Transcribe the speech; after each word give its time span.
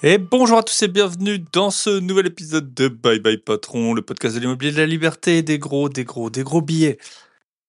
Et 0.00 0.18
bonjour 0.18 0.58
à 0.58 0.62
tous 0.62 0.80
et 0.84 0.86
bienvenue 0.86 1.40
dans 1.52 1.72
ce 1.72 1.90
nouvel 1.90 2.26
épisode 2.26 2.72
de 2.72 2.86
Bye 2.86 3.18
Bye 3.18 3.38
Patron, 3.38 3.94
le 3.94 4.02
podcast 4.02 4.36
de 4.36 4.40
l'immobilier 4.40 4.70
de 4.70 4.76
la 4.76 4.86
liberté, 4.86 5.42
des 5.42 5.58
gros, 5.58 5.88
des 5.88 6.04
gros, 6.04 6.30
des 6.30 6.44
gros 6.44 6.62
billets. 6.62 6.98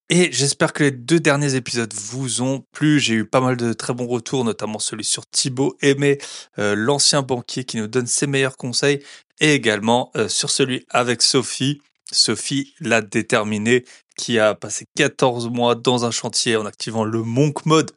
Et 0.09 0.31
j'espère 0.31 0.71
que 0.71 0.83
les 0.83 0.91
deux 0.91 1.19
derniers 1.19 1.55
épisodes 1.55 1.91
vous 1.91 2.43
ont 2.43 2.63
plu. 2.71 2.99
J'ai 2.99 3.15
eu 3.15 3.25
pas 3.25 3.41
mal 3.41 3.57
de 3.57 3.73
très 3.73 3.95
bons 3.95 4.05
retours, 4.05 4.45
notamment 4.45 4.77
celui 4.77 5.05
sur 5.05 5.25
Thibaut 5.25 5.75
Aimé, 5.81 6.19
euh, 6.59 6.75
l'ancien 6.75 7.23
banquier 7.23 7.63
qui 7.63 7.77
nous 7.77 7.87
donne 7.87 8.05
ses 8.05 8.27
meilleurs 8.27 8.57
conseils, 8.57 9.01
et 9.39 9.55
également 9.55 10.11
euh, 10.15 10.29
sur 10.29 10.51
celui 10.51 10.85
avec 10.91 11.23
Sophie, 11.23 11.81
Sophie 12.11 12.75
la 12.79 13.01
déterminée, 13.01 13.85
qui 14.17 14.37
a 14.37 14.53
passé 14.53 14.85
14 14.97 15.49
mois 15.49 15.73
dans 15.73 16.05
un 16.05 16.11
chantier 16.11 16.57
en 16.57 16.67
activant 16.67 17.05
le 17.05 17.23
Monk 17.23 17.65
Mode. 17.65 17.89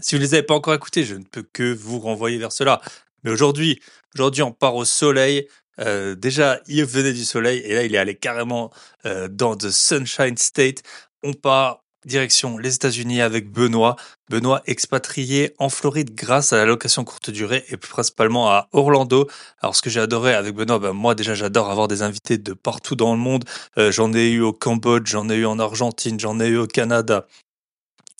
Si 0.00 0.16
vous 0.16 0.20
ne 0.20 0.26
les 0.26 0.34
avez 0.34 0.42
pas 0.42 0.54
encore 0.54 0.74
écoutés, 0.74 1.04
je 1.04 1.14
ne 1.14 1.24
peux 1.24 1.44
que 1.52 1.72
vous 1.72 2.00
renvoyer 2.00 2.38
vers 2.38 2.52
cela. 2.52 2.80
Mais 3.24 3.30
aujourd'hui, 3.30 3.80
aujourd'hui, 4.14 4.42
on 4.42 4.52
part 4.52 4.74
au 4.74 4.84
soleil. 4.84 5.48
Euh, 5.80 6.14
déjà, 6.14 6.60
il 6.66 6.84
venait 6.84 7.12
du 7.12 7.24
soleil 7.24 7.60
et 7.60 7.74
là, 7.74 7.84
il 7.84 7.94
est 7.94 7.98
allé 7.98 8.14
carrément 8.14 8.70
euh, 9.06 9.28
dans 9.28 9.56
the 9.56 9.70
Sunshine 9.70 10.36
State. 10.36 10.82
On 11.22 11.32
part 11.32 11.82
direction 12.04 12.58
les 12.58 12.74
États-Unis 12.74 13.20
avec 13.20 13.50
Benoît. 13.50 13.96
Benoît 14.30 14.62
expatrié 14.66 15.54
en 15.58 15.68
Floride 15.68 16.14
grâce 16.14 16.52
à 16.52 16.56
la 16.56 16.64
location 16.64 17.04
courte 17.04 17.30
durée 17.30 17.64
et 17.68 17.76
principalement 17.76 18.50
à 18.50 18.68
Orlando. 18.72 19.28
Alors 19.60 19.76
ce 19.76 19.82
que 19.82 19.90
j'ai 19.90 20.00
adoré 20.00 20.34
avec 20.34 20.54
Benoît, 20.54 20.78
ben 20.78 20.92
moi 20.92 21.14
déjà 21.14 21.34
j'adore 21.34 21.70
avoir 21.70 21.88
des 21.88 22.02
invités 22.02 22.38
de 22.38 22.52
partout 22.52 22.96
dans 22.96 23.12
le 23.12 23.18
monde. 23.18 23.44
Euh, 23.78 23.92
j'en 23.92 24.12
ai 24.14 24.30
eu 24.30 24.40
au 24.40 24.52
Cambodge, 24.52 25.10
j'en 25.10 25.28
ai 25.28 25.36
eu 25.36 25.46
en 25.46 25.58
Argentine, 25.58 26.18
j'en 26.18 26.40
ai 26.40 26.48
eu 26.48 26.58
au 26.58 26.66
Canada, 26.66 27.26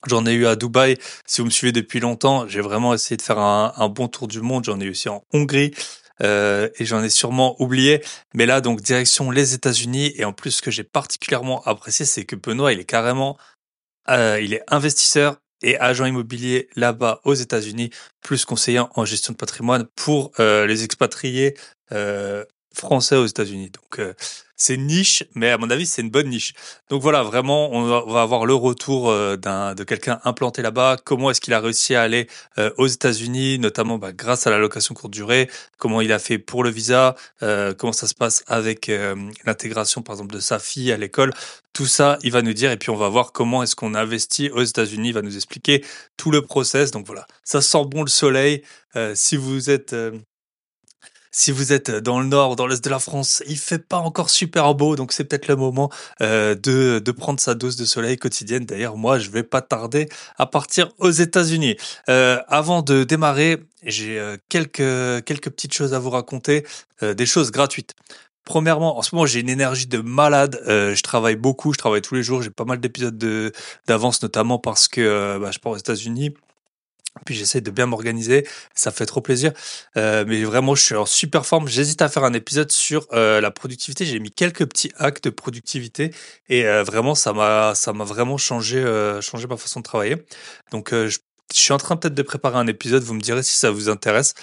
J'en 0.06 0.26
ai 0.26 0.32
eu 0.32 0.46
à 0.46 0.56
Dubaï. 0.56 0.96
Si 1.26 1.40
vous 1.40 1.46
me 1.46 1.50
suivez 1.50 1.72
depuis 1.72 2.00
longtemps, 2.00 2.46
j'ai 2.46 2.60
vraiment 2.60 2.94
essayé 2.94 3.16
de 3.16 3.22
faire 3.22 3.38
un, 3.38 3.88
bon 3.88 4.08
tour 4.08 4.28
du 4.28 4.40
monde. 4.40 4.64
J'en 4.64 4.80
ai 4.80 4.84
eu 4.84 4.90
aussi 4.90 5.08
en 5.08 5.24
Hongrie. 5.32 5.72
Euh, 6.20 6.68
et 6.78 6.84
j'en 6.84 7.02
ai 7.02 7.10
sûrement 7.10 7.60
oublié. 7.60 8.02
Mais 8.34 8.46
là, 8.46 8.60
donc, 8.60 8.80
direction 8.80 9.30
les 9.30 9.54
États-Unis. 9.54 10.12
Et 10.16 10.24
en 10.24 10.32
plus, 10.32 10.52
ce 10.52 10.62
que 10.62 10.70
j'ai 10.70 10.84
particulièrement 10.84 11.62
apprécié, 11.62 12.04
c'est 12.04 12.24
que 12.24 12.36
Benoît, 12.36 12.72
il 12.72 12.80
est 12.80 12.84
carrément, 12.84 13.36
euh, 14.08 14.40
il 14.40 14.54
est 14.54 14.62
investisseur 14.68 15.36
et 15.62 15.78
agent 15.78 16.06
immobilier 16.06 16.68
là-bas 16.76 17.20
aux 17.24 17.34
États-Unis, 17.34 17.90
plus 18.20 18.44
conseiller 18.44 18.80
en 18.94 19.04
gestion 19.04 19.32
de 19.32 19.38
patrimoine 19.38 19.86
pour 19.96 20.32
euh, 20.38 20.66
les 20.66 20.84
expatriés 20.84 21.56
euh, 21.92 22.44
français 22.74 23.16
aux 23.16 23.26
États-Unis. 23.26 23.70
Donc, 23.70 23.98
euh, 23.98 24.14
c'est 24.58 24.76
niche, 24.76 25.22
mais 25.34 25.50
à 25.50 25.56
mon 25.56 25.70
avis, 25.70 25.86
c'est 25.86 26.02
une 26.02 26.10
bonne 26.10 26.28
niche. 26.28 26.52
Donc 26.90 27.00
voilà, 27.00 27.22
vraiment, 27.22 27.70
on 27.72 28.04
va 28.04 28.20
avoir 28.20 28.44
le 28.44 28.54
retour 28.54 29.08
euh, 29.08 29.36
d'un 29.36 29.74
de 29.74 29.84
quelqu'un 29.84 30.20
implanté 30.24 30.62
là-bas. 30.62 30.96
Comment 31.02 31.30
est-ce 31.30 31.40
qu'il 31.40 31.54
a 31.54 31.60
réussi 31.60 31.94
à 31.94 32.02
aller 32.02 32.26
euh, 32.58 32.70
aux 32.76 32.88
États-Unis, 32.88 33.60
notamment 33.60 33.98
bah, 33.98 34.12
grâce 34.12 34.48
à 34.48 34.50
la 34.50 34.58
location 34.58 34.94
courte 34.94 35.12
durée? 35.12 35.48
Comment 35.78 36.00
il 36.00 36.12
a 36.12 36.18
fait 36.18 36.38
pour 36.38 36.64
le 36.64 36.70
visa? 36.70 37.14
Euh, 37.42 37.72
comment 37.72 37.92
ça 37.92 38.08
se 38.08 38.14
passe 38.14 38.42
avec 38.48 38.90
l'intégration, 39.46 40.02
par 40.02 40.16
exemple, 40.16 40.34
de 40.34 40.40
sa 40.40 40.58
fille 40.58 40.90
à 40.90 40.96
l'école? 40.96 41.32
Tout 41.72 41.86
ça, 41.86 42.18
il 42.24 42.32
va 42.32 42.42
nous 42.42 42.54
dire. 42.54 42.72
Et 42.72 42.76
puis 42.76 42.90
on 42.90 42.96
va 42.96 43.08
voir 43.08 43.30
comment 43.30 43.62
est-ce 43.62 43.76
qu'on 43.76 43.94
investit 43.94 44.50
aux 44.50 44.64
États-Unis. 44.64 45.10
Il 45.10 45.14
va 45.14 45.22
nous 45.22 45.36
expliquer 45.36 45.84
tout 46.16 46.32
le 46.32 46.42
process. 46.42 46.90
Donc 46.90 47.06
voilà, 47.06 47.28
ça 47.44 47.60
sent 47.60 47.84
bon 47.86 48.02
le 48.02 48.08
soleil. 48.08 48.64
si 49.14 49.36
vous 49.36 49.70
êtes 49.70 49.94
si 51.30 51.52
vous 51.52 51.72
êtes 51.72 51.90
dans 51.90 52.20
le 52.20 52.26
nord, 52.26 52.56
dans 52.56 52.66
l'est 52.66 52.82
de 52.82 52.90
la 52.90 52.98
France, 52.98 53.42
il 53.46 53.58
fait 53.58 53.78
pas 53.78 53.98
encore 53.98 54.30
super 54.30 54.74
beau, 54.74 54.96
donc 54.96 55.12
c'est 55.12 55.24
peut-être 55.24 55.48
le 55.48 55.56
moment 55.56 55.90
euh, 56.20 56.54
de, 56.54 57.00
de 57.04 57.12
prendre 57.12 57.40
sa 57.40 57.54
dose 57.54 57.76
de 57.76 57.84
soleil 57.84 58.16
quotidienne. 58.16 58.64
D'ailleurs, 58.64 58.96
moi, 58.96 59.18
je 59.18 59.30
vais 59.30 59.42
pas 59.42 59.60
tarder 59.60 60.08
à 60.36 60.46
partir 60.46 60.90
aux 60.98 61.10
États-Unis. 61.10 61.76
Euh, 62.08 62.40
avant 62.48 62.82
de 62.82 63.04
démarrer, 63.04 63.58
j'ai 63.84 64.18
euh, 64.18 64.36
quelques 64.48 65.24
quelques 65.24 65.50
petites 65.50 65.74
choses 65.74 65.94
à 65.94 65.98
vous 65.98 66.10
raconter, 66.10 66.66
euh, 67.02 67.14
des 67.14 67.26
choses 67.26 67.50
gratuites. 67.50 67.94
Premièrement, 68.44 68.98
en 68.98 69.02
ce 69.02 69.14
moment, 69.14 69.26
j'ai 69.26 69.40
une 69.40 69.50
énergie 69.50 69.86
de 69.86 69.98
malade. 69.98 70.60
Euh, 70.66 70.94
je 70.94 71.02
travaille 71.02 71.36
beaucoup, 71.36 71.74
je 71.74 71.78
travaille 71.78 72.00
tous 72.00 72.14
les 72.14 72.22
jours. 72.22 72.40
J'ai 72.42 72.50
pas 72.50 72.64
mal 72.64 72.80
d'épisodes 72.80 73.52
d'avance, 73.86 74.22
notamment 74.22 74.58
parce 74.58 74.88
que 74.88 75.38
bah, 75.38 75.50
je 75.52 75.58
pars 75.58 75.72
aux 75.72 75.76
États-Unis. 75.76 76.34
Puis 77.24 77.34
j'essaie 77.34 77.60
de 77.60 77.70
bien 77.70 77.86
m'organiser, 77.86 78.46
ça 78.74 78.90
fait 78.90 79.06
trop 79.06 79.20
plaisir. 79.20 79.52
Euh, 79.96 80.24
mais 80.26 80.42
vraiment, 80.44 80.74
je 80.74 80.82
suis 80.82 80.94
en 80.94 81.06
super 81.06 81.46
forme. 81.46 81.68
J'hésite 81.68 82.02
à 82.02 82.08
faire 82.08 82.24
un 82.24 82.32
épisode 82.32 82.70
sur 82.72 83.06
euh, 83.12 83.40
la 83.40 83.50
productivité. 83.50 84.04
J'ai 84.04 84.18
mis 84.18 84.30
quelques 84.30 84.66
petits 84.66 84.92
hacks 84.96 85.22
de 85.22 85.30
productivité 85.30 86.12
et 86.48 86.66
euh, 86.66 86.82
vraiment, 86.82 87.14
ça 87.14 87.32
m'a, 87.32 87.74
ça 87.74 87.92
m'a 87.92 88.04
vraiment 88.04 88.38
changé, 88.38 88.78
changé 89.20 89.46
ma 89.46 89.56
façon 89.56 89.80
de 89.80 89.84
travailler. 89.84 90.16
Donc, 90.72 90.92
je, 90.92 91.18
suis 91.54 91.72
en 91.72 91.78
train 91.78 91.96
peut-être 91.96 92.14
de 92.14 92.22
préparer 92.22 92.58
un 92.58 92.66
épisode. 92.66 93.02
Vous 93.02 93.14
me 93.14 93.22
direz 93.22 93.42
si 93.42 93.56
ça 93.56 93.70
vous 93.70 93.88
intéresse 93.88 94.34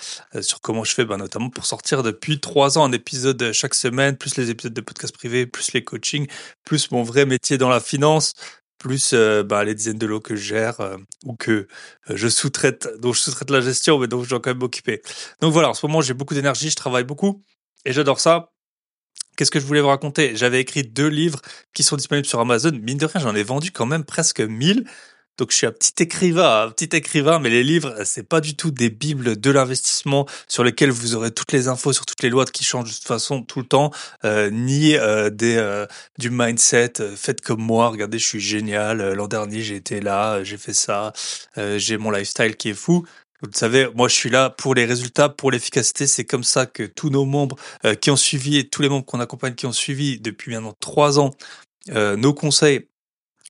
sur 0.42 0.60
comment 0.60 0.84
je 0.84 0.94
fais, 0.94 1.06
bah, 1.06 1.18
notamment 1.18 1.52
pour 1.52 1.68
sortir 1.68 2.02
depuis 2.02 2.40
trois 2.40 2.80
ans 2.80 2.86
un 2.86 2.92
épisode 2.92 3.52
chaque 3.52 3.76
semaine, 3.76 4.18
plus 4.18 4.38
les 4.38 4.50
épisodes 4.50 4.74
de 4.74 4.82
podcast 4.82 5.14
privé, 5.14 5.46
plus 5.46 5.74
les 5.74 5.84
coachings, 5.84 6.28
plus 6.64 6.90
mon 6.92 7.04
vrai 7.04 7.28
métier 7.28 7.60
dans 7.60 7.70
la 7.70 7.80
finance, 7.80 8.34
plus 8.78 9.12
euh, 9.14 9.44
bah, 9.44 9.64
les 9.64 9.76
dizaines 9.76 9.98
de 9.98 10.06
lots 10.06 10.20
que 10.20 10.36
je 10.36 10.44
gère 10.44 10.80
euh, 10.82 10.98
ou 11.24 11.36
que 11.36 11.52
euh, 11.52 11.68
je 12.16 12.28
sous-traite, 12.28 12.90
dont 13.00 13.14
je 13.14 13.20
sous-traite 13.20 13.50
la 13.50 13.62
gestion, 13.62 14.00
mais 14.00 14.08
dont 14.08 14.24
je 14.24 14.30
dois 14.30 14.40
quand 14.40 14.50
même 14.52 14.60
m'occuper. 14.60 15.02
Donc 15.42 15.54
voilà, 15.54 15.70
en 15.70 15.74
ce 15.74 15.86
moment 15.86 16.02
j'ai 16.02 16.14
beaucoup 16.14 16.34
d'énergie, 16.34 16.70
je 16.70 16.76
travaille 16.76 17.04
beaucoup 17.04 17.42
et 17.86 17.94
j'adore 17.94 18.20
ça. 18.20 18.52
Qu'est-ce 19.38 19.52
que 19.52 19.60
je 19.60 19.66
voulais 19.66 19.82
vous 19.82 19.90
raconter? 19.90 20.36
J'avais 20.36 20.62
écrit 20.62 20.84
deux 20.84 21.08
livres 21.08 21.42
qui 21.74 21.84
sont 21.84 21.98
disponibles 21.98 22.28
sur 22.28 22.40
Amazon. 22.40 22.72
Mine 22.72 22.98
de 22.98 23.06
rien, 23.06 23.20
j'en 23.20 23.36
ai 23.36 23.44
vendu 23.44 23.72
quand 23.72 23.86
même 23.86 24.06
presque 24.06 24.40
1000. 24.40 24.86
Donc 25.38 25.52
je 25.52 25.58
suis 25.58 25.68
un 25.68 25.72
petit 25.72 26.02
écrivain, 26.02 26.64
un 26.68 26.72
petit 26.72 26.96
écrivain, 26.96 27.40
mais 27.40 27.50
les 27.50 27.64
livres, 27.64 27.94
c'est 28.06 28.28
pas 28.28 28.40
du 28.40 28.56
tout 28.56 28.72
des 28.72 28.90
bibles 28.90 29.40
de 29.40 29.52
l'investissement 29.52 30.26
sur 30.48 30.64
lesquels 30.64 30.92
vous 30.92 31.16
aurez 31.16 31.32
toutes 31.32 31.52
les 31.52 31.68
infos 31.68 31.92
sur 31.92 32.06
toutes 32.06 32.24
les 32.24 32.30
lois 32.30 32.46
qui 32.46 32.64
changent 32.64 32.90
de 32.90 32.96
toute 32.96 33.08
façon 33.08 33.42
tout 33.42 33.60
le 33.60 33.66
temps, 33.66 33.92
euh, 34.24 34.50
ni 34.50 34.96
euh, 34.96 35.30
des 35.30 35.58
euh, 35.58 35.86
du 36.18 36.30
mindset. 36.30 37.02
Euh, 37.02 37.16
faites 37.18 37.42
comme 37.42 37.62
moi, 37.62 37.90
regardez, 37.90 38.18
je 38.18 38.26
suis 38.26 38.40
génial. 38.40 39.02
Euh, 39.02 39.14
l'an 39.14 39.28
dernier, 39.28 39.62
j'ai 39.62 39.76
été 39.76 40.00
là, 40.00 40.44
j'ai 40.44 40.58
fait 40.58 40.74
ça, 40.74 41.12
j'ai 41.58 41.98
mon 41.98 42.12
lifestyle 42.12 42.56
qui 42.56 42.70
est 42.70 42.74
fou. 42.74 43.06
Vous 43.42 43.50
savez, 43.54 43.90
moi 43.94 44.08
je 44.08 44.16
suis 44.16 44.30
là 44.30 44.50
pour 44.50 44.74
les 44.74 44.86
résultats, 44.86 45.28
pour 45.30 45.52
l'efficacité. 45.52 46.08
C'est 46.08 46.26
comme 46.26 46.44
ça 46.44 46.66
que 46.66 46.84
tous 46.84 47.10
nos 47.10 47.26
membres 47.26 47.58
qui 48.02 48.10
ont 48.10 48.16
suivi 48.16 48.58
et 48.58 48.68
tous 48.70 48.82
les 48.82 48.90
membres 48.90 49.06
qu'on 49.06 49.20
accompagne 49.20 49.56
qui 49.56 49.66
ont 49.66 49.74
suivi 49.74 50.20
depuis 50.20 50.54
maintenant 50.54 50.74
trois 50.80 51.20
ans 51.20 51.32
nos 51.94 52.34
conseils 52.34 52.88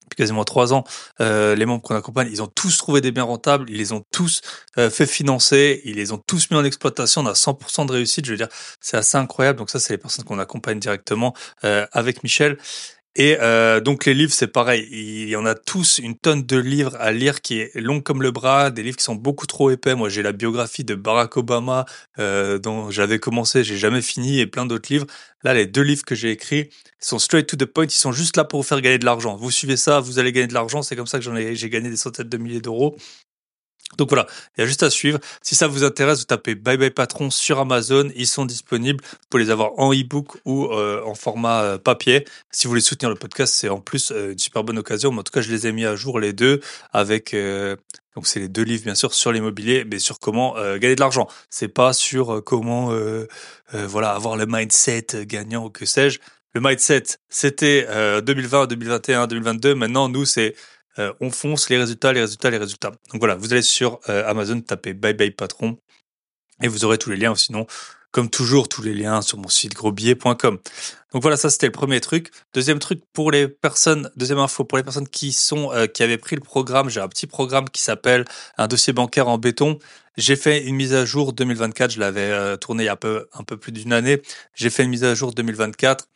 depuis 0.06 0.18
quasiment 0.18 0.44
trois 0.44 0.74
ans, 0.74 0.84
euh, 1.20 1.56
les 1.56 1.66
membres 1.66 1.82
qu'on 1.82 1.96
accompagne, 1.96 2.30
ils 2.32 2.42
ont 2.42 2.48
tous 2.48 2.78
trouvé 2.78 3.02
des 3.02 3.12
biens 3.12 3.24
rentables, 3.24 3.70
ils 3.70 3.78
les 3.78 3.92
ont 3.92 4.04
tous 4.12 4.42
euh, 4.78 4.90
fait 4.90 5.06
financer, 5.06 5.82
ils 5.86 5.96
les 5.96 6.12
ont 6.12 6.22
tous 6.26 6.50
mis 6.52 6.58
en 6.58 6.64
exploitation, 6.64 7.22
on 7.22 7.26
a 7.26 7.34
100% 7.34 7.88
de 7.88 7.92
réussite, 7.92 8.26
je 8.26 8.32
veux 8.32 8.38
dire, 8.38 8.50
c'est 8.80 8.98
assez 8.98 9.18
incroyable. 9.18 9.60
Donc 9.60 9.70
ça, 9.70 9.80
c'est 9.80 9.94
les 9.94 9.98
personnes 9.98 10.26
qu'on 10.26 10.40
accompagne 10.40 10.80
directement 10.80 11.34
euh, 11.64 11.86
avec 11.92 12.24
Michel. 12.24 12.58
Et 13.18 13.38
euh, 13.40 13.80
donc 13.80 14.06
les 14.06 14.14
livres, 14.14 14.34
c'est 14.34 14.48
pareil. 14.48 14.88
Il 14.92 15.30
y 15.30 15.38
en 15.38 15.46
a 15.46 15.56
tous 15.56 16.00
une 16.00 16.18
tonne 16.18 16.44
de 16.44 16.58
livres 16.58 16.98
à 17.00 17.14
lire 17.14 17.42
qui 17.42 17.60
est 17.60 17.72
long 17.76 18.02
comme 18.02 18.22
le 18.22 18.32
bras, 18.32 18.72
des 18.72 18.84
livres 18.84 18.98
qui 18.98 19.06
sont 19.06 19.16
beaucoup 19.16 19.48
trop 19.48 19.70
épais. 19.72 19.96
Moi, 19.96 20.10
j'ai 20.10 20.22
la 20.22 20.34
biographie 20.34 20.84
de 20.84 20.96
Barack 20.96 21.38
Obama 21.38 21.86
euh, 22.20 22.60
dont 22.60 22.92
j'avais 22.92 23.20
commencé, 23.20 23.64
j'ai 23.64 23.78
jamais 23.78 24.02
fini, 24.02 24.40
et 24.40 24.48
plein 24.48 24.66
d'autres 24.66 24.92
livres. 24.92 25.08
Là, 25.44 25.54
les 25.54 25.66
deux 25.66 25.82
livres 25.82 26.04
que 26.04 26.14
j'ai 26.16 26.32
écrits 26.32 26.70
sont 27.00 27.20
straight 27.20 27.48
to 27.48 27.56
the 27.56 27.66
point. 27.66 27.86
Ils 27.86 27.92
sont 27.92 28.12
juste 28.12 28.36
là 28.36 28.44
pour 28.44 28.60
vous 28.60 28.68
faire 28.68 28.82
gagner 28.82 28.98
de 29.00 29.06
l'argent. 29.06 29.38
Vous 29.38 29.52
suivez 29.52 29.78
ça, 29.78 30.02
vous 30.02 30.20
allez 30.20 30.34
gagner 30.34 30.48
de 30.48 30.54
l'argent. 30.54 30.82
C'est 30.82 30.98
comme 30.98 31.08
ça 31.08 31.18
que 31.18 31.24
j'en 31.24 31.36
ai, 31.38 31.56
j'ai 31.56 31.70
gagné 31.70 31.90
des 31.90 31.98
centaines 31.98 32.28
de 32.28 32.38
milliers 32.38 32.62
d'euros. 32.62 32.98
Donc 33.98 34.10
voilà, 34.10 34.26
il 34.58 34.62
y 34.62 34.64
a 34.64 34.68
juste 34.68 34.84
à 34.84 34.90
suivre. 34.90 35.20
Si 35.42 35.56
ça 35.56 35.68
vous 35.68 35.84
intéresse, 35.84 36.20
vous 36.20 36.26
tapez 36.26 36.56
Bye 36.56 36.78
Bye 36.78 36.92
Patron 36.92 37.30
sur 37.30 37.60
Amazon. 37.60 38.10
Ils 38.16 38.28
sont 38.28 38.46
disponibles. 38.46 39.04
Vous 39.04 39.18
pouvez 39.30 39.44
les 39.44 39.52
avoir 39.52 39.80
en 39.80 39.94
e-book 39.94 40.38
ou 40.44 40.66
euh, 40.66 41.02
en 41.06 41.16
format 41.16 41.62
euh, 41.62 41.78
papier. 41.78 42.26
Si 42.52 42.66
vous 42.66 42.72
voulez 42.72 42.82
soutenir 42.82 43.10
le 43.10 43.16
podcast, 43.16 43.54
c'est 43.54 43.70
en 43.70 43.80
plus 43.80 44.12
euh, 44.12 44.34
une 44.34 44.40
super 44.40 44.64
bonne 44.64 44.80
occasion. 44.80 45.12
Mais 45.12 45.20
en 45.20 45.24
tout 45.24 45.32
cas, 45.32 45.42
je 45.42 45.52
les 45.52 45.68
ai 45.68 45.72
mis 45.72 45.86
à 45.86 45.96
jour 45.96 46.20
les 46.20 46.34
deux 46.34 46.62
avec. 46.94 47.34
Euh, 47.34 47.76
donc 48.16 48.28
c'est 48.28 48.40
les 48.40 48.48
deux 48.48 48.64
livres 48.64 48.86
bien 48.86 48.96
sûr 48.96 49.14
sur 49.14 49.32
l'immobilier, 49.32 49.86
mais 49.86 50.00
sur 50.00 50.20
comment 50.20 50.58
euh, 50.58 50.78
gagner 50.78 50.96
de 50.96 51.02
l'argent. 51.02 51.28
C'est 51.50 51.68
pas 51.68 51.94
sur 51.94 52.44
comment 52.44 52.92
voilà 53.72 54.12
avoir 54.12 54.38
le 54.38 54.46
mindset 54.46 55.26
gagnant 55.26 55.66
ou 55.66 55.70
que 55.70 55.86
sais-je. 55.86 56.20
Le 56.54 56.62
mindset, 56.62 57.04
c'était 57.28 57.86
2020, 58.22 58.68
2021, 58.68 59.28
2022. 59.28 59.76
Maintenant, 59.76 60.08
nous, 60.08 60.24
c'est 60.24 60.56
euh, 61.00 61.14
on 61.22 61.32
fonce 61.32 61.70
les 61.70 61.78
résultats, 61.78 62.14
les 62.14 62.22
résultats, 62.22 62.50
les 62.50 62.58
résultats. 62.58 62.92
Donc 63.12 63.20
voilà, 63.20 63.36
vous 63.36 63.54
allez 63.54 63.62
sur 63.62 64.00
euh, 64.10 64.28
Amazon, 64.28 64.62
tapez 64.62 64.94
Bye 64.94 65.14
Bye 65.14 65.32
Patron 65.32 65.78
et 66.62 66.68
vous 66.68 66.86
aurez 66.86 66.98
tous 66.98 67.10
les 67.10 67.18
liens. 67.18 67.36
Sinon, 67.36 67.68
comme 68.16 68.30
toujours, 68.30 68.70
tous 68.70 68.82
les 68.82 68.94
liens 68.94 69.22
sur 69.22 69.38
mon 69.38 69.50
site 69.50 69.74
grosbillet.com. 69.74 70.60
Donc 71.12 71.22
voilà, 71.22 71.36
ça 71.36 71.50
c'était 71.50 71.66
le 71.66 71.74
premier 71.74 72.00
truc. 72.00 72.32
Deuxième 72.54 72.80
truc 72.80 73.02
pour 73.12 73.30
les 73.30 73.50
personnes, 73.50 74.10
deuxième 74.16 74.40
info 74.40 74.64
pour 74.64 74.78
les 74.78 74.86
personnes 74.86 75.10
qui 75.10 75.34
sont 75.34 75.70
euh, 75.74 75.86
qui 75.86 76.02
avaient 76.02 76.18
pris 76.18 76.38
le 76.38 76.42
programme, 76.42 76.90
j'ai 76.90 77.02
un 77.02 77.10
petit 77.10 77.28
programme 77.28 77.70
qui 77.70 77.82
s'appelle 77.82 78.24
un 78.58 78.68
dossier 78.68 78.94
bancaire 78.94 79.28
en 79.28 79.38
béton. 79.38 79.80
J'ai 80.16 80.38
fait 80.38 80.64
une 80.64 80.76
mise 80.76 80.94
à 80.94 81.04
jour 81.04 81.34
2024, 81.34 81.92
je 81.92 82.00
l'avais 82.00 82.32
euh, 82.32 82.56
tourné 82.56 82.84
il 82.84 82.86
y 82.86 82.90
a 82.90 82.94
un 82.94 82.96
peu 82.96 83.28
un 83.34 83.44
peu 83.44 83.58
plus 83.58 83.74
d'une 83.74 83.92
année. 83.92 84.22
J'ai 84.54 84.70
fait 84.70 84.84
une 84.84 84.92
mise 84.92 85.04
à 85.04 85.14
jour 85.14 85.34
2024 85.34 86.08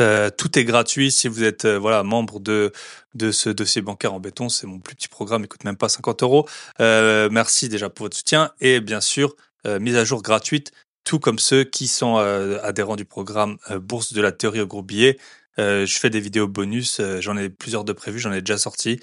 euh, 0.00 0.30
tout 0.30 0.58
est 0.58 0.64
gratuit 0.64 1.10
si 1.10 1.28
vous 1.28 1.44
êtes 1.44 1.64
euh, 1.64 1.78
voilà 1.78 2.02
membre 2.02 2.40
de 2.40 2.72
de 3.14 3.30
ce 3.30 3.50
dossier 3.50 3.82
bancaire 3.82 4.14
en 4.14 4.20
béton. 4.20 4.48
C'est 4.48 4.66
mon 4.66 4.78
plus 4.78 4.94
petit 4.94 5.08
programme, 5.08 5.42
il 5.42 5.48
coûte 5.48 5.64
même 5.64 5.76
pas 5.76 5.88
50 5.88 6.22
euros. 6.22 6.48
Euh, 6.80 7.28
merci 7.30 7.68
déjà 7.68 7.90
pour 7.90 8.04
votre 8.04 8.16
soutien 8.16 8.52
et 8.60 8.80
bien 8.80 9.00
sûr 9.00 9.36
mise 9.64 9.94
à 9.94 10.04
jour 10.04 10.22
gratuite, 10.22 10.72
tout 11.04 11.20
comme 11.20 11.38
ceux 11.38 11.62
qui 11.62 11.86
sont 11.86 12.16
adhérents 12.16 12.96
du 12.96 13.04
programme 13.04 13.58
Bourse 13.76 14.12
de 14.12 14.20
la 14.20 14.32
théorie 14.32 14.60
au 14.60 14.66
gros 14.66 14.82
billet. 14.82 15.18
je 15.56 15.98
fais 16.00 16.10
des 16.10 16.18
vidéos 16.18 16.48
bonus, 16.48 17.00
j'en 17.20 17.36
ai 17.36 17.48
plusieurs 17.48 17.84
de 17.84 17.92
prévues, 17.92 18.18
j'en 18.18 18.32
ai 18.32 18.40
déjà 18.40 18.58
sorti. 18.58 18.98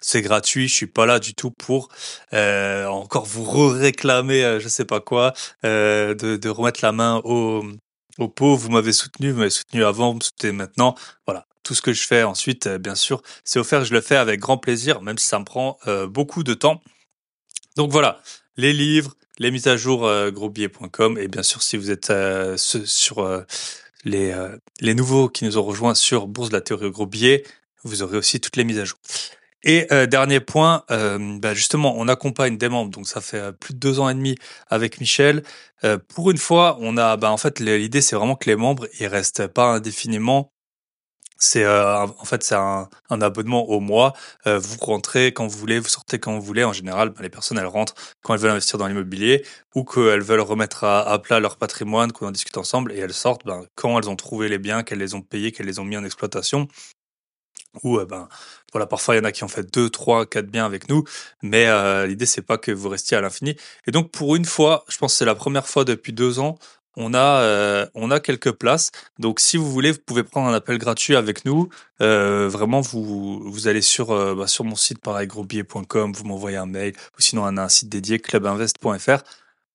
C'est 0.00 0.22
gratuit, 0.22 0.68
je 0.68 0.74
suis 0.74 0.86
pas 0.86 1.06
là 1.06 1.18
du 1.18 1.34
tout 1.34 1.50
pour 1.50 1.88
encore 2.32 3.26
vous 3.26 3.68
réclamer, 3.68 4.58
je 4.60 4.68
sais 4.68 4.84
pas 4.84 5.00
quoi, 5.00 5.32
de, 5.64 6.14
de 6.14 6.48
remettre 6.48 6.78
la 6.84 6.92
main 6.92 7.20
au, 7.24 7.64
au 8.18 8.28
pot. 8.28 8.56
Vous 8.56 8.70
m'avez 8.70 8.92
soutenu, 8.92 9.30
vous 9.30 9.38
m'avez 9.38 9.50
soutenu 9.50 9.84
avant, 9.84 10.10
vous 10.10 10.18
me 10.18 10.22
soutenez 10.22 10.52
maintenant. 10.52 10.94
Voilà, 11.26 11.46
tout 11.62 11.74
ce 11.74 11.82
que 11.82 11.92
je 11.92 12.06
fais 12.06 12.22
ensuite, 12.22 12.68
bien 12.68 12.94
sûr, 12.94 13.22
c'est 13.44 13.58
offert. 13.58 13.84
Je 13.84 13.92
le 13.92 14.00
fais 14.00 14.16
avec 14.16 14.40
grand 14.40 14.58
plaisir, 14.58 15.02
même 15.02 15.18
si 15.18 15.26
ça 15.26 15.38
me 15.38 15.44
prend 15.44 15.78
beaucoup 16.08 16.42
de 16.42 16.54
temps. 16.54 16.82
Donc 17.76 17.90
voilà, 17.90 18.22
les 18.56 18.72
livres, 18.72 19.16
les 19.38 19.50
mises 19.50 19.66
à 19.66 19.76
jour 19.76 20.06
euh, 20.06 20.30
et 20.30 21.28
bien 21.28 21.42
sûr 21.42 21.62
si 21.62 21.76
vous 21.76 21.90
êtes 21.90 22.12
sur 22.56 23.44
les, 24.04 24.34
les 24.80 24.94
nouveaux 24.94 25.28
qui 25.28 25.44
nous 25.44 25.58
ont 25.58 25.62
rejoints 25.62 25.94
sur 25.94 26.26
Bourse 26.26 26.48
de 26.48 26.54
la 26.54 26.60
théorie 26.60 26.90
gros 26.90 27.06
billet, 27.06 27.44
vous 27.84 28.02
aurez 28.02 28.16
aussi 28.16 28.40
toutes 28.40 28.56
les 28.56 28.64
mises 28.64 28.78
à 28.78 28.84
jour. 28.84 28.98
Et 29.68 29.92
euh, 29.92 30.06
dernier 30.06 30.38
point, 30.38 30.84
euh, 30.92 31.38
bah 31.40 31.52
justement, 31.52 31.94
on 31.98 32.06
accompagne 32.06 32.56
des 32.56 32.68
membres, 32.68 32.92
donc 32.92 33.08
ça 33.08 33.20
fait 33.20 33.38
euh, 33.38 33.52
plus 33.52 33.74
de 33.74 33.80
deux 33.80 33.98
ans 33.98 34.08
et 34.08 34.14
demi 34.14 34.36
avec 34.68 35.00
Michel. 35.00 35.42
pour 36.14 36.30
une 36.30 36.38
fois, 36.38 36.78
on 36.80 36.96
a, 36.96 37.16
bah, 37.16 37.30
en 37.32 37.36
fait, 37.36 37.60
l'idée 37.60 38.00
c'est 38.00 38.16
vraiment 38.16 38.36
que 38.36 38.48
les 38.48 38.56
membres 38.56 38.86
ils 39.00 39.06
restent 39.08 39.48
pas 39.48 39.66
indéfiniment. 39.66 40.52
C'est 41.38 41.66
en 41.66 42.24
fait 42.24 42.42
c'est 42.42 42.54
un, 42.54 42.88
un, 43.10 43.20
abonnement 43.22 43.68
au 43.68 43.80
mois. 43.80 44.14
vous 44.46 44.76
rentrez 44.80 45.32
quand 45.32 45.46
vous 45.46 45.58
voulez, 45.58 45.78
vous 45.78 45.88
sortez 45.88 46.18
quand 46.18 46.34
vous 46.34 46.40
voulez. 46.42 46.64
En 46.64 46.72
général, 46.72 47.10
bah, 47.10 47.22
les 47.22 47.28
personnes 47.28 47.58
elles 47.58 47.66
rentrent 47.66 47.94
quand 48.22 48.34
elles 48.34 48.40
veulent 48.40 48.52
investir 48.52 48.78
dans 48.78 48.86
l'immobilier 48.86 49.44
ou 49.74 49.84
qu'elles 49.84 50.22
veulent 50.22 50.40
remettre 50.40 50.84
à, 50.84 51.18
plat 51.22 51.40
leur 51.40 51.56
patrimoine, 51.56 52.12
qu'on 52.12 52.28
en 52.28 52.30
discute 52.30 52.56
ensemble, 52.56 52.92
et 52.92 52.98
elles 52.98 53.12
sortent 53.12 53.44
bah, 53.44 53.60
quand 53.74 53.98
elles 53.98 54.08
ont 54.08 54.16
trouvé 54.16 54.48
les 54.48 54.58
biens, 54.58 54.82
qu'elles 54.82 54.98
les 54.98 55.14
ont 55.14 55.22
payés, 55.22 55.52
qu'elles 55.52 55.66
les 55.66 55.78
ont 55.78 55.84
mis 55.84 55.96
en 55.96 56.04
exploitation 56.04 56.68
ou 57.82 57.98
ben 58.04 58.28
voilà 58.72 58.86
parfois 58.86 59.14
il 59.14 59.18
y 59.18 59.20
en 59.20 59.24
a 59.24 59.32
qui 59.32 59.44
ont 59.44 59.48
fait 59.48 59.70
deux 59.72 59.90
trois 59.90 60.26
quatre 60.26 60.46
biens 60.46 60.66
avec 60.66 60.88
nous 60.88 61.04
mais 61.42 61.66
euh, 61.66 62.06
l'idée 62.06 62.26
c'est 62.26 62.42
pas 62.42 62.58
que 62.58 62.72
vous 62.72 62.88
restiez 62.88 63.16
à 63.16 63.20
l'infini. 63.20 63.56
Et 63.86 63.90
donc 63.90 64.10
pour 64.10 64.36
une 64.36 64.44
fois 64.44 64.84
je 64.88 64.98
pense 64.98 65.12
que 65.12 65.18
c'est 65.18 65.24
la 65.24 65.34
première 65.34 65.66
fois 65.66 65.84
depuis 65.84 66.12
deux 66.12 66.38
ans 66.38 66.58
on 66.96 67.14
a 67.14 67.40
euh, 67.42 67.86
on 67.94 68.10
a 68.10 68.20
quelques 68.20 68.52
places. 68.52 68.90
Donc 69.18 69.40
si 69.40 69.56
vous 69.56 69.70
voulez 69.70 69.92
vous 69.92 69.98
pouvez 70.04 70.24
prendre 70.24 70.48
un 70.48 70.54
appel 70.54 70.78
gratuit 70.78 71.14
avec 71.16 71.44
nous. 71.44 71.68
Euh, 72.00 72.48
vraiment 72.48 72.80
vous 72.80 73.40
vous 73.50 73.68
allez 73.68 73.82
sur 73.82 74.10
euh, 74.10 74.34
bah, 74.34 74.46
sur 74.46 74.64
mon 74.64 74.76
site 74.76 75.00
pareil 75.00 75.26
grosbillet.com 75.26 76.12
vous 76.12 76.24
m'envoyez 76.24 76.56
un 76.56 76.66
mail 76.66 76.94
ou 77.18 77.22
sinon 77.22 77.44
on 77.44 77.56
a 77.56 77.62
un 77.62 77.68
site 77.68 77.88
dédié 77.88 78.18
clubinvest.fr 78.18 79.22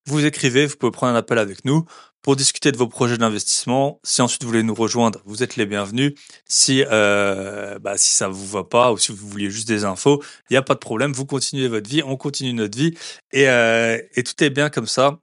vous 0.08 0.26
écrivez 0.26 0.66
vous 0.68 0.76
pouvez 0.76 0.92
prendre 0.92 1.14
un 1.14 1.16
appel 1.18 1.38
avec 1.38 1.66
nous 1.66 1.86
pour 2.22 2.36
discuter 2.36 2.72
de 2.72 2.78
vos 2.78 2.88
projets 2.88 3.18
d'investissement. 3.18 4.00
Si 4.04 4.22
ensuite 4.22 4.44
vous 4.44 4.50
voulez 4.50 4.64
nous 4.64 4.76
rejoindre, 4.76 5.22
vous 5.26 5.44
êtes 5.44 5.56
les 5.56 5.66
bienvenus. 5.66 6.14
Si 6.46 6.84
euh, 6.92 7.80
bah, 7.80 7.98
si 7.98 8.14
ça 8.16 8.28
vous 8.28 8.48
va 8.48 8.64
pas 8.64 8.92
ou 8.92 8.98
si 8.98 9.12
vous 9.12 9.28
vouliez 9.28 9.50
juste 9.50 9.68
des 9.68 9.86
infos, 9.86 10.24
il 10.50 10.54
n'y 10.54 10.58
a 10.58 10.62
pas 10.62 10.76
de 10.76 10.80
problème. 10.80 11.14
Vous 11.14 11.26
continuez 11.26 11.68
votre 11.68 11.90
vie, 11.90 12.04
on 12.04 12.18
continue 12.18 12.54
notre 12.54 12.78
vie 12.78 12.96
et, 13.32 13.50
euh, 13.50 13.98
et 14.16 14.24
tout 14.24 14.44
est 14.44 14.50
bien 14.50 14.70
comme 14.70 14.88
ça. 14.88 15.20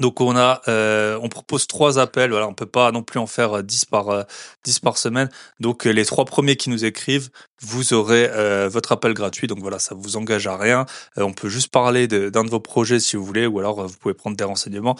Donc 0.00 0.20
on 0.20 0.36
a, 0.36 0.60
euh, 0.68 1.18
on 1.22 1.28
propose 1.28 1.66
trois 1.66 1.98
appels. 1.98 2.30
Voilà, 2.30 2.48
on 2.48 2.54
peut 2.54 2.66
pas 2.66 2.92
non 2.92 3.02
plus 3.02 3.18
en 3.18 3.26
faire 3.26 3.62
10 3.62 3.84
euh, 3.84 3.86
par 3.90 4.26
10 4.64 4.76
euh, 4.76 4.80
par 4.82 4.98
semaine. 4.98 5.30
Donc 5.60 5.84
les 5.84 6.04
trois 6.04 6.24
premiers 6.24 6.56
qui 6.56 6.70
nous 6.70 6.84
écrivent, 6.84 7.30
vous 7.62 7.94
aurez 7.94 8.28
votre 8.68 8.92
appel 8.92 9.14
gratuit. 9.14 9.46
Donc 9.46 9.60
voilà, 9.60 9.78
ça 9.78 9.94
vous 9.94 10.16
engage 10.16 10.46
à 10.46 10.56
rien. 10.56 10.86
on 11.16 11.32
peut 11.32 11.48
juste 11.48 11.68
parler 11.68 12.06
d'un 12.08 12.44
de, 12.44 12.50
vos 12.50 12.60
projets 12.60 13.00
si 13.00 13.16
vous 13.16 13.24
voulez, 13.24 13.46
ou 13.46 13.58
alors 13.58 13.86
vous 13.86 13.96
pouvez 13.96 14.14
prendre 14.14 14.36
des 14.36 14.44
renseignements. 14.44 14.96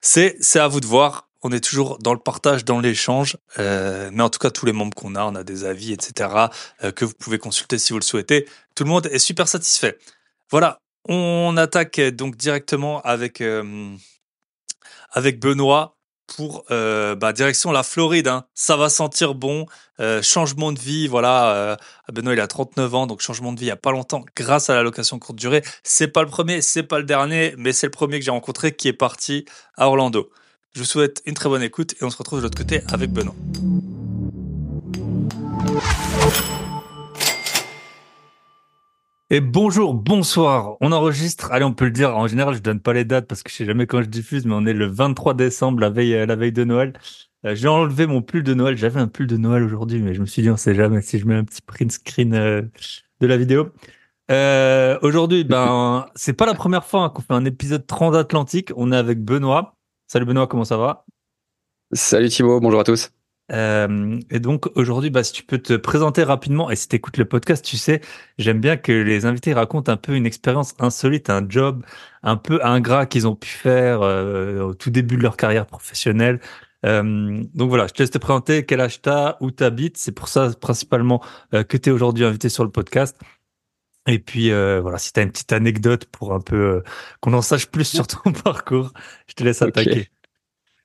C'est 0.00 0.36
c'est 0.40 0.60
à 0.60 0.68
vous 0.68 0.80
de 0.80 0.86
voir. 0.86 1.28
On 1.42 1.52
est 1.52 1.60
toujours 1.60 1.98
dans 1.98 2.14
le 2.14 2.18
partage, 2.18 2.64
dans 2.64 2.80
l'échange, 2.80 3.36
mais 3.58 4.22
en 4.22 4.28
tout 4.30 4.40
cas 4.40 4.50
tous 4.50 4.66
les 4.66 4.72
membres 4.72 4.94
qu'on 4.94 5.14
a, 5.14 5.24
on 5.24 5.34
a 5.34 5.44
des 5.44 5.64
avis, 5.64 5.92
etc. 5.92 6.48
que 6.96 7.04
vous 7.04 7.14
pouvez 7.14 7.38
consulter 7.38 7.78
si 7.78 7.92
vous 7.92 7.98
le 8.00 8.04
souhaitez. 8.04 8.48
Tout 8.74 8.84
le 8.84 8.90
monde 8.90 9.06
est 9.06 9.20
super 9.20 9.46
satisfait. 9.46 9.98
Voilà, 10.50 10.80
on 11.08 11.56
attaque 11.56 12.00
donc 12.00 12.36
directement 12.36 13.00
avec 13.02 13.42
avec 15.12 15.40
Benoît 15.40 15.97
pour 16.28 16.64
euh, 16.70 17.16
bah, 17.16 17.32
direction 17.32 17.72
la 17.72 17.82
Floride. 17.82 18.28
Hein. 18.28 18.44
Ça 18.54 18.76
va 18.76 18.88
sentir 18.88 19.34
bon. 19.34 19.66
Euh, 19.98 20.22
changement 20.22 20.72
de 20.72 20.78
vie, 20.78 21.08
voilà. 21.08 21.54
Euh, 21.54 21.76
Benoît 22.12 22.34
il 22.34 22.40
a 22.40 22.46
39 22.46 22.94
ans, 22.94 23.06
donc 23.06 23.20
changement 23.20 23.52
de 23.52 23.58
vie 23.58 23.66
il 23.66 23.68
y 23.68 23.72
a 23.72 23.76
pas 23.76 23.90
longtemps 23.90 24.24
grâce 24.36 24.70
à 24.70 24.74
la 24.74 24.82
location 24.82 25.18
courte 25.18 25.38
durée. 25.38 25.64
C'est 25.82 26.08
pas 26.08 26.22
le 26.22 26.28
premier, 26.28 26.62
c'est 26.62 26.84
pas 26.84 26.98
le 26.98 27.04
dernier, 27.04 27.54
mais 27.58 27.72
c'est 27.72 27.86
le 27.86 27.90
premier 27.90 28.20
que 28.20 28.24
j'ai 28.24 28.30
rencontré 28.30 28.72
qui 28.72 28.86
est 28.86 28.92
parti 28.92 29.44
à 29.76 29.88
Orlando. 29.88 30.30
Je 30.74 30.80
vous 30.80 30.86
souhaite 30.86 31.22
une 31.26 31.34
très 31.34 31.48
bonne 31.48 31.62
écoute 31.62 31.94
et 32.00 32.04
on 32.04 32.10
se 32.10 32.16
retrouve 32.16 32.38
de 32.38 32.44
l'autre 32.44 32.58
côté 32.58 32.82
avec 32.92 33.10
Benoît. 33.10 33.34
Et 39.30 39.42
bonjour, 39.42 39.92
bonsoir. 39.92 40.78
On 40.80 40.90
enregistre. 40.90 41.52
Allez, 41.52 41.64
on 41.64 41.74
peut 41.74 41.84
le 41.84 41.90
dire. 41.90 42.16
En 42.16 42.26
général, 42.26 42.54
je 42.54 42.60
donne 42.60 42.80
pas 42.80 42.94
les 42.94 43.04
dates 43.04 43.26
parce 43.26 43.42
que 43.42 43.50
je 43.50 43.56
sais 43.56 43.66
jamais 43.66 43.86
quand 43.86 44.00
je 44.00 44.08
diffuse, 44.08 44.46
mais 44.46 44.54
on 44.54 44.64
est 44.64 44.72
le 44.72 44.86
23 44.86 45.34
décembre, 45.34 45.80
la 45.80 45.90
veille, 45.90 46.26
la 46.26 46.34
veille 46.34 46.52
de 46.52 46.64
Noël. 46.64 46.94
Euh, 47.44 47.54
j'ai 47.54 47.68
enlevé 47.68 48.06
mon 48.06 48.22
pull 48.22 48.42
de 48.42 48.54
Noël. 48.54 48.78
J'avais 48.78 49.00
un 49.00 49.06
pull 49.06 49.26
de 49.26 49.36
Noël 49.36 49.62
aujourd'hui, 49.62 50.00
mais 50.00 50.14
je 50.14 50.22
me 50.22 50.26
suis 50.26 50.40
dit, 50.40 50.48
on 50.48 50.56
sait 50.56 50.74
jamais 50.74 51.02
si 51.02 51.18
je 51.18 51.26
mets 51.26 51.34
un 51.34 51.44
petit 51.44 51.60
print 51.60 51.92
screen 51.92 52.32
euh, 52.32 52.62
de 53.20 53.26
la 53.26 53.36
vidéo. 53.36 53.68
Euh, 54.30 54.98
aujourd'hui, 55.02 55.44
ben, 55.44 56.06
c'est 56.14 56.32
pas 56.32 56.46
la 56.46 56.54
première 56.54 56.86
fois 56.86 57.04
hein, 57.04 57.10
qu'on 57.10 57.20
fait 57.20 57.34
un 57.34 57.44
épisode 57.44 57.86
transatlantique. 57.86 58.72
On 58.76 58.92
est 58.92 58.96
avec 58.96 59.22
Benoît. 59.22 59.76
Salut 60.06 60.24
Benoît, 60.24 60.46
comment 60.46 60.64
ça 60.64 60.78
va? 60.78 61.04
Salut 61.92 62.30
Thibaut, 62.30 62.60
bonjour 62.60 62.80
à 62.80 62.84
tous. 62.84 63.10
Euh, 63.50 64.20
et 64.30 64.40
donc 64.40 64.66
aujourd'hui, 64.76 65.10
bah, 65.10 65.24
si 65.24 65.32
tu 65.32 65.42
peux 65.42 65.58
te 65.58 65.74
présenter 65.74 66.22
rapidement, 66.22 66.70
et 66.70 66.76
si 66.76 66.88
tu 66.88 66.96
écoutes 66.96 67.16
le 67.16 67.24
podcast, 67.24 67.64
tu 67.64 67.76
sais, 67.76 68.00
j'aime 68.38 68.60
bien 68.60 68.76
que 68.76 68.92
les 68.92 69.24
invités 69.26 69.54
racontent 69.54 69.90
un 69.90 69.96
peu 69.96 70.14
une 70.14 70.26
expérience 70.26 70.74
insolite, 70.78 71.30
un 71.30 71.46
job 71.48 71.84
un 72.22 72.36
peu 72.36 72.64
ingrat 72.64 73.06
qu'ils 73.06 73.26
ont 73.26 73.36
pu 73.36 73.48
faire 73.48 74.02
euh, 74.02 74.60
au 74.60 74.74
tout 74.74 74.90
début 74.90 75.16
de 75.16 75.22
leur 75.22 75.36
carrière 75.36 75.66
professionnelle. 75.66 76.40
Euh, 76.86 77.42
donc 77.54 77.70
voilà, 77.70 77.86
je 77.86 77.92
te 77.94 78.02
laisse 78.02 78.10
te 78.10 78.18
présenter 78.18 78.64
quel 78.64 78.80
âge 78.80 79.00
t'as, 79.00 79.36
où 79.40 79.50
t'habites. 79.50 79.96
C'est 79.96 80.12
pour 80.12 80.28
ça 80.28 80.50
principalement 80.60 81.22
que 81.52 81.76
tu 81.76 81.88
es 81.88 81.92
aujourd'hui 81.92 82.24
invité 82.24 82.48
sur 82.48 82.64
le 82.64 82.70
podcast. 82.70 83.18
Et 84.06 84.18
puis 84.18 84.50
voilà, 84.50 84.98
si 84.98 85.12
tu 85.12 85.20
as 85.20 85.22
une 85.22 85.30
petite 85.30 85.52
anecdote 85.52 86.06
pour 86.06 86.34
un 86.34 86.40
peu 86.40 86.82
qu'on 87.20 87.32
en 87.34 87.42
sache 87.42 87.66
plus 87.66 87.84
sur 87.84 88.06
ton 88.06 88.32
parcours, 88.44 88.92
je 89.26 89.34
te 89.34 89.44
laisse 89.44 89.62
attaquer. 89.62 90.08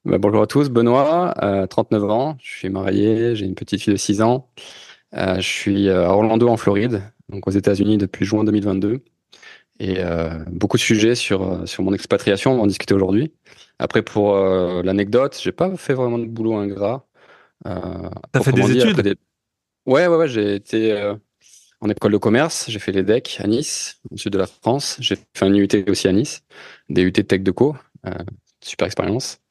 Bah, 0.05 0.17
bonjour 0.17 0.41
à 0.41 0.47
tous, 0.47 0.69
Benoît, 0.69 1.33
euh, 1.43 1.65
39 1.65 2.03
ans, 2.09 2.37
je 2.43 2.51
suis 2.57 2.69
marié, 2.69 3.37
j'ai 3.37 3.45
une 3.45 3.55
petite 3.55 3.81
fille 3.81 3.93
de 3.93 3.97
6 3.97 4.21
ans. 4.21 4.49
Euh, 5.13 5.35
je 5.35 5.47
suis 5.47 5.87
euh, 5.87 6.05
à 6.05 6.09
Orlando 6.09 6.49
en 6.49 6.57
Floride, 6.57 7.03
donc 7.29 7.47
aux 7.47 7.51
États-Unis 7.51 7.97
depuis 7.97 8.25
juin 8.25 8.43
2022. 8.43 8.99
Et 9.79 9.99
euh, 9.99 10.43
beaucoup 10.51 10.75
de 10.75 10.81
sujets 10.81 11.15
sur, 11.15 11.43
euh, 11.43 11.65
sur 11.65 11.83
mon 11.83 11.93
expatriation, 11.93 12.51
on 12.51 12.57
va 12.57 12.63
en 12.63 12.67
discuter 12.67 12.93
aujourd'hui. 12.93 13.31
Après, 13.79 14.01
pour 14.01 14.35
l'anecdote, 14.35 15.39
j'ai 15.41 15.53
pas 15.53 15.73
fait 15.77 15.93
vraiment 15.93 16.19
de 16.19 16.25
boulot 16.25 16.55
ingrat. 16.55 17.07
T'as 17.63 18.41
fait 18.41 18.51
des 18.51 18.77
études? 18.77 19.15
Ouais, 19.85 20.07
ouais, 20.07 20.17
ouais, 20.17 20.27
j'ai 20.27 20.55
été 20.55 21.13
en 21.79 21.89
école 21.89 22.11
de 22.11 22.17
commerce, 22.17 22.65
j'ai 22.69 22.79
fait 22.79 22.91
les 22.91 23.03
DEC 23.03 23.37
à 23.39 23.47
Nice, 23.47 24.01
au 24.11 24.17
sud 24.17 24.33
de 24.33 24.37
la 24.37 24.47
France. 24.47 24.97
J'ai 24.99 25.15
fait 25.33 25.45
un 25.45 25.53
UT 25.53 25.85
aussi 25.87 26.07
à 26.09 26.11
Nice, 26.11 26.43
des 26.89 27.03
UT 27.03 27.13
Tech 27.13 27.41
de 27.41 27.51
Co. 27.51 27.75
super 28.61 28.85
expérience. 28.85 29.42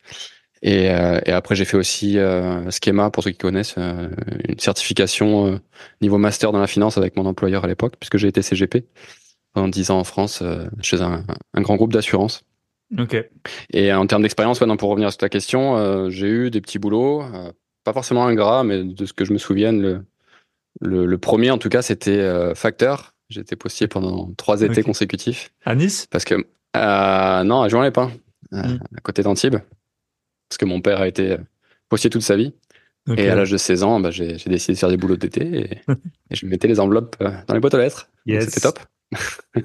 Et, 0.63 0.91
euh, 0.91 1.21
et 1.27 1.33
après, 1.33 1.57
j'ai 1.57 1.65
fait 1.65 1.77
aussi 1.77 2.19
euh, 2.19 2.71
Schema, 2.71 3.11
pour 3.11 3.25
ceux 3.25 3.33
qui 3.33 3.39
connaissent, 3.39 3.75
euh, 3.79 4.09
une 4.49 4.61
certification 4.61 5.49
euh, 5.49 5.59
niveau 6.01 6.19
master 6.19 6.53
dans 6.53 6.61
la 6.61 6.69
finance 6.69 6.97
avec 6.97 7.17
mon 7.17 7.27
employeur 7.27 7.65
à 7.65 7.67
l'époque, 7.67 7.95
puisque 7.99 8.17
j'ai 8.17 8.29
été 8.29 8.43
CGP 8.43 8.87
pendant 9.55 9.69
10 9.69 9.91
ans 9.91 9.99
en 9.99 10.05
France 10.05 10.41
euh, 10.41 10.67
chez 10.81 11.03
un, 11.03 11.25
un, 11.53 11.61
grand 11.61 11.75
groupe 11.75 11.93
d'assurance. 11.93 12.45
Ok. 12.97 13.17
Et 13.73 13.93
en 13.93 14.07
termes 14.07 14.23
d'expérience, 14.23 14.61
ouais, 14.61 14.67
non, 14.67 14.77
pour 14.77 14.91
revenir 14.91 15.11
sur 15.11 15.19
ta 15.19 15.29
question, 15.29 16.11
j'ai 16.11 16.29
eu 16.29 16.51
des 16.51 16.61
petits 16.61 16.79
boulots, 16.79 17.25
pas 17.85 17.95
forcément 17.95 18.27
ingrats, 18.27 18.65
mais 18.65 18.85
de 18.85 19.07
ce 19.07 19.15
que 19.15 19.25
je 19.25 19.33
me 19.33 19.39
souvienne, 19.39 19.81
le, 19.81 20.05
le, 20.83 21.07
le 21.07 21.19
premier 21.19 21.51
en 21.51 21.57
tout 21.57 21.71
cas, 21.71 21.81
c'était 21.81 22.55
facteur. 22.55 23.15
J'étais 23.31 23.57
postier 23.57 23.89
pendant 23.89 24.31
trois 24.37 24.61
étés 24.61 24.83
consécutifs. 24.83 25.55
À 25.65 25.75
Nice? 25.75 26.07
Parce 26.11 26.27
que 26.27 26.35
non, 26.75 27.63
à 27.63 27.69
Jouan-les-Pins, 27.71 28.11
mm. 28.51 28.59
à 28.59 29.01
côté 29.01 29.23
d'Antibes 29.23 29.57
parce 30.53 30.59
que 30.59 30.67
mon 30.67 30.83
père 30.83 31.01
a 31.01 31.09
été 31.09 31.39
postier 31.89 32.11
toute 32.11 32.21
sa 32.21 32.37
vie. 32.37 32.53
Et 33.17 33.29
à 33.31 33.35
l'âge 33.35 33.51
de 33.51 33.57
16 33.57 33.83
ans, 33.85 34.01
bah, 34.01 34.11
j'ai 34.11 34.37
décidé 34.47 34.75
de 34.75 34.79
faire 34.79 34.91
des 34.91 34.99
boulots 34.99 35.17
d'été 35.17 35.71
et, 36.31 36.35
je 36.35 36.47
mettais 36.47 36.69
les 36.69 36.79
enveloppes 36.79 37.17
euh, 37.23 37.31
dans 37.49 37.55
les 37.55 37.61
boîtes 37.61 37.75
aux 37.75 37.79
lettres. 37.79 38.11
C'était 38.27 38.61
top. 38.61 38.79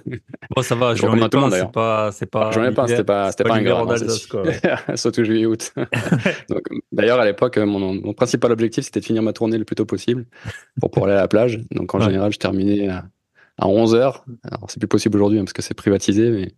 bon, 0.56 0.62
ça 0.62 0.76
va, 0.76 0.96
je 0.96 1.06
ai 1.06 1.30
pas, 1.30 1.52
c'est 1.52 1.72
pas, 1.72 2.12
c'est 2.12 2.26
pas. 2.26 2.52
J'en 2.52 2.64
ai 2.64 2.74
pas, 2.74 2.88
c'était 2.88 3.04
pas, 3.04 3.32
c'était 3.32 3.44
pas, 3.44 3.56
un 3.56 3.64
grand. 3.64 3.96
Surtout 4.96 5.24
juillet 5.24 5.46
août. 5.46 5.74
D'ailleurs, 6.92 7.20
à 7.20 7.26
l'époque, 7.26 7.58
mon, 7.58 7.94
mon, 7.94 8.14
principal 8.14 8.52
objectif, 8.52 8.86
c'était 8.86 9.00
de 9.02 9.06
finir 9.06 9.22
ma 9.24 9.34
tournée 9.34 9.58
le 9.58 9.66
plus 9.66 9.76
tôt 9.76 9.86
possible 9.86 10.26
pour 10.82 10.92
pouvoir 10.92 11.12
aller 11.12 11.18
à 11.18 11.22
la 11.22 11.28
plage. 11.28 11.60
Donc, 11.72 11.94
en 11.96 12.00
général, 12.00 12.34
je 12.34 12.40
terminais 12.40 12.90
à, 12.90 13.06
à 13.58 13.68
11 13.68 13.96
heures. 13.96 14.26
Alors, 14.44 14.70
c'est 14.70 14.80
plus 14.80 14.88
possible 14.88 15.18
aujourd'hui 15.18 15.40
hein, 15.40 15.44
parce 15.44 15.54
que 15.54 15.62
c'est 15.62 15.74
privatisé, 15.74 16.30
mais 16.30 16.52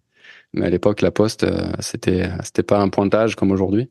Mais 0.53 0.65
à 0.65 0.69
l'époque, 0.69 1.01
la 1.01 1.11
poste, 1.11 1.45
c'était 1.79 2.29
c'était 2.43 2.63
pas 2.63 2.79
un 2.79 2.89
pointage 2.89 3.35
comme 3.35 3.51
aujourd'hui. 3.51 3.89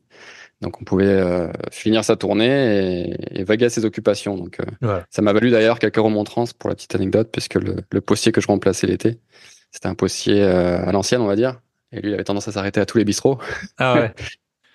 Donc 0.61 0.81
on 0.81 0.83
pouvait 0.83 1.05
euh, 1.05 1.47
finir 1.71 2.03
sa 2.03 2.17
tournée 2.17 3.07
et, 3.09 3.39
et, 3.39 3.43
vaguer 3.43 3.65
à 3.65 3.69
ses 3.69 3.85
occupations. 3.85 4.35
Donc 4.35 4.59
euh, 4.83 5.01
ça 5.09 5.21
m'a 5.21 5.31
valu 5.31 5.51
d'ailleurs 5.51 5.79
quelques 5.79 5.97
remontrances 5.97 6.53
pour 6.53 6.69
la 6.69 6.75
petite 6.75 6.93
anecdote, 6.95 7.29
puisque 7.31 7.55
le, 7.55 7.77
le 7.91 8.01
postier 8.01 8.31
que 8.31 8.41
je 8.41 8.47
remplaçais 8.47 8.87
l'été, 8.87 9.19
c'était 9.71 9.87
un 9.87 9.95
postier 9.95 10.43
euh, 10.43 10.85
à 10.85 10.91
l'ancienne, 10.91 11.21
on 11.21 11.27
va 11.27 11.37
dire. 11.37 11.61
Et 11.91 12.01
lui, 12.01 12.09
il 12.09 12.13
avait 12.13 12.23
tendance 12.23 12.47
à 12.47 12.51
s'arrêter 12.51 12.79
à 12.81 12.85
tous 12.85 12.97
les 12.97 13.05
bistrots. 13.05 13.39
Ah 13.77 13.95
ouais. 13.95 14.13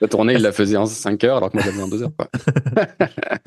la 0.00 0.08
tournée, 0.08 0.34
il 0.34 0.42
la 0.42 0.52
faisait 0.52 0.76
en 0.76 0.86
5 0.86 1.22
heures, 1.24 1.36
alors 1.36 1.50
que 1.50 1.56
moi, 1.56 1.64
j'avais 1.64 1.82
en 1.82 1.88
2 1.88 2.02
heures. 2.02 2.12
Quoi. 2.16 2.28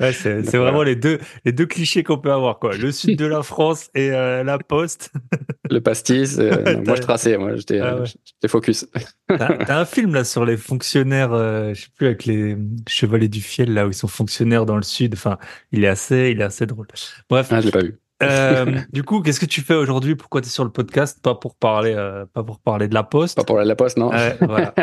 ouais, 0.00 0.12
c'est 0.12 0.56
vraiment 0.56 0.82
les 0.82 0.96
deux, 0.96 1.18
les 1.44 1.52
deux 1.52 1.66
clichés 1.66 2.02
qu'on 2.02 2.18
peut 2.18 2.32
avoir. 2.32 2.58
Quoi. 2.58 2.76
Le 2.76 2.90
sud 2.90 3.18
de 3.18 3.26
la 3.26 3.42
France 3.42 3.90
et 3.94 4.10
euh, 4.10 4.42
la 4.42 4.58
poste. 4.58 5.12
le 5.70 5.80
pastis. 5.80 6.38
Euh, 6.38 6.82
moi, 6.86 6.96
je 6.96 7.02
traçais. 7.02 7.36
Moi, 7.36 7.56
j'étais 7.56 7.80
ah 7.80 7.96
ouais. 7.96 8.48
focus. 8.48 8.86
T'as 9.28 9.78
un 9.78 9.84
film 9.84 10.14
là 10.14 10.24
sur 10.24 10.44
les 10.44 10.56
fonctionnaires, 10.56 11.32
euh, 11.32 11.74
je 11.74 11.82
sais 11.82 11.88
plus, 11.94 12.06
avec 12.06 12.24
les 12.24 12.56
chevaliers 12.88 13.28
du 13.28 13.42
fiel, 13.42 13.74
là 13.74 13.86
où 13.86 13.90
ils 13.90 13.94
sont 13.94 14.08
fonctionnaires 14.08 14.66
dans 14.66 14.76
le 14.76 14.82
sud. 14.82 15.14
Enfin, 15.14 15.38
il 15.70 15.84
est 15.84 15.88
assez, 15.88 16.30
il 16.30 16.40
est 16.40 16.44
assez 16.44 16.66
drôle. 16.66 16.86
Bref. 17.28 17.48
Ah, 17.50 17.60
je 17.60 17.66
l'ai 17.66 17.72
pas 17.72 17.82
vu. 17.82 17.98
euh, 18.22 18.80
du 18.92 19.04
coup, 19.04 19.20
qu'est-ce 19.20 19.38
que 19.38 19.46
tu 19.46 19.60
fais 19.60 19.74
aujourd'hui? 19.74 20.16
Pourquoi 20.16 20.40
tu 20.40 20.48
es 20.48 20.50
sur 20.50 20.64
le 20.64 20.70
podcast? 20.70 21.20
Pas 21.22 21.34
pour 21.34 21.54
parler, 21.54 21.94
euh, 21.94 22.24
pas 22.32 22.42
pour 22.42 22.58
parler 22.58 22.88
de 22.88 22.94
la 22.94 23.04
poste. 23.04 23.36
Pas 23.36 23.44
pour 23.44 23.56
parler 23.56 23.66
de 23.66 23.70
la 23.72 23.76
poste, 23.76 23.96
non. 23.96 24.10
voilà. 24.40 24.74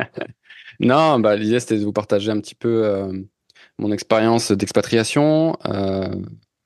Non, 0.79 1.19
bah, 1.19 1.35
l'idée 1.35 1.59
c'était 1.59 1.77
de 1.77 1.83
vous 1.83 1.93
partager 1.93 2.31
un 2.31 2.39
petit 2.39 2.55
peu 2.55 2.85
euh, 2.85 3.11
mon 3.77 3.91
expérience 3.91 4.51
d'expatriation, 4.51 5.57
euh, 5.65 6.09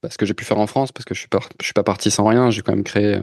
ce 0.10 0.18
que 0.18 0.25
j'ai 0.25 0.34
pu 0.34 0.46
faire 0.46 0.60
en 0.60 0.68
France, 0.68 0.92
parce 0.92 1.06
que 1.06 1.13
je 1.13 1.20
suis 1.20 1.30
pas, 1.30 1.39
je 1.60 1.66
suis 1.66 1.74
pas 1.74 1.84
parti 1.84 2.12
sans 2.12 2.25
rien. 2.25 2.50
J'ai 2.51 2.62
quand 2.62 2.74
même 2.74 2.84
créé 2.84 3.16
euh, 3.16 3.22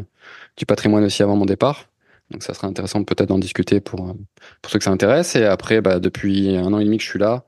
du 0.56 0.66
patrimoine 0.66 1.04
aussi 1.04 1.22
avant 1.22 1.36
mon 1.36 1.46
départ. 1.46 1.86
Donc 2.30 2.42
ça 2.42 2.54
serait 2.54 2.66
intéressant 2.66 3.04
peut-être 3.04 3.28
d'en 3.28 3.38
discuter 3.38 3.80
pour, 3.80 4.08
euh, 4.10 4.14
pour 4.62 4.72
ceux 4.72 4.78
que 4.78 4.84
ça 4.84 4.90
intéresse. 4.90 5.36
Et 5.36 5.44
après, 5.44 5.80
bah, 5.80 6.00
depuis 6.00 6.56
un 6.56 6.72
an 6.72 6.78
et 6.78 6.84
demi 6.84 6.98
que 6.98 7.04
je 7.04 7.08
suis 7.08 7.18
là, 7.18 7.44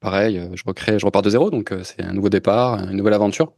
pareil, 0.00 0.42
je 0.54 0.62
recrée, 0.66 0.98
je 0.98 1.06
repars 1.06 1.22
de 1.22 1.30
zéro. 1.30 1.50
Donc 1.50 1.72
c'est 1.84 2.02
un 2.02 2.12
nouveau 2.12 2.28
départ, 2.28 2.80
une 2.88 2.96
nouvelle 2.96 3.14
aventure. 3.14 3.52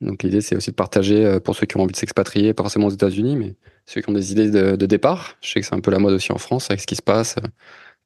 Donc 0.00 0.22
l'idée, 0.22 0.40
c'est 0.40 0.56
aussi 0.56 0.70
de 0.70 0.76
partager 0.76 1.24
euh, 1.24 1.40
pour 1.40 1.56
ceux 1.56 1.66
qui 1.66 1.76
ont 1.76 1.82
envie 1.82 1.92
de 1.92 1.96
s'expatrier, 1.96 2.52
pas 2.52 2.62
forcément 2.62 2.86
aux 2.86 2.90
États-Unis, 2.90 3.36
mais 3.36 3.54
ceux 3.86 4.00
qui 4.00 4.10
ont 4.10 4.12
des 4.12 4.32
idées 4.32 4.50
de, 4.50 4.76
de, 4.76 4.86
départ. 4.86 5.36
Je 5.40 5.50
sais 5.50 5.60
que 5.60 5.66
c'est 5.66 5.74
un 5.74 5.80
peu 5.80 5.90
la 5.90 5.98
mode 5.98 6.14
aussi 6.14 6.32
en 6.32 6.38
France 6.38 6.70
avec 6.70 6.80
ce 6.80 6.86
qui 6.86 6.96
se 6.96 7.02
passe. 7.02 7.36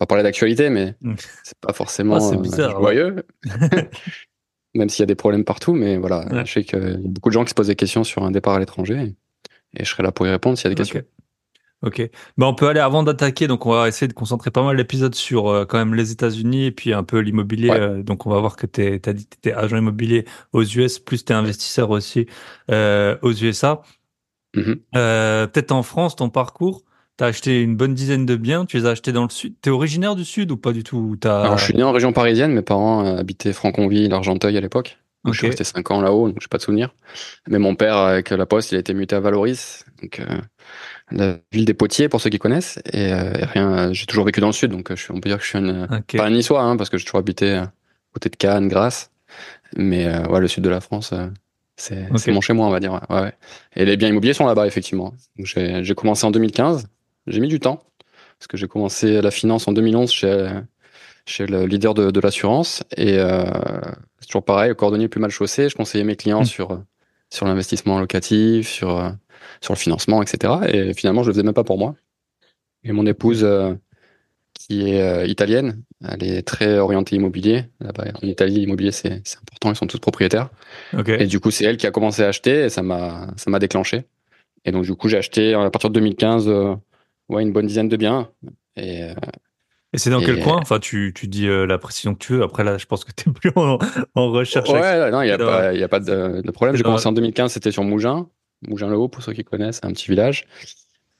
On 0.00 0.04
va 0.04 0.06
parler 0.06 0.22
d'actualité, 0.22 0.70
mais 0.70 0.94
mm. 1.00 1.14
c'est 1.42 1.58
pas 1.58 1.72
forcément 1.72 2.18
bizarre, 2.36 2.76
euh, 2.76 2.80
joyeux. 2.80 3.16
Ouais. 3.44 3.90
Même 4.74 4.88
s'il 4.88 5.02
y 5.02 5.04
a 5.04 5.06
des 5.06 5.14
problèmes 5.14 5.44
partout, 5.44 5.72
mais 5.72 5.96
voilà, 5.96 6.26
ouais. 6.30 6.46
je 6.46 6.52
sais 6.52 6.64
qu'il 6.64 6.78
y 6.78 6.94
a 6.94 6.96
beaucoup 6.98 7.30
de 7.30 7.34
gens 7.34 7.42
qui 7.42 7.50
se 7.50 7.54
posent 7.54 7.68
des 7.68 7.74
questions 7.74 8.04
sur 8.04 8.22
un 8.22 8.30
départ 8.30 8.54
à 8.54 8.58
l'étranger, 8.60 9.14
et, 9.74 9.84
je 9.84 9.90
serai 9.90 10.02
là 10.02 10.12
pour 10.12 10.26
y 10.26 10.30
répondre 10.30 10.56
s'il 10.56 10.70
y 10.70 10.72
a 10.72 10.74
des 10.74 10.80
okay. 10.80 10.92
questions. 10.92 11.12
Ok. 11.82 12.10
Ben 12.36 12.46
on 12.46 12.54
peut 12.54 12.66
aller 12.66 12.80
avant 12.80 13.04
d'attaquer. 13.04 13.46
Donc, 13.46 13.64
on 13.64 13.70
va 13.70 13.86
essayer 13.86 14.08
de 14.08 14.12
concentrer 14.12 14.50
pas 14.50 14.64
mal 14.64 14.76
l'épisode 14.76 15.14
sur 15.14 15.48
euh, 15.48 15.64
quand 15.64 15.78
même 15.78 15.94
les 15.94 16.10
États-Unis 16.10 16.66
et 16.66 16.72
puis 16.72 16.92
un 16.92 17.04
peu 17.04 17.20
l'immobilier. 17.20 17.70
Ouais. 17.70 17.80
Euh, 17.80 18.02
donc, 18.02 18.26
on 18.26 18.30
va 18.30 18.40
voir 18.40 18.56
que 18.56 18.66
tu 18.66 19.00
as 19.04 19.12
dit 19.12 19.28
que 19.28 19.36
tu 19.40 19.52
agent 19.52 19.76
immobilier 19.76 20.24
aux 20.52 20.64
US, 20.64 20.98
plus 20.98 21.24
tu 21.24 21.32
es 21.32 21.36
investisseur 21.36 21.90
aussi 21.90 22.26
euh, 22.70 23.16
aux 23.22 23.32
USA. 23.32 23.82
Mm 24.56 24.60
-hmm. 24.60 25.48
Peut-être 25.52 25.72
en 25.72 25.82
France, 25.82 26.16
ton 26.16 26.30
parcours, 26.30 26.82
tu 27.18 27.24
as 27.24 27.26
acheté 27.26 27.60
une 27.60 27.76
bonne 27.76 27.94
dizaine 27.94 28.24
de 28.24 28.36
biens. 28.36 28.64
Tu 28.64 28.78
les 28.78 28.86
as 28.86 28.90
achetés 28.90 29.12
dans 29.12 29.24
le 29.24 29.30
sud. 29.30 29.54
Tu 29.62 29.68
es 29.68 29.72
originaire 29.72 30.16
du 30.16 30.24
sud 30.24 30.50
ou 30.50 30.56
pas 30.56 30.72
du 30.72 30.82
tout 30.82 31.18
as... 31.24 31.42
Alors, 31.42 31.58
je 31.58 31.64
suis 31.64 31.74
né 31.74 31.82
en 31.82 31.92
région 31.92 32.12
parisienne. 32.12 32.52
Mes 32.52 32.62
parents 32.62 33.04
habitaient 33.04 33.52
Franconville, 33.52 34.12
Argenteuil 34.12 34.56
à 34.56 34.60
l'époque. 34.60 34.98
Okay. 35.24 35.32
Je 35.32 35.38
suis 35.38 35.46
resté 35.48 35.64
5 35.64 35.90
ans 35.90 36.00
là-haut, 36.00 36.28
donc 36.28 36.38
j'ai 36.40 36.48
pas 36.48 36.58
de 36.58 36.62
souvenir. 36.62 36.94
Mais 37.48 37.58
mon 37.58 37.74
père, 37.74 37.96
avec 37.96 38.30
la 38.30 38.46
poste, 38.46 38.72
il 38.72 38.76
a 38.76 38.78
été 38.78 38.94
muté 38.94 39.16
à 39.16 39.20
Valoris. 39.20 39.84
Donc, 40.00 40.22
la 41.10 41.38
ville 41.52 41.64
des 41.64 41.74
Potiers 41.74 42.08
pour 42.08 42.20
ceux 42.20 42.30
qui 42.30 42.38
connaissent 42.38 42.78
et, 42.92 43.12
euh, 43.12 43.32
et 43.38 43.44
rien 43.44 43.92
j'ai 43.92 44.06
toujours 44.06 44.24
vécu 44.24 44.40
dans 44.40 44.48
le 44.48 44.52
sud 44.52 44.70
donc 44.70 44.94
je, 44.94 45.12
on 45.12 45.20
peut 45.20 45.28
dire 45.28 45.38
que 45.38 45.44
je 45.44 45.48
suis 45.48 45.58
une, 45.58 45.88
okay. 45.90 46.18
pas 46.18 46.26
un 46.26 46.30
niçois 46.30 46.62
hein, 46.62 46.76
parce 46.76 46.90
que 46.90 46.98
j'ai 46.98 47.04
toujours 47.04 47.20
habité 47.20 47.54
à 47.54 47.72
côté 48.12 48.28
de 48.28 48.36
Cannes 48.36 48.68
Grasse 48.68 49.10
mais 49.76 50.06
euh, 50.06 50.26
ouais 50.26 50.40
le 50.40 50.48
sud 50.48 50.64
de 50.64 50.68
la 50.68 50.80
France 50.80 51.12
euh, 51.12 51.26
c'est 51.76 52.10
okay. 52.10 52.32
mon 52.32 52.40
chez 52.40 52.52
moi 52.52 52.66
on 52.66 52.70
va 52.70 52.80
dire 52.80 52.92
ouais, 52.92 53.16
ouais. 53.16 53.32
et 53.76 53.84
les 53.84 53.96
biens 53.96 54.08
immobiliers 54.08 54.34
sont 54.34 54.46
là-bas 54.46 54.66
effectivement 54.66 55.14
j'ai 55.38 55.94
commencé 55.94 56.26
en 56.26 56.30
2015 56.30 56.88
j'ai 57.28 57.40
mis 57.40 57.48
du 57.48 57.60
temps 57.60 57.82
parce 58.38 58.46
que 58.46 58.56
j'ai 58.56 58.68
commencé 58.68 59.20
la 59.20 59.30
finance 59.30 59.68
en 59.68 59.72
2011 59.72 60.10
chez 60.10 60.48
chez 61.26 61.46
le 61.46 61.66
leader 61.66 61.92
de, 61.94 62.10
de 62.10 62.20
l'assurance 62.20 62.82
et 62.96 63.18
c'est 63.18 64.26
toujours 64.26 64.44
pareil 64.44 64.74
cordonnier 64.74 65.08
plus 65.08 65.20
mal 65.20 65.30
chaussé 65.30 65.68
je 65.68 65.74
conseillais 65.74 66.04
mes 66.04 66.16
clients 66.16 66.42
mmh. 66.42 66.46
sur 66.46 66.82
sur 67.30 67.46
l'investissement 67.46 67.98
locatif 67.98 68.68
sur 68.68 69.12
sur 69.60 69.74
le 69.74 69.78
financement, 69.78 70.22
etc. 70.22 70.54
Et 70.68 70.94
finalement, 70.94 71.22
je 71.22 71.28
le 71.28 71.34
faisais 71.34 71.42
même 71.42 71.54
pas 71.54 71.64
pour 71.64 71.78
moi. 71.78 71.94
Et 72.84 72.92
mon 72.92 73.06
épouse, 73.06 73.44
euh, 73.44 73.74
qui 74.54 74.90
est 74.90 75.00
euh, 75.00 75.26
italienne, 75.26 75.82
elle 76.06 76.22
est 76.22 76.42
très 76.42 76.78
orientée 76.78 77.16
immobilier. 77.16 77.64
Là-bas, 77.80 78.04
en 78.22 78.26
Italie, 78.26 78.60
l'immobilier, 78.60 78.92
c'est 78.92 79.12
important, 79.12 79.70
ils 79.70 79.76
sont 79.76 79.86
tous 79.86 79.98
propriétaires. 79.98 80.50
Okay. 80.96 81.22
Et 81.22 81.26
du 81.26 81.40
coup, 81.40 81.50
c'est 81.50 81.64
elle 81.64 81.76
qui 81.76 81.86
a 81.86 81.90
commencé 81.90 82.22
à 82.22 82.28
acheter 82.28 82.64
et 82.64 82.68
ça 82.68 82.82
m'a 82.82 83.28
ça 83.36 83.50
m'a 83.50 83.58
déclenché. 83.58 84.04
Et 84.64 84.72
donc, 84.72 84.84
du 84.84 84.94
coup, 84.94 85.08
j'ai 85.08 85.18
acheté 85.18 85.54
à 85.54 85.70
partir 85.70 85.90
de 85.90 85.94
2015 85.94 86.48
euh, 86.48 86.74
ouais, 87.28 87.42
une 87.42 87.52
bonne 87.52 87.66
dizaine 87.66 87.88
de 87.88 87.96
biens. 87.96 88.30
Et, 88.76 89.04
euh, 89.04 89.14
et 89.92 89.98
c'est 89.98 90.10
dans 90.10 90.20
et 90.20 90.24
quel 90.24 90.42
coin? 90.42 90.58
Enfin, 90.60 90.78
tu, 90.78 91.12
tu 91.14 91.28
dis 91.28 91.48
euh, 91.48 91.66
la 91.66 91.78
précision 91.78 92.14
que 92.14 92.18
tu 92.18 92.34
veux. 92.34 92.42
Après, 92.42 92.64
là, 92.64 92.78
je 92.78 92.86
pense 92.86 93.04
que 93.04 93.12
tu 93.12 93.28
es 93.28 93.32
plus 93.34 93.52
en, 93.56 93.78
en 94.14 94.30
recherche. 94.30 94.68
Ouais, 94.70 95.10
non, 95.10 95.22
il 95.22 95.26
n'y 95.26 95.32
a, 95.32 95.38
pas, 95.38 95.72
y 95.72 95.82
a 95.82 95.88
pas 95.88 96.00
de, 96.00 96.42
de 96.42 96.50
problème. 96.50 96.76
J'ai 96.76 96.82
commencé 96.82 97.06
en 97.06 97.12
2015, 97.12 97.52
c'était 97.52 97.72
sur 97.72 97.84
Mougins. 97.84 98.26
Mougins-le-Haut, 98.66 99.08
pour 99.08 99.22
ceux 99.22 99.32
qui 99.32 99.44
connaissent, 99.44 99.80
un 99.82 99.92
petit 99.92 100.10
village. 100.10 100.44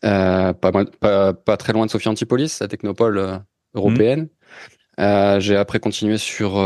Euh, 0.05 0.53
pas, 0.53 0.73
pas, 0.73 1.33
pas, 1.35 1.57
très 1.57 1.73
loin 1.73 1.87
de 1.87 1.91
Sophie 1.91 2.09
Antipolis, 2.09 2.59
la 2.61 2.69
technopole 2.69 3.43
européenne. 3.75 4.29
Mmh. 4.99 5.39
J'ai 5.39 5.57
après 5.57 5.79
continué 5.79 6.19
sur 6.19 6.59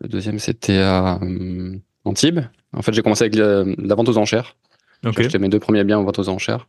le 0.00 0.08
deuxième, 0.08 0.38
c'était 0.38 0.78
à 0.78 1.18
euh, 1.22 1.76
Antibes. 2.04 2.40
En 2.72 2.82
fait, 2.82 2.92
j'ai 2.92 3.02
commencé 3.02 3.24
avec 3.24 3.34
la, 3.34 3.64
la, 3.64 3.94
vente 3.94 4.08
aux 4.08 4.18
enchères. 4.18 4.56
Okay. 5.04 5.14
J'ai 5.16 5.26
acheté 5.26 5.38
mes 5.38 5.48
deux 5.48 5.58
premiers 5.58 5.84
biens 5.84 5.98
en 5.98 6.04
vente 6.04 6.18
aux 6.18 6.28
enchères, 6.28 6.68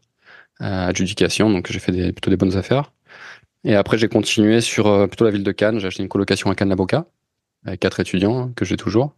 adjudication, 0.59 1.49
donc 1.49 1.71
j'ai 1.71 1.79
fait 1.79 1.91
des, 1.91 2.11
plutôt 2.11 2.29
des 2.29 2.37
bonnes 2.37 2.57
affaires. 2.57 2.91
Et 3.63 3.75
après, 3.75 3.97
j'ai 3.97 4.07
continué 4.07 4.61
sur 4.61 5.07
plutôt 5.07 5.25
la 5.25 5.31
ville 5.31 5.43
de 5.43 5.51
Cannes. 5.51 5.79
J'ai 5.79 5.87
acheté 5.87 6.03
une 6.03 6.09
colocation 6.09 6.49
à 6.49 6.55
Cannes-la-Boca 6.55 7.05
avec 7.65 7.79
quatre 7.79 7.99
étudiants 7.99 8.39
hein, 8.39 8.53
que 8.55 8.65
j'ai 8.65 8.77
toujours 8.77 9.13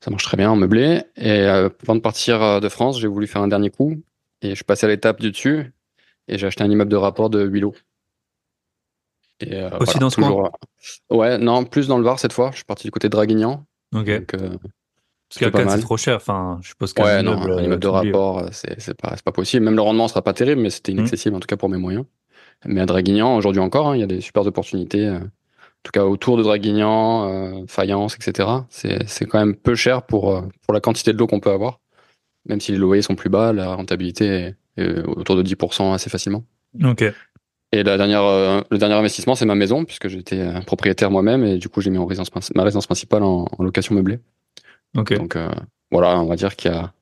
ça 0.00 0.10
marche 0.10 0.24
très 0.24 0.36
bien 0.36 0.50
en 0.50 0.56
meublé. 0.56 1.02
Et 1.16 1.30
euh, 1.30 1.68
avant 1.82 1.94
de 1.94 2.00
partir 2.00 2.60
de 2.60 2.68
France, 2.68 3.00
j'ai 3.00 3.08
voulu 3.08 3.26
faire 3.26 3.42
un 3.42 3.48
dernier 3.48 3.70
coup 3.70 4.02
et 4.42 4.50
je 4.50 4.54
suis 4.54 4.64
passé 4.64 4.86
à 4.86 4.88
l'étape 4.88 5.20
du 5.20 5.30
dessus 5.30 5.72
et 6.28 6.38
j'ai 6.38 6.46
acheté 6.46 6.64
un 6.64 6.70
immeuble 6.70 6.90
de 6.90 6.96
rapport 6.96 7.30
de 7.30 7.44
8 7.44 7.60
lots. 7.60 7.74
Et, 9.40 9.54
euh, 9.54 9.70
Aussi 9.78 9.92
voilà, 9.92 10.00
dans 10.00 10.10
ce 10.10 10.16
toujours, 10.16 10.50
coin 11.08 11.18
Ouais, 11.18 11.38
non, 11.38 11.64
plus 11.64 11.88
dans 11.88 11.98
le 11.98 12.04
Var 12.04 12.18
cette 12.18 12.32
fois. 12.32 12.50
Je 12.50 12.56
suis 12.56 12.64
parti 12.64 12.86
du 12.86 12.90
côté 12.90 13.08
de 13.08 13.12
Draguignan. 13.12 13.64
Ok. 13.94 14.06
Donc, 14.06 14.34
euh, 14.34 14.56
parce 15.38 15.52
qu'à 15.52 15.68
c'est 15.68 15.80
trop 15.80 15.96
cher. 15.96 16.16
Enfin, 16.16 16.58
je 16.62 16.68
suppose 16.68 16.92
qu'un 16.92 17.04
ouais, 17.04 17.20
immeuble, 17.20 17.50
non, 17.50 17.58
un 17.58 17.62
immeuble 17.62 17.82
de 17.82 17.88
rapport, 17.88 18.44
c'est 18.52 18.94
pas, 18.94 19.14
pas 19.24 19.32
possible. 19.32 19.64
Même 19.64 19.76
le 19.76 19.82
rendement 19.82 20.08
sera 20.08 20.22
pas 20.22 20.32
terrible, 20.32 20.60
mais 20.60 20.70
c'était 20.70 20.92
inaccessible 20.92 21.34
mmh. 21.34 21.36
en 21.36 21.40
tout 21.40 21.46
cas 21.46 21.56
pour 21.56 21.68
mes 21.68 21.78
moyens. 21.78 22.04
Mais 22.66 22.80
à 22.80 22.86
Draguignan, 22.86 23.36
aujourd'hui 23.36 23.60
encore, 23.60 23.88
hein, 23.88 23.96
il 23.96 24.00
y 24.00 24.02
a 24.02 24.06
des 24.06 24.20
super 24.20 24.44
opportunités. 24.44 25.06
Euh, 25.06 25.18
en 25.18 25.82
tout 25.84 25.92
cas 25.92 26.04
autour 26.04 26.36
de 26.36 26.42
Draguignan, 26.42 27.28
euh, 27.28 27.64
Fayence, 27.68 28.16
etc. 28.16 28.48
C'est 28.68 29.24
quand 29.26 29.38
même 29.38 29.54
peu 29.54 29.74
cher 29.74 30.02
pour, 30.02 30.36
euh, 30.36 30.42
pour 30.62 30.74
la 30.74 30.80
quantité 30.80 31.12
de 31.12 31.18
l'eau 31.18 31.26
qu'on 31.26 31.40
peut 31.40 31.50
avoir. 31.50 31.80
Même 32.46 32.60
si 32.60 32.72
les 32.72 32.78
loyers 32.78 33.02
sont 33.02 33.14
plus 33.14 33.30
bas, 33.30 33.52
la 33.52 33.74
rentabilité 33.74 34.26
est, 34.26 34.56
est 34.76 34.98
autour 35.06 35.36
de 35.36 35.42
10% 35.42 35.94
assez 35.94 36.10
facilement. 36.10 36.44
Ok. 36.84 37.04
Et 37.72 37.84
la 37.84 37.96
dernière, 37.96 38.24
euh, 38.24 38.60
le 38.70 38.78
dernier 38.78 38.94
investissement, 38.94 39.34
c'est 39.36 39.46
ma 39.46 39.54
maison, 39.54 39.84
puisque 39.84 40.08
j'étais 40.08 40.40
euh, 40.40 40.60
propriétaire 40.60 41.10
moi-même 41.10 41.44
et 41.44 41.56
du 41.56 41.68
coup, 41.68 41.80
j'ai 41.80 41.90
mis 41.90 41.98
en 41.98 42.06
résidence, 42.06 42.30
ma 42.54 42.64
résidence 42.64 42.86
principale 42.86 43.22
en, 43.22 43.46
en 43.56 43.62
location 43.62 43.94
meublée. 43.94 44.18
Ok. 44.96 45.14
Donc 45.14 45.36
euh, 45.36 45.50
voilà, 45.90 46.18
on 46.20 46.26
va 46.26 46.36
dire 46.36 46.56
qu'il 46.56 46.70
y 46.70 46.74
a 46.74 46.92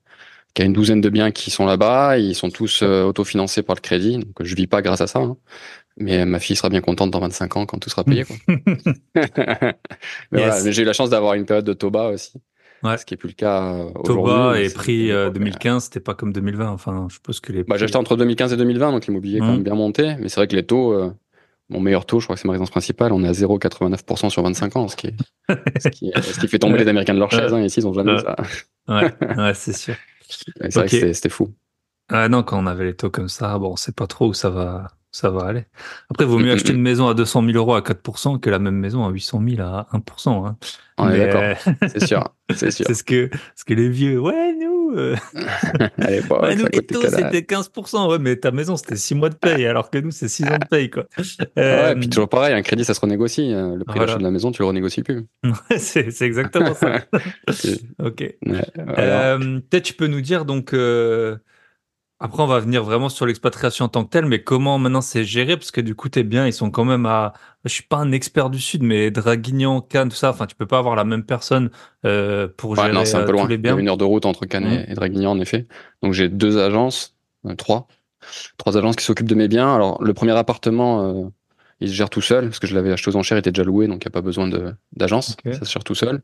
y 0.58 0.62
a 0.62 0.64
une 0.64 0.72
douzaine 0.72 1.00
de 1.00 1.08
biens 1.08 1.30
qui 1.30 1.50
sont 1.50 1.66
là-bas, 1.66 2.18
ils 2.18 2.34
sont 2.34 2.50
tous 2.50 2.82
euh, 2.82 3.04
autofinancés 3.04 3.62
par 3.62 3.76
le 3.76 3.80
crédit, 3.80 4.18
donc 4.18 4.34
je 4.40 4.54
vis 4.56 4.66
pas 4.66 4.82
grâce 4.82 5.00
à 5.00 5.06
ça. 5.06 5.20
Hein. 5.20 5.36
Mais 5.98 6.24
ma 6.24 6.38
fille 6.38 6.56
sera 6.56 6.68
bien 6.68 6.80
contente 6.80 7.10
dans 7.10 7.20
25 7.20 7.56
ans 7.56 7.66
quand 7.66 7.78
tout 7.78 7.90
sera 7.90 8.04
payé. 8.04 8.24
Quoi. 8.24 8.36
mais 8.46 8.62
yes. 9.14 9.74
voilà, 10.32 10.70
j'ai 10.70 10.82
eu 10.82 10.84
la 10.84 10.92
chance 10.92 11.10
d'avoir 11.10 11.34
une 11.34 11.44
période 11.44 11.64
de 11.64 11.72
Toba 11.72 12.08
aussi. 12.08 12.40
Ouais. 12.82 12.96
Ce 12.96 13.04
qui 13.04 13.14
est 13.14 13.16
plus 13.16 13.28
le 13.28 13.34
cas 13.34 13.72
euh, 13.72 13.90
Toba 14.04 14.60
et 14.60 14.70
prix 14.70 15.10
euh, 15.10 15.30
2015, 15.30 15.84
c'était 15.84 16.00
pas 16.00 16.14
comme 16.14 16.32
2020. 16.32 16.70
Enfin, 16.70 17.06
je 17.08 17.14
suppose 17.14 17.40
que 17.40 17.52
les. 17.52 17.64
Bah, 17.64 17.76
j'ai 17.76 17.84
acheté 17.84 17.98
entre 17.98 18.16
2015 18.16 18.52
et 18.52 18.56
2020, 18.56 18.92
donc 18.92 19.06
l'immobilier 19.06 19.38
est 19.38 19.40
quand 19.40 19.52
même 19.52 19.64
bien 19.64 19.74
monté. 19.74 20.14
Mais 20.20 20.28
c'est 20.28 20.36
vrai 20.36 20.46
que 20.46 20.54
les 20.54 20.64
taux, 20.64 20.92
euh, 20.92 21.10
mon 21.68 21.80
meilleur 21.80 22.06
taux, 22.06 22.20
je 22.20 22.26
crois 22.26 22.36
que 22.36 22.40
c'est 22.40 22.48
ma 22.48 22.52
résidence 22.52 22.70
principale, 22.70 23.12
on 23.12 23.22
est 23.22 23.28
à 23.28 23.32
0,89% 23.32 24.30
sur 24.30 24.42
25 24.42 24.76
ans, 24.76 24.88
ce 24.88 24.96
qui, 24.96 25.08
est, 25.08 25.14
ce, 25.80 25.88
qui 25.88 26.08
est, 26.08 26.22
ce 26.22 26.40
qui 26.40 26.48
fait 26.48 26.58
tomber 26.58 26.78
les 26.78 26.88
Américains 26.88 27.14
de 27.14 27.18
leur 27.18 27.30
chaise. 27.30 27.52
Hein, 27.52 27.62
ici, 27.62 27.80
ils 27.80 27.86
ont 27.86 27.92
jamais 27.92 28.18
ça. 28.18 28.36
ouais, 28.88 29.14
ouais 29.36 29.54
c'est 29.54 29.76
sûr. 29.76 29.94
C'est 30.28 30.50
okay. 30.64 30.78
vrai 30.78 30.88
que 30.88 31.12
c'était 31.12 31.28
fou. 31.28 31.54
Ah 32.08 32.28
non, 32.28 32.42
quand 32.42 32.62
on 32.62 32.66
avait 32.66 32.86
les 32.86 32.96
taux 32.96 33.10
comme 33.10 33.28
ça, 33.28 33.58
bon, 33.58 33.72
on 33.72 33.76
sait 33.76 33.92
pas 33.92 34.06
trop 34.06 34.28
où 34.28 34.34
ça 34.34 34.48
va, 34.50 34.88
ça 35.20 35.30
va 35.30 35.46
aller. 35.46 35.64
Après, 36.10 36.24
il 36.24 36.28
vaut 36.30 36.38
mieux 36.38 36.52
acheter 36.52 36.72
une 36.72 36.80
maison 36.80 37.08
à 37.08 37.14
200 37.14 37.44
000 37.44 37.56
euros 37.56 37.74
à 37.74 37.80
4% 37.80 38.38
que 38.38 38.50
la 38.50 38.58
même 38.60 38.76
maison 38.76 39.04
à 39.04 39.10
800 39.10 39.42
000 39.56 39.60
à 39.62 39.88
1%. 39.92 40.46
Hein. 40.46 40.56
On 40.96 41.10
est 41.10 41.18
d'accord. 41.18 41.42
C'est 41.88 42.06
sûr. 42.06 42.24
C'est 42.54 42.70
sûr. 42.70 42.86
c'est 42.86 42.94
ce 42.94 43.02
que, 43.04 43.30
ce 43.56 43.64
que 43.64 43.74
les 43.74 43.88
vieux, 43.88 44.20
ouais, 44.20 44.54
nous, 44.54 44.92
euh, 44.96 45.16
Allez, 45.98 46.20
bon, 46.22 46.40
ouais, 46.42 46.54
nous 46.56 46.64
que 46.66 47.08
c'était 47.10 47.40
15%. 47.40 48.08
Ouais, 48.10 48.18
mais 48.18 48.36
ta 48.36 48.50
maison, 48.52 48.76
c'était 48.76 48.96
6 48.96 49.14
mois 49.16 49.28
de 49.28 49.34
paye, 49.34 49.66
alors 49.66 49.90
que 49.90 49.98
nous, 49.98 50.10
c'est 50.12 50.28
6 50.28 50.44
ans 50.44 50.58
de 50.58 50.66
paye, 50.66 50.88
quoi. 50.90 51.04
Ouais, 51.18 51.24
Euh, 51.58 51.94
puis 51.96 52.08
toujours 52.08 52.28
pareil, 52.28 52.54
un 52.54 52.62
crédit, 52.62 52.84
ça 52.84 52.94
se 52.94 53.00
renégocie. 53.00 53.52
euh, 53.52 53.74
Le 53.76 53.84
prix 53.84 53.98
Voilà. 53.98 54.06
d'achat 54.12 54.18
de 54.18 54.24
la 54.24 54.30
maison, 54.30 54.50
tu 54.52 54.62
le 54.62 54.66
renégocies 54.68 55.02
plus. 55.02 55.24
c'est 55.76 56.22
exactement 56.22 56.74
ça. 56.74 57.00
Ok. 58.02 58.20
Ouais, 58.20 58.36
voilà. 58.76 59.34
Euh, 59.34 59.60
Peut-être 59.68 59.84
tu 59.84 59.94
peux 59.94 60.06
nous 60.06 60.20
dire 60.20 60.44
donc. 60.44 60.74
Après, 62.20 62.42
on 62.42 62.46
va 62.46 62.58
venir 62.60 62.82
vraiment 62.82 63.08
sur 63.08 63.26
l'expatriation 63.26 63.84
en 63.84 63.88
tant 63.88 64.04
que 64.04 64.10
telle, 64.10 64.26
mais 64.26 64.42
comment 64.42 64.78
maintenant 64.78 65.00
c'est 65.00 65.24
géré? 65.24 65.56
Parce 65.56 65.70
que 65.70 65.80
du 65.80 65.94
coup, 65.94 66.08
t'es 66.08 66.24
bien, 66.24 66.46
ils 66.46 66.52
sont 66.52 66.70
quand 66.70 66.84
même 66.84 67.06
à. 67.06 67.32
Je 67.64 67.70
suis 67.72 67.82
pas 67.84 67.98
un 67.98 68.10
expert 68.12 68.50
du 68.50 68.58
Sud, 68.60 68.82
mais 68.82 69.10
Draguignan, 69.10 69.80
Cannes, 69.80 70.08
tout 70.08 70.16
ça. 70.16 70.30
Enfin, 70.30 70.46
tu 70.46 70.56
peux 70.56 70.66
pas 70.66 70.78
avoir 70.78 70.96
la 70.96 71.04
même 71.04 71.24
personne 71.24 71.70
euh, 72.04 72.48
pour 72.56 72.70
Ouais, 72.70 72.76
gérer 72.76 72.92
non, 72.92 73.04
c'est 73.04 73.16
un 73.16 73.20
euh, 73.20 73.26
peu 73.26 73.32
loin. 73.32 73.42
tous 73.42 73.48
les 73.48 73.54
Il 73.56 73.64
y 73.64 73.68
a 73.68 73.72
biens. 73.74 73.78
une 73.78 73.88
heure 73.88 73.96
de 73.96 74.04
route 74.04 74.26
entre 74.26 74.46
Cannes 74.46 74.66
et- 74.66 74.90
et 74.90 74.94
Draguignan, 74.94 75.30
en 75.32 75.40
effet. 75.40 75.66
Donc 76.02 76.12
j'ai 76.12 76.28
deux 76.28 76.58
agences, 76.58 77.16
euh, 77.46 77.54
trois, 77.54 77.86
trois 78.56 78.76
agences 78.76 78.96
qui 78.96 79.04
s'occupent 79.04 79.28
de 79.28 79.34
mes 79.36 79.48
biens. 79.48 79.72
Alors 79.74 80.02
le 80.02 80.12
premier 80.14 80.32
appartement, 80.32 81.24
euh, 81.24 81.28
il 81.80 81.88
se 81.88 81.94
gère 81.94 82.10
tout 82.10 82.20
seul 82.20 82.46
parce 82.46 82.58
que 82.58 82.66
je 82.66 82.74
l'avais 82.74 82.90
acheté 82.92 83.10
aux 83.10 83.16
enchères, 83.16 83.36
il 83.36 83.40
était 83.40 83.52
déjà 83.52 83.62
loué, 83.64 83.86
donc 83.86 84.02
il 84.04 84.06
n'y 84.08 84.10
a 84.10 84.12
pas 84.12 84.22
besoin 84.22 84.48
d'agence. 84.92 85.36
Ça 85.52 85.64
se 85.64 85.72
gère 85.72 85.84
tout 85.84 85.94
seul. 85.94 86.22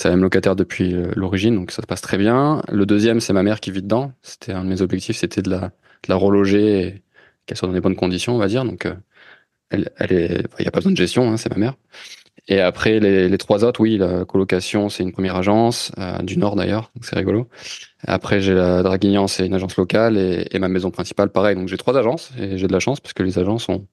C'est 0.00 0.08
la 0.08 0.14
même 0.14 0.22
locataire 0.22 0.56
depuis 0.56 0.94
euh, 0.94 1.12
l'origine, 1.14 1.54
donc 1.54 1.72
ça 1.72 1.82
se 1.82 1.86
passe 1.86 2.00
très 2.00 2.16
bien. 2.16 2.62
Le 2.72 2.86
deuxième, 2.86 3.20
c'est 3.20 3.34
ma 3.34 3.42
mère 3.42 3.60
qui 3.60 3.70
vit 3.70 3.82
dedans. 3.82 4.12
C'était 4.22 4.52
un 4.52 4.64
de 4.64 4.68
mes 4.70 4.80
objectifs, 4.80 5.18
c'était 5.18 5.42
de 5.42 5.50
la, 5.50 5.58
de 5.58 6.08
la 6.08 6.14
reloger 6.14 6.80
et 6.80 7.02
qu'elle 7.44 7.58
soit 7.58 7.68
dans 7.68 7.74
des 7.74 7.82
bonnes 7.82 7.96
conditions, 7.96 8.34
on 8.34 8.38
va 8.38 8.46
dire. 8.46 8.64
Donc 8.64 8.86
euh, 8.86 8.94
elle, 9.68 9.90
elle 9.98 10.12
est, 10.12 10.42
il 10.58 10.62
n'y 10.62 10.68
a 10.68 10.70
pas 10.70 10.78
besoin 10.78 10.92
de 10.92 10.96
gestion, 10.96 11.30
hein, 11.30 11.36
c'est 11.36 11.50
ma 11.50 11.58
mère. 11.58 11.74
Et 12.48 12.62
après, 12.62 12.98
les, 12.98 13.36
trois 13.36 13.62
autres, 13.62 13.82
oui, 13.82 13.98
la 13.98 14.24
colocation, 14.24 14.88
c'est 14.88 15.02
une 15.02 15.12
première 15.12 15.36
agence, 15.36 15.92
euh, 15.98 16.16
du 16.22 16.38
Nord 16.38 16.56
d'ailleurs, 16.56 16.90
donc 16.96 17.04
c'est 17.04 17.16
rigolo. 17.16 17.50
Après, 18.06 18.40
j'ai 18.40 18.54
la 18.54 18.82
Draguignan, 18.82 19.26
c'est 19.26 19.44
une 19.44 19.52
agence 19.52 19.76
locale, 19.76 20.16
et, 20.16 20.48
et 20.50 20.58
ma 20.58 20.68
maison 20.68 20.90
principale, 20.90 21.28
pareil. 21.28 21.56
Donc 21.56 21.68
j'ai 21.68 21.76
trois 21.76 21.98
agences, 21.98 22.32
et 22.38 22.56
j'ai 22.56 22.68
de 22.68 22.72
la 22.72 22.80
chance 22.80 23.00
parce 23.00 23.12
que 23.12 23.22
les 23.22 23.38
agences 23.38 23.64
sont 23.64 23.86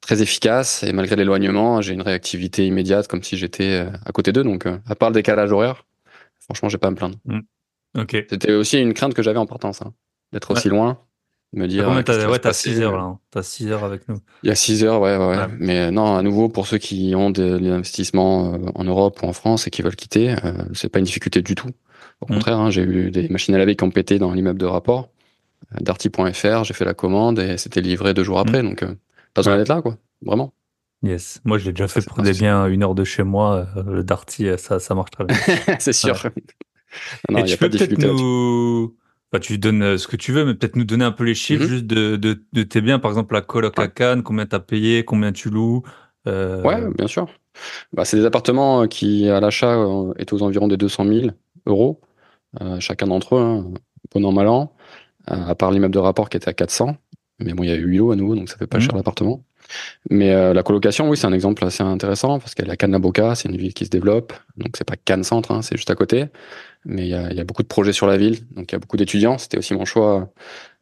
très 0.00 0.22
efficaces, 0.22 0.82
et 0.82 0.92
malgré 0.92 1.16
l'éloignement, 1.16 1.80
j'ai 1.80 1.92
une 1.94 2.02
réactivité 2.02 2.66
immédiate, 2.66 3.08
comme 3.08 3.22
si 3.22 3.36
j'étais 3.36 3.84
euh, 3.86 3.90
à 4.04 4.12
côté 4.12 4.32
d'eux. 4.32 4.44
Donc, 4.44 4.66
euh, 4.66 4.78
à 4.88 4.94
part 4.94 5.10
le 5.10 5.14
décalage 5.14 5.50
horaire, 5.52 5.84
franchement, 6.40 6.68
j'ai 6.68 6.78
pas 6.78 6.88
à 6.88 6.90
me 6.90 6.96
plaindre. 6.96 7.18
Ok. 7.98 8.16
C'était 8.30 8.52
aussi 8.52 8.78
une 8.80 8.94
crainte 8.94 9.14
que 9.14 9.22
j'avais 9.22 9.38
en 9.38 9.46
partant, 9.46 9.72
ça, 9.72 9.86
d'être 10.32 10.50
aussi 10.52 10.68
loin, 10.68 10.98
de 11.54 11.60
me 11.60 11.66
dire. 11.66 11.84
combien 11.86 12.00
euh, 12.00 12.02
t'as 12.02 12.12
ouais, 12.26 12.34
se 12.34 12.38
t'as 12.38 12.38
passer, 12.50 12.70
6 12.74 12.80
heures 12.82 12.96
là. 12.96 13.02
hein. 13.02 13.18
T'as 13.30 13.42
6 13.42 13.68
heures 13.70 13.84
avec 13.84 14.08
nous. 14.08 14.18
il 14.42 14.48
y 14.48 14.52
a 14.52 14.54
6 14.54 14.84
heures, 14.84 15.00
ouais, 15.00 15.16
ouais. 15.16 15.36
Mais 15.58 15.90
non, 15.90 16.16
à 16.16 16.22
nouveau, 16.22 16.48
pour 16.48 16.66
ceux 16.66 16.78
qui 16.78 17.14
ont 17.16 17.30
de 17.30 17.56
l'investissement 17.58 18.58
en 18.74 18.84
Europe 18.84 19.20
ou 19.22 19.26
en 19.26 19.32
France 19.32 19.66
et 19.66 19.70
qui 19.70 19.82
veulent 19.82 19.96
quitter, 19.96 20.32
euh, 20.44 20.52
c'est 20.74 20.88
pas 20.90 20.98
une 20.98 21.04
difficulté 21.06 21.42
du 21.42 21.54
tout. 21.54 21.70
Au 22.20 22.26
Mm. 22.30 22.34
contraire, 22.34 22.58
hein, 22.58 22.70
j'ai 22.70 22.82
eu 22.82 23.10
des 23.10 23.28
machines 23.28 23.54
à 23.54 23.58
laver 23.58 23.76
qui 23.76 23.84
ont 23.84 23.90
pété 23.90 24.18
dans 24.18 24.32
l'immeuble 24.32 24.58
de 24.60 24.66
rapport. 24.66 25.08
Darty.fr, 25.80 26.64
j'ai 26.64 26.74
fait 26.74 26.84
la 26.84 26.94
commande 26.94 27.38
et 27.38 27.56
c'était 27.58 27.80
livré 27.80 28.14
deux 28.14 28.22
jours 28.24 28.38
après. 28.38 28.62
Donc, 28.62 28.82
euh, 28.82 28.94
pas 29.36 29.40
besoin 29.42 29.56
d'être 29.58 29.68
là, 29.68 29.82
quoi. 29.82 29.96
Vraiment. 30.22 30.52
Yes. 31.02 31.40
Moi, 31.44 31.58
je 31.58 31.66
l'ai 31.66 31.72
déjà 31.72 31.88
fait 31.88 32.00
c'est 32.00 32.08
pour 32.08 32.22
des 32.22 32.32
biens 32.32 32.64
à 32.64 32.68
une 32.68 32.82
heure 32.82 32.94
de 32.94 33.04
chez 33.04 33.22
moi. 33.22 33.66
euh, 33.76 33.82
Le 33.84 34.02
Darty, 34.02 34.48
euh, 34.48 34.56
ça, 34.56 34.80
ça 34.80 34.94
marche 34.94 35.10
très 35.10 35.24
bien. 35.24 35.36
c'est 35.78 35.92
sûr. 35.92 36.16
non, 37.30 37.40
Et 37.40 37.44
tu 37.44 37.56
peux 37.58 37.68
peut-être 37.70 37.98
nous. 37.98 38.96
Enfin, 39.32 39.40
tu 39.40 39.58
donnes 39.58 39.82
euh, 39.82 39.98
ce 39.98 40.06
que 40.08 40.16
tu 40.16 40.32
veux, 40.32 40.44
mais 40.44 40.54
peut-être 40.54 40.76
nous 40.76 40.84
donner 40.84 41.04
un 41.04 41.12
peu 41.12 41.24
les 41.24 41.34
chiffres 41.34 41.64
Mhm. 41.64 41.68
juste 41.68 41.86
de, 41.86 42.16
de, 42.16 42.42
de 42.52 42.62
tes 42.62 42.80
biens. 42.80 42.98
Par 42.98 43.10
exemple, 43.10 43.34
la 43.34 43.42
coloc 43.42 43.78
à. 43.78 43.88
Cannes, 43.88 44.22
combien 44.22 44.46
t'as 44.46 44.60
payé, 44.60 45.04
combien 45.04 45.32
tu 45.32 45.50
loues. 45.50 45.82
euh, 46.26 46.62
Ouais, 46.62 46.80
bien 46.96 47.06
sûr. 47.08 47.28
Bah, 47.92 48.04
c'est 48.04 48.16
des 48.16 48.24
appartements 48.24 48.82
euh, 48.82 48.86
qui, 48.86 49.28
à 49.28 49.40
l'achat, 49.40 49.74
euh, 49.78 50.12
est 50.16 50.32
aux 50.32 50.42
environs 50.42 50.68
des 50.68 50.76
200 50.76 51.04
000 51.04 51.30
euros, 51.66 52.00
euh, 52.60 52.80
chacun 52.80 53.06
d'entre 53.08 53.36
eux, 53.36 53.40
hein, 53.40 53.64
bon 54.14 54.24
an, 54.24 54.32
mal 54.32 54.48
an, 54.48 54.72
euh, 55.30 55.34
à 55.46 55.54
part 55.54 55.70
l'immeuble 55.72 55.94
de 55.94 55.98
rapport 55.98 56.28
qui 56.30 56.36
était 56.36 56.48
à 56.48 56.54
400. 56.54 56.96
Mais 57.38 57.52
bon, 57.52 57.62
il 57.64 57.68
y 57.68 57.72
a 57.72 57.76
eu 57.76 57.84
8 57.84 57.98
lots 57.98 58.12
à 58.12 58.16
nouveau, 58.16 58.34
donc 58.34 58.48
ça 58.48 58.56
fait 58.56 58.66
pas 58.66 58.78
Mhm. 58.78 58.84
cher 58.84 58.96
l'appartement. 58.96 59.42
Mais 60.10 60.32
euh, 60.32 60.54
la 60.54 60.62
colocation, 60.62 61.08
oui, 61.10 61.16
c'est 61.16 61.26
un 61.26 61.32
exemple 61.32 61.64
assez 61.64 61.82
intéressant 61.82 62.38
parce 62.38 62.54
qu'elle 62.54 62.68
est 62.68 62.72
à 62.72 62.76
Cannes-la-Boca, 62.76 63.34
c'est 63.34 63.48
une 63.48 63.56
ville 63.56 63.74
qui 63.74 63.84
se 63.84 63.90
développe, 63.90 64.32
donc 64.56 64.76
c'est 64.78 64.86
pas 64.86 64.94
Cannes 64.96 65.24
Centre, 65.24 65.50
hein, 65.50 65.60
c'est 65.62 65.76
juste 65.76 65.90
à 65.90 65.96
côté. 65.96 66.26
Mais 66.84 67.02
il 67.02 67.08
y 67.08 67.14
a, 67.14 67.30
il 67.32 67.36
y 67.36 67.40
a 67.40 67.44
beaucoup 67.44 67.62
de 67.64 67.68
projets 67.68 67.92
sur 67.92 68.06
la 68.06 68.16
ville, 68.16 68.38
donc 68.54 68.70
il 68.70 68.74
y 68.74 68.76
a 68.76 68.78
beaucoup 68.78 68.96
d'étudiants. 68.96 69.38
C'était 69.38 69.58
aussi 69.58 69.74
mon 69.74 69.84
choix 69.84 70.30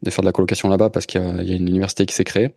de 0.02 0.10
faire 0.10 0.20
de 0.22 0.26
la 0.28 0.32
colocation 0.32 0.68
là-bas 0.68 0.90
parce 0.90 1.06
qu'il 1.06 1.20
y, 1.20 1.24
a- 1.24 1.42
y 1.42 1.52
a 1.52 1.56
une 1.56 1.66
université 1.68 2.04
qui 2.06 2.14
s'est 2.14 2.24
créée. 2.24 2.54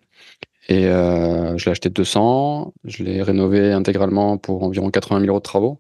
Et 0.69 0.86
euh, 0.88 1.57
je 1.57 1.65
l'ai 1.65 1.71
acheté 1.71 1.89
200, 1.89 2.73
je 2.83 3.03
l'ai 3.03 3.23
rénové 3.23 3.71
intégralement 3.71 4.38
pour 4.38 4.63
environ 4.63 4.89
80 4.91 5.21
000 5.21 5.29
euros 5.29 5.39
de 5.39 5.43
travaux. 5.43 5.79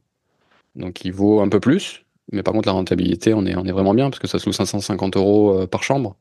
Donc 0.77 1.03
il 1.03 1.11
vaut 1.11 1.41
un 1.41 1.49
peu 1.49 1.59
plus, 1.59 2.05
mais 2.31 2.41
par 2.43 2.53
contre 2.53 2.67
la 2.69 2.73
rentabilité, 2.73 3.33
on 3.33 3.45
est, 3.45 3.55
on 3.57 3.65
est 3.65 3.71
vraiment 3.73 3.93
bien 3.93 4.09
parce 4.09 4.19
que 4.19 4.27
ça 4.27 4.39
se 4.39 4.45
loue 4.45 4.53
550 4.53 5.17
euros 5.17 5.59
euh, 5.61 5.67
par 5.67 5.83
chambre. 5.83 6.15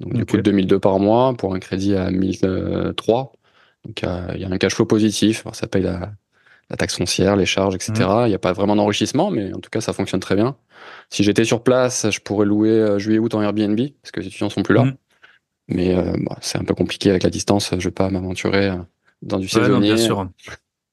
Donc 0.00 0.12
du 0.14 0.24
coup 0.26 0.36
2002 0.38 0.78
par 0.78 0.98
mois 1.00 1.34
pour 1.34 1.54
un 1.54 1.58
crédit 1.58 1.94
à 1.96 2.10
1003. 2.10 3.32
Donc 3.84 4.02
il 4.02 4.04
y 4.04 4.08
a- 4.08 4.34
il 4.36 4.40
y, 4.40 4.44
a 4.44 4.48
un 4.50 4.58
cash 4.58 4.74
flow 4.74 4.86
positif. 4.86 5.42
Alors, 5.44 5.54
ça 5.56 5.66
paye 5.66 5.82
la, 5.82 6.12
la 6.70 6.76
taxe 6.76 6.96
foncière, 6.96 7.36
les 7.36 7.46
charges, 7.46 7.74
etc. 7.74 7.92
Il 8.26 8.28
n'y 8.28 8.34
a 8.34 8.38
pas 8.38 8.52
vraiment 8.52 8.76
d'enrichissement, 8.76 9.30
mais 9.30 9.52
en 9.52 9.58
tout 9.60 9.70
cas 9.70 9.80
ça 9.80 9.92
fonctionne 9.92 10.20
très 10.20 10.36
bien. 10.36 10.56
Si 11.10 11.24
j'étais 11.24 11.44
sur 11.44 11.62
place, 11.62 12.10
je 12.10 12.20
pourrais 12.20 12.46
louer 12.46 12.70
euh, 12.70 12.98
juillet-août 12.98 13.34
en 13.34 13.42
Airbnb 13.42 13.80
parce 14.02 14.12
que 14.12 14.20
les 14.20 14.26
étudiants 14.26 14.50
sont 14.50 14.62
plus 14.62 14.74
là. 14.74 14.84
Mhm. 14.84 14.96
Mais 15.70 15.94
euh, 15.96 16.12
bah, 16.20 16.36
c'est 16.40 16.58
un 16.58 16.64
peu 16.64 16.74
compliqué 16.74 17.10
avec 17.10 17.22
la 17.24 17.30
distance. 17.30 17.70
Je 17.76 17.84
vais 17.88 17.90
pas 17.90 18.08
m'aventurer 18.10 18.68
euh, 18.70 18.76
dans 19.22 19.38
du 19.38 19.46
Ouais, 19.46 19.60
non, 19.62 19.66
saisonnier. 19.66 19.94
bien 19.94 19.96
sûr. 20.04 20.28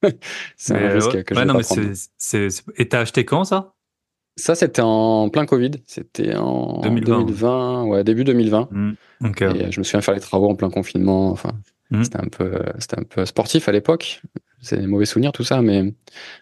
c'est 0.57 0.73
un 0.75 0.89
risque 0.89 1.11
ouais. 1.13 1.23
que 1.23 1.33
Ouais, 1.33 1.41
je 1.41 1.45
vais 1.45 1.45
non, 1.45 1.53
pas 1.53 1.59
mais 1.59 1.63
prendre. 1.63 1.81
Et 2.77 2.89
t'as 2.89 2.99
acheté 3.01 3.23
quand 3.25 3.43
ça? 3.43 3.74
Ça, 4.38 4.54
c'était 4.56 4.82
en 4.82 5.30
plein 5.30 5.45
Covid. 5.45 5.71
C'était 5.88 6.36
en 6.36 6.82
2020. 6.82 7.19
2020, 7.19 7.84
ouais, 7.86 8.04
début 8.04 8.24
2020. 8.24 8.67
Hmm. 8.71 8.91
Ok. 9.24 9.41
Et 9.41 9.45
euh, 9.45 9.71
je 9.71 9.80
me 9.80 9.84
souviens 9.84 10.02
faire 10.02 10.13
les 10.13 10.19
travaux 10.19 10.50
en 10.50 10.56
plein 10.56 10.69
confinement. 10.69 11.30
Enfin, 11.32 11.52
Mhm. 11.91 12.04
c'était 12.04 12.17
un 12.17 12.28
peu, 12.28 12.52
c'était 12.80 13.00
un 13.00 13.04
peu 13.04 13.26
sportif 13.26 13.69
à 13.69 13.71
l'époque. 13.71 14.21
C'est 14.60 14.78
des 14.78 14.88
mauvais 14.88 15.06
souvenirs 15.06 15.32
tout 15.32 15.43
ça, 15.43 15.62
mais, 15.62 15.93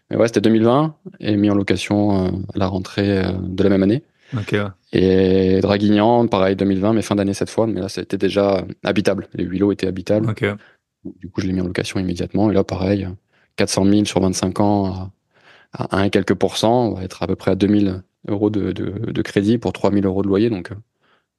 mais 0.09 0.15
ouais, 0.15 0.27
c'était 0.27 0.39
2020 0.41 0.95
et 1.19 1.35
mis 1.35 1.49
en 1.49 1.55
location 1.55 2.27
euh, 2.27 2.29
à 2.55 2.57
la 2.57 2.67
rentrée 2.67 3.19
euh, 3.25 3.31
de 3.41 3.61
la 3.63 3.69
même 3.69 3.83
année. 3.83 4.03
Ok. 4.35 4.53
ouais. 4.53 4.63
Et 4.93 5.59
Draguignan, 5.59 6.27
pareil, 6.27 6.55
2020, 6.55 6.93
mais 6.93 7.01
fin 7.01 7.15
d'année 7.15 7.33
cette 7.33 7.49
fois. 7.49 7.67
Mais 7.67 7.81
là, 7.81 7.89
c'était 7.89 8.17
déjà 8.17 8.65
habitable. 8.83 9.27
Les 9.33 9.43
huit 9.43 9.59
lots 9.59 9.71
étaient 9.73 9.85
habitables. 9.87 10.29
Ok. 10.29 10.45
Du 11.19 11.29
coup, 11.29 11.41
je 11.41 11.47
l'ai 11.47 11.53
mis 11.53 11.59
en 11.61 11.65
location 11.65 11.99
immédiatement. 11.99 12.49
Et 12.49 12.53
là, 12.53 12.63
pareil, 12.63 13.07
400 13.57 13.85
000 13.85 14.05
sur 14.05 14.21
25 14.21 14.59
ans 14.61 15.11
à, 15.73 15.95
à 15.95 15.99
1 15.99 16.03
et 16.05 16.09
quelques 16.09 16.33
pourcents. 16.35 16.87
On 16.87 16.93
va 16.95 17.03
être 17.03 17.21
à 17.23 17.27
peu 17.27 17.35
près 17.35 17.51
à 17.51 17.55
2000 17.55 18.03
euros 18.29 18.49
de, 18.49 18.71
de, 18.71 19.11
de 19.11 19.21
crédit 19.21 19.57
pour 19.57 19.73
3000 19.73 20.05
euros 20.05 20.21
de 20.23 20.27
loyer. 20.27 20.49
Donc, 20.49 20.71
euh, 20.71 20.75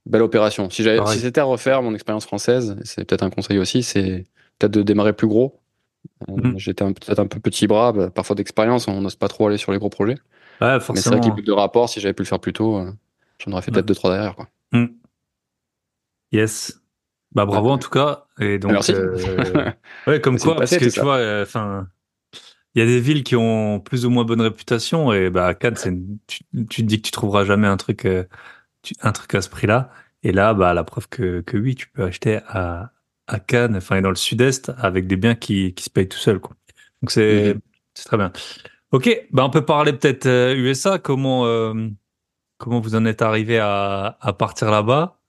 belle 0.06 0.22
opération. 0.22 0.68
Si, 0.70 0.82
j'avais- 0.82 1.04
si 1.06 1.18
c'était 1.20 1.40
à 1.40 1.44
refaire 1.44 1.82
mon 1.82 1.94
expérience 1.94 2.26
française, 2.26 2.76
c'est 2.84 3.04
peut-être 3.06 3.22
un 3.22 3.30
conseil 3.30 3.58
aussi, 3.58 3.82
c'est 3.82 4.24
peut-être 4.58 4.72
de 4.72 4.82
démarrer 4.82 5.12
plus 5.14 5.26
gros. 5.28 5.60
Euh, 6.28 6.34
Mhm. 6.36 6.58
J'étais 6.58 6.84
un- 6.84 6.92
peut-être 6.92 7.18
un 7.18 7.26
peu 7.26 7.40
petit 7.40 7.66
bras, 7.66 7.92
bah, 7.92 8.10
parfois 8.10 8.36
d'expérience, 8.36 8.86
on 8.88 9.00
n'ose 9.00 9.16
pas 9.16 9.28
trop 9.28 9.46
aller 9.46 9.56
sur 9.56 9.72
les 9.72 9.78
gros 9.78 9.88
projets. 9.88 10.16
Ouais, 10.60 10.78
Mais 10.90 10.96
c'est 10.96 11.08
vrai 11.08 11.20
qu'il 11.20 11.34
de 11.42 11.52
rapport, 11.52 11.88
si 11.88 12.00
j'avais 12.00 12.12
pu 12.12 12.22
le 12.22 12.28
faire 12.28 12.38
plus 12.40 12.52
tôt, 12.52 12.76
euh, 12.76 12.92
j'en 13.38 13.52
aurais 13.52 13.62
fait 13.62 13.70
Ouais. 13.70 13.76
peut-être 13.76 13.86
deux, 13.86 13.94
trois 13.94 14.10
derrière. 14.12 14.36
Quoi. 14.36 14.48
Hmm. 14.72 14.86
Yes. 16.32 16.80
Bah 17.32 17.46
bravo 17.46 17.68
Ouais. 17.68 17.72
en 17.74 17.78
tout 17.78 17.90
cas. 17.90 18.26
Et 18.40 18.58
donc, 18.58 18.72
Merci. 18.72 18.92
euh, 18.94 19.16
ouais, 20.06 20.20
comme 20.20 20.38
quoi, 20.38 20.56
parce 20.56 20.70
que 20.76 20.84
tu 20.84 20.90
ça. 20.90 21.02
vois, 21.02 21.16
euh, 21.16 21.42
enfin, 21.42 21.86
il 22.74 22.80
y 22.80 22.82
a 22.82 22.86
des 22.86 23.00
villes 23.00 23.24
qui 23.24 23.36
ont 23.36 23.80
plus 23.80 24.06
ou 24.06 24.10
moins 24.10 24.24
bonne 24.24 24.40
réputation 24.40 25.12
et 25.12 25.30
bah 25.30 25.46
à 25.46 25.54
Cannes, 25.54 25.76
une- 25.86 26.18
tu, 26.26 26.40
tu 26.68 26.82
te 26.82 26.86
dis 26.86 26.98
que 27.00 27.06
tu 27.06 27.10
trouveras 27.12 27.44
jamais 27.44 27.66
un 27.68 27.76
truc, 27.76 28.04
euh, 28.06 28.24
tu- 28.82 28.94
un 29.02 29.12
truc 29.12 29.34
à 29.34 29.42
ce 29.42 29.48
prix-là. 29.50 29.90
Et 30.22 30.32
là, 30.32 30.54
bah 30.54 30.74
la 30.74 30.84
preuve 30.84 31.08
que, 31.08 31.40
que 31.42 31.56
oui, 31.58 31.74
tu 31.76 31.88
peux 31.90 32.04
acheter 32.04 32.40
à, 32.48 32.92
à 33.28 33.40
Cannes, 33.40 33.76
enfin 33.76 33.96
et 33.98 34.02
dans 34.02 34.10
le 34.10 34.16
Sud-Est, 34.16 34.72
avec 34.78 35.06
des 35.06 35.16
biens 35.16 35.34
qui, 35.36 35.74
qui 35.74 35.84
se 35.84 35.90
payent 35.90 36.08
tout 36.08 36.18
seuls, 36.18 36.40
quoi. 36.40 36.56
Donc 37.02 37.10
c'est 37.12 37.54
Mhm. 37.54 37.60
c'est 37.94 38.04
très 38.06 38.16
bien. 38.18 38.32
Ok, 38.92 39.26
bah 39.32 39.44
on 39.44 39.50
peut 39.50 39.64
parler 39.64 39.92
peut-être 39.92 40.26
euh, 40.26 40.54
USA. 40.56 40.98
Comment 40.98 41.46
euh, 41.46 41.74
comment 42.58 42.80
vous 42.80 42.94
en 42.96 43.04
êtes 43.06 43.22
arrivé 43.22 43.58
à, 43.60 44.18
à 44.20 44.32
partir 44.34 44.70
là-bas? 44.70 45.20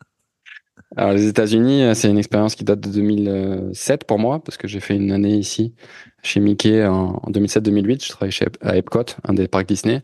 Alors, 0.98 1.14
les 1.14 1.28
États-Unis, 1.28 1.84
euh, 1.84 1.94
c'est 1.94 2.10
une 2.10 2.18
expérience 2.18 2.56
qui 2.56 2.64
date 2.64 2.80
de 2.80 2.90
2007 2.90 4.06
pour 4.06 4.18
moi, 4.20 4.42
parce 4.44 4.58
que 4.58 4.68
j'ai 4.68 4.80
fait 4.80 4.96
une 4.96 5.12
année 5.12 5.36
ici, 5.36 5.74
chez 6.24 6.40
Mickey, 6.40 6.86
en, 6.86 7.20
en 7.22 7.32
2007-2008. 7.32 8.04
Je 8.06 8.10
travaillais 8.10 8.32
chez, 8.32 8.46
à 8.62 8.78
Epcot, 8.78 9.04
un 9.24 9.34
des 9.34 9.48
parcs 9.48 9.68
Disney. 9.68 10.04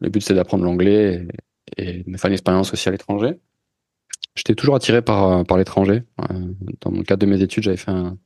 Le 0.00 0.08
but, 0.10 0.20
c'est 0.22 0.34
d'apprendre 0.34 0.64
l'anglais 0.64 1.26
et, 1.76 1.82
et 2.00 2.04
de 2.06 2.16
faire 2.16 2.28
une 2.28 2.34
expérience 2.34 2.72
aussi 2.72 2.88
à 2.88 2.92
l'étranger. 2.92 3.34
J'étais 4.34 4.54
toujours 4.54 4.74
attiré 4.76 5.00
par, 5.00 5.30
euh, 5.38 5.44
par 5.44 5.56
l'étranger. 5.58 6.02
Euh, 6.30 6.34
Dans 6.82 6.90
le 6.90 7.02
cadre 7.04 7.24
de 7.24 7.30
mes 7.30 7.40
études, 7.40 7.62
j'avais 7.62 7.76
fait 7.78 7.90
un, 7.92 8.18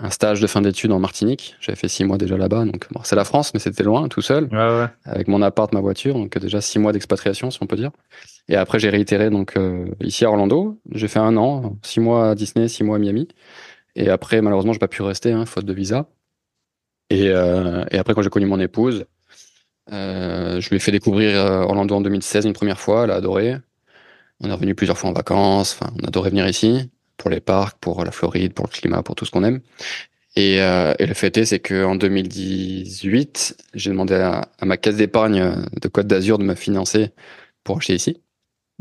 un 0.00 0.10
stage 0.10 0.40
de 0.40 0.46
fin 0.46 0.60
d'études 0.60 0.92
en 0.92 0.98
Martinique. 0.98 1.56
J'avais 1.60 1.76
fait 1.76 1.88
six 1.88 2.04
mois 2.04 2.18
déjà 2.18 2.36
là-bas. 2.36 2.64
Donc, 2.64 2.86
bon, 2.92 3.00
c'est 3.04 3.16
la 3.16 3.24
France, 3.24 3.54
mais 3.54 3.60
c'était 3.60 3.84
loin, 3.84 4.08
tout 4.08 4.20
seul 4.22 4.44
Ouais, 4.50 4.58
ouais. 4.58 4.86
avec 5.04 5.28
mon 5.28 5.40
appart, 5.40 5.72
ma 5.72 5.80
voiture, 5.80 6.14
donc 6.14 6.36
déjà 6.38 6.60
six 6.60 6.78
mois 6.78 6.92
d'expatriation, 6.92 7.50
si 7.50 7.58
on 7.62 7.66
peut 7.66 7.76
dire. 7.76 7.90
Et 8.48 8.56
après, 8.56 8.78
j'ai 8.78 8.88
réitéré 8.90 9.30
donc 9.30 9.56
euh, 9.56 9.86
ici 10.00 10.24
à 10.24 10.30
Orlando. 10.30 10.80
J'ai 10.92 11.08
fait 11.08 11.18
un 11.18 11.36
an, 11.36 11.78
six 11.82 12.00
mois 12.00 12.30
à 12.30 12.34
Disney, 12.34 12.68
six 12.68 12.84
mois 12.84 12.96
à 12.96 12.98
Miami. 12.98 13.28
Et 13.94 14.08
après, 14.10 14.40
malheureusement, 14.40 14.72
j'ai 14.72 14.78
pas 14.78 14.88
pu 14.88 15.02
rester, 15.02 15.32
hein, 15.32 15.44
faute 15.46 15.64
de 15.64 15.72
visa. 15.72 16.08
Et, 17.10 17.28
euh, 17.28 17.84
et 17.90 17.98
après, 17.98 18.14
quand 18.14 18.22
j'ai 18.22 18.30
connu 18.30 18.46
mon 18.46 18.60
épouse, 18.60 19.06
euh, 19.92 20.60
je 20.60 20.68
lui 20.68 20.76
ai 20.76 20.78
fait 20.78 20.92
découvrir 20.92 21.38
euh, 21.38 21.62
Orlando 21.62 21.94
en 21.96 22.00
2016 22.00 22.46
une 22.46 22.52
première 22.52 22.80
fois. 22.80 23.04
Elle 23.04 23.10
a 23.10 23.16
adoré. 23.16 23.56
On 24.40 24.48
est 24.48 24.52
revenu 24.52 24.74
plusieurs 24.74 24.98
fois 24.98 25.10
en 25.10 25.12
vacances. 25.12 25.76
Enfin, 25.78 25.92
on 26.00 26.06
adorait 26.06 26.30
venir 26.30 26.46
ici 26.48 26.90
pour 27.16 27.30
les 27.30 27.40
parcs, 27.40 27.78
pour 27.80 28.04
la 28.04 28.12
Floride, 28.12 28.54
pour 28.54 28.66
le 28.66 28.70
climat, 28.70 29.02
pour 29.02 29.14
tout 29.14 29.24
ce 29.24 29.30
qu'on 29.30 29.44
aime. 29.44 29.60
Et, 30.36 30.60
euh, 30.62 30.94
et, 30.98 31.06
le 31.06 31.14
fait 31.14 31.36
est, 31.38 31.46
c'est 31.46 31.58
qu'en 31.58 31.96
2018, 31.96 33.56
j'ai 33.74 33.90
demandé 33.90 34.14
à, 34.14 34.48
à, 34.58 34.66
ma 34.66 34.76
caisse 34.76 34.96
d'épargne 34.96 35.64
de 35.80 35.88
Côte 35.88 36.06
d'Azur 36.06 36.38
de 36.38 36.44
me 36.44 36.54
financer 36.54 37.10
pour 37.64 37.78
acheter 37.78 37.94
ici. 37.94 38.20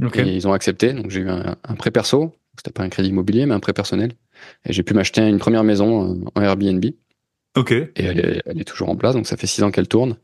Ok. 0.04 0.18
Et 0.18 0.36
ils 0.36 0.48
ont 0.48 0.54
accepté. 0.54 0.94
Donc 0.94 1.10
j'ai 1.10 1.22
eu 1.22 1.30
un, 1.30 1.56
un 1.64 1.76
prêt 1.76 1.92
perso. 1.92 2.34
C'était 2.58 2.72
pas 2.72 2.84
un 2.84 2.90
crédit 2.90 3.10
immobilier, 3.10 3.46
mais 3.46 3.54
un 3.54 3.60
prêt 3.60 3.74
personnel. 3.74 4.14
Et 4.66 4.74
j'ai 4.74 4.84
pu 4.84 4.94
m'acheter 4.94 5.28
une 5.28 5.38
première 5.40 5.64
maison 5.64 6.12
euh, 6.14 6.26
en 6.36 6.42
Airbnb. 6.42 6.84
Ok. 7.56 7.72
Et 7.72 7.90
elle 7.98 8.20
est, 8.20 8.42
elle 8.46 8.62
est 8.62 8.64
toujours 8.66 8.90
en 8.90 8.96
place. 8.96 9.16
Donc 9.16 9.28
ça 9.28 9.38
fait 9.38 9.48
six 9.48 9.64
ans 9.64 9.72
qu'elle 9.72 9.88
tourne. 9.88 10.18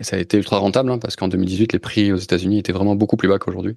Et 0.00 0.04
ça 0.04 0.16
a 0.16 0.18
été 0.20 0.36
ultra 0.36 0.58
rentable 0.58 0.90
hein, 0.90 0.98
parce 0.98 1.16
qu'en 1.16 1.26
2018, 1.28 1.72
les 1.72 1.78
prix 1.80 2.12
aux 2.12 2.16
États-Unis 2.18 2.58
étaient 2.58 2.72
vraiment 2.72 2.94
beaucoup 2.94 3.16
plus 3.16 3.28
bas 3.28 3.38
qu'aujourd'hui. 3.38 3.76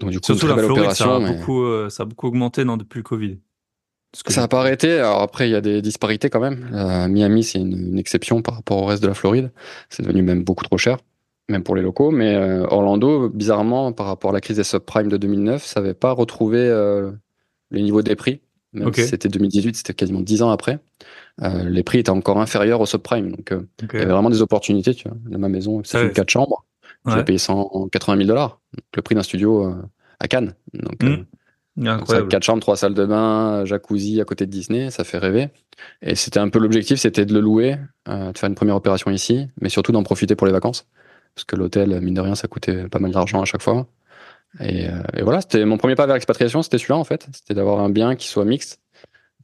Donc 0.00 0.10
du 0.10 0.20
coup, 0.20 0.26
Surtout 0.26 0.46
la 0.48 0.56
Floride, 0.58 0.90
ça, 0.92 1.16
a 1.16 1.18
mais- 1.20 1.34
beaucoup, 1.36 1.62
euh, 1.64 1.88
ça 1.88 2.02
a 2.02 2.06
beaucoup 2.06 2.26
augmenté 2.26 2.64
non, 2.64 2.76
depuis 2.76 2.98
le 2.98 3.02
Covid? 3.04 3.38
Que- 4.24 4.32
Ça 4.32 4.42
n'a 4.42 4.48
pas 4.48 4.60
arrêté. 4.60 4.98
Alors 4.98 5.22
après, 5.22 5.48
il 5.48 5.52
y 5.52 5.54
a 5.54 5.60
des 5.62 5.80
disparités 5.80 6.28
quand 6.28 6.40
même. 6.40 6.68
Euh, 6.74 7.08
Miami, 7.08 7.44
c'est 7.44 7.58
une, 7.58 7.72
une 7.92 7.98
exception 7.98 8.42
par 8.42 8.56
rapport 8.56 8.82
au 8.82 8.84
reste 8.84 9.02
de 9.02 9.08
la 9.08 9.14
Floride. 9.14 9.50
C'est 9.88 10.02
devenu 10.02 10.20
même 10.22 10.42
beaucoup 10.44 10.64
trop 10.64 10.76
cher, 10.76 10.98
même 11.52 11.62
pour 11.62 11.76
les 11.76 11.82
locaux. 11.82 12.10
Mais 12.10 12.34
euh, 12.34 12.64
Orlando, 12.68 13.28
bizarrement, 13.28 13.92
par 13.92 14.06
rapport 14.06 14.30
à 14.30 14.32
la 14.34 14.40
crise 14.40 14.56
des 14.56 14.64
subprimes 14.64 15.08
de 15.08 15.16
2009, 15.16 15.64
ça 15.64 15.80
n'avait 15.80 15.94
pas 15.94 16.10
retrouvé 16.12 16.58
euh, 16.58 17.12
les 17.70 17.82
niveaux 17.82 18.02
des 18.02 18.16
prix. 18.16 18.40
Même 18.72 18.92
si 18.94 19.06
c'était 19.06 19.28
2018, 19.28 19.76
c'était 19.76 19.92
quasiment 19.94 20.20
10 20.20 20.42
ans 20.42 20.50
après. 20.50 20.78
Euh, 21.42 21.64
les 21.68 21.82
prix 21.82 21.98
étaient 21.98 22.10
encore 22.10 22.40
inférieurs 22.40 22.80
aux 22.80 22.86
subprimes. 22.86 23.30
Donc, 23.30 23.52
euh, 23.52 23.62
il 23.82 23.98
y 23.98 24.02
avait 24.02 24.12
vraiment 24.12 24.30
des 24.30 24.40
opportunités. 24.42 24.94
Tu 24.94 25.08
vois. 25.08 25.16
Là, 25.30 25.38
ma 25.38 25.48
maison, 25.48 25.82
c'est 25.84 26.02
une 26.02 26.10
4 26.12 26.30
chambres. 26.30 26.64
Je 27.04 27.10
Ouais. 27.10 27.16
l'ai 27.18 27.24
payé 27.24 27.38
180 27.38 28.16
000 28.16 28.26
dollars. 28.28 28.60
Le 28.96 29.02
prix 29.02 29.14
d'un 29.14 29.22
studio 29.22 29.74
à 30.20 30.28
Cannes. 30.28 30.54
Donc, 30.72 31.02
Mm. 31.02 31.06
euh, 31.06 31.16
donc 31.16 31.86
ça, 31.86 31.92
Incroyable. 31.94 32.28
quatre 32.28 32.42
chambres, 32.44 32.60
trois 32.60 32.76
salles 32.76 32.94
de 32.94 33.04
bain, 33.04 33.64
jacuzzi 33.64 34.20
à 34.20 34.24
côté 34.24 34.46
de 34.46 34.50
Disney, 34.50 34.90
ça 34.90 35.04
fait 35.04 35.18
rêver. 35.18 35.48
Et 36.00 36.14
c'était 36.14 36.38
un 36.38 36.48
peu 36.48 36.58
l'objectif, 36.58 36.98
c'était 36.98 37.24
de 37.26 37.34
le 37.34 37.40
louer, 37.40 37.76
euh, 38.08 38.30
de 38.32 38.38
faire 38.38 38.48
une 38.48 38.54
première 38.54 38.76
opération 38.76 39.10
ici, 39.10 39.48
mais 39.60 39.68
surtout 39.68 39.90
d'en 39.92 40.02
profiter 40.02 40.34
pour 40.36 40.46
les 40.46 40.52
vacances. 40.52 40.86
Parce 41.34 41.44
que 41.44 41.56
l'hôtel, 41.56 42.00
mine 42.00 42.14
de 42.14 42.20
rien, 42.20 42.34
ça 42.34 42.48
coûtait 42.48 42.88
pas 42.88 42.98
mal 42.98 43.10
d'argent 43.12 43.40
à 43.40 43.44
chaque 43.44 43.62
fois. 43.62 43.86
Et, 44.60 44.86
euh, 44.88 45.02
et 45.16 45.22
voilà, 45.22 45.40
c'était 45.40 45.64
mon 45.64 45.78
premier 45.78 45.94
pas 45.94 46.04
vers 46.06 46.14
l'expatriation, 46.14 46.62
c'était 46.62 46.76
celui-là 46.78 46.98
en 46.98 47.04
fait. 47.04 47.26
C'était 47.32 47.54
d'avoir 47.54 47.80
un 47.80 47.88
bien 47.88 48.16
qui 48.16 48.28
soit 48.28 48.44
mixte, 48.44 48.80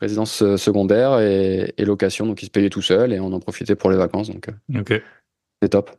résidence 0.01 0.42
euh, 0.42 0.57
secondaire 0.59 1.18
et, 1.20 1.72
et 1.79 1.85
location, 1.87 2.27
donc 2.27 2.42
il 2.42 2.46
se 2.46 2.51
payait 2.51 2.68
tout 2.68 2.83
seul 2.83 3.12
et 3.14 3.20
on 3.20 3.33
en 3.33 3.40
profitait 3.40 3.74
pour 3.74 3.90
les 3.90 3.96
vacances, 3.96 4.29
donc 4.31 4.48
euh, 4.48 4.53
c'est 5.62 5.70
top. 5.70 5.90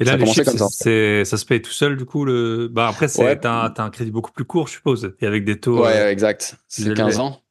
Et 0.00 0.04
là, 0.04 0.12
Ça 0.12 0.16
les 0.16 0.26
chiffres, 0.26 0.44
comme 0.50 0.58
ça. 0.58 0.68
ça 0.68 1.36
se 1.36 1.44
paye 1.44 1.62
tout 1.62 1.70
seul, 1.70 1.96
du 1.96 2.04
coup, 2.04 2.24
le, 2.24 2.66
bah, 2.68 2.88
après, 2.88 3.06
c'est, 3.06 3.22
Ouais. 3.22 3.38
t'as, 3.38 3.72
un- 3.76 3.90
crédit 3.90 4.10
beaucoup 4.10 4.32
plus 4.32 4.44
court, 4.44 4.66
je 4.66 4.72
suppose, 4.72 5.14
et 5.20 5.26
avec 5.26 5.44
des 5.44 5.60
taux, 5.60 5.84
Ouais, 5.84 6.00
euh, 6.00 6.10
exact. 6.10 6.56
C'est 6.66 6.82
élevés. 6.82 6.94
15 6.96 7.20
ans, 7.20 7.42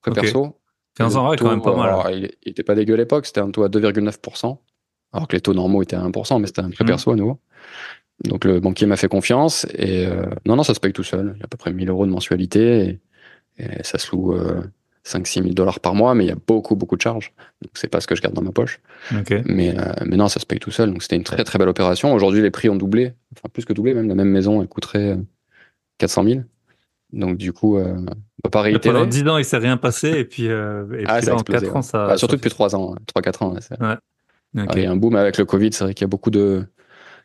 prêt 0.00 0.12
Ok. 0.12 0.20
perso. 0.20 0.56
15 0.94 1.16
ans, 1.16 1.28
ouais, 1.30 1.36
quand 1.36 1.50
même 1.50 1.60
taux, 1.60 1.72
pas 1.72 1.76
mal. 1.76 1.88
alors, 1.88 2.10
il, 2.10 2.30
il 2.42 2.52
était 2.52 2.62
pas 2.62 2.74
dégueu 2.74 2.94
à 2.94 2.96
l'époque, 2.96 3.26
c'était 3.26 3.40
un 3.40 3.50
taux 3.50 3.64
à 3.64 3.68
2,9%, 3.68 4.58
alors 5.12 5.28
que 5.28 5.36
les 5.36 5.40
taux 5.40 5.54
normaux 5.54 5.82
étaient 5.82 5.96
à 5.96 6.02
1%, 6.02 6.38
mais 6.40 6.46
c'était 6.46 6.60
un 6.62 6.70
prêt 6.70 6.84
Mhm. 6.84 6.88
perso 6.88 7.10
à 7.10 7.16
nouveau. 7.16 7.38
Donc 8.24 8.44
le 8.44 8.60
banquier 8.60 8.86
m'a 8.86 8.96
fait 8.96 9.08
confiance 9.08 9.66
et 9.74 10.06
euh, 10.06 10.26
non, 10.46 10.56
non, 10.56 10.62
ça 10.62 10.74
se 10.74 10.80
paye 10.80 10.92
tout 10.92 11.02
seul. 11.02 11.32
Il 11.36 11.38
y 11.38 11.42
a 11.42 11.44
à 11.44 11.48
peu 11.48 11.56
près 11.56 11.72
1000 11.72 11.88
euros 11.88 12.04
de 12.06 12.10
mensualité 12.10 13.00
et, 13.58 13.64
et 13.64 13.82
ça 13.82 13.96
se 13.98 14.14
loue 14.14 14.34
euh, 14.34 14.60
5-6 15.06 15.42
000 15.42 15.54
dollars 15.54 15.80
par 15.80 15.94
mois, 15.94 16.14
mais 16.14 16.24
il 16.24 16.28
y 16.28 16.32
a 16.32 16.36
beaucoup, 16.46 16.76
beaucoup 16.76 16.96
de 16.96 17.00
charges. 17.00 17.32
Donc 17.62 17.70
c'est 17.74 17.88
pas 17.88 18.00
ce 18.02 18.06
que 18.06 18.14
je 18.14 18.20
garde 18.20 18.34
dans 18.34 18.42
ma 18.42 18.52
poche. 18.52 18.80
Ok. 19.18 19.32
Mais, 19.46 19.74
euh, 19.78 19.92
mais 20.04 20.16
non, 20.16 20.28
ça 20.28 20.38
se 20.38 20.44
paye 20.46 20.58
tout 20.58 20.70
seul. 20.70 20.90
Donc 20.92 21.02
c'était 21.02 21.16
une 21.16 21.24
très, 21.24 21.42
très 21.44 21.58
belle 21.58 21.70
opération. 21.70 22.12
Aujourd'hui, 22.12 22.42
les 22.42 22.50
prix 22.50 22.68
ont 22.68 22.76
doublé, 22.76 23.14
enfin 23.34 23.48
plus 23.50 23.64
que 23.64 23.72
doublé 23.72 23.94
même. 23.94 24.08
La 24.08 24.14
même 24.14 24.28
maison, 24.28 24.60
elle 24.60 24.68
coûterait 24.68 25.12
euh, 25.12 25.16
400 25.98 26.24
000. 26.24 26.40
Donc 27.14 27.38
du 27.38 27.52
coup, 27.54 27.78
euh, 27.78 27.96
réitérer. 28.54 28.94
pendant 28.94 29.06
10 29.06 29.26
ans, 29.28 29.38
il 29.38 29.44
s'est 29.46 29.56
rien 29.56 29.76
passé, 29.78 30.10
et 30.10 30.24
puis, 30.26 30.48
euh, 30.48 30.84
et 30.98 31.04
Ah, 31.08 31.16
puis 31.18 31.26
là, 31.26 31.32
en 31.32 31.36
explosé, 31.38 31.66
4 31.66 31.76
ans, 31.76 31.82
ça. 31.82 32.06
Bah, 32.06 32.16
surtout 32.18 32.34
ça 32.34 32.36
depuis 32.36 32.50
3 32.50 32.76
ans, 32.76 32.94
3-4 33.16 33.42
ans. 33.42 33.54
ouais, 33.54 33.96
c'est- 34.54 34.60
fait- 34.60 34.66
Ok. 34.66 34.68
Ah, 34.74 34.78
Il 34.78 34.82
y 34.82 34.86
a 34.86 34.90
un 34.90 34.96
boom 34.96 35.16
avec 35.16 35.38
le 35.38 35.44
Covid. 35.44 35.72
C'est 35.72 35.84
vrai 35.84 35.94
qu'il 35.94 36.02
y 36.04 36.04
a 36.04 36.08
beaucoup 36.08 36.30
de 36.30 36.64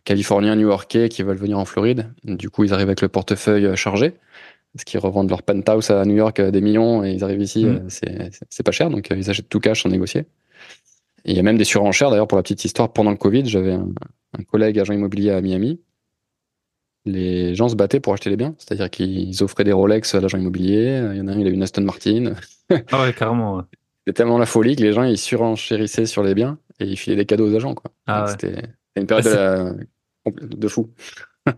Californiens, 0.04 0.56
New-Yorkais 0.56 1.10
qui 1.10 1.24
veulent 1.24 1.38
venir 1.38 1.58
en 1.58 1.66
Floride. 1.66 2.12
Du 2.24 2.50
coup, 2.50 2.64
ils 2.64 2.74
arrivent 2.74 2.88
avec 2.88 3.02
le 3.02 3.08
portefeuille 3.10 3.66
euh, 3.66 3.76
chargé. 3.76 4.14
Parce 4.74 4.84
qu'ils 4.84 5.00
revendent 5.00 5.30
leur 5.30 5.42
penthouse 5.42 5.90
à 5.90 6.04
New 6.06 6.16
York 6.16 6.38
à 6.40 6.52
des 6.52 6.60
millions 6.62 7.04
et 7.04 7.14
ils 7.14 7.24
arrivent 7.24 7.42
ici, 7.42 7.66
Mhm. 7.66 7.88
euh, 8.08 8.30
c'est 8.50 8.64
pas 8.64 8.72
cher. 8.74 8.90
Donc, 8.90 9.10
euh, 9.12 9.16
ils 9.18 9.30
achètent 9.30 9.48
tout 9.50 9.60
cash 9.62 9.84
sans 9.84 9.90
négocier. 9.90 10.26
Et 11.24 11.32
il 11.32 11.36
y 11.36 11.40
a 11.40 11.44
même 11.44 11.58
des 11.58 11.64
surenchères. 11.64 12.10
D'ailleurs, 12.12 12.28
pour 12.28 12.36
la 12.38 12.44
petite 12.44 12.66
histoire, 12.66 12.92
pendant 12.92 13.10
le 13.12 13.18
Covid, 13.18 13.46
j'avais 13.46 13.72
un, 13.74 13.88
un 14.38 14.44
collègue 14.44 14.78
agent 14.78 14.94
immobilier 14.94 15.32
à 15.32 15.40
Miami. 15.42 15.80
Les 17.06 17.54
gens 17.56 17.70
se 17.70 17.76
battaient 17.76 18.00
pour 18.00 18.14
acheter 18.14 18.30
les 18.30 18.36
biens. 18.38 18.56
C'est-à-dire 18.58 18.90
qu'ils 18.90 19.44
offraient 19.44 19.64
des 19.64 19.72
Rolex 19.72 20.14
à 20.16 20.20
l'agent 20.22 20.38
immobilier. 20.38 21.02
Il 21.14 21.18
y 21.18 21.22
en 21.22 21.28
a 21.28 21.34
un, 21.34 21.40
il 21.40 21.48
a 21.48 21.52
une 21.52 21.62
Aston 21.64 21.82
Martin. 21.84 22.34
Ah 22.92 23.02
ouais, 23.04 23.14
carrément. 23.14 23.58
ouais. 23.58 23.64
C'était 24.08 24.18
tellement 24.18 24.38
la 24.38 24.46
folie 24.46 24.76
que 24.76 24.82
les 24.84 24.94
gens 24.94 25.04
ils 25.04 25.18
surenchérissaient 25.18 26.06
sur 26.06 26.22
les 26.22 26.36
biens 26.36 26.60
et 26.80 26.86
ils 26.86 26.98
filaient 26.98 27.16
des 27.16 27.26
cadeaux 27.26 27.50
aux 27.52 27.56
agents 27.56 27.74
quoi. 27.76 27.92
Ah 28.08 28.26
ouais. 28.26 28.32
C'était 28.32 28.62
une 28.96 29.08
période 29.08 29.28
Ah, 29.28 29.72
de, 30.32 30.40
la- 30.42 30.48
de 30.48 30.68
fou. 30.68 30.92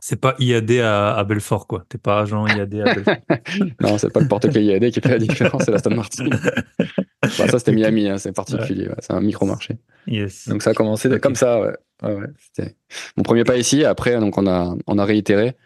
C'est 0.00 0.20
pas 0.20 0.36
IAD 0.38 0.70
à, 0.78 1.16
à 1.16 1.24
Belfort, 1.24 1.66
quoi. 1.66 1.84
T'es 1.88 1.98
pas 1.98 2.20
agent 2.20 2.46
IAD 2.46 2.74
à 2.76 2.94
Belfort. 2.94 3.14
Non, 3.80 3.98
c'est 3.98 4.12
pas 4.12 4.20
le 4.20 4.28
porte-clés 4.28 4.62
IAD 4.64 4.90
qui 4.92 5.00
fait 5.00 5.08
la 5.08 5.18
différence, 5.18 5.64
c'est 5.64 5.72
la 5.72 5.78
Aston 5.78 5.94
Martin. 5.94 6.28
Bah, 7.20 7.48
ça 7.48 7.58
c'était. 7.58 7.72
Miami, 7.72 8.08
hein, 8.08 8.16
c'est 8.16 8.32
particulier, 8.32 8.88
ouais, 8.88 8.94
c'est 9.00 9.12
un 9.12 9.20
micro 9.20 9.44
marché. 9.44 9.76
yes. 10.06 10.48
Donc 10.48 10.62
ça 10.62 10.70
a 10.70 10.74
commencé 10.74 11.10
comme 11.18 11.34
ça. 11.34 11.60
Ouais. 11.60 11.72
Ouais, 12.04 12.14
ouais, 12.14 12.26
c'était 12.38 12.76
mon 13.16 13.24
premier 13.24 13.42
pas 13.42 13.56
ici. 13.56 13.84
Après 13.84 14.18
donc 14.20 14.38
on 14.38 14.46
a 14.46 14.74
on 14.86 14.98
a 14.98 15.04
réitéré. 15.04 15.56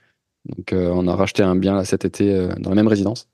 Donc 0.47 0.73
euh, 0.73 0.89
on 0.95 1.07
a 1.09 1.15
racheté 1.15 1.43
un 1.43 1.55
bien 1.55 1.75
là, 1.75 1.85
cet 1.85 2.07
été 2.07 2.35
euh, 2.35 2.49
dans 2.59 2.71
la 2.71 2.77
même 2.77 2.89
résidence. 2.89 3.29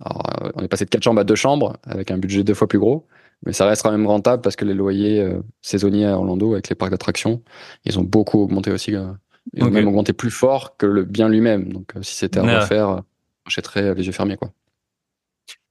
Alors, 0.00 0.22
euh, 0.44 0.50
on 0.54 0.62
est 0.62 0.68
passé 0.68 0.84
de 0.84 0.90
4 0.90 1.02
chambres 1.02 1.20
à 1.20 1.24
deux 1.24 1.34
chambres 1.34 1.76
avec 1.82 2.12
un 2.12 2.16
budget 2.18 2.44
deux 2.44 2.54
fois 2.54 2.68
plus 2.68 2.78
gros. 2.78 3.06
Mais 3.46 3.52
ça 3.52 3.66
reste 3.66 3.82
quand 3.82 3.92
même 3.92 4.06
rentable 4.06 4.42
parce 4.42 4.56
que 4.56 4.64
les 4.64 4.74
loyers 4.74 5.20
euh, 5.20 5.40
saisonniers 5.62 6.06
à 6.06 6.16
Orlando 6.18 6.52
avec 6.54 6.68
les 6.68 6.74
parcs 6.74 6.90
d'attractions, 6.90 7.42
ils 7.84 7.98
ont 7.98 8.04
beaucoup 8.04 8.40
augmenté 8.42 8.70
aussi. 8.72 8.94
euh, 8.96 9.12
ils 9.54 9.64
ont 9.64 9.70
même 9.70 9.88
augmenté 9.88 10.12
plus 10.12 10.30
fort 10.30 10.76
que 10.76 10.86
le 10.86 11.04
bien 11.04 11.28
lui-même. 11.28 11.72
Donc 11.72 11.96
euh, 11.96 12.02
si 12.02 12.14
c'était 12.16 12.40
à 12.40 12.44
Ouais. 12.44 12.56
refaire, 12.60 13.02
j'achèterais 13.46 13.94
les 13.94 14.06
yeux 14.06 14.12
fermés 14.12 14.36
quoi. 14.36 14.50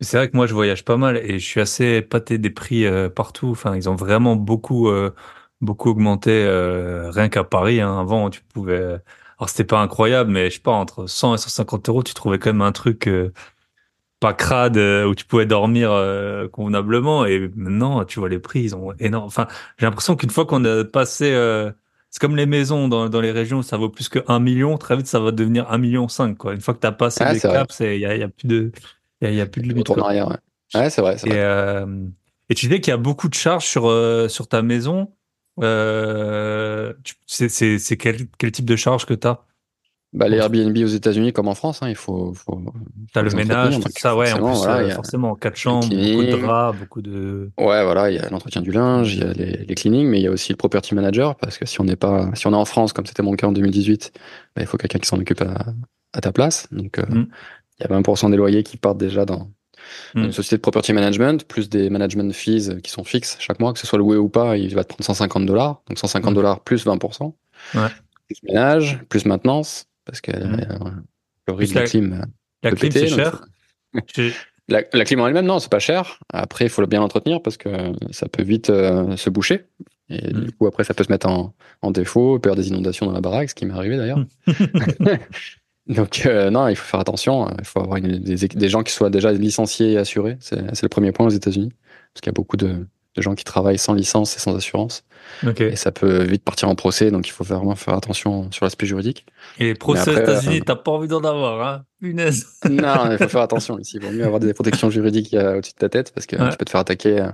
C'est 0.01 0.17
vrai 0.17 0.29
que 0.29 0.35
moi, 0.35 0.47
je 0.47 0.53
voyage 0.53 0.83
pas 0.85 0.97
mal 0.97 1.17
et 1.17 1.39
je 1.39 1.45
suis 1.45 1.61
assez 1.61 1.97
épaté 1.97 2.37
des 2.37 2.49
prix 2.49 2.85
partout. 3.15 3.49
Enfin, 3.49 3.75
ils 3.75 3.89
ont 3.89 3.95
vraiment 3.95 4.35
beaucoup, 4.35 4.89
beaucoup 5.61 5.89
augmenté, 5.89 6.31
rien 7.11 7.29
qu'à 7.29 7.43
Paris. 7.43 7.81
Hein. 7.81 7.99
Avant, 7.99 8.29
tu 8.29 8.41
pouvais. 8.53 8.79
Alors, 9.39 9.49
c'était 9.49 9.63
pas 9.65 9.79
incroyable, 9.81 10.31
mais 10.31 10.49
je 10.49 10.55
sais 10.55 10.61
pas, 10.61 10.71
entre 10.71 11.05
100 11.07 11.35
et 11.35 11.37
150 11.37 11.89
euros, 11.89 12.03
tu 12.03 12.13
trouvais 12.15 12.39
quand 12.39 12.49
même 12.51 12.61
un 12.63 12.71
truc 12.71 13.07
pas 14.19 14.33
crade 14.33 14.77
euh, 14.77 15.05
où 15.05 15.15
tu 15.15 15.25
pouvais 15.25 15.45
dormir 15.45 15.91
euh, 15.91 16.47
convenablement. 16.49 17.25
Et 17.25 17.51
maintenant, 17.55 18.03
tu 18.05 18.19
vois, 18.19 18.29
les 18.29 18.39
prix, 18.39 18.61
ils 18.61 18.75
ont 18.75 18.93
énorme. 18.99 19.25
Enfin, 19.27 19.47
j'ai 19.77 19.85
l'impression 19.85 20.15
qu'une 20.15 20.29
fois 20.31 20.45
qu'on 20.45 20.63
a 20.65 20.83
passé. 20.85 21.31
euh, 21.33 21.71
c'est 22.09 22.19
comme 22.21 22.35
les 22.35 22.45
maisons 22.45 22.87
dans, 22.87 23.09
dans 23.09 23.21
les 23.21 23.31
régions, 23.31 23.61
ça 23.61 23.77
vaut 23.77 23.89
plus 23.89 24.09
que 24.09 24.19
1 24.27 24.39
million. 24.39 24.77
Très 24.77 24.95
vite, 24.97 25.07
ça 25.07 25.19
va 25.19 25.31
devenir 25.31 25.69
1 25.71 25.77
million 25.77 26.07
5, 26.07 26.37
quoi. 26.37 26.53
Une 26.53 26.61
fois 26.61 26.73
que 26.73 26.79
tu 26.79 26.87
as 26.87 26.91
passé 26.93 27.23
Ah, 27.25 27.33
les 27.33 27.39
caps, 27.39 27.79
il 27.81 27.97
y 27.99 28.05
a, 28.05 28.15
y 28.15 28.23
a 28.23 28.27
plus 28.29 28.47
de, 28.47 28.71
il 29.21 29.27
y 29.27 29.31
a, 29.31 29.33
y 29.33 29.41
a 29.41 29.45
plus 29.45 29.61
de 29.61 29.67
limite. 29.67 29.89
En 29.89 29.97
arrière. 30.01 30.29
Ouais, 30.29 30.37
ouais 30.81 30.89
c'est 30.89 31.01
vrai. 31.01 31.17
c'est 31.17 31.27
Et, 31.27 31.31
vrai. 31.31 31.39
euh, 31.41 32.05
et 32.49 32.55
tu 32.55 32.67
disais 32.67 32.79
qu'il 32.79 32.91
y 32.91 32.93
a 32.93 32.97
beaucoup 32.97 33.27
de 33.29 33.33
charges 33.35 33.65
sur, 33.65 33.87
euh, 33.89 34.27
sur 34.29 34.47
ta 34.47 34.61
maison. 34.61 35.13
Euh, 35.61 36.93
tu- 37.03 37.15
c'est 37.25 37.49
c'est- 37.49 37.79
c'est 37.79 37.97
quel, 37.97 38.27
quel 38.37 38.51
type 38.51 38.65
de 38.65 38.75
charge 38.75 39.05
que 39.05 39.13
tu 39.13 39.27
as 39.27 39.43
Bah, 40.13 40.29
les 40.29 40.37
Airbnb 40.37 40.75
aux 40.77 40.87
États-Unis 40.87 41.33
comme 41.33 41.49
en 41.49 41.53
France, 41.53 41.79
hein, 41.83 41.89
il 41.89 41.95
faut. 41.95 42.33
faut 42.33 42.61
Tu 43.13 43.19
as 43.19 43.21
le 43.21 43.29
ménage, 43.31 43.75
tout 43.79 43.89
ça, 43.97 44.15
ouais, 44.15 44.31
en 44.31 44.37
plus, 44.37 44.57
voilà, 44.57 44.77
euh, 44.77 44.83
il 44.83 44.87
y 44.87 44.91
a- 44.91 44.95
forcément, 44.95 45.35
quatre 45.35 45.57
chambres, 45.57 45.87
beaucoup 45.89 46.23
de 46.23 46.41
draps, 46.41 46.79
beaucoup 46.79 47.01
de. 47.01 47.51
Ouais, 47.59 47.83
voilà, 47.83 48.09
il 48.09 48.15
y 48.15 48.19
a 48.19 48.29
l'entretien 48.29 48.61
du 48.61 48.71
linge, 48.71 49.15
il 49.15 49.19
y 49.19 49.23
a 49.23 49.33
les, 49.33 49.65
les 49.65 49.75
cleanings, 49.75 50.07
mais 50.07 50.19
il 50.19 50.23
y 50.23 50.27
a 50.27 50.31
aussi 50.31 50.53
le 50.53 50.57
property 50.57 50.95
manager, 50.95 51.35
parce 51.35 51.57
que 51.57 51.65
si 51.65 51.81
on 51.81 51.83
n'est 51.83 51.97
pas, 51.97 52.29
si 52.35 52.47
on 52.47 52.53
est 52.53 52.55
en 52.55 52.63
France, 52.65 52.93
comme 52.93 53.05
c'était 53.05 53.21
mon 53.21 53.33
cas 53.33 53.47
en 53.47 53.51
2018, 53.51 54.11
bah, 54.55 54.61
il 54.61 54.65
faut 54.67 54.77
quelqu'un 54.77 54.99
qui 54.99 55.07
s'en 55.09 55.19
occupe 55.19 55.41
à, 55.41 55.65
à 56.13 56.21
ta 56.21 56.31
place. 56.31 56.67
Donc, 56.71 56.99
euh, 56.99 57.03
Mm. 57.09 57.27
il 57.79 57.83
y 57.83 57.85
a 57.85 57.87
20% 57.89 58.29
des 58.29 58.37
loyers 58.37 58.63
qui 58.63 58.77
partent 58.77 58.97
déjà 58.97 59.25
dans, 59.25 59.49
dans 60.15 60.21
Mm. 60.21 60.25
une 60.25 60.31
société 60.31 60.55
de 60.55 60.61
property 60.61 60.93
management, 60.93 61.45
plus 61.45 61.67
des 61.69 61.89
management 61.89 62.33
fees 62.33 62.79
qui 62.81 62.91
sont 62.91 63.03
fixes 63.03 63.35
chaque 63.39 63.59
mois, 63.59 63.73
que 63.73 63.79
ce 63.79 63.85
soit 63.85 63.99
loué 63.99 64.15
ou 64.15 64.29
pas, 64.29 64.55
il 64.57 64.73
va 64.73 64.83
te 64.85 64.89
prendre 64.89 65.03
150 65.03 65.45
dollars. 65.45 65.81
Donc, 65.89 65.99
150 65.99 66.31
Mm. 66.31 66.35
dollars 66.35 66.59
plus 66.61 66.85
20%. 66.85 67.35
Ouais. 67.75 67.81
Plus 68.27 68.41
ménage, 68.43 68.99
plus 69.09 69.25
maintenance, 69.25 69.85
parce 70.07 70.21
que 70.21 70.31
euh, 70.31 70.57
le 71.47 71.53
rythme 71.53 71.73
de 71.73 71.75
la- 71.75 71.81
la 71.83 71.87
clim, 71.89 72.25
La 72.63 72.71
clim, 72.71 72.79
péter, 72.91 73.07
c'est 73.07 73.15
cher. 73.15 73.45
La, 74.69 74.81
la 74.91 75.05
clim 75.05 75.21
en 75.21 75.27
elle-même, 75.27 75.45
non, 75.45 75.59
c'est 75.59 75.71
pas 75.71 75.79
cher. 75.79 76.19
Après, 76.33 76.65
il 76.65 76.69
faut 76.69 76.81
le 76.81 76.87
bien 76.87 76.99
l'entretenir 76.99 77.41
parce 77.41 77.55
que 77.55 77.69
ça 78.11 78.27
peut 78.27 78.43
vite 78.43 78.69
euh, 78.69 79.15
se 79.15 79.29
boucher. 79.29 79.63
Et 80.09 80.33
Mm. 80.33 80.41
du 80.45 80.51
coup, 80.51 80.67
après, 80.67 80.83
ça 80.83 80.93
peut 80.93 81.05
se 81.05 81.11
mettre 81.11 81.27
en, 81.29 81.53
en 81.81 81.91
défaut, 81.91 82.37
peur 82.39 82.55
des 82.57 82.67
inondations 82.67 83.05
dans 83.05 83.13
la 83.13 83.21
baraque, 83.21 83.49
ce 83.49 83.55
qui 83.55 83.65
m'est 83.65 83.73
arrivé 83.73 83.95
d'ailleurs. 83.95 84.25
Donc, 85.87 86.25
euh, 86.25 86.49
non, 86.49 86.67
il 86.67 86.75
faut 86.75 86.83
faire 86.85 86.99
attention. 86.99 87.49
Il 87.57 87.63
faut 87.63 87.79
avoir 87.79 87.95
une- 87.97 88.19
des, 88.19 88.35
des 88.47 88.69
gens 88.69 88.83
qui 88.83 88.91
soient 88.91 89.09
déjà 89.09 89.31
licenciés 89.31 89.93
et 89.93 89.97
assurés. 89.97 90.35
C'est 90.41 90.59
c'est 90.75 90.83
le 90.83 90.89
premier 90.89 91.13
point 91.13 91.25
aux 91.27 91.29
États-Unis. 91.29 91.71
Parce 92.13 92.21
qu'il 92.21 92.27
y 92.27 92.33
a 92.33 92.33
beaucoup 92.33 92.57
de, 92.57 92.85
de 93.17 93.21
gens 93.21 93.35
qui 93.35 93.43
travaillent 93.43 93.77
sans 93.77 93.93
licence 93.93 94.35
et 94.37 94.39
sans 94.39 94.55
assurance. 94.55 95.03
Et 95.59 95.75
ça 95.75 95.91
peut 95.91 96.23
vite 96.23 96.43
partir 96.43 96.69
en 96.69 96.75
procès, 96.75 97.11
donc 97.11 97.27
il 97.27 97.31
faut 97.31 97.43
vraiment 97.43 97.75
faire 97.75 97.93
attention 97.95 98.49
sur 98.51 98.65
l'aspect 98.65 98.85
juridique. 98.85 99.25
Et 99.59 99.65
les 99.65 99.73
procès 99.75 100.11
aux 100.15 100.19
États-Unis, 100.19 100.59
euh, 100.59 100.63
t'as 100.65 100.75
pas 100.75 100.91
envie 100.91 101.09
d'en 101.09 101.19
avoir, 101.23 101.67
hein? 101.67 101.83
Punaise. 102.01 102.45
non, 102.69 103.11
il 103.11 103.17
faut 103.17 103.27
faire 103.27 103.41
attention 103.41 103.77
ici. 103.77 103.97
Il 103.99 104.05
vaut 104.05 104.11
mieux 104.13 104.23
avoir 104.23 104.39
des 104.39 104.53
protections 104.53 104.89
juridiques 104.89 105.33
euh, 105.33 105.57
au-dessus 105.57 105.73
de 105.73 105.79
ta 105.79 105.89
tête 105.89 106.13
parce 106.13 106.25
que 106.27 106.37
Ouais. 106.37 106.49
tu 106.49 106.55
peux 106.57 106.63
te 106.65 106.69
faire 106.69 106.79
attaquer 106.79 107.19
euh, 107.21 107.29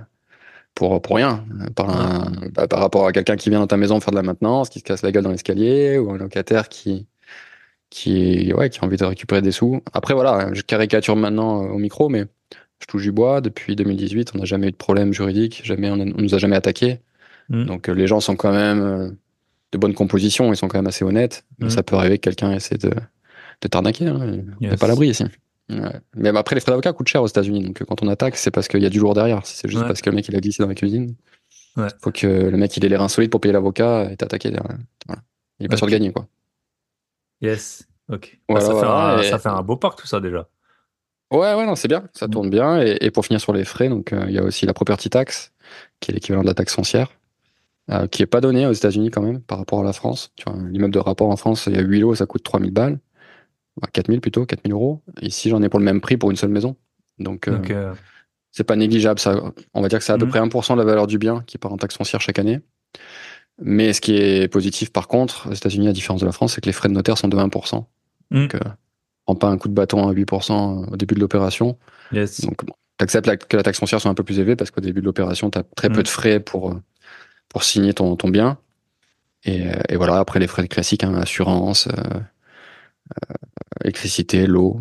pour, 0.74 1.00
pour 1.00 1.16
rien. 1.16 1.44
Par, 1.76 1.88
un- 1.90 2.32
bah, 2.52 2.66
par 2.66 2.80
rapport 2.80 3.06
à 3.06 3.12
quelqu'un 3.12 3.36
qui 3.36 3.48
vient 3.50 3.60
dans 3.60 3.66
ta 3.68 3.76
maison 3.76 4.00
faire 4.00 4.10
de 4.10 4.16
la 4.16 4.22
maintenance, 4.24 4.70
qui 4.70 4.80
se 4.80 4.84
casse 4.84 5.02
la 5.02 5.12
gueule 5.12 5.22
dans 5.24 5.30
l'escalier, 5.30 5.96
ou 5.98 6.10
un 6.10 6.18
locataire 6.18 6.68
qui, 6.68 7.06
qui, 7.90 8.52
ouais, 8.54 8.70
qui 8.70 8.80
a 8.80 8.84
envie 8.84 8.96
de 8.96 9.04
récupérer 9.04 9.40
des 9.42 9.52
sous. 9.52 9.80
Après, 9.92 10.14
voilà, 10.14 10.48
je 10.52 10.62
caricature 10.62 11.14
maintenant 11.16 11.62
au 11.62 11.78
micro, 11.78 12.08
mais 12.08 12.24
je 12.80 12.86
touche 12.86 13.02
du 13.02 13.12
bois. 13.12 13.40
Depuis 13.40 13.76
2018, 13.76 14.32
on 14.34 14.38
n'a 14.38 14.44
jamais 14.44 14.68
eu 14.68 14.72
de 14.72 14.76
problème 14.76 15.12
juridique. 15.12 15.62
Jamais, 15.64 15.90
on, 15.90 15.94
on 16.00 16.04
nous 16.20 16.34
a 16.34 16.38
jamais 16.38 16.56
attaqué. 16.56 17.00
Mm. 17.48 17.64
Donc, 17.64 17.88
euh, 17.88 17.92
les 17.94 18.06
gens 18.06 18.20
sont 18.20 18.36
quand 18.36 18.52
même 18.52 18.80
euh, 18.82 19.10
de 19.72 19.78
bonne 19.78 19.94
composition. 19.94 20.52
Ils 20.52 20.56
sont 20.56 20.68
quand 20.68 20.78
même 20.78 20.86
assez 20.86 21.04
honnêtes. 21.04 21.44
Mais 21.58 21.66
Mm. 21.66 21.70
ça 21.70 21.82
peut 21.82 21.96
arriver 21.96 22.18
que 22.18 22.22
quelqu'un 22.24 22.52
essaie 22.52 22.76
de, 22.78 22.90
de 22.90 23.68
t'arnaquer. 23.68 24.06
Hein. 24.08 24.18
On 24.20 24.26
n'est 24.26 24.70
Yes. 24.70 24.78
pas 24.80 24.86
à 24.86 24.88
l'abri 24.88 25.08
ici. 25.08 25.24
Ouais. 25.70 25.78
Mais 26.14 26.28
après, 26.36 26.54
les 26.54 26.60
frais 26.60 26.72
d'avocat 26.72 26.92
coûtent 26.92 27.08
cher 27.08 27.22
aux 27.22 27.26
États-Unis. 27.26 27.62
Donc, 27.64 27.80
euh, 27.80 27.84
quand 27.86 28.02
on 28.02 28.08
attaque, 28.08 28.36
c'est 28.36 28.50
parce 28.50 28.68
qu'il 28.68 28.82
y 28.82 28.86
a 28.86 28.90
du 28.90 28.98
lourd 29.00 29.14
derrière. 29.14 29.44
Si 29.46 29.56
c'est 29.56 29.68
juste 29.68 29.80
Ouais. 29.82 29.86
parce 29.88 30.02
que 30.02 30.10
le 30.10 30.16
mec 30.16 30.28
il 30.28 30.36
a 30.36 30.40
glissé 30.40 30.62
dans 30.62 30.68
la 30.68 30.74
cuisine, 30.74 31.14
Ouais. 31.76 31.88
faut 32.02 32.12
que 32.12 32.26
le 32.26 32.56
mec 32.56 32.76
il 32.76 32.84
ait 32.84 32.88
l'air 32.88 33.00
insolite 33.02 33.30
pour 33.30 33.40
payer 33.40 33.52
l'avocat 33.52 34.10
et 34.12 34.16
t'attaquer 34.16 34.50
derrière. 34.50 34.76
Voilà. 35.06 35.22
Il 35.58 35.66
est 35.66 35.68
pas 35.68 35.76
sûr 35.76 35.86
de 35.86 35.92
gagner, 35.92 36.12
quoi. 36.12 36.26
Yes. 37.40 37.86
Ok. 38.12 38.38
Voilà, 38.48 38.64
Ah, 38.66 38.68
ça, 38.68 38.80
fait 38.80 38.86
un, 38.86 39.18
et- 39.22 39.30
ça 39.30 39.38
fait 39.38 39.48
un 39.48 39.62
beau 39.62 39.76
parc 39.76 39.98
tout 40.00 40.06
ça 40.06 40.20
déjà. 40.20 40.48
Ouais, 41.34 41.54
ouais, 41.54 41.66
non, 41.66 41.74
c'est 41.74 41.88
bien. 41.88 42.04
Ça 42.12 42.26
Mm. 42.26 42.30
tourne 42.30 42.50
bien. 42.50 42.80
Et, 42.82 42.96
et 43.00 43.10
pour 43.10 43.24
finir 43.24 43.40
sur 43.40 43.52
les 43.52 43.64
frais, 43.64 43.88
donc, 43.88 44.12
euh, 44.12 44.24
il 44.28 44.34
y 44.34 44.38
a 44.38 44.42
aussi 44.42 44.66
la 44.66 44.74
property 44.74 45.10
tax, 45.10 45.52
qui 46.00 46.10
est 46.10 46.14
l'équivalent 46.14 46.42
de 46.42 46.46
la 46.46 46.54
taxe 46.54 46.74
foncière, 46.74 47.08
euh, 47.90 48.06
qui 48.06 48.22
est 48.22 48.26
pas 48.26 48.40
donnée 48.40 48.66
aux 48.66 48.72
États-Unis 48.72 49.10
quand 49.10 49.22
même, 49.22 49.40
par 49.40 49.58
rapport 49.58 49.80
à 49.80 49.84
la 49.84 49.92
France. 49.92 50.32
Tu 50.36 50.44
vois, 50.48 50.56
l'immeuble 50.70 50.94
de 50.94 50.98
rapport 50.98 51.28
en 51.28 51.36
France, 51.36 51.64
il 51.66 51.74
y 51.74 51.78
a 51.78 51.82
8 51.82 52.00
lots, 52.00 52.14
ça 52.14 52.26
coûte 52.26 52.42
3000 52.42 52.70
balles. 52.70 52.98
Bah, 53.80 53.88
4000 53.92 54.20
plutôt, 54.20 54.46
4000 54.46 54.72
euros. 54.72 55.02
Ici, 55.22 55.48
j'en 55.50 55.60
ai 55.62 55.68
pour 55.68 55.80
le 55.80 55.84
même 55.84 56.00
prix 56.00 56.16
pour 56.16 56.30
une 56.30 56.36
seule 56.36 56.50
maison. 56.50 56.76
Donc, 57.18 57.48
euh, 57.48 57.56
Donc, 57.56 57.70
euh, 57.70 57.92
c'est 58.52 58.62
pas 58.64 58.76
négligeable. 58.76 59.18
Ça, 59.18 59.40
on 59.74 59.82
va 59.82 59.88
dire 59.88 59.98
que 59.98 60.04
c'est 60.04 60.12
à 60.12 60.18
peu 60.18 60.26
Mhm. 60.26 60.30
près 60.30 60.38
1% 60.38 60.74
de 60.74 60.78
la 60.80 60.84
valeur 60.86 61.06
du 61.08 61.18
bien 61.18 61.42
qui 61.46 61.58
part 61.58 61.72
en 61.72 61.76
taxe 61.76 61.96
foncière 61.96 62.20
chaque 62.20 62.38
année. 62.38 62.60
Mais 63.60 63.92
ce 63.92 64.00
qui 64.00 64.16
est 64.16 64.48
positif, 64.48 64.92
par 64.92 65.08
contre, 65.08 65.48
aux 65.50 65.54
États-Unis, 65.54 65.88
à 65.88 65.92
différence 65.92 66.20
de 66.20 66.26
la 66.26 66.32
France, 66.32 66.54
c'est 66.54 66.60
que 66.60 66.66
les 66.66 66.72
frais 66.72 66.88
de 66.88 66.94
notaire 66.94 67.18
sont 67.18 67.28
de 67.28 67.36
1%. 67.36 67.88
Mhm. 68.30 68.42
Donc, 68.42 68.54
euh, 68.54 68.60
prends 69.24 69.34
pas 69.36 69.48
un 69.48 69.58
coup 69.58 69.68
de 69.68 69.74
bâton 69.74 70.08
à 70.08 70.12
8% 70.12 70.86
au 70.92 70.96
début 70.96 71.14
de 71.14 71.20
l'opération. 71.20 71.78
yes. 72.12 72.40
Donc, 72.42 72.64
bon, 72.64 72.72
t'acceptes 72.98 73.26
la- 73.26 73.36
que 73.36 73.56
la 73.56 73.62
taxe 73.62 73.78
foncière 73.78 74.00
soit 74.00 74.10
un 74.10 74.14
peu 74.14 74.24
plus 74.24 74.38
élevée 74.38 74.56
parce 74.56 74.70
qu'au 74.70 74.80
début 74.80 75.00
de 75.00 75.06
l'opération, 75.06 75.50
t'as 75.50 75.62
très 75.62 75.88
Mhm. 75.88 75.94
peu 75.96 76.02
de 76.02 76.08
frais 76.08 76.40
pour, 76.40 76.70
euh, 76.72 76.80
pour 77.48 77.64
signer 77.64 77.94
ton, 77.94 78.16
ton 78.16 78.28
bien. 78.28 78.58
Et, 79.44 79.66
euh, 79.68 79.74
et 79.88 79.96
voilà, 79.96 80.18
après 80.18 80.40
les 80.40 80.46
frais 80.46 80.66
classiques, 80.68 81.04
hein, 81.04 81.14
assurance, 81.14 81.88
euh, 81.88 81.92
euh, 83.30 83.34
électricité, 83.82 84.46
l'eau. 84.46 84.80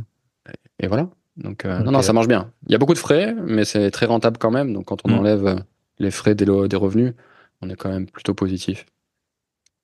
Et 0.80 0.88
voilà. 0.88 1.10
Donc, 1.38 1.66
euh, 1.66 1.80
non, 1.80 1.92
non, 1.92 2.02
ça 2.02 2.14
marche 2.14 2.28
bien. 2.28 2.52
Il 2.68 2.72
y 2.72 2.76
a 2.76 2.78
beaucoup 2.78 2.94
de 2.94 3.00
frais, 3.00 3.34
mais 3.34 3.66
c'est 3.66 3.90
très 3.92 4.06
rentable 4.06 4.38
quand 4.38 4.52
même. 4.52 4.74
Donc, 4.74 4.86
quand 4.86 5.02
on 5.06 5.10
Mhm. 5.10 5.18
enlève 5.18 5.48
euh, 5.48 5.56
les 6.00 6.12
frais 6.12 6.36
des, 6.36 6.46
des 6.46 6.76
revenus, 6.76 7.14
on 7.62 7.70
est 7.70 7.76
quand 7.76 7.90
même 7.90 8.06
plutôt 8.08 8.34
positif. 8.34 8.86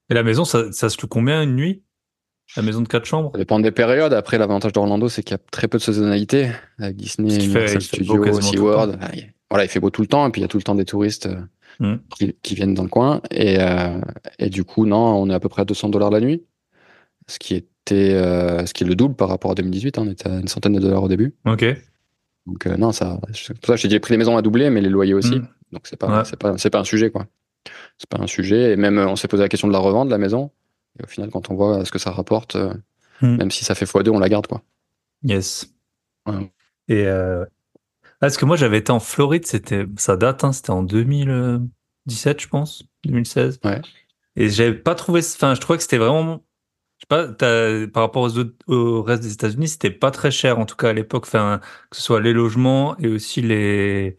Et 0.09 0.13
la 0.13 0.23
maison, 0.23 0.43
ça, 0.45 0.71
ça 0.71 0.89
se 0.89 0.99
loue 1.01 1.07
combien 1.07 1.43
une 1.43 1.55
nuit? 1.55 1.83
La 2.55 2.63
maison 2.63 2.81
de 2.81 2.87
quatre 2.87 3.05
chambres 3.05 3.31
Ça 3.33 3.37
dépend 3.37 3.59
des 3.59 3.71
périodes. 3.71 4.13
Après, 4.13 4.37
l'avantage 4.37 4.73
d'Orlando, 4.73 5.07
c'est 5.09 5.23
qu'il 5.23 5.33
y 5.33 5.35
a 5.35 5.41
très 5.51 5.67
peu 5.67 5.77
de 5.77 5.83
saisonnalité. 5.83 6.49
Avec 6.79 6.95
Disney, 6.95 7.35
Universal 7.35 7.81
Studios, 7.81 8.41
SeaWorld. 8.41 8.97
Ah, 9.01 9.09
il- 9.13 9.31
Voilà, 9.51 9.65
il 9.65 9.67
fait 9.69 9.79
beau 9.79 9.89
tout 9.89 10.01
le 10.01 10.07
temps. 10.07 10.27
Et 10.27 10.31
puis, 10.31 10.41
il 10.41 10.43
y 10.43 10.45
a 10.45 10.47
tout 10.47 10.57
le 10.57 10.63
temps 10.63 10.75
des 10.75 10.85
touristes 10.85 11.27
euh, 11.27 11.39
Mhm. 11.79 11.99
qui, 12.15 12.35
qui 12.43 12.55
viennent 12.55 12.73
dans 12.73 12.83
le 12.83 12.89
coin. 12.89 13.21
Et, 13.31 13.57
euh, 13.59 13.99
et 14.39 14.49
du 14.49 14.63
coup, 14.63 14.85
non, 14.85 14.97
on 15.21 15.29
est 15.29 15.33
à 15.33 15.39
peu 15.39 15.49
près 15.49 15.61
à 15.61 15.65
200 15.65 15.89
dollars 15.89 16.09
la 16.11 16.19
nuit. 16.19 16.43
Ce 17.27 17.39
qui 17.39 17.55
était, 17.55 18.13
euh, 18.13 18.65
ce 18.65 18.73
qui 18.73 18.83
est 18.83 18.87
le 18.87 18.95
double 18.95 19.15
par 19.15 19.29
rapport 19.29 19.51
à 19.51 19.55
2018. 19.55 19.97
hein. 19.97 20.03
On 20.07 20.11
était 20.11 20.29
à 20.29 20.39
une 20.39 20.47
centaine 20.47 20.73
de 20.73 20.79
dollars 20.79 21.03
au 21.03 21.07
début. 21.07 21.35
Ok. 21.45 21.65
Donc, 22.47 22.65
euh, 22.67 22.77
non, 22.77 22.91
ça, 22.91 23.19
pour 23.21 23.67
ça 23.67 23.75
je 23.75 23.81
t'ai 23.83 23.87
dit, 23.87 23.93
le 23.93 23.99
prix 23.99 24.13
des 24.13 24.17
maisons 24.17 24.35
a 24.37 24.41
doublé, 24.41 24.69
mais 24.71 24.81
les 24.81 24.89
loyers 24.89 25.13
aussi. 25.13 25.35
Mhm. 25.35 25.47
Donc, 25.71 25.81
c'est 25.85 25.97
pas, 25.97 26.07
Ouais. 26.19 26.25
c'est 26.25 26.37
pas, 26.37 26.57
c'est 26.57 26.69
pas 26.71 26.79
un 26.79 26.83
sujet, 26.83 27.11
quoi. 27.11 27.27
C'est 27.99 28.09
pas 28.09 28.17
un 28.21 28.27
sujet. 28.27 28.71
Et 28.71 28.75
même, 28.75 28.97
on 28.97 29.15
s'est 29.15 29.27
posé 29.27 29.43
la 29.43 29.49
question 29.49 29.67
de 29.67 29.73
la 29.73 29.79
revente 29.79 30.07
de 30.07 30.11
la 30.11 30.17
maison. 30.17 30.49
Et 30.99 31.03
au 31.03 31.07
final, 31.07 31.29
quand 31.29 31.49
on 31.49 31.55
voit 31.55 31.83
ce 31.85 31.91
que 31.91 31.99
ça 31.99 32.11
rapporte, 32.11 32.55
euh, 32.55 32.73
Mhm. 33.21 33.35
même 33.37 33.51
si 33.51 33.65
ça 33.65 33.75
fait 33.75 33.85
x2, 33.85 34.09
on 34.11 34.19
la 34.19 34.29
garde, 34.29 34.47
quoi. 34.47 34.61
Yes. 35.23 35.73
Ouais. 36.25 36.51
Et 36.87 37.05
euh... 37.05 37.43
ah, 37.45 38.07
parce 38.21 38.37
que 38.37 38.45
moi 38.45 38.55
j'avais 38.55 38.77
été 38.77 38.91
en 38.91 38.99
Floride, 39.01 39.45
c'était 39.45 39.85
ça 39.97 40.15
date, 40.15 40.43
hein, 40.45 40.53
c'était 40.53 40.69
en 40.71 40.83
2017 40.83 42.39
je 42.41 42.47
pense, 42.47 42.83
2016. 43.05 43.59
Ouais. 43.65 43.81
Et 44.37 44.49
j'avais 44.49 44.73
pas 44.73 44.95
trouvé, 44.95 45.19
enfin 45.19 45.53
je 45.55 45.59
trouvais 45.61 45.77
que 45.77 45.83
c'était 45.83 45.97
vraiment, 45.97 46.43
je 46.97 47.01
sais 47.03 47.07
pas, 47.07 47.27
par 47.87 48.03
rapport 48.03 48.21
aux 48.23 48.37
autres- 48.37 48.55
au 48.67 49.03
reste 49.03 49.23
des 49.23 49.33
États-Unis, 49.33 49.67
c'était 49.67 49.91
pas 49.91 50.11
très 50.11 50.31
cher 50.31 50.57
en 50.59 50.65
tout 50.65 50.75
cas 50.77 50.89
à 50.89 50.93
l'époque, 50.93 51.25
enfin 51.27 51.59
que 51.89 51.97
ce 51.97 52.03
soit 52.03 52.21
les 52.21 52.33
logements 52.33 52.97
et 52.99 53.07
aussi 53.07 53.41
les 53.41 54.15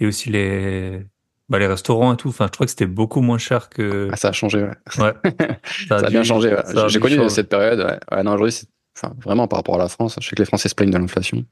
et 0.00 0.06
aussi 0.06 0.30
les 0.30 1.04
bah, 1.48 1.58
les 1.58 1.66
restaurants 1.66 2.12
et 2.14 2.16
tout. 2.16 2.28
Enfin 2.28 2.46
je 2.46 2.50
trouvais 2.52 2.66
que 2.66 2.70
c'était 2.72 2.86
beaucoup 2.86 3.20
moins 3.20 3.38
cher 3.38 3.68
que 3.68 4.08
Ah, 4.12 4.16
ça 4.16 4.28
a 4.28 4.32
changé, 4.32 4.62
ouais. 4.62 5.02
ouais. 5.04 5.12
Ça 5.88 5.96
a 5.96 6.10
bien 6.10 6.22
changé. 6.22 6.50
ouais. 6.50 6.88
J'ai 6.88 7.00
connu 7.00 7.16
changer. 7.16 7.28
cette 7.30 7.48
période. 7.48 7.78
Ouais. 7.80 7.98
Ouais, 8.16 8.22
non, 8.22 8.32
aujourd'hui, 8.32 8.52
c'est 8.52 8.66
enfin, 8.96 9.14
vraiment 9.24 9.46
par 9.48 9.58
rapport 9.60 9.76
à 9.76 9.78
la 9.78 9.88
France. 9.88 10.16
Je 10.20 10.28
sais 10.28 10.34
que 10.36 10.42
les 10.42 10.46
Français 10.46 10.68
se 10.68 10.74
plaignent 10.74 10.90
de 10.90 10.98
l'inflation. 10.98 11.44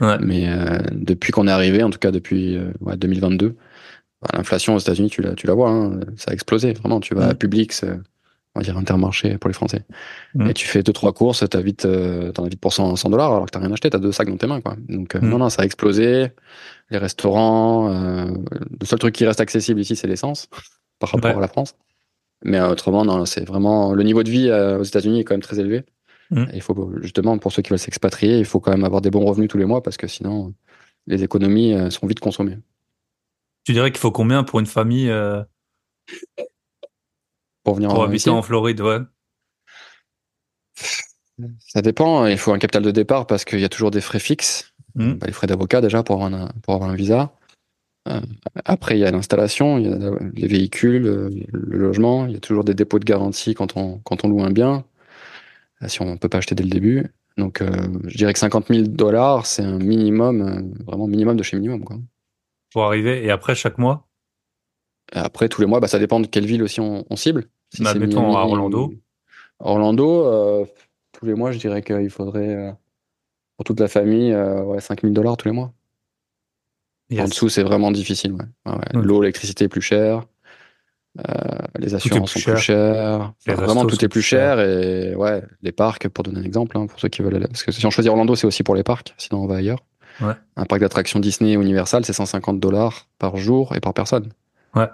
Ouais. 0.00 0.16
Mais 0.20 0.48
euh, 0.48 0.78
depuis 0.92 1.32
qu'on 1.32 1.46
est 1.48 1.52
arrivé, 1.52 1.82
en 1.82 1.90
tout 1.90 1.98
cas 1.98 2.10
depuis 2.10 2.56
euh, 2.56 2.70
ouais, 2.80 2.96
2022, 2.96 3.56
bah, 4.22 4.28
l'inflation 4.34 4.74
aux 4.74 4.78
États-Unis, 4.78 5.10
tu 5.10 5.20
la, 5.22 5.34
tu 5.34 5.46
la 5.46 5.54
vois, 5.54 5.70
hein, 5.70 6.00
ça 6.16 6.30
a 6.30 6.34
explosé. 6.34 6.72
Vraiment, 6.72 7.00
tu 7.00 7.14
vas 7.14 7.26
à 7.28 7.32
Mm. 7.34 7.38
Publix, 7.38 7.84
euh, 7.84 7.96
on 8.54 8.60
va 8.60 8.64
dire 8.64 8.78
Intermarché 8.78 9.36
pour 9.38 9.48
les 9.48 9.54
Français, 9.54 9.82
Mm. 10.36 10.48
et 10.50 10.54
tu 10.54 10.66
fais 10.68 10.82
deux 10.84 10.92
trois 10.92 11.12
courses, 11.12 11.44
t'as 11.50 11.60
vite, 11.60 11.84
euh, 11.86 12.30
t'en 12.30 12.44
as 12.44 12.48
vite 12.48 12.60
pour 12.60 12.72
100, 12.72 12.94
100 12.96 13.10
dollars 13.10 13.32
alors 13.32 13.46
que 13.46 13.50
t'as 13.50 13.58
rien 13.58 13.72
acheté, 13.72 13.90
t'as 13.90 13.98
deux 13.98 14.12
sacs 14.12 14.28
dans 14.30 14.36
tes 14.36 14.46
mains, 14.46 14.60
quoi. 14.60 14.76
Donc 14.88 15.16
euh, 15.16 15.20
Mm. 15.20 15.28
non, 15.28 15.38
non, 15.38 15.50
ça 15.50 15.62
a 15.62 15.64
explosé. 15.64 16.28
Les 16.90 16.98
restaurants, 16.98 17.90
euh, 17.90 18.30
le 18.80 18.86
seul 18.86 18.98
truc 18.98 19.14
qui 19.14 19.24
reste 19.24 19.40
accessible 19.40 19.80
ici, 19.80 19.96
c'est 19.96 20.06
l'essence 20.06 20.48
par 20.98 21.10
rapport 21.10 21.30
Ouais. 21.30 21.36
à 21.36 21.40
la 21.40 21.48
France. 21.48 21.76
Mais 22.44 22.58
euh, 22.58 22.70
autrement, 22.70 23.04
non, 23.04 23.24
c'est 23.24 23.44
vraiment 23.44 23.94
le 23.94 24.02
niveau 24.02 24.22
de 24.22 24.30
vie 24.30 24.48
euh, 24.48 24.78
aux 24.78 24.82
États-Unis 24.84 25.20
est 25.20 25.24
quand 25.24 25.34
même 25.34 25.42
très 25.42 25.58
élevé. 25.58 25.84
Mm. 26.30 26.44
Et 26.52 26.56
il 26.56 26.62
faut 26.62 26.92
justement 27.00 27.38
pour 27.38 27.52
ceux 27.52 27.62
qui 27.62 27.70
veulent 27.70 27.78
s'expatrier, 27.78 28.38
il 28.38 28.44
faut 28.44 28.60
quand 28.60 28.70
même 28.70 28.84
avoir 28.84 29.00
des 29.00 29.10
bons 29.10 29.24
revenus 29.24 29.48
tous 29.48 29.58
les 29.58 29.64
mois 29.64 29.82
parce 29.82 29.96
que 29.96 30.06
sinon 30.06 30.54
les 31.06 31.22
économies 31.22 31.74
sont 31.90 32.06
vite 32.06 32.20
consommées. 32.20 32.58
Tu 33.64 33.72
dirais 33.72 33.90
qu'il 33.90 34.00
faut 34.00 34.12
combien 34.12 34.44
pour 34.44 34.60
une 34.60 34.66
famille 34.66 35.10
euh, 35.10 35.42
Pour 37.62 37.74
venir 37.74 37.88
pour 37.88 38.00
en, 38.00 38.02
habiter 38.02 38.16
ici, 38.16 38.30
en 38.30 38.42
Floride, 38.42 38.82
ouais. 38.82 38.98
ça 41.58 41.80
dépend. 41.80 42.26
Il 42.26 42.36
faut 42.36 42.52
un 42.52 42.58
capital 42.58 42.82
de 42.82 42.90
départ 42.90 43.26
parce 43.26 43.44
qu'il 43.44 43.60
y 43.60 43.64
a 43.64 43.70
toujours 43.70 43.90
des 43.90 44.02
frais 44.02 44.18
fixes. 44.18 44.73
Mm. 44.94 45.14
Bah, 45.14 45.26
les 45.26 45.32
frais 45.32 45.46
d'avocat 45.46 45.80
déjà 45.80 46.02
pour 46.02 46.16
avoir 46.22 46.32
un, 46.32 46.48
pour 46.62 46.74
avoir 46.74 46.90
un 46.90 46.94
visa. 46.94 47.32
Euh, 48.08 48.20
après, 48.64 48.96
il 48.96 49.00
y 49.00 49.04
a 49.04 49.10
l'installation, 49.10 49.78
il 49.78 49.86
y 49.88 49.92
a 49.92 50.10
les 50.34 50.46
véhicules, 50.46 51.06
euh, 51.06 51.30
le 51.52 51.78
logement. 51.78 52.26
Il 52.26 52.32
y 52.32 52.36
a 52.36 52.40
toujours 52.40 52.64
des 52.64 52.74
dépôts 52.74 52.98
de 52.98 53.04
garantie 53.04 53.54
quand 53.54 53.76
on, 53.76 53.98
quand 54.04 54.24
on 54.24 54.28
loue 54.28 54.42
un 54.42 54.50
bien. 54.50 54.84
Euh, 55.82 55.88
Si 55.88 56.02
on 56.02 56.16
peut 56.16 56.28
pas 56.28 56.38
acheter 56.38 56.54
dès 56.54 56.64
le 56.64 56.70
début. 56.70 57.06
Donc, 57.36 57.62
euh, 57.62 57.70
je 58.04 58.16
dirais 58.16 58.32
que 58.32 58.38
50 58.38 58.68
000 58.68 58.82
dollars, 58.88 59.46
c'est 59.46 59.62
un 59.62 59.78
minimum, 59.78 60.72
vraiment 60.86 61.08
minimum 61.08 61.36
de 61.36 61.42
chez 61.42 61.56
minimum. 61.56 61.82
Quoi. 61.82 61.96
Pour 62.72 62.84
arriver 62.84 63.24
et 63.24 63.30
après 63.30 63.54
chaque 63.54 63.78
mois? 63.78 64.06
Et 65.14 65.18
Après, 65.18 65.48
tous 65.48 65.60
les 65.60 65.66
mois, 65.66 65.80
bah, 65.80 65.88
ça 65.88 65.98
dépend 65.98 66.20
de 66.20 66.26
quelle 66.26 66.46
ville 66.46 66.62
aussi 66.62 66.80
on, 66.80 67.04
on 67.10 67.16
cible. 67.16 67.48
Si 67.74 67.82
Bah, 67.82 67.90
c'est 67.92 67.98
mettons 67.98 68.20
Miami 68.20 68.36
à 68.36 68.40
Orlando. 68.40 68.94
Orlando, 69.60 70.26
euh, 70.26 70.64
tous 71.12 71.26
les 71.26 71.34
mois, 71.34 71.52
je 71.52 71.58
dirais 71.58 71.82
qu'il 71.82 72.10
faudrait, 72.10 72.54
euh, 72.54 72.72
pour 73.64 73.74
toute 73.74 73.80
la 73.80 73.88
famille, 73.88 74.32
euh, 74.32 74.62
ouais, 74.62 74.80
5 74.80 75.00
000 75.02 75.12
dollars 75.12 75.36
tous 75.36 75.48
les 75.48 75.54
mois. 75.54 75.72
En 77.18 77.24
dessous, 77.24 77.48
c'est 77.48 77.62
vraiment 77.62 77.90
difficile. 77.90 78.32
Ouais. 78.32 78.72
Ouais. 78.72 78.78
L'eau, 78.92 79.20
l'électricité 79.20 79.64
est 79.64 79.68
plus 79.68 79.82
cher. 79.82 80.24
Euh, 81.18 81.32
les 81.78 81.94
assurances 81.94 82.32
plus 82.32 82.40
sont 82.40 82.52
plus 82.52 82.60
chères. 82.60 83.32
Enfin, 83.46 83.54
vraiment, 83.54 83.86
tout 83.86 83.94
est 83.96 84.08
plus 84.08 84.20
plus 84.20 84.22
cher. 84.22 84.58
Et 84.60 85.14
ouais, 85.14 85.42
les 85.62 85.70
parcs, 85.70 86.08
pour 86.08 86.24
donner 86.24 86.40
un 86.40 86.42
exemple, 86.42 86.76
hein, 86.76 86.86
pour 86.86 86.98
ceux 86.98 87.08
qui 87.08 87.22
veulent 87.22 87.36
aller. 87.36 87.46
Parce 87.46 87.62
que 87.62 87.72
si 87.72 87.86
on 87.86 87.90
choisit 87.90 88.10
Orlando, 88.10 88.34
c'est 88.34 88.46
aussi 88.46 88.62
pour 88.62 88.74
les 88.74 88.82
parcs. 88.82 89.14
Sinon, 89.16 89.42
on 89.42 89.46
va 89.46 89.56
ailleurs. 89.56 89.78
Ouais. 90.20 90.34
Un 90.56 90.64
parc 90.64 90.80
d'attractions 90.80 91.20
Disney 91.20 91.50
et 91.50 91.54
Universal, 91.54 92.04
c'est 92.04 92.12
150 92.12 92.58
dollars 92.58 93.08
par 93.18 93.36
jour 93.36 93.74
et 93.76 93.80
par 93.80 93.94
personne. 93.94 94.30
Ouais. 94.74 94.88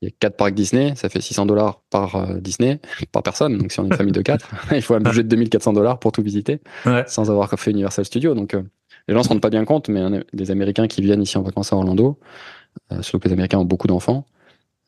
Il 0.00 0.08
y 0.08 0.12
a 0.12 0.14
quatre 0.20 0.36
parcs 0.36 0.54
Disney, 0.54 0.92
ça 0.94 1.08
fait 1.08 1.20
600 1.20 1.46
dollars 1.46 1.82
par 1.90 2.14
euh, 2.16 2.38
Disney, 2.40 2.80
par 3.12 3.22
personne. 3.22 3.58
Donc, 3.58 3.72
si 3.72 3.80
on 3.80 3.84
est 3.84 3.88
une 3.88 3.94
famille 3.96 4.12
de 4.12 4.22
quatre, 4.22 4.48
il 4.72 4.82
faut 4.82 4.94
un 4.94 5.00
budget 5.00 5.22
de 5.24 5.28
2400 5.28 5.72
dollars 5.72 5.98
pour 5.98 6.12
tout 6.12 6.22
visiter 6.22 6.60
Ouais. 6.86 7.04
sans 7.08 7.30
avoir 7.30 7.50
fait 7.58 7.70
Universal 7.72 8.04
Studios. 8.04 8.34
Donc, 8.34 8.54
euh, 8.54 8.62
les 9.08 9.14
gens 9.14 9.22
se 9.22 9.28
rendent 9.28 9.40
pas 9.40 9.50
bien 9.50 9.64
compte, 9.64 9.88
mais 9.88 10.00
un- 10.00 10.22
des 10.32 10.50
Américains 10.50 10.86
qui 10.86 11.02
viennent 11.02 11.22
ici 11.22 11.36
en 11.38 11.42
vacances 11.42 11.72
à 11.72 11.76
Orlando, 11.76 12.18
euh, 12.92 13.02
surtout 13.02 13.18
que 13.20 13.26
les 13.28 13.32
Américains 13.32 13.58
ont 13.58 13.64
beaucoup 13.64 13.86
d'enfants, 13.88 14.24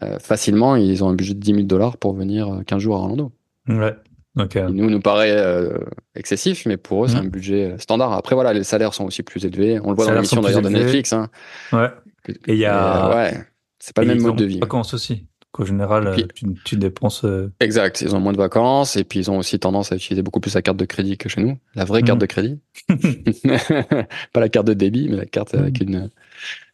euh, 0.03 0.19
facilement, 0.21 0.77
ils 0.77 1.03
ont 1.03 1.09
un 1.09 1.15
budget 1.15 1.35
de 1.35 1.41
10 1.41 1.53
000 1.55 1.63
dollars 1.65 1.97
pour 1.97 2.15
venir 2.15 2.49
euh, 2.53 2.63
15 2.63 2.79
jours 2.81 2.97
à 2.97 3.01
Orlando. 3.01 3.33
Ouais. 3.69 3.95
Ok. 4.39 4.51
Qui 4.51 4.61
nous, 4.73 4.89
nous 4.91 5.01
paraît 5.01 5.33
euh, 5.37 5.77
excessif, 6.15 6.65
mais 6.67 6.77
pour 6.77 7.05
eux, 7.05 7.09
c'est 7.09 7.17
un 7.17 7.25
budget 7.25 7.73
euh, 7.73 7.79
standard. 7.79 8.13
Après, 8.13 8.37
voilà, 8.37 8.53
les 8.53 8.63
salaires 8.63 8.95
sont 8.95 9.05
aussi 9.05 9.25
plus 9.25 9.45
élevés. 9.45 9.81
On 9.83 9.91
le 9.91 9.97
voit 9.97 10.07
dans 10.07 10.13
l'émission 10.15 10.41
d'ailleurs 10.41 10.63
de. 10.63 10.69
Netflix. 10.69 11.13
Hein. 11.13 11.29
Ouais. 11.73 11.89
Et 12.47 12.53
il 12.53 12.59
y 12.59 12.65
a, 12.65 13.09
Euh, 13.11 13.15
ouais. 13.17 13.45
C'est 13.81 13.95
pas 13.97 14.03
Et 14.03 14.05
le 14.05 14.11
même 14.13 14.19
ils 14.23 14.27
mode 14.27 14.37
de 14.37 14.45
vie. 14.45 14.61
vacances 14.61 14.95
aussi. 14.95 15.27
Qu'au 15.53 15.65
général, 15.65 16.13
puis- 16.13 16.23
euh, 16.23 16.27
tu, 16.33 16.47
tu 16.65 16.77
dépenses. 16.77 17.25
euh, 17.25 17.51
Exact. 17.59 18.03
Ils 18.03 18.15
ont 18.15 18.21
moins 18.21 18.33
de 18.33 18.37
vacances 18.39 18.95
et 18.95 19.03
puis 19.03 19.19
ils 19.19 19.33
ont 19.33 19.39
aussi 19.39 19.59
tendance 19.59 19.91
à 19.91 19.97
utiliser 19.97 20.23
beaucoup 20.23 20.39
plus 20.39 20.55
la 20.55 20.63
carte 20.63 20.77
de 20.77 20.85
crédit 20.85 21.19
que 21.19 21.29
chez 21.29 21.41
nous. 21.41 21.59
La 21.75 21.85
vraie 21.85 22.03
carte 22.03 22.19
Mhm. 22.19 22.21
de 22.21 22.27
crédit. 22.27 22.59
pas 24.33 24.41
la 24.41 24.49
carte 24.49 24.67
de 24.69 24.75
débit, 24.75 25.09
mais 25.09 25.17
la 25.17 25.27
carte 25.27 25.55
Mhm. 25.55 25.61
avec 25.61 25.81
une, 25.81 26.11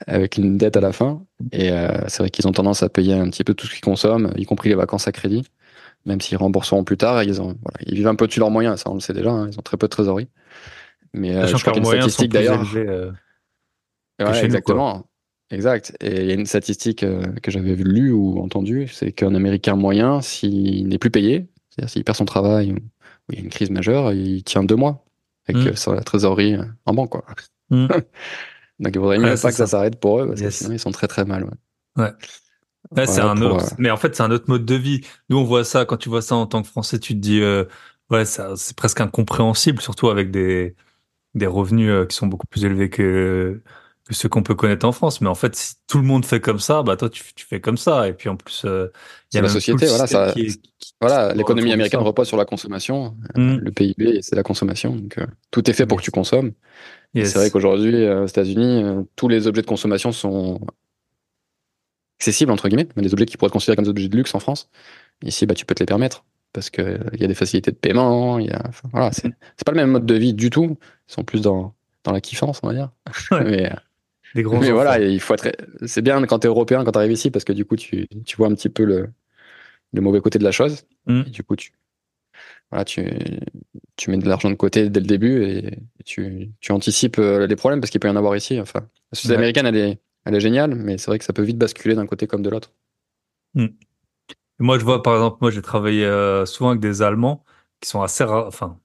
avec 0.07 0.37
une 0.37 0.59
dette 0.59 0.77
à 0.77 0.81
la 0.83 0.93
fin. 0.93 1.23
Et 1.53 1.71
euh, 1.71 1.89
c'est 2.09 2.19
vrai 2.23 2.29
qu'ils 2.29 2.47
ont 2.49 2.53
tendance 2.53 2.83
à 2.83 2.91
payer 2.91 3.15
un 3.15 3.31
petit 3.31 3.45
peu 3.45 3.55
tout 3.55 3.67
ce 3.67 3.73
qu'ils 3.73 3.81
consomment, 3.81 4.33
y 4.37 4.45
compris 4.45 4.69
les 4.69 4.75
vacances 4.75 5.09
à 5.09 5.13
crédit. 5.13 5.47
Même 6.05 6.21
s'ils 6.21 6.37
rembourseront 6.37 6.85
plus 6.85 6.99
tard, 6.99 7.23
ils, 7.23 7.41
ont, 7.41 7.57
voilà, 7.63 7.79
ils 7.87 7.95
vivent 7.95 8.07
un 8.09 8.15
peu 8.15 8.27
dessus 8.27 8.41
leurs 8.41 8.51
moyens, 8.51 8.81
ça 8.83 8.91
on 8.91 8.95
le 8.95 9.01
sait 9.01 9.15
déjà, 9.15 9.31
hein, 9.31 9.49
ils 9.51 9.59
ont 9.59 9.63
très 9.63 9.77
peu 9.79 9.87
de 9.87 9.91
trésorerie. 9.91 10.29
Mais 11.15 11.35
euh, 11.35 11.47
je 11.47 11.57
crois 11.57 11.73
qu'il 11.73 11.83
y 11.83 11.89
a 11.89 11.95
une 11.95 12.01
statistique 12.03 12.31
d'ailleurs. 12.33 12.63
euh, 12.77 13.11
Ouais, 14.21 14.45
exactement. 14.45 15.07
Exact. 15.51 15.97
Et 16.01 16.23
il 16.23 16.27
y 16.27 16.31
a 16.31 16.35
une 16.35 16.47
statistique 16.47 17.03
euh, 17.05 17.23
que 17.43 17.51
j'avais 17.51 17.75
lue 17.77 18.11
ou 18.13 18.41
entendue, 18.41 18.89
c'est 18.89 19.13
qu'un 19.13 19.35
Américain 19.35 19.77
moyen, 19.77 20.21
s'il 20.21 20.89
n'est 20.89 20.99
plus 20.99 21.11
payé, 21.11 21.49
c'est-à-dire 21.71 21.91
s'il 21.91 22.05
perd 22.05 22.17
son 22.19 22.25
travail 22.25 22.73
ou 22.73 22.77
il 23.31 23.37
y 23.37 23.39
a 23.39 23.45
une 23.45 23.51
crise 23.51 23.71
majeure, 23.71 24.13
il 24.13 24.43
tient 24.43 24.65
deux 24.65 24.77
mois 24.77 25.05
avec 25.49 25.63
Mm. 25.63 25.69
euh, 25.69 25.75
sa 25.77 26.01
trésorerie 26.03 26.55
euh, 26.55 26.65
en 26.87 26.95
banque. 26.95 27.11
Quoi. 27.11 27.25
Mm. 27.71 27.87
Donc 28.81 28.93
il 28.95 28.99
vaudrait 28.99 29.19
mieux 29.19 29.25
Ouais, 29.33 29.41
pas 29.41 29.51
que 29.51 29.57
ça, 29.57 29.67
s'arrête 29.69 30.01
pour 30.01 30.21
eux, 30.21 30.27
parce 30.29 30.41
Yes. 30.41 30.49
que 30.59 30.65
sinon 30.65 30.75
ils 30.75 30.79
sont 30.81 30.91
très 30.91 31.07
très 31.07 31.25
mal. 31.25 31.45
ouais. 31.45 31.51
Ouais. 31.97 32.13
Ouais, 32.97 33.05
Voilà 33.07 33.31
un 33.31 33.41
autre. 33.43 33.75
Mais 33.79 33.91
en 33.91 33.97
fait, 33.97 34.15
c'est 34.15 34.23
un 34.23 34.31
autre 34.31 34.45
mode 34.49 34.65
de 34.65 34.75
vie. 34.77 35.01
Nous, 35.29 35.39
on 35.39 35.45
voit 35.45 35.65
ça 35.65 35.85
quand 35.85 35.97
tu 35.97 36.09
vois 36.09 36.23
ça 36.23 36.37
en 36.37 36.47
tant 36.47 36.63
que 36.63 36.69
Français, 36.69 37.01
tu 37.01 37.15
te 37.15 37.19
dis, 37.19 37.41
euh, 37.41 37.65
ouais, 38.11 38.25
c'est 38.25 38.77
presque 38.77 39.01
incompréhensible, 39.01 39.81
surtout 39.81 40.09
avec 40.09 40.31
des 40.31 40.75
des 41.35 41.47
revenus 41.47 42.07
qui 42.09 42.17
sont 42.17 42.27
beaucoup 42.29 42.47
plus 42.47 42.65
élevés 42.65 42.89
que 42.89 43.61
que 44.07 44.15
ceux 44.15 44.29
qu'on 44.29 44.43
peut 44.43 44.55
connaître 44.55 44.87
en 44.87 44.93
France. 44.93 45.21
Mais 45.21 45.29
en 45.29 45.35
fait, 45.35 45.57
si 45.57 45.75
tout 45.89 45.99
le 45.99 46.05
monde 46.05 46.25
fait 46.25 46.41
comme 46.41 46.61
ça, 46.61 46.83
bah 46.83 46.97
toi, 46.97 47.11
tu, 47.11 47.23
tu 47.35 47.45
fais 47.45 47.61
comme 47.61 47.77
ça. 47.77 48.09
Et 48.09 48.13
puis 48.13 48.29
en 48.29 48.37
plus, 48.37 48.65
euh, 48.65 48.89
il 49.33 49.37
y 49.37 49.39
a 49.39 49.43
la 49.43 49.49
société, 49.49 49.87
voilà, 49.87 50.07
ça- 50.07 50.33
qui 50.33 50.43
est- 50.43 50.61
qui- 50.79 50.95
Voilà, 51.01 51.35
l'économie 51.35 51.73
américaine 51.73 52.01
repose 52.01 52.29
sur 52.29 52.37
la 52.37 52.45
consommation. 52.45 53.17
Mm. 53.35 53.57
Le 53.57 53.71
PIB, 53.73 54.23
c'est 54.23 54.37
la 54.37 54.43
consommation. 54.45 54.95
Donc 54.95 55.19
euh, 55.19 55.27
tout 55.51 55.69
est 55.69 55.73
fait 55.73 55.87
pour 55.87 55.99
que 55.99 56.03
tu 56.05 56.11
consommes. 56.13 56.53
Et 57.15 57.21
Yes. 57.21 57.33
C'est 57.33 57.39
vrai 57.39 57.51
qu'aujourd'hui, 57.51 57.95
euh, 57.97 58.25
aux 58.25 58.27
États-Unis, 58.27 58.83
euh, 58.85 59.03
tous 59.17 59.27
les 59.29 59.47
objets 59.47 59.63
de 59.63 59.67
consommation 59.67 60.13
sont 60.13 60.61
accessibles, 62.21 62.51
entre 62.53 62.69
guillemets, 62.69 62.89
mais 62.97 63.03
des 63.03 63.13
objets 63.13 63.27
qui 63.27 63.37
pourraient 63.37 63.49
être 63.49 63.53
considérés 63.53 63.77
comme 63.77 63.85
des 63.85 63.91
objets 63.91 64.09
de 64.09 64.17
luxe 64.17 64.35
en 64.35 64.39
France. 64.41 64.69
Ici, 65.23 65.47
bah, 65.47 65.55
tu 65.55 65.65
peux 65.67 65.75
te 65.75 65.81
les 65.83 65.87
permettre 65.87 66.25
parce 66.53 66.71
que 66.71 66.83
euh, 66.83 66.99
il 67.15 67.21
y 67.21 67.25
a 67.25 67.27
des 67.29 67.35
facilités 67.35 67.71
de 67.71 67.77
paiement. 67.77 68.39
Il 68.39 68.47
y 68.47 68.51
a, 68.51 68.63
enfin, 68.69 68.89
voilà, 68.93 69.13
c'est 69.13 69.31
c'est 69.57 69.65
pas 69.65 69.73
le 69.73 69.77
même 69.79 69.91
mode 69.91 70.07
de 70.07 70.15
vie 70.15 70.33
du 70.35 70.51
tout. 70.51 70.77
Ils 71.09 71.13
sont 71.13 71.25
plus 71.25 71.41
dans, 71.43 71.75
dans 72.05 72.13
la 72.13 72.21
kiffance, 72.21 72.61
on 72.63 72.69
va 72.69 72.75
dire. 72.75 72.91
Ouais. 73.31 73.45
mais 73.45 73.67
euh, 73.73 73.77
Des 74.35 74.43
gros 74.43 74.59
mais 74.59 74.67
enfants. 74.67 74.75
voilà, 74.75 74.99
il 75.01 75.21
faut 75.21 75.35
être. 75.35 75.51
C'est 75.87 76.03
bien 76.03 76.25
quand 76.27 76.41
t'es 76.41 76.49
européen, 76.49 76.85
quand 76.85 76.93
t'arrives 76.93 77.13
ici, 77.13 77.31
parce 77.31 77.45
que 77.45 77.53
du 77.53 77.65
coup, 77.65 77.77
tu, 77.77 78.07
tu 78.25 78.37
vois 78.37 78.49
un 78.49 78.55
petit 78.55 78.69
peu 78.69 78.85
le, 78.85 79.11
le 79.93 80.01
mauvais 80.01 80.21
côté 80.21 80.39
de 80.39 80.45
la 80.45 80.53
chose. 80.53 80.85
Mm. 81.07 81.23
Et 81.27 81.31
du 81.31 81.43
coup, 81.43 81.57
tu, 81.57 81.73
voilà, 82.71 82.85
tu, 82.85 83.05
tu 83.97 84.11
mets 84.11 84.19
de 84.19 84.29
l'argent 84.29 84.51
de 84.51 84.55
côté 84.55 84.91
dès 84.91 85.01
le 85.01 85.07
début 85.07 85.45
et, 85.45 85.79
tu, 86.05 86.51
tu 86.61 86.73
anticipes 86.73 87.19
euh, 87.19 87.47
les 87.47 87.57
problèmes 87.57 87.81
parce 87.81 87.91
qu'il 87.91 88.01
peut 88.01 88.09
y 88.09 88.11
en 88.11 88.17
avoir 88.17 88.37
ici. 88.37 88.61
Enfin, 88.61 88.81
la 89.13 89.17
société 89.17 89.35
Ouais. 89.35 89.39
américaine, 89.39 89.67
elle 89.67 89.77
est, 89.77 90.01
elle 90.25 90.35
est 90.35 90.41
géniale, 90.41 90.75
mais 90.75 90.99
c'est 90.99 91.07
vrai 91.11 91.19
que 91.19 91.25
ça 91.25 91.33
peut 91.33 91.43
vite 91.43 91.59
basculer 91.59 91.95
d'un 91.95 92.07
côté 92.07 92.27
comme 92.27 92.43
de 92.43 92.51
l'autre. 92.51 92.73
Moi, 94.59 94.79
je 94.79 94.85
vois, 94.85 95.03
par 95.03 95.15
exemple, 95.15 95.39
moi, 95.41 95.51
j'ai 95.51 95.63
travaillé 95.63 96.05
euh, 96.05 96.47
souvent 96.47 96.71
avec 96.71 96.81
des 96.81 97.03
Allemands 97.03 97.45
qui 97.81 97.89
sont 97.91 98.03
assez, 98.03 98.25
enfin, 98.25 98.79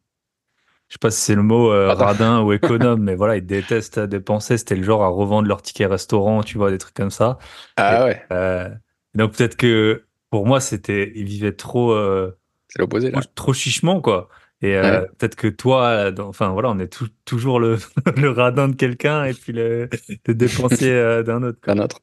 je 0.92 0.96
sais 0.96 1.00
pas 1.00 1.10
si 1.10 1.22
c'est 1.22 1.36
le 1.36 1.42
mot 1.44 1.72
euh, 1.72 1.94
Radin. 1.94 2.42
ou 2.44 2.52
économe, 2.52 3.02
mais 3.04 3.16
voilà, 3.16 3.38
ils 3.38 3.46
détestent 3.46 3.98
dépenser. 4.02 4.58
C'était 4.58 4.76
le 4.76 4.84
genre 4.84 5.04
à 5.04 5.08
revendre 5.08 5.48
leurs 5.48 5.62
tickets 5.62 5.90
restaurant, 5.90 6.44
tu 6.44 6.58
vois, 6.58 6.70
des 6.70 6.78
trucs 6.78 6.94
comme 6.94 7.12
ça. 7.12 7.38
Ah 7.78 8.04
ouais, 8.04 8.22
Euh, 8.34 8.68
donc 9.16 9.32
peut-être 9.38 9.56
que 9.56 10.04
pour 10.30 10.46
moi, 10.46 10.60
c'était, 10.60 11.14
ils 11.16 11.24
vivaient 11.24 11.54
trop, 11.56 11.94
euh, 11.94 12.38
c'est 12.68 12.80
l'opposé 12.80 13.10
là. 13.10 13.22
trop, 13.36 13.54
chichement, 13.54 14.02
quoi. 14.02 14.28
Et 14.62 14.76
Ouais. 14.78 15.08
peut-être 15.18 15.36
que 15.38 15.48
toi, 15.48 16.12
dans- 16.12 16.28
enfin 16.28 16.50
voilà, 16.50 16.70
on 16.72 16.78
est 16.80 16.90
tou- 16.92 17.08
toujours 17.24 17.62
le, 17.62 17.78
le 18.18 18.30
radin 18.30 18.68
de 18.68 18.76
quelqu'un 18.76 19.24
et 19.24 19.34
puis 19.34 19.54
le, 19.54 19.90
le 20.28 20.36
dépensier 20.36 21.24
d'un 21.24 21.42
autre. 21.44 21.60
quoi. 21.64 21.72
Un 21.74 21.80
autre. 21.80 22.02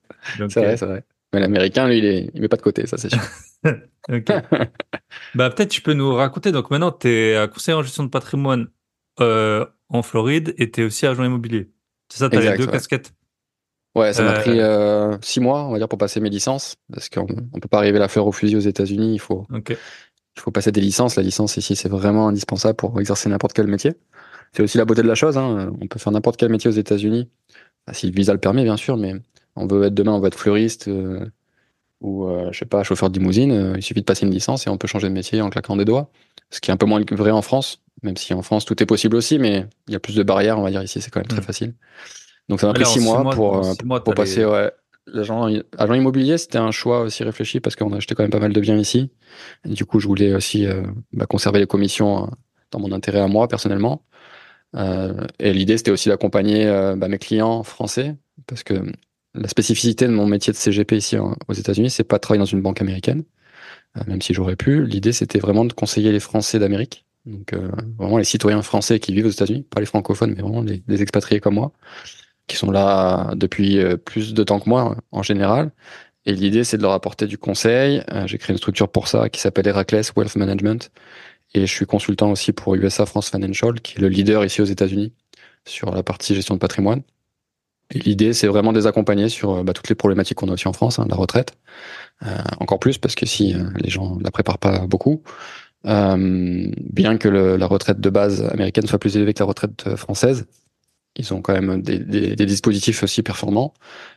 C'est 0.48 0.61
vrai, 0.64 0.77
c'est 0.79 0.87
vrai. 0.87 1.05
Mais 1.35 1.40
l'américain, 1.40 1.87
lui, 1.87 1.98
il, 1.98 2.05
est, 2.07 2.31
il 2.33 2.40
met 2.40 2.48
pas 2.48 2.57
de 2.57 2.62
côté, 2.62 2.87
ça 2.87 2.96
c'est 2.96 3.11
sûr. 3.11 3.20
Ok. 4.11 4.33
bah 5.35 5.51
peut-être 5.51 5.68
tu 5.70 5.83
peux 5.83 5.92
nous 5.92 6.14
raconter. 6.14 6.53
Donc 6.53 6.70
maintenant, 6.70 6.92
tu 6.92 7.09
es 7.09 7.48
conseiller 7.53 7.77
en 7.77 7.83
gestion 7.83 8.05
de 8.05 8.09
patrimoine 8.09 8.68
euh, 9.20 9.66
en 9.88 10.02
Floride 10.02 10.54
et 10.59 10.70
tu 10.70 10.83
es 10.83 10.85
aussi 10.85 11.07
agent 11.07 11.24
immobilier. 11.24 11.70
C'est 12.09 12.18
ça, 12.18 12.28
tu 12.31 12.37
as 12.37 12.40
les 12.40 12.57
deux 12.57 12.64
ouais. 12.66 12.72
casquettes. 12.72 13.12
Ouais, 13.94 14.12
ça 14.12 14.22
m'a 14.22 14.35
Euh, 14.37 14.40
pris 14.40 14.61
euh, 14.61 15.18
six 15.22 15.40
mois, 15.40 15.64
on 15.64 15.72
va 15.72 15.78
dire, 15.78 15.88
pour 15.88 15.98
passer 15.98 16.20
mes 16.20 16.31
licences, 16.31 16.76
parce 16.92 17.09
qu'on 17.09 17.26
on 17.52 17.59
peut 17.61 17.68
pas 17.68 17.78
arriver 17.78 17.98
la 17.98 18.09
fleur 18.09 18.26
au 18.26 18.33
fusil 18.33 18.57
aux 18.57 18.61
États-Unis. 18.61 19.14
Il 19.14 19.18
faut, 19.18 19.46
il 20.37 20.40
faut 20.40 20.50
passer 20.52 20.70
des 20.72 20.81
licences. 20.81 21.16
La 21.16 21.22
licence 21.22 21.57
ici, 21.57 21.74
c'est 21.74 21.88
vraiment 21.88 22.28
indispensable 22.28 22.76
pour 22.76 22.98
exercer 23.00 23.28
n'importe 23.28 23.54
quel 23.54 23.66
métier. 23.66 23.94
C'est 24.52 24.62
aussi 24.62 24.78
la 24.78 24.85
beauté 24.85 25.02
de 25.02 25.09
la 25.09 25.14
chose. 25.14 25.37
Hein. 25.37 25.72
On 25.81 25.87
peut 25.88 25.98
faire 25.98 26.12
n'importe 26.12 26.37
quel 26.38 26.50
métier 26.50 26.68
aux 26.70 26.74
États-Unis, 26.74 27.28
Enfin, 27.87 27.94
si 27.98 28.07
le 28.07 28.12
visa 28.14 28.33
le 28.33 28.38
permet, 28.40 28.62
bien 28.64 28.76
sûr. 28.76 28.96
Mais 28.96 29.14
on 29.57 29.66
veut 29.66 29.85
être 29.85 29.94
demain, 29.94 30.12
on 30.12 30.20
veut 30.20 30.28
être 30.28 30.38
fleuriste 30.38 30.88
euh, 30.88 31.26
ou 32.00 32.26
euh, 32.28 32.50
je 32.52 32.59
sais 32.59 32.66
pas, 32.66 32.83
chauffeur 32.85 33.11
de 33.11 33.18
limousine. 33.18 33.50
euh, 33.52 33.74
il 33.76 33.83
suffit 33.83 34.00
de 34.00 34.04
passer 34.07 34.26
une 34.26 34.33
licence 34.33 34.66
et 34.66 34.70
on 34.70 34.78
peut 34.78 34.87
changer 34.88 35.09
de 35.09 35.14
métier 35.14 35.40
en 35.42 35.50
claquant 35.50 35.76
des 35.76 35.85
doigts. 35.85 36.11
Ce 36.50 36.61
qui 36.61 36.70
est 36.70 36.74
un 36.74 36.76
peu 36.76 36.87
moins 36.87 37.02
vrai 37.11 37.31
en 37.33 37.42
France, 37.42 37.83
même 38.02 38.16
si 38.16 38.34
en 38.34 38.42
France 38.42 38.64
tout 38.64 38.80
est 38.82 38.87
possible 38.87 39.16
aussi, 39.16 39.38
mais 39.38 39.66
il 39.88 39.92
y 39.92 39.96
a 39.96 40.00
plus 40.00 40.14
de 40.16 40.22
barrières. 40.22 40.58
On 40.58 40.62
va 40.62 40.70
dire 40.70 40.82
ici, 40.82 41.00
c'est 41.00 41.11
quand 41.11 41.20
même 41.20 41.26
très 41.28 41.40
Mm. 41.40 41.44
facile. 41.44 41.74
Donc 42.48 42.61
ça 42.61 42.66
m'a 42.66 42.72
pris 42.74 42.84
six 42.87 43.00
mois, 43.00 43.22
mois, 43.22 43.34
pour, 43.34 43.58
euh, 43.58 43.72
six 43.74 43.84
mois, 43.84 44.02
pour 44.02 44.14
t'as 44.14 44.22
passer 44.22 44.40
les- 44.40 44.46
ouais, 44.46 44.72
l'agent 45.06 45.48
agent 45.78 45.94
immobilier. 45.94 46.38
C'était 46.38 46.58
un 46.58 46.70
choix 46.70 47.00
aussi 47.02 47.22
réfléchi 47.24 47.61
parce 47.61 47.76
qu'on 47.76 47.92
a 47.92 47.96
acheté 47.98 48.14
quand 48.14 48.22
même 48.24 48.30
pas 48.30 48.40
mal 48.40 48.52
de 48.52 48.61
biens 48.61 48.76
ici. 48.78 49.11
Et 49.64 49.70
du 49.70 49.84
coup, 49.84 50.00
je 50.00 50.06
voulais 50.06 50.34
aussi 50.34 50.66
euh, 50.66 50.82
bah, 51.12 51.26
conserver 51.26 51.58
les 51.61 51.66
commissions 51.66 52.24
euh, 52.24 52.26
dans 52.70 52.80
mon 52.80 52.92
intérêt 52.92 53.20
à 53.20 53.28
moi 53.28 53.48
personnellement. 53.48 54.02
Euh, 54.76 55.26
et 55.38 55.52
l'idée, 55.52 55.78
c'était 55.78 55.90
aussi 55.90 56.08
d'accompagner 56.08 56.66
euh, 56.66 56.94
bah, 56.96 57.08
mes 57.08 57.18
clients 57.18 57.62
français 57.62 58.16
parce 58.46 58.62
que 58.62 58.74
la 59.34 59.48
spécificité 59.48 60.06
de 60.06 60.12
mon 60.12 60.26
métier 60.26 60.52
de 60.52 60.58
CGP 60.58 60.96
ici 60.96 61.16
hein, 61.16 61.37
aux 61.48 61.52
États-Unis, 61.54 61.90
c'est 61.90 62.04
pas 62.04 62.16
de 62.16 62.20
travailler 62.20 62.40
dans 62.40 62.44
une 62.44 62.62
banque 62.62 62.80
américaine, 62.80 63.24
même 64.06 64.22
si 64.22 64.34
j'aurais 64.34 64.56
pu. 64.56 64.84
L'idée, 64.87 65.12
c'était 65.12 65.38
vraiment 65.38 65.64
de 65.64 65.72
conseiller 65.72 66.12
les 66.12 66.20
Français 66.20 66.58
d'Amérique, 66.58 67.04
donc 67.29 67.53
euh, 67.53 67.71
vraiment 67.99 68.19
les 68.19 68.25
citoyens 68.25 68.62
français 68.62 68.99
qui 68.99 69.12
vivent 69.12 69.27
aux 69.27 69.31
États-Unis, 69.31 69.62
pas 69.62 69.81
les 69.81 69.87
francophones, 69.87 70.35
mais 70.35 70.43
vraiment 70.43 70.62
les, 70.62 71.03
expatriés 71.03 71.41
comme 71.41 71.55
moi, 71.55 71.73
qui 72.47 72.57
sont 72.57 72.71
là 72.71 73.35
depuis 73.37 73.79
euh, 73.79 73.97
plus 73.97 74.35
de 74.35 74.43
temps 74.45 74.61
que 74.61 74.69
moi 74.69 74.97
en 75.12 75.23
général. 75.23 75.71
Et 76.29 76.35
l'idée, 76.35 76.64
c'est 76.64 76.77
de 76.77 76.83
leur 76.83 76.93
apporter 76.93 77.27
du 77.27 77.38
conseil. 77.38 78.03
Euh, 78.12 78.27
J'ai 78.27 78.38
créé 78.38 78.53
une 78.53 78.59
structure 78.59 78.91
pour 78.91 79.09
ça 79.09 79.31
qui 79.31 79.41
s'appelle 79.41 79.67
Heracles 79.67 80.03
Wealth 80.17 80.37
Management. 80.37 80.91
Et 81.55 81.62
je 81.67 81.73
suis 81.73 81.87
consultant 81.87 82.31
aussi 82.31 82.53
pour 82.53 82.75
USA 82.75 83.07
France 83.07 83.31
Financial, 83.31 83.81
qui 83.81 83.97
est 83.97 84.01
le 84.01 84.09
leader 84.09 84.45
ici 84.45 84.61
aux 84.61 84.67
États-Unis 84.67 85.14
sur 85.67 85.91
la 85.95 86.03
partie 86.03 86.35
gestion 86.35 86.55
de 86.55 86.61
patrimoine. 86.61 87.03
Et 87.91 87.99
l'idée, 88.01 88.35
c'est 88.35 88.47
vraiment 88.47 88.75
de 88.75 88.79
les 88.79 88.87
accompagner 88.87 89.31
sur 89.31 89.55
euh, 89.55 89.62
bah, 89.62 89.73
toutes 89.73 89.88
les 89.88 89.95
problématiques 89.95 90.37
qu'on 90.37 90.49
a 90.49 90.53
aussi 90.53 90.69
en 90.69 90.75
France, 90.75 90.99
hein, 90.99 91.07
la 91.09 91.17
retraite. 91.17 91.57
Euh, 92.27 92.37
encore 92.61 92.79
plus, 92.79 92.99
parce 92.99 93.14
que 93.14 93.25
si 93.25 93.55
les 93.77 93.88
gens 93.88 94.17
ne 94.17 94.25
la 94.25 94.31
préparent 94.31 94.59
pas 94.59 94.87
beaucoup, 94.87 95.23
bien 95.85 97.17
que 97.19 97.29
le- 97.29 97.57
la 97.57 97.67
retraite 97.67 98.01
de 98.01 98.11
base 98.11 98.43
américaine 98.45 98.87
soit 98.87 98.99
plus 98.99 99.17
élevée 99.17 99.35
que 99.35 99.41
la 99.41 99.47
retraite 99.47 99.85
euh, 99.87 99.97
française, 99.97 100.47
ils 101.17 101.33
ont 101.35 101.41
quand 101.43 101.53
même 101.53 101.83
des, 101.83 101.99
des- 101.99 102.37
des 102.37 102.47
dispositifs 102.47 103.03
aussi 103.03 103.23
performants, 103.23 103.75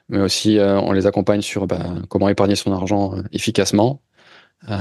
mais 0.10 0.20
aussi 0.20 0.58
euh, 0.58 0.80
on 0.80 0.92
les 0.92 1.06
accompagne 1.08 1.42
sur 1.42 1.68
bah, 1.68 1.96
comment 2.10 2.30
épargner 2.30 2.56
son 2.56 2.72
argent 2.74 3.16
euh, 3.18 3.22
efficacement, 3.32 4.02
euh, 4.70 4.76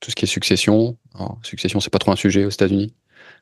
tout 0.00 0.10
ce 0.10 0.16
qui 0.16 0.24
est 0.24 0.28
succession. 0.28 0.96
Alors, 1.14 1.38
succession, 1.42 1.80
c'est 1.80 1.90
pas 1.90 1.98
trop 1.98 2.12
un 2.12 2.16
sujet 2.16 2.44
aux 2.44 2.50
États-Unis. 2.50 2.94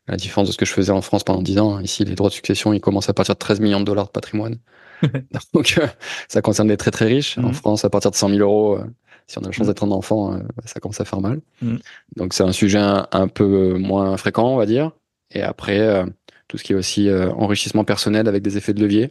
À 0.09 0.13
la 0.13 0.17
différence 0.17 0.49
de 0.49 0.53
ce 0.53 0.59
que 0.59 0.65
je 0.67 0.73
faisais 0.73 0.93
en 0.93 1.01
France 1.03 1.23
pendant 1.25 1.43
10 1.43 1.59
ans, 1.59 1.79
ici 1.81 2.05
les 2.05 2.15
droits 2.17 2.29
de 2.29 2.35
succession 2.35 2.73
ils 2.73 2.81
commencent 2.81 3.09
à 3.09 3.15
partir 3.15 3.35
de 3.35 3.39
13 3.39 3.61
millions 3.61 3.81
de 3.81 3.85
dollars 3.85 4.07
de 4.07 4.11
patrimoine. 4.11 4.59
Donc 5.55 5.75
euh, 5.79 5.87
ça 6.29 6.43
concerne 6.43 6.69
les 6.69 6.77
très 6.77 6.91
très 6.91 7.07
riches. 7.07 7.39
En 7.39 7.43
Mhm. 7.49 7.55
France, 7.55 7.85
à 7.85 7.91
partir 7.91 8.11
de 8.11 8.17
100 8.17 8.29
000 8.31 8.41
euros, 8.41 8.79
euh, 8.79 8.85
si 9.33 9.39
on 9.39 9.43
a 9.43 9.47
la 9.47 9.53
chance 9.53 9.67
Mhm. 9.67 9.73
d'être 9.73 9.85
un 9.85 9.91
enfant, 9.93 10.35
euh, 10.35 10.39
bah, 10.57 10.63
ça 10.67 10.79
commence 10.81 11.01
à 11.01 11.05
faire 11.05 11.21
mal. 11.21 11.41
Mhm. 11.63 11.79
Donc 12.17 12.35
c'est 12.35 12.43
un 12.45 12.53
sujet 12.53 12.79
un, 12.79 13.07
un 13.13 13.29
peu 13.29 13.75
moins 13.79 14.17
fréquent, 14.17 14.49
on 14.49 14.57
va 14.57 14.67
dire. 14.67 14.93
Et 15.31 15.43
après, 15.43 15.79
euh, 15.81 16.05
tout 16.49 16.59
ce 16.59 16.65
qui 16.65 16.73
est 16.73 16.77
aussi 16.77 17.09
euh, 17.09 17.33
enrichissement 17.33 17.85
personnel 17.85 18.29
avec 18.29 18.43
des 18.43 18.59
effets 18.59 18.75
de 18.75 18.81
levier, 18.81 19.11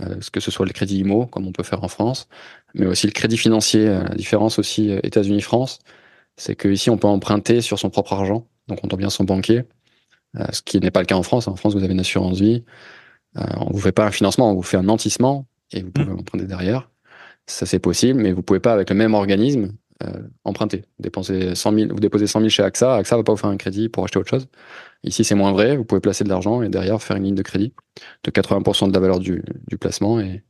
euh, 0.00 0.16
ce 0.20 0.30
que 0.30 0.40
ce 0.40 0.50
soit 0.50 0.66
le 0.66 0.72
crédit 0.72 0.98
IMO, 0.98 1.24
comme 1.26 1.46
on 1.46 1.52
peut 1.52 1.62
faire 1.62 1.82
en 1.82 1.88
France, 1.88 2.28
mais 2.74 2.84
aussi 2.86 3.06
le 3.06 3.12
crédit 3.12 3.38
financier. 3.38 3.88
Euh, 3.88 4.02
La 4.04 4.14
différence 4.14 4.58
aussi 4.58 4.90
euh, 4.90 5.00
États-Unis-France, 5.02 5.78
c'est 6.36 6.54
qu'ici 6.54 6.90
on 6.90 6.98
peut 6.98 7.08
emprunter 7.08 7.62
sur 7.62 7.78
son 7.78 7.88
propre 7.88 8.12
argent, 8.12 8.46
donc 8.68 8.80
on 8.84 8.88
tombe 8.88 8.98
bien 9.00 9.08
son 9.08 9.24
banquier, 9.24 9.64
euh, 10.36 10.44
ce 10.52 10.60
qui 10.60 10.78
n'est 10.80 10.90
pas 10.90 11.00
le 11.00 11.06
cas 11.06 11.16
en 11.16 11.22
France. 11.22 11.48
En 11.48 11.56
France, 11.56 11.72
vous 11.74 11.82
avez 11.82 11.94
une 11.94 12.00
assurance 12.00 12.38
vie, 12.40 12.62
euh, 13.38 13.42
on 13.56 13.70
vous 13.72 13.80
fait 13.80 13.92
pas 13.92 14.04
un 14.06 14.10
financement, 14.10 14.50
on 14.50 14.54
vous 14.54 14.62
fait 14.62 14.76
un 14.76 14.82
nantissement 14.82 15.46
et 15.72 15.80
vous 15.82 15.90
pouvez 15.92 16.12
emprunter 16.12 16.44
derrière. 16.44 16.90
Ça 17.46 17.66
c'est 17.66 17.78
possible, 17.78 18.20
mais 18.20 18.32
vous 18.32 18.42
pouvez 18.42 18.60
pas 18.60 18.72
avec 18.72 18.90
le 18.90 18.96
même 18.96 19.14
organisme 19.14 19.72
euh, 20.02 20.08
emprunter. 20.44 20.82
Dépenser 20.98 21.54
100 21.54 21.72
000, 21.72 21.88
vous 21.92 22.00
déposez 22.00 22.26
100 22.26 22.40
000 22.40 22.48
chez 22.50 22.62
AXA, 22.62 22.96
AXA 22.96 23.16
va 23.16 23.22
pas 23.22 23.32
vous 23.32 23.38
faire 23.38 23.50
un 23.50 23.56
crédit 23.56 23.88
pour 23.88 24.04
acheter 24.04 24.18
autre 24.18 24.28
chose. 24.30 24.46
Ici 25.04 25.24
c'est 25.24 25.34
moins 25.36 25.52
vrai, 25.52 25.76
vous 25.76 25.84
pouvez 25.84 26.00
placer 26.00 26.24
de 26.24 26.28
l'argent 26.28 26.60
et 26.62 26.68
derrière 26.68 27.00
faire 27.02 27.16
une 27.16 27.24
ligne 27.24 27.34
de 27.34 27.42
crédit 27.42 27.72
de 28.24 28.30
80% 28.30 28.88
de 28.88 28.92
la 28.92 29.00
valeur 29.00 29.20
du, 29.20 29.42
du 29.68 29.78
placement 29.78 30.18
et, 30.20 30.42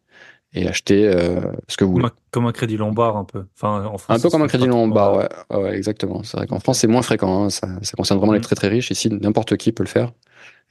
et 0.55 0.67
acheter 0.67 1.07
euh, 1.07 1.41
ce 1.69 1.77
que 1.77 1.85
vous 1.85 1.93
voulez. 1.93 2.03
Comme 2.05 2.11
un, 2.13 2.23
comme 2.31 2.47
un 2.47 2.53
crédit 2.53 2.77
lombard 2.79 3.17
un 3.19 3.25
peu. 3.25 3.45
Enfin, 3.57 3.85
en 3.85 3.99
France, 3.99 4.19
Un 4.19 4.21
peu 4.23 4.31
comme 4.31 4.43
un 4.43 4.47
crédit 4.49 4.67
lombard, 4.67 5.17
ouais. 5.17 5.29
Ouais, 5.57 5.77
exactement. 5.77 6.23
C'est 6.23 6.39
vrai 6.39 6.47
qu'en 6.47 6.61
France, 6.61 6.79
c'est 6.79 6.87
moins 6.87 7.03
fréquent. 7.03 7.45
hein. 7.45 7.51
Ça, 7.51 7.69
ça 7.83 7.93
concerne 7.97 8.19
vraiment 8.19 8.33
les 8.33 8.39
Mhm. 8.39 8.45
très 8.45 8.57
très 8.57 8.69
riches. 8.69 8.91
Ici, 8.91 9.11
n'importe 9.11 9.57
qui 9.59 9.71
peut 9.73 9.83
le 9.83 9.89
faire. 9.89 10.13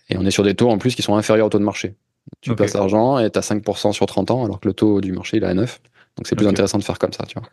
Et 0.10 0.18
on 0.18 0.26
est 0.26 0.32
sur 0.32 0.44
des 0.44 0.56
taux 0.56 0.70
en 0.70 0.78
plus 0.80 0.96
qui 0.96 1.02
sont 1.04 1.16
inférieurs 1.16 1.48
au 1.48 1.50
taux 1.50 1.60
de 1.60 1.64
marché. 1.64 1.96
Tu 2.42 2.52
Ok. 2.52 2.58
places 2.58 2.74
l'argent 2.74 3.20
et 3.20 3.30
tu 3.30 3.38
as 3.38 3.42
5% 3.44 3.92
sur 3.92 4.06
30 4.08 4.32
ans, 4.32 4.44
alors 4.44 4.60
que 4.60 4.68
le 4.68 4.74
taux 4.74 5.02
du 5.02 5.12
marché, 5.12 5.38
il 5.38 5.44
est 5.44 5.48
à 5.48 5.54
9. 5.54 5.80
Donc 6.18 6.28
c'est 6.28 6.36
plus 6.36 6.48
intéressant 6.48 6.78
de 6.78 6.84
faire 6.84 6.98
comme 7.00 7.12
ça, 7.14 7.26
tu 7.26 7.38
vois. 7.40 7.48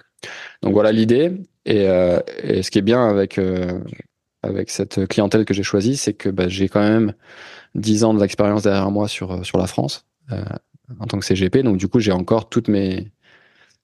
Donc 0.63 0.73
voilà 0.73 0.93
l'idée. 0.93 1.33
Et, 1.65 1.89
euh, 1.89 2.21
et 2.43 2.63
ce 2.63 2.71
qui 2.71 2.79
est 2.79 2.83
bien 2.83 3.09
avec, 3.09 3.39
euh, 3.39 3.81
avec 4.43 4.71
cette 4.71 5.07
clientèle 5.09 5.45
que 5.45 5.55
j'ai 5.55 5.63
choisie, 5.65 5.97
c'est 5.97 6.13
que 6.13 6.29
bah, 6.29 6.49
j'ai 6.49 6.69
quand 6.69 6.81
même 6.83 7.13
10 7.75 8.05
ans 8.05 8.15
d'expérience 8.15 8.63
derrière 8.63 8.91
moi 8.91 9.09
sur, 9.09 9.33
euh, 9.33 9.43
sur 9.43 9.59
la 9.59 9.67
France 9.67 10.05
euh, 10.31 10.43
en 11.01 11.07
tant 11.07 11.19
que 11.19 11.25
CGP. 11.25 11.63
Donc 11.63 11.77
du 11.77 11.89
coup, 11.89 11.99
j'ai 12.01 12.13
encore 12.13 12.49
toutes 12.49 12.69
mes, 12.69 13.11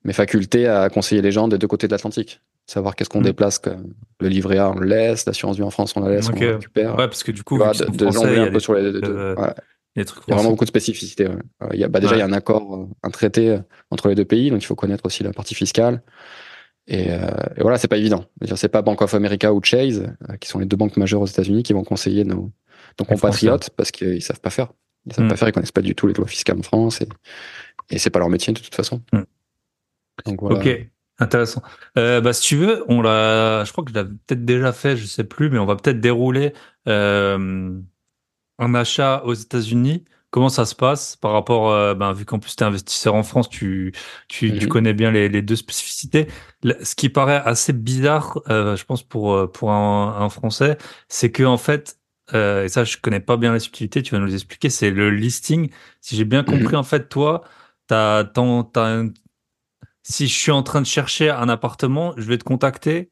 mes 0.05 0.13
facultés 0.13 0.69
à 0.69 0.89
conseiller 0.91 1.23
les 1.23 1.33
gens 1.33 1.49
des 1.49 1.59
deux 1.59 1.69
côtés 1.69 1.87
de 1.89 1.93
l'Atlantique. 1.93 2.41
Savoir 2.67 2.95
qu'est-ce 2.95 3.09
qu'on 3.09 3.21
Mm. 3.21 3.25
déplace, 3.25 3.59
que 3.59 3.71
le 4.21 4.29
livret 4.29 4.59
A, 4.59 4.71
on 4.71 4.75
le 4.79 4.87
laisse, 4.87 5.25
l'assurance 5.27 5.57
vie 5.57 5.63
en 5.63 5.71
France, 5.71 5.95
on 5.97 6.01
la 6.01 6.11
laisse, 6.11 6.29
on 6.29 6.33
la 6.39 6.53
récupère. 6.53 6.91
Ouais, 6.99 7.07
parce 7.09 7.25
que 7.25 7.33
du 7.33 7.43
coup, 7.43 7.57
vois, 7.57 7.73
de, 7.73 7.85
de 7.87 8.05
français, 8.05 8.13
jongler 8.13 8.39
un 8.39 8.53
peu 8.53 8.61
sur 8.61 8.75
les 8.75 8.93
deux. 8.93 9.35
ouais. 9.35 9.55
Il 9.99 10.31
y 10.31 10.33
a 10.33 10.37
vraiment 10.37 10.51
beaucoup 10.51 10.65
de 10.65 10.69
spécificités. 10.71 11.27
ouais. 11.27 11.37
Euh, 11.63 11.69
Il 11.73 11.81
y 11.81 11.85
a, 11.85 11.89
bah 11.89 12.01
déjà, 12.01 12.15
il 12.17 12.19
y 12.19 12.23
a 12.23 12.25
un 12.27 12.33
accord, 12.33 12.75
euh, 12.75 12.87
un 13.03 13.11
traité 13.11 13.51
euh, 13.51 13.59
entre 13.91 14.09
les 14.09 14.15
deux 14.15 14.25
pays, 14.25 14.51
donc 14.51 14.63
il 14.63 14.67
faut 14.67 14.75
connaître 14.75 15.05
aussi 15.07 15.23
la 15.23 15.33
partie 15.33 15.55
fiscale. 15.55 16.03
Et, 16.87 17.11
euh, 17.11 17.29
et 17.57 17.61
voilà, 17.63 17.77
c'est 17.79 17.89
pas 17.89 17.99
évident. 17.99 18.25
C'est 18.57 18.69
pas 18.69 18.81
Bank 18.83 19.03
of 19.03 19.13
America 19.15 19.53
ou 19.53 19.61
Chase, 19.63 20.07
qui 20.41 20.49
sont 20.49 20.59
les 20.59 20.67
deux 20.67 20.77
banques 20.77 20.97
majeures 20.97 21.21
aux 21.21 21.27
États-Unis, 21.27 21.63
qui 21.63 21.73
vont 21.75 21.85
conseiller 21.85 22.25
nos, 22.25 22.51
compatriotes 22.97 23.71
parce 23.71 23.91
qu'ils 23.91 24.23
savent 24.23 24.41
pas 24.41 24.51
faire. 24.51 24.69
Ils 25.07 25.13
savent 25.15 25.27
Mm. 25.27 25.29
pas 25.29 25.37
faire, 25.37 25.49
ils 25.49 25.53
connaissent 25.53 25.73
pas 25.73 25.83
du 25.83 25.95
tout 25.95 26.07
les 26.07 26.15
lois 26.15 26.27
fiscales 26.27 26.59
en 26.59 26.63
France 26.63 27.01
et, 27.03 27.09
et 27.91 27.99
c'est 27.99 28.11
pas 28.11 28.19
leur 28.19 28.29
métier 28.31 28.53
de 28.53 28.59
toute 28.61 28.75
façon. 28.75 29.03
Mm. 29.13 29.21
Donc 30.27 30.41
voilà. 30.41 30.59
Ok, 30.59 30.89
intéressant. 31.19 31.63
Euh, 31.99 32.21
bah, 32.21 32.33
si 32.33 32.43
tu 32.43 32.57
veux, 32.57 32.85
on 32.89 33.03
l'a, 33.03 33.65
je 33.65 33.73
crois 33.73 33.85
que 33.85 33.91
je 33.91 33.95
l'avais 33.95 34.11
peut-être 34.27 34.45
déjà 34.45 34.73
fait, 34.73 34.97
je 34.97 35.07
sais 35.07 35.25
plus, 35.25 35.51
mais 35.51 35.59
on 35.59 35.67
va 35.67 35.77
peut-être 35.77 36.01
dérouler 36.01 36.55
euh, 36.89 37.79
un 38.59 38.75
achat 38.75 39.23
aux 39.25 39.35
États-Unis. 39.35 40.05
Comment 40.31 40.51
ça 40.51 40.67
se 40.67 40.75
passe 40.75 41.17
par 41.17 41.33
rapport, 41.33 41.71
euh, 41.71 41.95
ben, 41.95 42.13
vu 42.13 42.25
qu'en 42.27 42.39
plus 42.39 42.55
tu 42.55 42.63
es 42.63 42.67
investisseur 42.67 43.15
en 43.15 43.23
France, 43.23 43.49
tu, 43.49 43.93
tu, 44.29 44.53
tu 44.53 44.67
Mhm. 44.67 44.69
connais 44.69 44.93
bien 44.93 45.11
les, 45.11 45.29
les 45.31 45.41
deux 45.43 45.57
spécificités. 45.57 46.29
Ce 46.83 46.95
qui 46.95 47.09
paraît 47.09 47.37
assez 47.45 47.73
bizarre, 47.73 48.39
euh, 48.51 48.77
je 48.77 48.85
pense 48.85 49.03
pour 49.03 49.33
euh, 49.35 49.47
pour 49.47 49.71
un, 49.73 50.17
un 50.21 50.29
Français, 50.29 50.77
c'est 51.09 51.31
que 51.33 51.45
en 51.45 51.57
fait, 51.57 51.99
euh, 52.35 52.65
et 52.65 52.69
ça 52.69 52.85
je 52.85 52.99
connais 52.99 53.21
pas 53.21 53.37
bien 53.39 53.53
la 53.53 53.61
subtilité, 53.61 54.03
tu 54.03 54.13
vas 54.15 54.21
nous 54.21 54.27
les 54.27 54.35
expliquer, 54.35 54.69
c'est 54.71 54.91
le 54.91 55.11
listing. 55.11 55.71
Si 56.03 56.17
j'ai 56.17 56.25
bien 56.27 56.45
compris, 56.45 56.77
en 56.77 56.83
fait, 56.83 57.09
toi, 57.09 57.43
t'as, 57.87 58.25
t'as 58.25 58.43
un- 58.43 59.11
si 60.03 60.27
je 60.29 60.35
suis 60.39 60.53
en 60.53 60.63
train 60.63 60.81
de 60.81 60.87
chercher 60.87 61.31
un 61.31 61.49
appartement, 61.49 62.15
je 62.17 62.25
vais 62.29 62.39
te 62.39 62.45
contacter. 62.45 63.11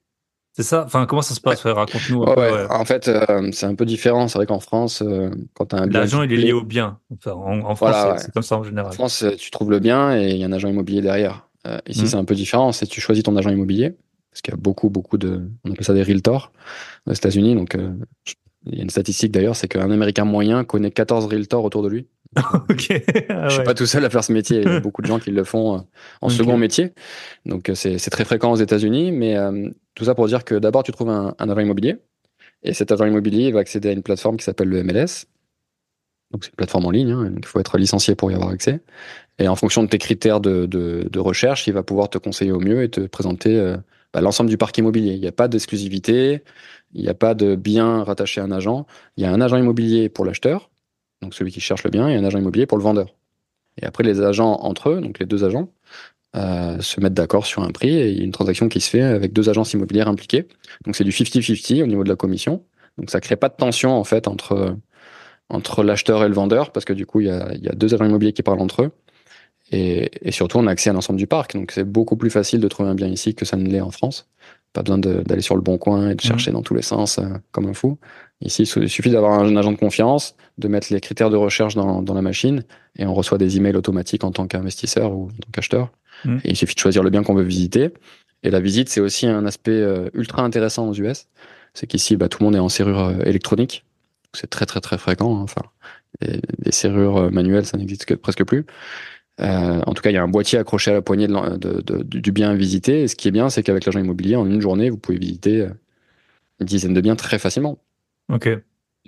C'est 0.56 0.62
ça 0.62 0.84
Enfin, 0.86 1.04
comment 1.04 1.20
ça 1.20 1.34
se 1.34 1.40
passe? 1.40 1.62
Ouais, 1.64 1.72
Raconte-nous 1.72 2.22
Ouais, 2.24 2.34
ouais. 2.34 2.50
ouais. 2.52 2.66
En 2.70 2.84
fait, 2.86 3.08
euh, 3.08 3.50
c'est 3.52 3.66
un 3.66 3.74
peu 3.74 3.84
différent. 3.84 4.26
C'est 4.26 4.38
vrai 4.38 4.46
qu'en 4.46 4.58
France, 4.58 5.02
euh, 5.02 5.28
quand 5.54 5.66
tu 5.66 5.76
as 5.76 5.80
un 5.80 5.86
bien 5.86 6.00
L'agent, 6.00 6.22
il 6.22 6.32
est 6.32 6.36
lié 6.38 6.52
au 6.52 6.62
bien. 6.64 6.98
Enfin, 7.12 7.32
en, 7.32 7.60
en 7.60 7.74
France, 7.76 7.90
Voilà, 7.90 8.16
c'est 8.18 8.32
comme 8.32 8.42
ça 8.42 8.56
en 8.56 8.60
En 8.60 8.64
général. 8.64 8.92
France, 8.94 9.22
euh, 9.22 9.36
tu 9.36 9.50
trouves 9.50 9.70
le 9.70 9.80
bien 9.80 10.16
et 10.18 10.30
il 10.30 10.36
y 10.38 10.44
a 10.44 10.46
un 10.46 10.52
agent 10.52 10.68
immobilier 10.68 11.02
derrière. 11.02 11.46
Euh, 11.66 11.78
ici, 11.86 12.00
Mhm. 12.02 12.06
c'est 12.06 12.16
un 12.16 12.24
peu 12.24 12.34
différent. 12.34 12.72
C'est 12.72 12.86
tu 12.86 13.02
choisis 13.02 13.22
ton 13.22 13.36
agent 13.36 13.50
immobilier 13.50 13.94
parce 14.30 14.40
qu'il 14.40 14.52
y 14.52 14.56
a 14.56 14.60
beaucoup, 14.60 14.88
beaucoup 14.88 15.18
de, 15.18 15.42
on 15.64 15.72
appelle 15.72 15.84
ça 15.84 15.92
des 15.92 16.02
realtors 16.02 16.52
aux 17.06 17.12
États-Unis. 17.12 17.54
Donc, 17.54 17.74
euh, 17.74 17.90
il 18.66 18.76
y 18.76 18.80
a 18.80 18.82
une 18.82 18.90
statistique 18.90 19.32
d'ailleurs, 19.32 19.56
c'est 19.56 19.68
qu'un 19.68 19.90
Américain 19.90 20.24
moyen 20.24 20.64
connaît 20.64 20.90
14 20.90 21.26
realtors 21.26 21.64
autour 21.64 21.82
de 21.82 21.88
lui. 21.88 22.08
ok. 22.36 23.02
Ah 23.28 23.48
Je 23.48 23.54
suis 23.54 23.62
pas 23.62 23.74
tout 23.74 23.86
seul 23.86 24.04
à 24.04 24.10
faire 24.10 24.24
ce 24.24 24.32
métier. 24.32 24.58
Il 24.58 24.64
y 24.64 24.68
a 24.68 24.80
beaucoup 24.80 25.00
de 25.02 25.06
gens 25.06 25.18
qui 25.18 25.30
le 25.30 25.44
font 25.44 25.76
euh, 25.76 25.80
en 26.20 26.28
second 26.30 26.56
métier. 26.56 26.92
Donc, 27.46 27.68
euh, 27.70 27.74
c'est 27.74 27.98
très 28.10 28.24
fréquent 28.24 28.50
aux 28.52 28.56
États-Unis. 28.56 29.12
Mais 29.12 29.36
euh, 29.36 29.70
tout 29.94 30.04
ça 30.04 30.14
pour 30.14 30.26
dire 30.26 30.44
que 30.44 30.54
d'abord, 30.56 30.82
tu 30.82 30.92
trouves 30.92 31.10
un, 31.10 31.34
un 31.38 31.48
agent 31.48 31.60
immobilier. 31.60 31.96
Et 32.62 32.72
cet 32.74 32.90
agent 32.92 33.06
immobilier, 33.06 33.46
il 33.48 33.54
va 33.54 33.60
accéder 33.60 33.88
à 33.90 33.92
une 33.92 34.02
plateforme 34.02 34.36
qui 34.36 34.44
s'appelle 34.44 34.68
le 34.68 34.82
MLS. 34.82 35.26
Donc, 36.32 36.44
c'est 36.44 36.50
une 36.50 36.56
plateforme 36.56 36.86
en 36.86 36.90
ligne. 36.90 37.12
hein, 37.12 37.30
donc 37.30 37.38
il 37.42 37.46
faut 37.46 37.60
être 37.60 37.78
licencié 37.78 38.14
pour 38.16 38.30
y 38.32 38.34
avoir 38.34 38.50
accès. 38.50 38.80
Et 39.38 39.46
en 39.48 39.54
fonction 39.56 39.82
de 39.84 39.88
tes 39.88 39.98
critères 39.98 40.40
de, 40.40 40.66
de, 40.66 41.08
de 41.10 41.18
recherche, 41.20 41.66
il 41.68 41.72
va 41.72 41.82
pouvoir 41.84 42.10
te 42.10 42.18
conseiller 42.18 42.52
au 42.52 42.58
mieux 42.60 42.82
et 42.82 42.90
te 42.90 43.00
présenter 43.00 43.56
euh, 43.56 43.76
bah, 44.16 44.22
l'ensemble 44.22 44.48
du 44.48 44.56
parc 44.56 44.78
immobilier. 44.78 45.12
Il 45.12 45.20
n'y 45.20 45.26
a 45.26 45.32
pas 45.32 45.46
d'exclusivité. 45.46 46.42
Il 46.94 47.02
n'y 47.02 47.08
a 47.10 47.12
pas 47.12 47.34
de 47.34 47.54
bien 47.54 48.02
rattaché 48.02 48.40
à 48.40 48.44
un 48.44 48.50
agent. 48.50 48.86
Il 49.18 49.22
y 49.22 49.26
a 49.26 49.30
un 49.30 49.42
agent 49.42 49.58
immobilier 49.58 50.08
pour 50.08 50.24
l'acheteur, 50.24 50.70
donc 51.20 51.34
celui 51.34 51.52
qui 51.52 51.60
cherche 51.60 51.84
le 51.84 51.90
bien, 51.90 52.08
et 52.08 52.16
un 52.16 52.24
agent 52.24 52.38
immobilier 52.38 52.64
pour 52.64 52.78
le 52.78 52.82
vendeur. 52.82 53.14
Et 53.76 53.84
après, 53.84 54.04
les 54.04 54.22
agents 54.22 54.54
entre 54.62 54.88
eux, 54.88 55.02
donc 55.02 55.18
les 55.18 55.26
deux 55.26 55.44
agents, 55.44 55.68
euh, 56.34 56.80
se 56.80 56.98
mettent 56.98 57.12
d'accord 57.12 57.44
sur 57.44 57.62
un 57.62 57.70
prix 57.72 57.94
et 57.94 58.08
il 58.08 58.16
y 58.16 58.20
a 58.22 58.24
une 58.24 58.32
transaction 58.32 58.70
qui 58.70 58.80
se 58.80 58.88
fait 58.88 59.02
avec 59.02 59.34
deux 59.34 59.50
agences 59.50 59.74
immobilières 59.74 60.08
impliquées. 60.08 60.48
Donc 60.86 60.96
c'est 60.96 61.04
du 61.04 61.10
50-50 61.10 61.82
au 61.82 61.86
niveau 61.86 62.02
de 62.02 62.08
la 62.08 62.16
commission. 62.16 62.64
Donc 62.96 63.10
ça 63.10 63.20
crée 63.20 63.36
pas 63.36 63.50
de 63.50 63.56
tension 63.56 63.92
en 63.92 64.04
fait 64.04 64.28
entre, 64.28 64.78
entre 65.50 65.82
l'acheteur 65.82 66.24
et 66.24 66.28
le 66.28 66.34
vendeur 66.34 66.72
parce 66.72 66.86
que 66.86 66.94
du 66.94 67.04
coup 67.04 67.20
il 67.20 67.26
y 67.26 67.30
a, 67.30 67.52
il 67.52 67.62
y 67.62 67.68
a 67.68 67.72
deux 67.72 67.92
agents 67.92 68.06
immobiliers 68.06 68.32
qui 68.32 68.42
parlent 68.42 68.62
entre 68.62 68.84
eux. 68.84 68.92
Et, 69.72 70.10
et 70.28 70.30
surtout 70.32 70.58
on 70.58 70.66
a 70.66 70.70
accès 70.70 70.90
à 70.90 70.92
l'ensemble 70.92 71.18
du 71.18 71.26
parc. 71.26 71.54
Donc 71.54 71.72
c'est 71.72 71.84
beaucoup 71.84 72.16
plus 72.16 72.30
facile 72.30 72.60
de 72.60 72.68
trouver 72.68 72.88
un 72.88 72.94
bien 72.94 73.08
ici 73.08 73.34
que 73.34 73.44
ça 73.44 73.56
ne 73.56 73.68
l'est 73.68 73.80
en 73.80 73.90
France. 73.90 74.28
Pas 74.72 74.82
besoin 74.82 74.98
d'aller 74.98 75.40
sur 75.40 75.54
le 75.56 75.62
bon 75.62 75.78
coin 75.78 76.10
et 76.10 76.14
de 76.14 76.20
chercher 76.20 76.50
dans 76.52 76.62
tous 76.62 76.74
les 76.74 76.82
sens 76.82 77.18
euh, 77.18 77.24
comme 77.50 77.66
un 77.66 77.72
fou. 77.74 77.98
Ici, 78.42 78.64
il 78.64 78.88
suffit 78.90 79.10
d'avoir 79.10 79.40
un 79.40 79.56
agent 79.56 79.72
de 79.72 79.78
confiance, 79.78 80.36
de 80.58 80.68
mettre 80.68 80.88
les 80.92 81.00
critères 81.00 81.30
de 81.30 81.36
recherche 81.36 81.74
dans, 81.74 82.02
dans 82.02 82.12
la 82.14 82.20
machine 82.22 82.62
et 82.98 83.06
on 83.06 83.14
reçoit 83.14 83.38
des 83.38 83.56
emails 83.56 83.74
automatiques 83.76 84.22
en 84.24 84.30
tant 84.32 84.46
qu'investisseur 84.46 85.12
ou 85.12 85.24
en 85.24 85.28
tant 85.28 85.50
qu'acheteur. 85.52 85.90
Et 86.44 86.50
il 86.50 86.56
suffit 86.56 86.74
de 86.74 86.80
choisir 86.80 87.02
le 87.02 87.08
bien 87.10 87.22
qu'on 87.22 87.34
veut 87.34 87.42
visiter. 87.42 87.90
Et 88.42 88.50
la 88.50 88.60
visite, 88.60 88.88
c'est 88.90 89.00
aussi 89.00 89.26
un 89.26 89.46
aspect 89.46 89.70
euh, 89.72 90.10
ultra 90.14 90.42
intéressant 90.42 90.88
aux 90.88 90.94
US. 90.94 91.26
C'est 91.72 91.86
qu'ici, 91.86 92.16
bah, 92.16 92.28
tout 92.28 92.38
le 92.40 92.44
monde 92.44 92.56
est 92.56 92.60
en 92.60 92.68
serrure 92.68 93.00
euh, 93.00 93.18
électronique. 93.24 93.84
C'est 94.34 94.48
très, 94.50 94.66
très, 94.66 94.80
très 94.80 94.98
fréquent. 94.98 95.34
hein. 95.38 95.40
Enfin, 95.42 95.62
les, 96.20 96.40
les 96.62 96.72
serrures 96.72 97.32
manuelles, 97.32 97.64
ça 97.66 97.78
n'existe 97.78 98.04
que- 98.04 98.14
presque 98.14 98.44
plus. 98.44 98.66
Euh, 99.40 99.80
en 99.86 99.92
tout 99.94 100.02
cas, 100.02 100.10
il 100.10 100.14
y 100.14 100.16
a 100.16 100.22
un 100.22 100.28
boîtier 100.28 100.58
accroché 100.58 100.90
à 100.90 100.94
la 100.94 101.02
poignée 101.02 101.26
de 101.28 101.56
de- 101.56 101.80
de- 101.82 102.02
du 102.02 102.32
bien 102.32 102.50
à 102.50 102.54
visiter. 102.54 103.02
Et 103.02 103.08
ce 103.08 103.16
qui 103.16 103.28
est 103.28 103.32
bien, 103.32 103.50
c'est 103.50 103.62
qu'avec 103.62 103.84
l'agent 103.84 104.00
immobilier, 104.00 104.36
en 104.36 104.46
une 104.46 104.60
journée, 104.60 104.88
vous 104.90 104.96
pouvez 104.98 105.18
visiter 105.18 105.60
euh, 105.62 105.70
une 106.60 106.66
dizaine 106.66 106.94
de 106.94 107.00
biens 107.00 107.16
très 107.16 107.38
facilement. 107.38 107.78
Ok. 108.32 108.48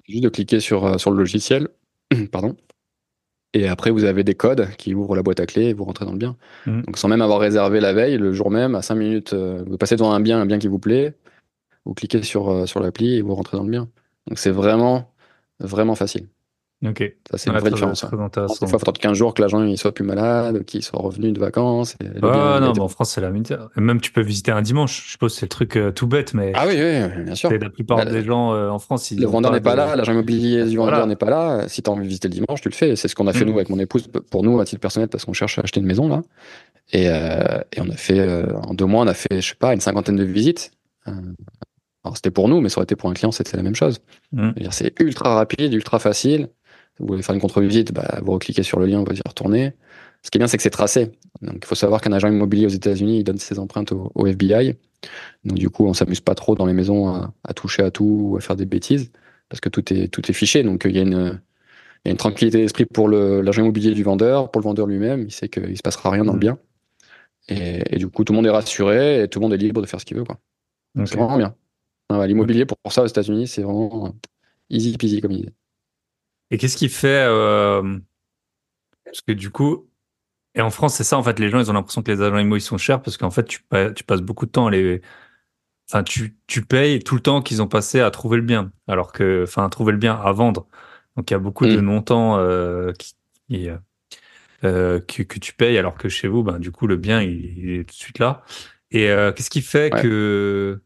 Juste 0.07 0.23
de 0.25 0.29
cliquer 0.29 0.61
sur, 0.61 0.85
euh, 0.85 0.99
sur 0.99 1.11
le 1.11 1.17
logiciel. 1.19 1.69
Pardon. 2.33 2.57
Et 3.55 3.67
après, 3.67 3.91
vous 3.91 4.05
avez 4.05 4.25
des 4.25 4.35
codes 4.35 4.69
qui 4.77 4.95
ouvrent 4.95 5.17
la 5.17 5.23
boîte 5.23 5.41
à 5.41 5.47
clés 5.47 5.69
et 5.69 5.73
vous 5.73 5.85
rentrez 5.85 6.05
dans 6.05 6.13
le 6.13 6.19
bien. 6.19 6.37
Mhm. 6.67 6.83
Donc, 6.83 6.99
sans 6.99 7.09
même 7.09 7.23
avoir 7.23 7.41
réservé 7.41 7.81
la 7.81 7.95
veille, 7.95 8.19
le 8.19 8.33
jour 8.35 8.51
même, 8.51 8.75
à 8.75 8.83
5 8.83 8.97
minutes, 8.97 9.33
euh, 9.33 9.65
vous 9.67 9.79
passez 9.79 9.97
devant 9.97 10.13
un 10.13 10.21
bien, 10.21 10.39
un 10.39 10.45
bien 10.47 10.59
qui 10.59 10.69
vous 10.69 10.79
plaît, 10.79 11.15
vous 11.87 11.95
cliquez 11.95 12.23
sur, 12.23 12.69
sur 12.69 12.81
l'appli 12.81 13.15
et 13.17 13.23
vous 13.23 13.35
rentrez 13.35 13.57
dans 13.57 13.65
le 13.65 13.71
bien. 13.71 13.89
Donc, 14.27 14.39
c'est 14.39 14.51
vraiment, 14.51 15.11
vraiment 15.61 15.95
facile. 15.95 16.27
Ok. 16.87 17.13
Ça, 17.29 17.39
c'est 17.39 17.47
une 17.51 17.55
vraie 17.55 17.63
très- 17.63 17.71
différence. 17.73 18.01
très 18.03 18.21
intéressant. 18.21 18.55
Des 18.55 18.59
fois, 18.59 18.67
il 18.69 18.71
faut 18.71 18.77
attendre 18.77 19.01
15 19.01 19.17
jours 19.17 19.35
que 19.35 19.43
l'agent 19.43 19.65
il 19.65 19.77
soit 19.77 19.93
plus 19.93 20.05
malade, 20.05 20.65
qu'il 20.65 20.81
soit 20.85 21.01
revenu 21.01 21.33
de 21.33 21.41
vacances. 21.41 21.97
et 22.01 22.07
Ah 22.23 22.59
non, 22.63 22.73
mais 22.73 22.81
en 22.81 22.87
France, 22.87 23.11
c'est 23.11 23.21
la 23.21 23.31
même. 23.31 23.43
Même 23.77 24.01
tu 24.01 24.13
peux 24.13 24.21
visiter 24.23 24.53
un 24.53 24.63
dimanche. 24.63 25.05
Je 25.07 25.11
suppose 25.11 25.33
que 25.35 25.41
c'est 25.41 25.47
le 25.47 25.51
truc 25.51 25.77
euh, 25.77 25.91
tout 25.91 26.07
bête, 26.07 26.35
mais 26.35 26.53
Ah 26.55 26.67
oui, 26.69 26.75
oui, 26.77 27.25
bien 27.25 27.35
sûr. 27.35 27.51
la 27.51 27.69
plupart 27.71 27.97
Bah, 27.97 28.05
des 28.05 28.23
gens 28.23 28.53
euh, 28.55 28.69
en 28.71 28.79
France, 28.79 29.11
ils 29.11 29.21
Le 29.21 29.27
vendeur 29.27 29.51
n'est 29.53 29.61
pas 29.61 29.73
de- 29.73 29.77
là, 29.79 29.97
l'agent 29.97 30.13
immobilier 30.13 30.65
du 30.67 30.77
vendeur 30.77 30.95
Voilà. 30.95 31.07
n'est 31.07 31.17
pas 31.17 31.31
là. 31.31 31.69
Si 31.69 31.83
tu 31.83 31.91
as 31.91 31.93
envie 31.93 32.03
de 32.05 32.09
visiter 32.09 32.29
le 32.29 32.35
dimanche, 32.35 32.61
tu 32.61 32.69
le 32.69 32.75
fais. 32.75 32.95
C'est 32.95 33.09
ce 33.09 33.17
qu'on 33.17 33.27
a 33.27 33.33
fait 33.33 33.45
Mm. 33.45 33.49
nous 33.49 33.55
avec 33.55 33.71
mon 33.71 33.79
épouse 33.81 34.07
pour 34.31 34.45
nous 34.45 34.61
à 34.61 34.65
titre 34.65 34.81
personnel 34.81 35.09
parce 35.09 35.25
qu'on 35.25 35.33
cherche 35.33 35.59
à 35.59 35.63
acheter 35.63 35.81
une 35.81 35.87
maison 35.87 36.09
là. 36.09 36.23
Et, 36.93 37.09
euh, 37.09 37.59
et 37.77 37.81
on 37.81 37.89
a 37.91 37.97
fait 37.97 38.21
euh, 38.21 38.53
en 38.63 38.73
deux 38.75 38.87
mois, 38.87 39.03
on 39.03 39.09
a 39.09 39.15
fait 39.15 39.41
je 39.41 39.49
sais 39.49 39.57
pas 39.57 39.75
une 39.75 39.81
cinquantaine 39.81 40.15
de 40.17 40.23
visites. 40.25 40.71
Euh, 41.09 41.11
alors 42.05 42.17
c'était 42.17 42.31
pour 42.31 42.49
nous, 42.49 42.61
mais 42.61 42.69
ça 42.69 42.79
aurait 42.79 42.85
été 42.85 42.95
pour 42.97 43.11
un 43.11 43.15
client, 43.15 43.33
c'était 43.33 43.57
la 43.57 43.63
même 43.65 43.75
chose. 43.75 43.99
Mm. 44.33 44.51
C'est 44.71 44.99
ultra 45.01 45.35
rapide, 45.35 45.73
ultra 45.75 45.99
facile. 45.99 46.49
Vous 47.01 47.07
voulez 47.09 47.23
faire 47.23 47.35
une 47.35 47.41
contre-visite, 47.41 47.93
bah, 47.93 48.21
vous 48.23 48.33
recliquez 48.33 48.63
sur 48.63 48.79
le 48.81 48.87
lien, 48.87 49.05
vous 49.05 49.15
y 49.15 49.21
retournez. 49.27 49.73
Ce 50.23 50.31
qui 50.31 50.39
est 50.39 50.41
bien, 50.41 50.49
c'est 50.49 50.57
que 50.57 50.63
c'est 50.63 50.71
tracé. 50.71 51.13
Donc 51.43 51.57
il 51.63 51.67
faut 51.67 51.75
savoir 51.77 52.01
qu'un 52.01 52.13
agent 52.13 52.29
immobilier 52.29 52.67
aux 52.67 52.71
États-Unis, 52.71 53.19
il 53.21 53.25
donne 53.25 53.39
ses 53.39 53.59
empreintes 53.59 53.93
au, 53.93 54.11
au 54.15 54.27
FBI. 54.27 54.75
Donc 55.45 55.59
du 55.59 55.71
coup, 55.71 55.87
on 55.87 55.95
s'amuse 55.95 56.21
pas 56.21 56.35
trop 56.35 56.55
dans 56.57 56.67
les 56.67 56.73
maisons 56.73 57.09
à, 57.09 57.33
à 57.45 57.55
toucher 57.55 57.83
à 57.83 57.91
tout 57.91 58.31
ou 58.33 58.37
à 58.37 58.41
faire 58.41 58.57
des 58.57 58.67
bêtises 58.67 59.13
parce 59.49 59.61
que 59.61 59.69
tout 59.69 59.93
est 59.95 60.09
tout 60.09 60.29
est 60.31 60.35
fiché. 60.35 60.63
Donc 60.65 60.85
il 60.87 60.97
y 60.97 60.99
a 60.99 61.03
une 61.03 61.41
il 62.05 62.09
y 62.09 62.11
a 62.11 62.13
une 62.13 62.17
tranquillité 62.19 62.59
d'esprit 62.59 62.87
pour 62.87 63.09
l'agent 63.09 63.63
immobilier 63.63 63.93
du 63.93 64.03
vendeur, 64.05 64.51
pour 64.51 64.61
le 64.61 64.65
vendeur 64.65 64.87
lui-même. 64.87 65.23
Il 65.25 65.33
sait 65.33 65.49
qu'il 65.49 65.77
se 65.77 65.83
passera 65.83 66.11
rien 66.11 66.25
dans 66.25 66.33
le 66.35 66.39
Mhm. 66.39 66.41
bien. 66.41 66.59
Et, 67.49 67.83
et 67.95 67.99
du 67.99 68.09
coup, 68.09 68.25
tout 68.25 68.33
le 68.33 68.37
monde 68.37 68.47
est 68.47 68.51
rassuré 68.51 69.23
et 69.23 69.29
tout 69.29 69.39
le 69.41 69.45
monde 69.45 69.55
est 69.55 69.59
libre 69.59 69.81
de 69.83 69.87
faire 69.87 70.01
ce 70.01 70.05
qu'il 70.07 70.17
veut. 70.17 70.25
Quoi. 70.25 70.39
C'est 71.07 71.17
vraiment 71.19 71.39
bien. 71.39 71.57
L'immobilier 72.27 72.67
pour, 72.67 72.79
pour 72.79 72.93
ça 72.93 73.03
aux 73.05 73.07
États-Unis, 73.07 73.49
c'est 73.49 73.63
vraiment 73.63 74.09
euh, 74.09 74.11
easy 74.71 74.97
peasy 74.99 75.21
comme 75.21 75.33
idée. 75.33 75.53
Et 76.51 76.59
qu'est-ce 76.59 76.77
qui 76.77 76.89
fait 76.89 77.25
euh, 77.27 77.99
Parce 79.05 79.21
que 79.23 79.33
du 79.33 79.51
coup, 79.51 79.89
et 80.55 80.63
en 80.63 80.71
France, 80.71 80.97
c'est 80.97 81.05
ça 81.05 81.19
en 81.19 81.23
fait. 81.23 81.39
Les 81.41 81.51
gens, 81.51 81.61
ils 81.61 81.71
ont 81.71 81.75
l'impression 81.75 82.03
que 82.03 82.13
les 82.13 82.23
agents 82.23 82.39
immo 82.39 82.57
ils 82.57 82.61
sont 82.63 82.79
chers 82.79 83.03
parce 83.03 83.17
qu'en 83.19 83.31
fait, 83.31 83.45
tu, 83.45 83.63
pa- 83.65 83.93
tu 83.93 84.05
passes 84.05 84.23
beaucoup 84.23 84.47
de 84.47 84.51
temps 84.53 84.69
à 84.69 84.71
les. 84.71 85.03
Enfin, 85.91 86.05
tu, 86.05 86.37
tu 86.47 86.65
payes 86.65 87.01
tout 87.01 87.15
le 87.17 87.23
temps 87.23 87.43
qu'ils 87.43 87.63
ont 87.63 87.69
passé 87.69 88.01
à 88.01 88.11
trouver 88.11 88.39
le 88.39 88.45
bien, 88.45 88.73
alors 88.89 89.13
que, 89.13 89.45
enfin, 89.45 89.65
à 89.67 89.71
trouver 89.71 89.93
le 89.93 89.99
bien 89.99 90.15
à 90.17 90.33
vendre. 90.33 90.69
Donc, 91.17 91.31
il 91.31 91.35
y 91.35 91.37
a 91.37 91.41
beaucoup 91.41 91.67
de 91.67 91.81
Mm. 91.81 91.83
montants 91.83 92.39
euh, 92.39 92.93
qui, 92.95 93.15
qui, 93.49 93.71
euh, 93.71 93.79
euh, 94.65 95.01
que, 95.01 95.23
que 95.25 95.39
tu 95.41 95.55
payes, 95.55 95.79
alors 95.79 95.97
que 95.97 96.09
chez 96.11 96.29
vous, 96.29 96.43
ben, 96.45 96.59
du 96.61 96.73
coup, 96.73 96.87
le 96.89 96.97
bien, 96.97 97.23
il, 97.23 97.59
il 97.59 97.71
est 97.81 97.85
tout 97.85 97.93
de 97.95 97.99
suite 98.01 98.19
là. 98.21 98.45
Et 98.93 99.11
euh, 99.11 99.33
qu'est-ce 99.33 99.51
qui 99.51 99.63
fait 99.63 99.91
Ouais. 99.93 100.03
que, 100.03 100.83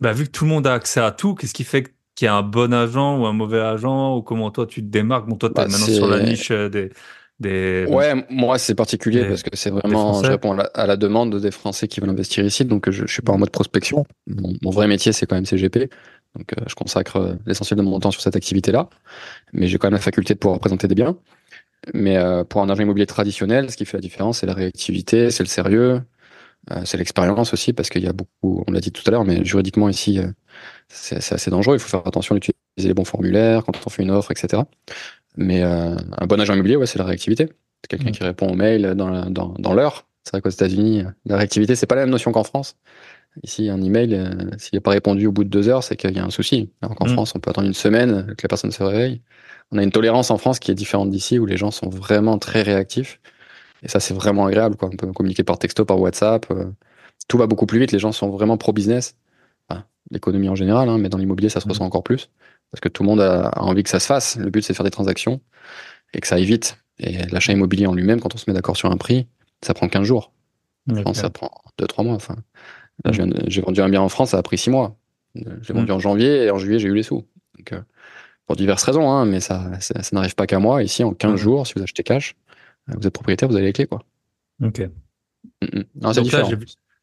bah, 0.00 0.12
vu 0.12 0.24
que 0.24 0.30
tout 0.30 0.44
le 0.44 0.50
monde 0.50 0.66
a 0.66 0.74
accès 0.74 1.00
à 1.00 1.10
tout, 1.12 1.34
qu'est-ce 1.34 1.54
qui 1.54 1.64
fait 1.64 1.82
qu'il 1.84 1.94
y 2.24 2.28
a 2.28 2.34
un 2.36 2.42
bon 2.42 2.72
agent 2.72 3.18
ou 3.20 3.26
un 3.26 3.32
mauvais 3.32 3.60
agent 3.60 4.16
ou 4.16 4.22
comment 4.22 4.50
toi 4.50 4.66
tu 4.66 4.80
te 4.82 4.86
démarques? 4.88 5.28
Bon, 5.28 5.36
toi, 5.36 5.50
tu 5.50 5.54
Bah, 5.54 5.66
maintenant 5.68 5.86
sur 5.86 6.06
la 6.08 6.20
niche 6.20 6.50
euh, 6.50 6.68
des, 6.68 6.90
des, 7.40 7.86
Ouais, 7.88 8.14
moi 8.30 8.58
c'est 8.58 8.74
particulier 8.74 9.20
Des- 9.20 9.28
parce 9.28 9.42
que 9.44 9.50
c'est 9.54 9.70
vraiment, 9.70 10.22
je 10.22 10.30
réponds 10.32 10.52
à 10.52 10.56
la, 10.56 10.62
à 10.74 10.86
la 10.86 10.96
demande 10.96 11.36
des 11.40 11.50
Français 11.52 11.86
qui 11.86 12.00
veulent 12.00 12.10
investir 12.10 12.44
ici, 12.44 12.64
donc 12.64 12.90
je, 12.90 13.06
je 13.06 13.12
suis 13.12 13.22
pas 13.22 13.32
en 13.32 13.38
mode 13.38 13.50
prospection. 13.50 14.04
Mon, 14.26 14.52
mon 14.62 14.70
vrai 14.70 14.88
métier 14.88 15.12
c'est 15.12 15.26
quand 15.26 15.36
même 15.36 15.46
CGP, 15.46 15.88
donc 16.36 16.52
euh, 16.58 16.64
je 16.66 16.74
consacre 16.74 17.16
euh, 17.16 17.34
l'essentiel 17.46 17.76
de 17.78 17.82
mon 17.82 18.00
temps 18.00 18.10
sur 18.10 18.20
cette 18.22 18.34
activité-là, 18.34 18.88
mais 19.52 19.68
j'ai 19.68 19.78
quand 19.78 19.88
même 19.88 19.94
la 19.94 20.00
faculté 20.00 20.34
de 20.34 20.38
pouvoir 20.40 20.60
présenter 20.60 20.88
des 20.88 20.94
biens. 20.96 21.16
Mais 21.94 22.16
euh, 22.18 22.44
pour 22.44 22.62
un 22.62 22.70
agent 22.70 22.82
immobilier 22.82 23.06
traditionnel, 23.06 23.70
ce 23.70 23.76
qui 23.76 23.84
fait 23.86 23.98
la 23.98 24.02
différence, 24.02 24.40
c'est 24.40 24.46
la 24.46 24.54
réactivité, 24.54 25.30
c'est 25.30 25.42
le 25.44 25.48
sérieux, 25.48 26.02
c'est 26.84 26.96
l'expérience 26.98 27.52
aussi, 27.52 27.72
parce 27.72 27.88
qu'il 27.90 28.02
y 28.02 28.08
a 28.08 28.12
beaucoup, 28.12 28.64
on 28.66 28.72
l'a 28.72 28.80
dit 28.80 28.90
tout 28.92 29.02
à 29.06 29.10
l'heure, 29.10 29.24
mais 29.24 29.44
juridiquement 29.44 29.88
ici, 29.88 30.18
euh, 30.18 30.26
c'est 30.88 31.16
assez 31.32 31.50
dangereux. 31.50 31.76
Il 31.76 31.78
faut 31.78 31.88
faire 31.88 32.06
attention 32.06 32.34
à 32.34 32.38
utiliser 32.38 32.56
les 32.78 32.94
bons 32.94 33.04
formulaires 33.04 33.64
quand 33.64 33.72
on 33.86 33.90
fait 33.90 34.02
une 34.02 34.10
offre, 34.10 34.30
etc. 34.32 34.62
Mais 35.36 35.62
euh, 35.62 35.94
un 36.18 36.26
bon 36.26 36.40
agent 36.40 36.54
immobilier, 36.54 36.76
ouais, 36.76 36.86
c'est 36.86 36.98
la 36.98 37.04
réactivité. 37.04 37.48
C'est 37.82 37.88
quelqu'un 37.90 38.10
Mm. 38.10 38.12
qui 38.12 38.24
répond 38.24 38.48
aux 38.48 38.54
mails 38.56 38.94
dans, 38.94 39.08
la- 39.08 39.26
dans, 39.26 39.54
dans 39.58 39.74
l'heure. 39.74 40.06
C'est 40.24 40.32
vrai 40.32 40.40
qu'aux 40.40 40.50
États-Unis, 40.50 41.02
euh, 41.02 41.10
la 41.24 41.36
réactivité, 41.36 41.74
c'est 41.76 41.86
pas 41.86 41.94
la 41.94 42.02
même 42.02 42.10
notion 42.10 42.32
qu'en 42.32 42.42
France. 42.44 42.76
Ici, 43.42 43.68
un 43.68 43.82
email, 43.82 44.14
euh, 44.14 44.30
s'il 44.58 44.76
n'est 44.76 44.80
pas 44.80 44.90
répondu 44.92 45.26
au 45.26 45.32
bout 45.32 45.44
de 45.44 45.50
deux 45.50 45.68
heures, 45.68 45.84
c'est 45.84 45.94
qu'il 45.96 46.10
y 46.16 46.18
a 46.18 46.24
un 46.24 46.30
souci. 46.30 46.70
Alors 46.82 46.96
qu'en 46.96 47.06
Mm. 47.06 47.12
France, 47.12 47.32
on 47.36 47.38
peut 47.38 47.50
attendre 47.50 47.66
une 47.68 47.74
semaine 47.74 48.34
que 48.36 48.42
la 48.44 48.48
personne 48.48 48.72
se 48.72 48.82
réveille. 48.82 49.20
On 49.72 49.78
a 49.78 49.82
une 49.82 49.90
tolérance 49.92 50.30
en 50.30 50.38
France 50.38 50.58
qui 50.58 50.70
est 50.70 50.74
différente 50.74 51.10
d'ici, 51.10 51.38
où 51.38 51.44
les 51.46 51.56
gens 51.56 51.70
sont 51.70 51.88
vraiment 51.90 52.38
très 52.38 52.62
réactifs. 52.62 53.20
Et 53.82 53.88
ça, 53.88 54.00
c'est 54.00 54.14
vraiment 54.14 54.46
agréable. 54.46 54.76
Quoi. 54.76 54.88
On 54.92 54.96
peut 54.96 55.12
communiquer 55.12 55.44
par 55.44 55.58
texto, 55.58 55.84
par 55.84 56.00
WhatsApp. 56.00 56.46
euh, 56.50 56.66
tout 57.28 57.38
va 57.38 57.46
beaucoup 57.46 57.66
plus 57.66 57.78
vite. 57.80 57.92
Les 57.92 57.98
gens 57.98 58.12
sont 58.12 58.30
vraiment 58.30 58.56
pro-business. 58.56 59.16
Enfin, 59.68 59.84
L'économie 60.10 60.48
en 60.48 60.54
général, 60.54 60.88
hein, 60.88 60.98
mais 60.98 61.08
dans 61.08 61.18
l'immobilier, 61.18 61.48
ça 61.48 61.60
se 61.60 61.66
Mm. 61.66 61.70
ressent 61.70 61.84
encore 61.84 62.02
plus. 62.04 62.30
Parce 62.70 62.80
que 62.80 62.88
tout 62.88 63.02
le 63.02 63.08
monde 63.08 63.20
a, 63.20 63.50
envie 63.56 63.82
que 63.82 63.90
ça 63.90 64.00
se 64.00 64.06
fasse. 64.06 64.36
Le 64.36 64.50
but, 64.50 64.62
c'est 64.62 64.72
de 64.72 64.76
faire 64.76 64.84
des 64.84 64.90
transactions 64.90 65.40
et 66.14 66.20
que 66.20 66.26
ça 66.26 66.36
aille 66.36 66.44
vite. 66.44 66.78
Et 66.98 67.18
l'achat 67.26 67.52
immobilier 67.52 67.86
en 67.86 67.94
lui-même, 67.94 68.20
quand 68.20 68.34
on 68.34 68.38
se 68.38 68.44
met 68.48 68.54
d'accord 68.54 68.76
sur 68.76 68.90
un 68.90 68.96
prix, 68.96 69.26
ça 69.62 69.74
prend 69.74 69.88
15 69.88 70.04
jours. 70.04 70.32
En 70.88 70.94
Ok. 70.94 71.00
France, 71.02 71.16
ça 71.18 71.30
prend 71.30 71.50
2-3 71.78 72.04
mois. 72.04 72.14
Enfin, 72.14 72.36
là, 73.04 73.10
Mm. 73.10 73.14
je 73.14 73.50
j'ai 73.50 73.60
vendu 73.62 73.80
un 73.82 73.88
bien 73.88 74.00
en 74.00 74.08
France, 74.08 74.30
ça 74.30 74.38
a 74.38 74.42
pris 74.42 74.56
6 74.58 74.70
mois. 74.70 74.96
J'ai 75.34 75.74
vendu 75.74 75.90
en 75.92 75.98
janvier 75.98 76.44
et 76.44 76.50
en 76.50 76.58
juillet, 76.58 76.78
j'ai 76.78 76.88
eu 76.88 76.94
les 76.94 77.02
sous. 77.02 77.26
Donc, 77.58 77.72
euh, 77.72 77.80
pour 78.46 78.56
diverses 78.56 78.84
raisons, 78.84 79.10
hein, 79.10 79.26
mais 79.26 79.40
ça, 79.40 79.70
ça, 79.80 80.02
ça 80.02 80.16
n'arrive 80.16 80.34
pas 80.34 80.46
qu'à 80.46 80.58
moi. 80.60 80.82
Ici, 80.82 81.04
en 81.04 81.12
15 81.12 81.34
Mm. 81.34 81.36
jours, 81.36 81.66
si 81.66 81.74
vous 81.76 81.82
achetez 81.82 82.02
cash, 82.04 82.36
vous 82.88 83.06
êtes 83.06 83.12
propriétaire, 83.12 83.48
vous 83.48 83.56
avez 83.56 83.66
les 83.66 83.72
clés. 83.72 83.86
Quoi. 83.86 84.02
Ok. 84.62 84.80
Mm, 84.80 85.66
mm. 85.78 85.84
Non, 86.02 86.12
Donc 86.12 86.32
là, 86.32 86.44
j'ai, 86.44 86.56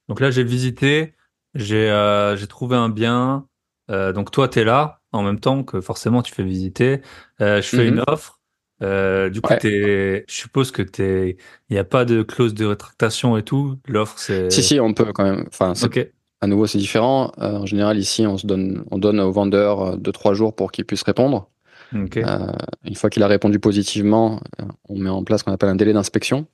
donc 0.08 0.20
là, 0.20 0.32
j'ai 0.32 0.44
visité, 0.44 1.14
j'ai 1.56 1.90
euh, 1.90 2.36
j'ai 2.36 2.48
trouvé 2.48 2.76
un 2.76 2.90
bien. 2.90 3.48
Euh, 3.92 4.14
donc 4.14 4.32
toi, 4.32 4.48
tu 4.48 4.60
es 4.60 4.64
là 4.64 5.02
en 5.12 5.24
même 5.24 5.40
temps 5.40 5.64
que 5.64 5.82
forcément 5.82 6.22
tu 6.22 6.34
fais 6.34 6.44
visiter. 6.44 7.02
Euh, 7.42 7.62
je 7.62 7.68
fais 7.68 7.88
une 7.88 8.04
offre. 8.08 8.40
Euh, 8.82 9.30
du 9.30 9.40
coup, 9.40 9.52
Ouais. 9.54 9.60
t'es, 9.60 10.26
je 10.28 10.34
suppose 10.34 10.72
que 10.72 10.82
t'es, 10.82 11.38
il 11.70 11.74
n'y 11.74 11.78
a 11.80 11.84
pas 11.84 12.04
de 12.06 12.22
clause 12.24 12.54
de 12.54 12.66
rétractation 12.66 13.38
et 13.38 13.44
tout. 13.44 13.78
L'offre, 13.88 14.18
c'est. 14.18 14.50
Si, 14.50 14.64
si, 14.64 14.80
on 14.80 14.94
peut 14.94 15.12
quand 15.14 15.24
même. 15.24 15.46
Enfin, 15.48 15.76
c'est- 15.76 15.86
Ok. 15.86 16.10
à 16.42 16.48
nouveau, 16.48 16.66
c'est 16.66 16.80
différent. 16.80 17.32
Euh, 17.40 17.60
en 17.60 17.66
général, 17.66 17.98
ici, 17.98 18.26
on, 18.28 18.38
se 18.38 18.46
donne, 18.48 18.84
on 18.92 18.98
donne 18.98 19.20
au 19.20 19.32
vendeur 19.32 19.98
2-3 19.98 20.34
jours 20.34 20.56
pour 20.56 20.72
qu'il 20.72 20.86
puisse 20.86 21.04
répondre. 21.04 21.50
Ok. 21.96 22.18
Euh, 22.18 22.48
une 22.86 22.96
fois 22.96 23.10
qu'il 23.10 23.24
a 23.24 23.28
répondu 23.28 23.60
positivement, 23.60 24.40
euh, 24.62 24.66
on 24.90 24.98
met 24.98 25.10
en 25.10 25.24
place 25.24 25.40
ce 25.42 25.46
qu'on 25.46 25.52
appelle 25.52 25.70
un 25.70 25.76
délai 25.76 25.94
d'inspection, 25.94 26.48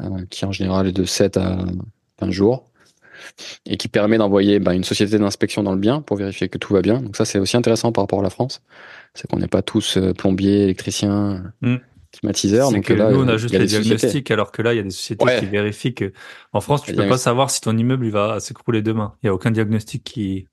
euh, 0.00 0.24
qui 0.30 0.44
en 0.44 0.52
général 0.52 0.86
est 0.86 0.92
de 0.92 1.04
7 1.04 1.36
à 1.36 1.58
15 2.18 2.30
jours, 2.30 2.64
et 3.66 3.76
qui 3.76 3.88
permet 3.88 4.18
d'envoyer 4.18 4.58
bah, 4.58 4.74
une 4.74 4.84
société 4.84 5.18
d'inspection 5.18 5.62
dans 5.62 5.72
le 5.72 5.78
bien 5.78 6.00
pour 6.00 6.16
vérifier 6.16 6.48
que 6.48 6.58
tout 6.58 6.72
va 6.72 6.82
bien. 6.82 7.00
Donc 7.00 7.16
ça, 7.16 7.24
c'est 7.24 7.38
aussi 7.38 7.56
intéressant 7.56 7.92
par 7.92 8.02
rapport 8.04 8.20
à 8.20 8.22
la 8.22 8.30
France, 8.30 8.62
c'est 9.14 9.28
qu'on 9.30 9.38
n'est 9.38 9.46
pas 9.48 9.62
tous 9.62 9.96
euh, 9.96 10.12
plombiers, 10.14 10.62
électriciens, 10.64 11.52
Mm. 11.60 11.76
climatiseurs. 12.12 12.72
Donc 12.72 12.84
que 12.84 12.94
là, 12.94 13.10
nous, 13.12 13.22
on 13.22 13.28
a 13.28 13.36
juste 13.36 13.54
les 13.54 13.68
sociétés. 13.68 13.84
diagnostics, 13.96 14.30
alors 14.30 14.50
que 14.52 14.62
là, 14.62 14.72
il 14.74 14.78
y 14.78 14.80
a 14.80 14.82
des 14.82 14.90
sociétés 14.90 15.24
Ouais. 15.24 15.38
qui 15.38 15.46
vérifient 15.46 15.94
que, 15.94 16.12
en 16.52 16.60
France, 16.60 16.82
tu 16.82 16.90
Les 16.92 16.96
peux 16.96 17.06
pas 17.08 17.18
savoir 17.18 17.50
si 17.50 17.60
ton 17.60 17.76
immeuble 17.76 18.06
il 18.06 18.12
va 18.12 18.40
s'écrouler 18.40 18.82
demain. 18.82 19.14
Il 19.22 19.26
y 19.26 19.28
a 19.28 19.34
aucun 19.34 19.50
diagnostic 19.50 20.02
qui. 20.04 20.46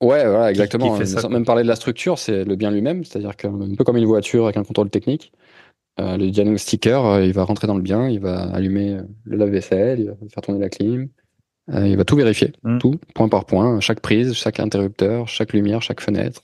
Ouais, 0.00 0.26
voilà, 0.26 0.50
exactement. 0.50 0.98
qui 0.98 1.06
ça, 1.06 1.28
même 1.28 1.44
parler 1.44 1.62
de 1.62 1.68
la 1.68 1.76
structure, 1.76 2.18
c'est 2.18 2.44
le 2.44 2.56
bien 2.56 2.70
lui-même, 2.70 3.04
c'est-à-dire 3.04 3.36
qu'un 3.36 3.52
peu 3.76 3.84
comme 3.84 3.98
une 3.98 4.06
voiture 4.06 4.44
avec 4.44 4.56
un 4.56 4.64
contrôle 4.64 4.88
technique, 4.88 5.32
euh, 6.00 6.16
le 6.16 6.30
diagnostiqueur, 6.30 7.04
euh, 7.04 7.24
il 7.24 7.32
va 7.34 7.44
rentrer 7.44 7.66
dans 7.66 7.76
le 7.76 7.82
bien, 7.82 8.08
il 8.08 8.20
va 8.20 8.42
allumer 8.54 8.94
euh, 8.94 9.02
le 9.24 9.36
lave-vaisselle, 9.36 10.00
il 10.00 10.06
va 10.06 10.14
faire 10.32 10.42
tourner 10.42 10.60
la 10.60 10.70
clim, 10.70 11.08
euh, 11.74 11.86
il 11.86 11.96
va 11.98 12.04
tout 12.04 12.16
vérifier, 12.16 12.52
Mm. 12.62 12.78
tout, 12.78 12.94
point 13.14 13.28
par 13.28 13.44
point, 13.44 13.80
chaque 13.80 14.00
prise, 14.00 14.32
chaque 14.32 14.58
interrupteur, 14.58 15.28
chaque 15.28 15.52
lumière, 15.52 15.82
chaque 15.82 16.00
fenêtre, 16.00 16.42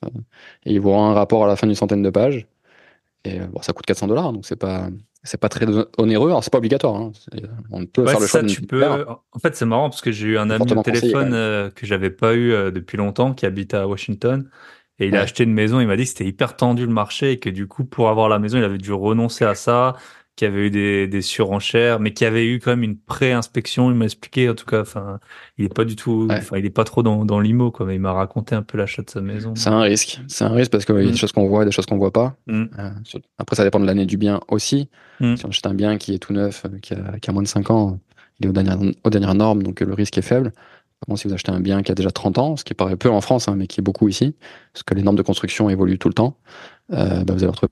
et 0.66 0.72
il 0.74 0.80
vous 0.80 0.90
rend 0.90 1.10
un 1.10 1.14
rapport 1.14 1.44
à 1.44 1.48
la 1.48 1.56
fin 1.56 1.66
d'une 1.66 1.76
centaine 1.76 2.02
de 2.02 2.10
pages. 2.10 2.46
Et 3.24 3.40
bon, 3.40 3.60
ça 3.62 3.72
coûte 3.72 3.86
400 3.86 4.06
dollars, 4.08 4.32
donc 4.32 4.46
c'est 4.46 4.56
pas 4.56 4.88
c'est 5.26 5.38
pas 5.38 5.48
très 5.48 5.66
onéreux. 5.98 6.28
Alors 6.30 6.42
c'est 6.44 6.50
pas 6.52 6.58
obligatoire. 6.58 6.96
hein. 6.96 7.12
On 7.70 7.86
peut 7.86 8.04
Ouais, 8.04 8.12
faire 8.12 8.20
le 8.20 8.26
choix 8.26 8.40
ça, 8.40 8.44
tu 8.44 8.62
peux. 8.62 9.04
En 9.32 9.38
fait, 9.40 9.56
c'est 9.56 9.64
marrant 9.66 9.88
parce 9.90 10.02
que 10.02 10.12
j'ai 10.12 10.28
eu 10.28 10.38
un 10.38 10.50
ami 10.50 10.72
au 10.72 10.78
téléphone 10.78 11.32
euh, 11.34 11.70
que 11.70 11.86
j'avais 11.86 12.10
pas 12.10 12.34
eu 12.34 12.52
euh, 12.52 12.70
depuis 12.70 12.96
longtemps, 12.96 13.34
qui 13.34 13.46
habite 13.46 13.74
à 13.74 13.88
Washington, 13.88 14.48
et 14.98 15.08
il 15.08 15.16
a 15.16 15.22
acheté 15.22 15.44
une 15.44 15.52
maison. 15.54 15.80
Il 15.80 15.86
m'a 15.88 15.96
dit 15.96 16.04
que 16.04 16.10
c'était 16.10 16.26
hyper 16.26 16.56
tendu 16.56 16.86
le 16.86 16.92
marché 16.92 17.32
et 17.32 17.38
que 17.40 17.50
du 17.50 17.66
coup, 17.66 17.84
pour 17.84 18.08
avoir 18.08 18.28
la 18.28 18.38
maison, 18.38 18.58
il 18.58 18.64
avait 18.64 18.78
dû 18.78 18.92
renoncer 18.92 19.44
à 19.44 19.54
ça, 19.54 19.96
qu'il 20.36 20.46
y 20.46 20.50
avait 20.50 20.66
eu 20.66 20.70
des, 20.70 21.08
des 21.08 21.22
surenchères, 21.22 21.98
mais 21.98 22.12
qu'il 22.12 22.24
y 22.26 22.28
avait 22.28 22.46
eu 22.46 22.60
quand 22.60 22.70
même 22.70 22.82
une 22.82 22.98
pré-inspection. 22.98 23.90
Il 23.90 23.96
m'a 23.96 24.04
expliqué, 24.04 24.48
en 24.48 24.54
tout 24.54 24.66
cas. 24.66 24.82
Enfin, 24.82 25.18
il 25.58 25.64
est 25.64 25.74
pas 25.74 25.84
du 25.84 25.96
tout. 25.96 26.26
Ouais. 26.28 26.36
Enfin, 26.38 26.58
il 26.58 26.66
est 26.66 26.70
pas 26.70 26.84
trop 26.84 27.02
dans 27.02 27.24
dans 27.24 27.40
l'IMO, 27.40 27.70
quoi. 27.70 27.86
Mais 27.86 27.94
il 27.96 28.00
m'a 28.00 28.12
raconté 28.12 28.54
un 28.54 28.62
peu 28.62 28.76
l'achat 28.78 29.02
de 29.02 29.10
sa 29.10 29.20
maison. 29.20 29.54
C'est 29.56 29.70
un 29.70 29.80
risque. 29.80 30.20
C'est 30.28 30.44
un 30.44 30.52
risque 30.52 30.70
parce 30.70 30.84
qu'il 30.84 30.94
y 30.94 30.98
a 30.98 31.02
Mm. 31.02 31.10
des 31.10 31.16
choses 31.16 31.32
qu'on 31.32 31.48
voit 31.48 31.62
et 31.62 31.64
des 31.66 31.72
choses 31.72 31.86
qu'on 31.86 31.96
voit 31.98 32.12
pas. 32.12 32.36
Mm. 32.46 32.64
Euh, 32.78 32.90
après, 33.38 33.56
ça 33.56 33.64
dépend 33.64 33.80
de 33.80 33.86
l'année 33.86 34.06
du 34.06 34.16
bien 34.18 34.40
aussi. 34.48 34.88
Mm. 35.20 35.36
Si 35.36 35.46
on 35.46 35.48
achète 35.48 35.66
un 35.66 35.74
bien 35.74 35.96
qui 35.96 36.14
est 36.14 36.18
tout 36.18 36.32
neuf, 36.32 36.64
euh, 36.66 36.78
qui 36.80 36.94
a, 36.94 37.18
qui 37.18 37.30
a 37.30 37.32
moins 37.32 37.42
de 37.42 37.48
5 37.48 37.70
ans, 37.70 37.98
il 38.38 38.46
est 38.46 38.48
aux 38.50 38.52
dernières, 38.52 38.78
aux 39.04 39.10
dernières 39.10 39.34
normes, 39.34 39.62
donc 39.62 39.80
euh, 39.82 39.86
le 39.86 39.94
risque 39.94 40.18
est 40.18 40.22
faible. 40.22 40.52
Par 41.00 41.06
contre, 41.08 41.20
si 41.20 41.28
vous 41.28 41.34
achetez 41.34 41.52
un 41.52 41.60
bien 41.60 41.82
qui 41.82 41.92
a 41.92 41.94
déjà 41.94 42.10
30 42.10 42.38
ans, 42.38 42.56
ce 42.56 42.64
qui 42.64 42.74
paraît 42.74 42.96
peu 42.96 43.10
en 43.10 43.20
France, 43.20 43.48
hein, 43.48 43.54
mais 43.56 43.66
qui 43.66 43.80
est 43.80 43.82
beaucoup 43.82 44.08
ici, 44.08 44.34
parce 44.72 44.82
que 44.82 44.94
les 44.94 45.02
normes 45.02 45.16
de 45.16 45.22
construction 45.22 45.68
évoluent 45.70 45.98
tout 45.98 46.08
le 46.08 46.14
temps, 46.14 46.38
euh, 46.92 47.24
bah, 47.24 47.32
vous 47.34 47.42
allez 47.42 47.50
retrouver 47.50 47.70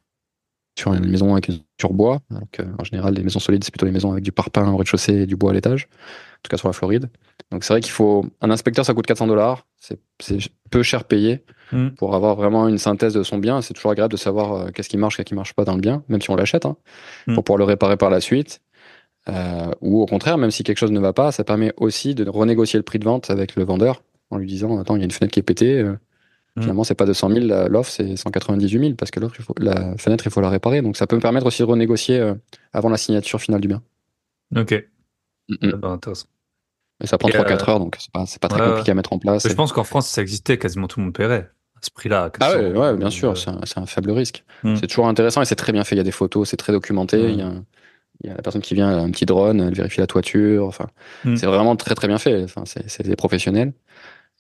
sur 0.77 0.93
une 0.95 1.09
maison 1.09 1.33
avec 1.33 1.49
une 1.49 1.59
sur 1.81 1.93
bois, 1.93 2.21
alors 2.31 2.45
que, 2.53 2.63
en 2.79 2.85
général, 2.85 3.15
les 3.15 3.23
maisons 3.23 3.39
solides, 3.39 3.63
c'est 3.65 3.71
plutôt 3.71 3.87
les 3.87 3.93
maisons 3.93 4.11
avec 4.13 4.25
du 4.25 4.33
parpaing 4.33 4.71
au 4.73 4.77
rez-de-chaussée 4.77 5.13
et 5.23 5.27
du 5.27 5.37
bois 5.37 5.51
à 5.51 5.55
l'étage, 5.55 5.89
en 5.93 6.41
tout 6.43 6.49
cas 6.51 6.57
sur 6.57 6.69
la 6.69 6.73
Floride. 6.73 7.09
Donc 7.51 7.63
c'est 7.65 7.73
vrai 7.73 7.81
qu'il 7.81 7.93
faut... 7.93 8.27
Un 8.41 8.51
inspecteur, 8.51 8.85
ça 8.85 8.95
coûte 8.95 9.07
400 9.07 9.27
dollars, 9.29 9.67
c'est 9.79 9.99
c'est 10.21 10.39
peu 10.71 10.83
cher 10.83 11.05
payé 11.05 11.45
Mm. 11.73 11.89
pour 11.97 12.15
avoir 12.15 12.37
vraiment 12.37 12.69
une 12.69 12.77
synthèse 12.77 13.15
de 13.15 13.23
son 13.23 13.39
bien. 13.39 13.63
C'est 13.63 13.73
toujours 13.73 13.91
agréable 13.91 14.13
de 14.13 14.19
savoir 14.19 14.53
euh, 14.53 14.71
qu'est-ce 14.71 14.89
qui 14.91 14.99
marche, 14.99 15.17
qu'est-ce 15.17 15.25
qui 15.25 15.35
marche 15.35 15.55
pas 15.55 15.65
dans 15.65 15.75
le 15.75 15.81
bien, 15.81 16.03
même 16.09 16.21
si 16.21 16.29
on 16.31 16.37
l'achète, 16.37 16.67
hein, 16.67 16.77
Mm. 17.27 17.35
pour 17.35 17.43
pouvoir 17.45 17.59
le 17.59 17.65
réparer 17.65 17.97
par 17.97 18.11
la 18.11 18.21
suite. 18.21 18.61
Euh, 19.31 19.71
ou 19.81 20.03
au 20.03 20.07
contraire, 20.07 20.37
même 20.37 20.51
si 20.51 20.63
quelque 20.63 20.77
chose 20.79 20.91
ne 20.93 21.01
va 21.01 21.15
pas, 21.15 21.33
ça 21.33 21.43
permet 21.43 21.73
aussi 21.79 22.15
de 22.15 22.29
renégocier 22.29 22.79
le 22.79 22.83
prix 22.83 22.99
de 22.99 23.05
vente 23.05 23.31
avec 23.31 23.57
le 23.57 23.65
vendeur 23.65 24.03
en 24.31 24.37
lui 24.37 24.47
disant 24.47 24.79
Attends, 24.79 24.97
il 24.97 24.99
y 24.99 25.03
a 25.03 25.05
une 25.07 25.11
fenêtre 25.11 25.33
qui 25.33 25.41
est 25.41 25.45
pétée. 25.45 25.79
euh, 25.79 25.97
Mm. 26.57 26.61
Finalement, 26.63 26.85
c'est 26.85 26.95
pas 26.95 27.05
200 27.07 27.31
000, 27.31 27.47
la- 27.47 27.69
l'offre 27.69 27.91
c'est 27.91 28.17
198 28.17 28.79
000 28.79 28.95
parce 28.95 29.11
que 29.11 29.19
faut, 29.41 29.55
la 29.59 29.97
fenêtre, 29.99 30.25
il 30.27 30.31
faut 30.31 30.41
la 30.41 30.51
réparer. 30.51 30.83
Donc 30.83 30.97
ça 30.97 31.07
peut 31.07 31.17
me 31.17 31.21
permettre 31.21 31.47
aussi 31.47 31.63
de 31.63 31.67
renégocier 31.67 32.21
euh, 32.21 32.35
avant 32.73 32.89
la 32.91 32.97
signature 32.97 33.41
finale 33.41 33.61
du 33.61 33.69
bien. 33.69 33.83
Ok. 34.57 34.73
Mm, 35.49 35.55
mm. 35.55 35.71
Ah 35.73 35.77
bah, 35.77 35.89
intéressant. 35.89 36.27
Mais 37.01 37.07
ça 37.09 37.19
prend 37.19 37.29
Et, 37.29 37.33
3-4 37.33 37.69
euh, 37.69 37.73
heures, 37.73 37.79
donc 37.81 37.97
c'est 37.99 38.13
pas, 38.13 38.25
pas 38.41 38.49
très 38.49 38.61
ouais, 38.63 38.69
compliqué 38.69 38.93
à 38.93 38.95
mettre 38.95 39.13
en 39.13 39.19
place. 39.19 39.49
Je 39.49 39.53
pense 39.55 39.73
qu'en 39.73 39.83
France, 39.85 40.07
si 40.07 40.15
ça 40.15 40.23
existait, 40.23 40.59
quasiment 40.59 40.87
tout 40.87 41.01
le 41.01 41.07
monde 41.07 41.15
paierait 41.15 41.51
à 41.75 41.81
ce 41.83 41.91
prix-là. 41.91 42.27
Ah 42.27 42.31
400 42.31 42.57
ouais, 42.57 42.67
ouais, 42.67 42.73
bien 42.95 43.07
euros. 43.07 43.11
sûr, 43.11 43.31
Euh, 43.33 43.35
c'est 43.65 43.79
un, 43.79 43.87
faible 43.87 44.13
risque. 44.13 44.45
Mm. 44.63 44.77
C'est 44.77 44.87
toujours 44.87 45.09
intéressant 45.09 45.43
et 45.43 45.45
c'est 45.45 45.57
très 45.57 45.73
bien 45.73 45.83
fait. 45.83 45.97
Il 45.97 45.99
y 45.99 46.01
a 46.01 46.05
des 46.05 46.13
photos, 46.13 46.49
c'est 46.49 46.57
très 46.57 46.73
documenté. 46.73 47.17
Mm. 47.19 47.31
Il, 47.31 47.39
y 47.39 47.43
a, 47.43 47.47
un- 47.49 47.65
il 48.23 48.29
y 48.29 48.31
a 48.31 48.37
la 48.37 48.43
personne 48.43 48.63
qui 48.63 48.75
vient, 48.75 48.93
elle 48.93 48.99
a 49.01 49.03
un 49.03 49.11
petit 49.11 49.27
drone, 49.27 49.61
elle 49.61 49.75
vérifie 49.75 49.99
la 49.99 50.07
toiture. 50.07 50.67
Enfin, 50.69 50.87
Mm. 51.25 51.35
c'est 51.37 51.47
vraiment 51.47 51.75
très 51.75 51.97
très 51.97 52.07
bien 52.07 52.19
fait. 52.19 52.45
Enfin, 52.45 52.63
c'est 52.65 53.03
des 53.03 53.17
professionnels. 53.17 53.73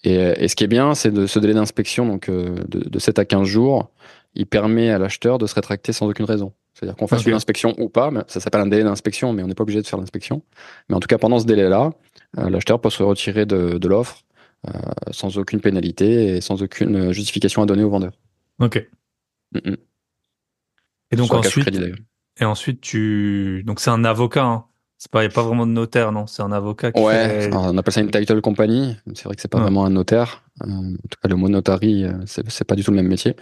Et, 0.05 0.18
euh, 0.18 0.34
et 0.36 0.48
ce 0.48 0.55
qui 0.55 0.64
est 0.64 0.68
bien, 0.68 0.94
c'est 0.94 1.11
de 1.11 1.26
ce 1.26 1.38
délai 1.38 1.55
d'inspection, 1.55 2.07
donc 2.07 2.28
euh, 2.28 2.57
de, 2.68 2.88
de 2.88 2.98
7 2.98 3.18
à 3.18 3.24
15 3.24 3.44
jours, 3.44 3.90
il 4.34 4.46
permet 4.46 4.90
à 4.90 4.98
l'acheteur 4.98 5.38
de 5.38 5.46
se 5.46 5.55
rétracter 5.55 5.92
sans 5.92 6.07
aucune 6.07 6.26
raison. 6.26 6.52
C'est-à-dire 6.74 6.96
qu'on 6.96 7.07
fasse 7.07 7.24
une 7.24 7.34
inspection 7.34 7.74
ou 7.78 7.88
pas, 7.88 8.11
mais 8.11 8.20
ça 8.26 8.40
s'appelle 8.40 8.61
un 8.61 8.66
délai 8.66 8.82
d'inspection, 8.82 9.32
mais 9.32 9.42
on 9.42 9.46
n'est 9.46 9.55
pas 9.55 9.62
obligé 9.62 9.80
de 9.80 9.86
faire 9.86 9.98
l'inspection. 9.98 10.42
Mais 10.88 10.96
en 10.96 11.00
tout 11.00 11.07
cas, 11.07 11.18
pendant 11.18 11.38
ce 11.38 11.46
délai-là, 11.46 11.92
euh, 12.38 12.50
l'acheteur 12.50 12.80
peut 12.80 12.90
se 12.90 13.02
retirer 13.02 13.46
de, 13.46 13.78
de 13.78 13.88
l'offre 13.88 14.22
euh, 14.66 14.72
sans 15.12 15.38
aucune 15.38 15.61
pénalité 15.61 16.36
et 16.36 16.40
sans 16.40 16.62
aucune 16.62 17.12
justification 17.12 17.62
à 17.62 17.66
donner 17.66 17.84
au 17.84 17.90
vendeur. 17.90 18.12
Ok. 18.59 18.84
Mm, 19.52 19.70
mm. 19.70 19.76
Et 21.12 21.16
donc 21.16 21.32
ensuite, 21.32 21.80
et 22.40 22.44
ensuite 22.44 22.80
tu, 22.80 23.62
donc 23.64 23.78
c'est 23.78 23.90
un 23.90 24.05
avocat. 24.05 24.44
Hein. 24.44 24.64
C'est 25.05 25.11
pas, 25.11 25.22
y 25.22 25.26
a 25.26 25.28
pas 25.28 25.42
vraiment 25.42 25.66
de 25.66 25.72
notaire, 25.72 26.12
non. 26.12 26.26
C'est 26.26 26.40
un 26.42 26.50
avocat 26.50 26.90
qui 26.90 26.98
Ouais, 27.02 27.42
fait. 27.42 27.50
on 27.55 27.76
appelle 27.76 27.92
ça 27.92 28.00
une 28.00 28.11
title 28.11 28.40
company. 28.40 28.96
C'est 29.14 29.24
vrai 29.26 29.34
que 29.34 29.42
c'est 29.42 29.48
pas 29.50 29.59
Ouais. 29.59 29.64
vraiment 29.64 29.84
un 29.84 29.90
notaire. 29.90 30.42
Euh, 30.62 30.66
en 30.70 30.92
tout 30.92 31.18
cas, 31.22 31.28
le 31.28 31.36
mot 31.36 31.50
notary, 31.50 32.05
euh, 32.05 32.12
c'est 32.24 32.48
c'est 32.50 32.64
pas 32.64 32.74
du 32.74 32.82
tout 32.82 32.90
le 32.90 32.96
même 32.96 33.09
métier. 33.09 33.36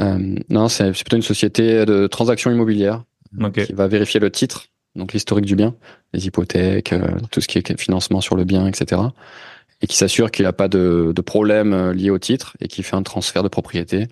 Euh, 0.00 0.36
non, 0.48 0.68
c'est 0.68 0.86
c'est 0.94 1.04
plutôt 1.04 1.16
une 1.16 1.22
société 1.22 1.84
de 1.84 2.06
transactions 2.06 2.50
immobilières. 2.50 3.04
Qui 3.52 3.74
va 3.74 3.86
vérifier 3.88 4.18
le 4.20 4.30
titre, 4.30 4.68
donc 4.96 5.12
l'historique 5.12 5.44
du 5.44 5.54
bien, 5.56 5.74
les 6.14 6.26
hypothèques, 6.26 6.94
euh, 6.94 7.08
tout 7.30 7.42
ce 7.42 7.48
qui 7.48 7.58
est 7.58 7.78
financement 7.78 8.22
sur 8.22 8.36
le 8.36 8.44
bien, 8.44 8.66
etc. 8.66 9.02
Et 9.82 9.86
qui 9.86 9.96
s'assure 9.98 10.30
qu'il 10.30 10.44
n'y 10.44 10.48
a 10.48 10.54
pas 10.54 10.68
de, 10.68 11.12
de 11.14 11.20
problème 11.20 11.90
lié 11.90 12.08
au 12.08 12.18
titre 12.18 12.56
et 12.60 12.68
qui 12.68 12.82
fait 12.82 12.96
un 12.96 13.02
transfert 13.02 13.42
de 13.42 13.48
propriété 13.48 14.08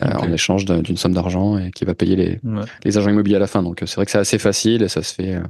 euh, 0.00 0.06
Ok. 0.14 0.22
en 0.22 0.32
échange 0.32 0.64
d'un- 0.66 0.78
d'une 0.82 0.96
somme 0.96 1.14
d'argent 1.14 1.58
et 1.58 1.72
qui 1.72 1.84
va 1.84 1.94
payer 1.96 2.14
les, 2.14 2.40
Ouais. 2.44 2.62
les 2.84 2.96
agents 2.96 3.10
immobiliers 3.10 3.34
à 3.36 3.40
la 3.40 3.48
fin. 3.48 3.60
Donc 3.64 3.82
c'est 3.84 3.96
vrai 3.96 4.04
que 4.04 4.12
c'est 4.12 4.18
assez 4.18 4.38
facile 4.38 4.82
et 4.84 4.88
ça 4.88 5.02
se 5.02 5.12
fait 5.12 5.34
euh, 5.34 5.42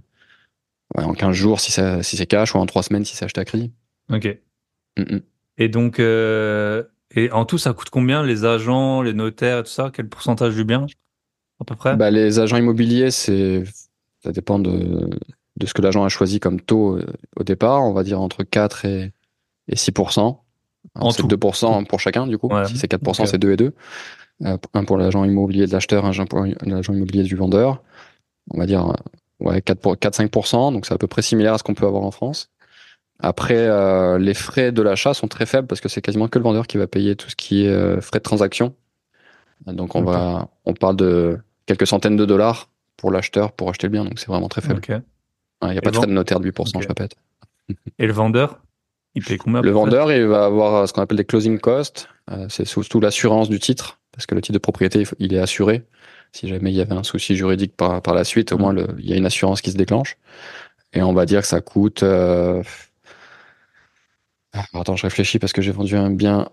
ouais, 0.97 1.05
en 1.05 1.13
15 1.13 1.33
jours 1.35 1.61
si, 1.61 1.73
ça, 1.73 2.03
si 2.03 2.17
c'est 2.17 2.27
cash 2.27 2.55
ou 2.55 2.59
en 2.59 2.67
3 2.67 2.83
semaines 2.83 3.05
si 3.05 3.17
c'est 3.17 3.25
acheté 3.25 3.41
à 3.41 3.45
crédit. 3.45 3.73
Ok. 4.13 4.39
Mm, 4.97 5.03
mm. 5.03 5.21
Et 5.59 5.69
donc, 5.69 6.01
euh, 6.01 6.83
et 7.15 7.31
en 7.31 7.45
tout, 7.45 7.59
ça 7.59 7.73
coûte 7.73 7.91
combien 7.91 8.23
les 8.25 8.45
agents, 8.45 9.03
les 9.03 9.13
notaires 9.13 9.59
et 9.59 9.63
tout 9.63 9.71
ça? 9.71 9.91
Quel 9.93 10.09
pourcentage 10.09 10.55
du 10.55 10.65
bien 10.65 10.87
à 11.61 11.65
peu 11.65 11.77
près? 11.77 11.97
Bah, 11.97 12.11
les 12.11 12.39
agents 12.41 12.57
immobiliers, 12.57 13.11
c'est 13.11 13.63
ça 14.23 14.33
dépend 14.33 14.59
de, 14.59 15.11
de 15.57 15.67
ce 15.67 15.75
que 15.75 15.83
l'agent 15.83 16.05
a 16.05 16.09
choisi 16.09 16.41
comme 16.41 16.61
taux 16.61 16.97
euh, 16.97 17.07
au 17.37 17.45
départ. 17.45 17.83
On 17.83 17.93
va 17.93 18.03
dire 18.03 18.21
entre 18.21 18.43
4 18.43 18.85
et, 18.85 19.13
et 19.69 19.77
6% 19.77 20.21
En 20.21 20.41
Alors, 20.95 21.13
C'est 21.13 21.23
tout. 21.23 21.29
2 21.29 21.37
pour 21.37 21.55
chaque 21.55 22.29
du 22.29 22.39
coup. 22.39 22.49
Ouais. 22.49 22.67
Si 22.67 22.79
c'est 22.79 22.89
4 22.89 23.07
Ok. 23.07 23.27
c'est 23.27 23.39
2 23.39 23.53
et 23.53 23.57
2. 23.57 23.73
Euh, 24.45 24.59
un 24.75 24.85
pour 24.85 24.99
l'agent 24.99 25.25
immobilier 25.25 25.67
de 25.67 25.73
l'acheteur, 25.73 26.05
un 26.05 26.27
pour 26.27 26.45
l'agent 26.63 26.93
immobilier 26.93 27.23
du 27.23 27.37
vendeur. 27.37 27.83
On 28.51 28.59
va 28.59 28.67
dire 28.67 28.93
ouais, 29.41 29.61
4 29.63 29.81
pour 29.81 29.95
4-5% 29.95 30.73
donc 30.73 30.87
c'est 30.87 30.95
à 30.95 30.99
peu 30.99 31.07
près 31.07 31.23
similaire 31.23 31.55
à 31.55 31.59
ce 31.59 31.63
qu'on 31.63 31.75
peut 31.75 31.87
avoir 31.87 32.03
en 32.03 32.11
France. 32.11 32.51
Après, 33.21 33.57
euh, 33.57 34.19
les 34.19 34.35
frais 34.35 34.73
de 34.73 34.83
l'achat 34.83 35.15
sont 35.15 35.29
très 35.29 35.47
faibles 35.47 35.69
parce 35.69 35.81
que 35.81 35.89
c'est 35.89 36.03
quasiment 36.03 36.27
que 36.29 36.39
le 36.39 36.43
vendeur 36.43 36.67
qui 36.67 36.79
va 36.79 36.87
payer 36.87 37.15
tout 37.15 37.31
ce 37.31 37.37
qui 37.37 37.65
est 37.65 37.69
euh, 37.69 38.01
frais 38.01 38.19
de 38.19 38.25
transaction. 38.25 38.75
Donc 39.67 39.95
on 39.95 40.03
va, 40.03 40.49
on 40.65 40.75
parle 40.75 40.97
de 40.97 41.39
quelques 41.67 41.87
centaines 41.87 42.17
de 42.17 42.25
dollars 42.25 42.69
pour 42.97 43.11
l'acheteur 43.11 43.53
pour 43.53 43.71
acheter 43.71 43.87
le 43.87 43.93
bien, 43.93 44.05
donc 44.05 44.19
c'est 44.19 44.27
vraiment 44.27 44.49
très 44.49 44.61
faible. 44.61 44.81
Il 44.89 45.69
n'y 45.69 45.71
a 45.71 45.75
Et 45.75 45.81
pas 45.81 45.91
de 45.91 45.97
frais 45.97 46.07
de 46.07 46.13
notaire 46.13 46.41
de 46.41 46.51
8%, 46.51 46.77
Ok. 46.77 46.83
je 46.83 46.89
répète. 46.89 47.15
Et 47.99 48.07
le 48.07 48.13
vendeur 48.13 48.61
Il 49.15 49.25
paye 49.25 49.39
combien 49.39 49.63
Le 49.63 49.71
vendeur, 49.71 50.13
il 50.13 50.27
va 50.27 50.45
avoir 50.45 50.75
euh, 50.75 50.87
ce 50.87 50.93
qu'on 50.93 51.01
appelle 51.03 51.17
des 51.17 51.25
closing 51.25 51.59
costs. 51.59 52.09
Euh, 52.31 52.47
c'est 52.51 52.67
surtout 52.67 53.01
l'assurance 53.01 53.49
du 53.49 53.59
titre, 53.59 54.01
parce 54.13 54.27
que 54.27 54.35
le 54.35 54.43
titre 54.43 54.55
de 54.55 54.59
propriété, 54.59 55.05
il 55.19 55.33
est 55.33 55.39
assuré. 55.39 55.85
Si 56.35 56.49
jamais 56.49 56.73
il 56.73 56.77
y 56.77 56.81
avait 56.81 56.95
un 56.95 57.05
souci 57.05 57.37
juridique 57.37 57.77
par, 57.77 58.03
par 58.03 58.13
la 58.15 58.25
suite, 58.25 58.51
au 58.53 58.59
moins 58.59 58.73
le- 58.73 58.97
il 58.99 59.09
y 59.09 59.13
a 59.13 59.17
une 59.17 59.27
assurance 59.27 59.61
qui 59.63 59.71
se 59.71 59.77
déclenche. 59.77 60.17
Et 60.93 61.01
on 61.03 61.13
va 61.13 61.27
dire 61.27 61.43
que 61.43 61.47
ça 61.47 61.61
coûte. 61.61 62.03
euh, 62.03 62.63
ah, 64.53 64.65
attends, 64.75 64.97
je 64.97 65.03
réfléchis 65.03 65.39
parce 65.39 65.53
que 65.53 65.63
j'ai 65.63 65.73
vendu 65.73 65.97
un 65.97 66.11
bien 66.11 66.49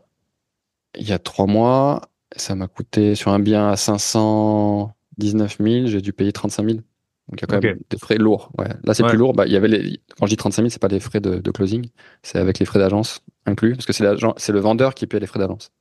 il 0.97 1.07
y 1.07 1.13
a 1.13 1.19
trois 1.19 1.47
mois. 1.47 2.01
Ça 2.36 2.53
m'a 2.55 2.67
coûté 2.67 3.15
sur 3.15 3.32
un 3.32 3.39
bien 3.39 3.69
à 3.69 3.75
519 3.75 5.57
000, 5.59 5.88
j'ai 5.88 6.01
dû 6.01 6.13
payer 6.13 6.32
35 6.32 6.63
000. 6.65 6.77
Donc 6.77 6.84
il 7.38 7.41
y 7.41 7.43
a 7.43 7.47
quand 7.47 7.61
même 7.63 7.79
des 7.89 7.97
frais 7.97 8.17
lourds. 8.17 8.51
Ouais. 8.57 8.67
Là, 8.84 8.93
c'est 8.93 9.03
Ouais. 9.03 9.09
plus 9.09 9.17
lourd. 9.17 9.34
Bah, 9.34 9.45
il 9.47 9.53
y 9.53 9.55
avait 9.55 9.67
les... 9.67 9.99
Quand 10.19 10.25
je 10.25 10.32
dis 10.32 10.38
35 10.38 10.61
000, 10.63 10.69
c'est 10.69 10.82
pas 10.82 10.88
les 10.89 10.99
frais 10.99 11.19
de, 11.21 11.36
de 11.39 11.51
closing, 11.51 11.88
c'est 12.23 12.38
avec 12.39 12.59
les 12.59 12.65
frais 12.65 12.79
d'agence 12.79 13.21
inclus, 13.45 13.75
parce 13.75 13.86
que 13.86 13.93
c'est 13.93 14.51
le 14.51 14.59
vendeur 14.59 14.93
qui 14.95 15.07
paye 15.07 15.19
les 15.19 15.27
frais 15.27 15.39
d'agence. 15.39 15.71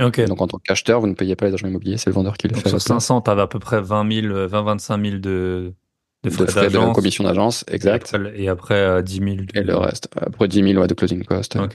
Ok. 0.00 0.18
Et 0.20 0.24
Donc 0.26 0.40
en 0.40 0.46
tant 0.46 0.58
qu'acheteur, 0.58 1.00
vous 1.00 1.06
ne 1.06 1.14
payez 1.14 1.34
pas 1.36 1.46
les 1.46 1.54
agents 1.54 1.66
immobiliers, 1.68 1.96
c'est 1.98 2.10
le 2.10 2.14
vendeur 2.14 2.36
qui 2.36 2.48
les 2.48 2.54
Donc 2.54 2.62
fait. 2.62 2.68
sur 2.68 2.78
votre 2.78 2.86
place. 2.86 3.04
500, 3.04 3.22
tu 3.22 3.30
avais 3.30 3.42
à 3.42 3.46
peu 3.46 3.58
près 3.58 3.80
20 3.80 4.10
000, 4.22 4.26
euh, 4.34 4.46
20 4.46 4.62
25 4.62 5.02
000 5.04 5.16
de, 5.16 5.20
de 5.20 5.72
de 6.24 6.30
frais 6.30 6.46
frais 6.46 6.70
de 6.70 6.92
commission 6.92 7.24
d'agence, 7.24 7.64
exact. 7.68 8.14
après, 8.14 8.40
et 8.40 8.48
après, 8.48 8.74
euh, 8.74 9.02
10 9.02 9.14
000. 9.16 9.26
de- 9.36 9.46
Et 9.58 9.62
le 9.62 9.76
reste. 9.76 10.08
Après 10.20 10.46
10 10.48 10.62
000 10.62 10.80
ouais, 10.80 10.86
de 10.86 10.94
closing 10.94 11.24
cost, 11.24 11.56
euh, 11.56 11.66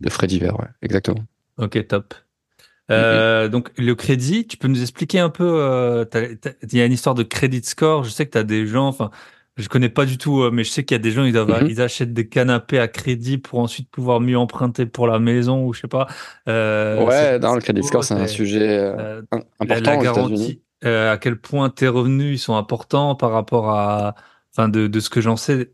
de 0.00 0.10
frais 0.10 0.26
divers, 0.26 0.58
ouais, 0.60 0.66
exactement. 0.82 1.24
Ok, 1.58 1.86
top. 1.86 2.14
Euh, 2.90 3.48
donc 3.48 3.70
le 3.78 3.94
crédit, 3.94 4.46
tu 4.48 4.56
peux 4.56 4.66
nous 4.66 4.82
expliquer 4.82 5.20
un 5.20 5.30
peu 5.30 5.44
euh, 5.62 6.04
Il 6.72 6.76
y 6.76 6.80
a 6.82 6.86
une 6.86 6.92
histoire 6.92 7.14
de 7.14 7.22
credit 7.22 7.62
score. 7.62 8.02
Je 8.02 8.10
sais 8.10 8.26
que 8.26 8.32
tu 8.32 8.38
as 8.38 8.42
des 8.42 8.66
gens, 8.66 8.88
enfin, 8.88 9.10
je 9.56 9.68
connais 9.68 9.88
pas 9.90 10.06
du 10.06 10.16
tout, 10.18 10.42
euh, 10.42 10.50
mais 10.50 10.64
je 10.64 10.70
sais 10.70 10.84
qu'il 10.84 10.94
y 10.94 11.00
a 11.00 11.02
des 11.02 11.10
gens, 11.10 11.24
ils, 11.24 11.32
doivent, 11.32 11.50
Mhm. 11.62 11.68
ils 11.68 11.80
achètent 11.82 12.12
des 12.14 12.28
canapés 12.28 12.78
à 12.78 12.88
crédit 12.88 13.38
pour 13.38 13.58
ensuite 13.58 13.90
pouvoir 13.90 14.20
mieux 14.20 14.38
emprunter 14.38 14.86
pour 14.86 15.06
la 15.06 15.18
maison 15.18 15.64
ou 15.66 15.72
je 15.74 15.80
sais 15.82 15.88
pas. 15.88 16.06
Euh, 16.48 17.04
ouais, 17.04 17.38
dans 17.38 17.54
le 17.54 17.60
beau, 17.72 17.82
score, 17.82 18.04
c'est 18.04 18.14
un 18.14 18.26
sujet 18.26 18.78
euh, 18.78 18.96
euh, 18.96 19.22
la, 19.32 19.44
important 19.60 19.92
la 19.92 19.96
aux 19.98 20.02
États-Unis. 20.02 20.04
garantie, 20.04 20.62
euh, 20.84 21.12
à 21.12 21.18
quel 21.18 21.38
point 21.40 21.68
tes 21.70 21.88
revenus 21.88 22.40
ils 22.40 22.42
sont 22.42 22.56
importants 22.56 23.14
par 23.16 23.32
rapport 23.32 23.70
à, 23.70 24.14
enfin 24.52 24.68
de, 24.68 24.86
de 24.86 25.00
ce 25.00 25.10
que 25.10 25.20
j'en 25.20 25.36
sais. 25.36 25.72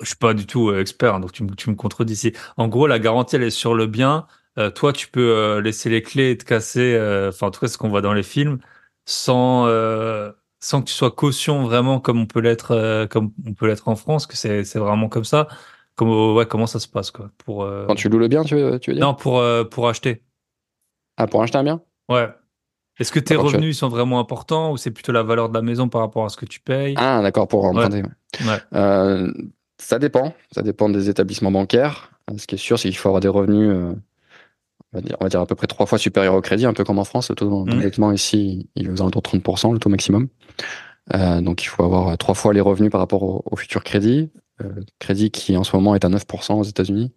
Je 0.00 0.06
suis 0.08 0.16
pas 0.16 0.34
du 0.34 0.46
tout 0.46 0.68
euh, 0.70 0.80
expert, 0.80 1.14
hein, 1.14 1.20
donc 1.20 1.32
tu, 1.32 1.42
me- 1.42 1.54
tu 1.54 1.70
me 1.70 1.74
contredis 1.74 2.12
ici. 2.12 2.32
En 2.56 2.68
gros, 2.68 2.86
la 2.86 2.98
garantie 2.98 3.36
elle 3.36 3.42
est 3.42 3.50
sur 3.50 3.74
le 3.74 3.86
bien. 3.86 4.26
Euh, 4.58 4.70
toi, 4.70 4.92
tu 4.92 5.08
peux 5.08 5.58
laisser 5.60 5.88
les 5.90 6.02
clés 6.02 6.30
et 6.32 6.38
te 6.38 6.44
casser. 6.44 6.94
euh, 6.94 7.30
Enfin, 7.30 7.48
en 7.48 7.50
tout 7.50 7.60
cas, 7.60 7.68
ce 7.68 7.78
qu'on 7.78 7.88
voit 7.88 8.02
dans 8.02 8.12
les 8.14 8.22
films, 8.22 8.58
sans 9.06 9.66
euh, 9.66 10.32
sans 10.66 10.80
que 10.80 10.88
tu 10.88 10.94
sois 10.94 11.12
caution 11.12 11.62
vraiment 11.62 12.00
comme 12.00 12.20
on 12.20 12.26
peut 12.26 12.40
l'être 12.40 12.72
euh, 12.72 13.06
comme 13.06 13.32
on 13.46 13.54
peut 13.54 13.68
l'être 13.68 13.86
en 13.86 13.94
France, 13.94 14.26
que 14.26 14.36
c'est 14.36 14.64
c'est 14.64 14.80
vraiment 14.80 15.08
comme 15.08 15.24
ça. 15.24 15.46
Comment 15.94 16.34
ouais, 16.34 16.44
comment 16.44 16.66
ça 16.66 16.80
se 16.80 16.88
passe 16.88 17.12
quoi 17.12 17.30
pour 17.38 17.62
euh, 17.62 17.86
Quand 17.86 17.94
tu 17.94 18.08
loues 18.08 18.18
le 18.18 18.26
bien, 18.26 18.42
tu 18.42 18.56
veux, 18.56 18.80
tu 18.80 18.90
veux 18.90 18.96
dire? 18.96 19.06
Non 19.06 19.14
pour 19.14 19.38
euh, 19.38 19.62
pour 19.62 19.88
acheter. 19.88 20.24
Ah, 21.16 21.28
pour 21.28 21.40
acheter 21.40 21.56
un 21.56 21.62
bien? 21.62 21.80
Ouais. 22.08 22.28
Est-ce 22.98 23.12
que 23.12 23.20
tes 23.20 23.34
tu 23.34 23.40
revenus 23.40 23.78
sont 23.78 23.88
vraiment 23.88 24.18
importants 24.18 24.72
ou 24.72 24.76
c'est 24.76 24.90
plutôt 24.90 25.12
la 25.12 25.22
valeur 25.22 25.50
de 25.50 25.54
la 25.54 25.62
maison 25.62 25.88
par 25.88 26.00
rapport 26.00 26.24
à 26.24 26.30
ce 26.30 26.36
que 26.36 26.46
tu 26.46 26.58
payes? 26.58 26.94
Ah, 26.96 27.22
d'accord, 27.22 27.46
pour 27.46 27.64
emprunter. 27.64 28.02
ouais. 28.02 28.46
Ouais. 28.46 28.58
Euh, 28.74 29.32
ça 29.78 30.00
dépend. 30.00 30.34
Ça 30.50 30.62
dépend 30.62 30.88
des 30.88 31.08
établissements 31.08 31.52
bancaires. 31.52 32.10
Euh, 32.30 32.34
Ce 32.38 32.46
qui 32.48 32.56
est 32.56 32.58
sûr, 32.58 32.78
c'est 32.78 32.88
qu'il 32.88 32.98
faut 32.98 33.08
avoir 33.08 33.20
des 33.20 33.28
revenus, 33.28 33.70
euh, 33.70 33.94
on, 34.92 34.98
va 34.98 35.02
dire, 35.02 35.16
on 35.20 35.24
va 35.24 35.28
dire 35.28 35.40
à 35.40 35.46
peu 35.46 35.54
près 35.54 35.66
trois 35.66 35.86
fois 35.86 35.98
supérieurs 35.98 36.34
au 36.34 36.40
crédit, 36.40 36.66
un 36.66 36.72
peu 36.72 36.84
comme 36.84 36.98
en 36.98 37.04
France. 37.04 37.30
Le 37.30 37.36
taux 37.36 37.48
Mhm. 37.64 37.70
d'endettement 37.70 38.12
ici, 38.12 38.68
il 38.76 38.86
est 38.86 38.90
aux 38.90 39.00
alentours 39.00 39.22
de 39.22 39.28
30%, 39.28 39.72
le 39.72 39.78
taux 39.78 39.88
maximum. 39.90 40.28
Euh, 41.14 41.40
donc 41.40 41.62
il 41.62 41.66
faut 41.66 41.84
avoir 41.84 42.08
euh, 42.08 42.16
trois 42.16 42.34
fois 42.34 42.52
les 42.52 42.60
revenus 42.60 42.90
par 42.90 43.00
rapport 43.00 43.22
au, 43.22 43.42
au 43.44 43.56
futur 43.56 43.84
crédit. 43.84 44.30
Euh, 44.64 44.68
crédit 44.98 45.30
qui 45.30 45.56
en 45.56 45.64
ce 45.64 45.76
moment 45.76 45.94
est 45.94 46.04
à 46.04 46.08
9% 46.08 46.54
aux 46.54 46.64
États-Unis. 46.64 47.12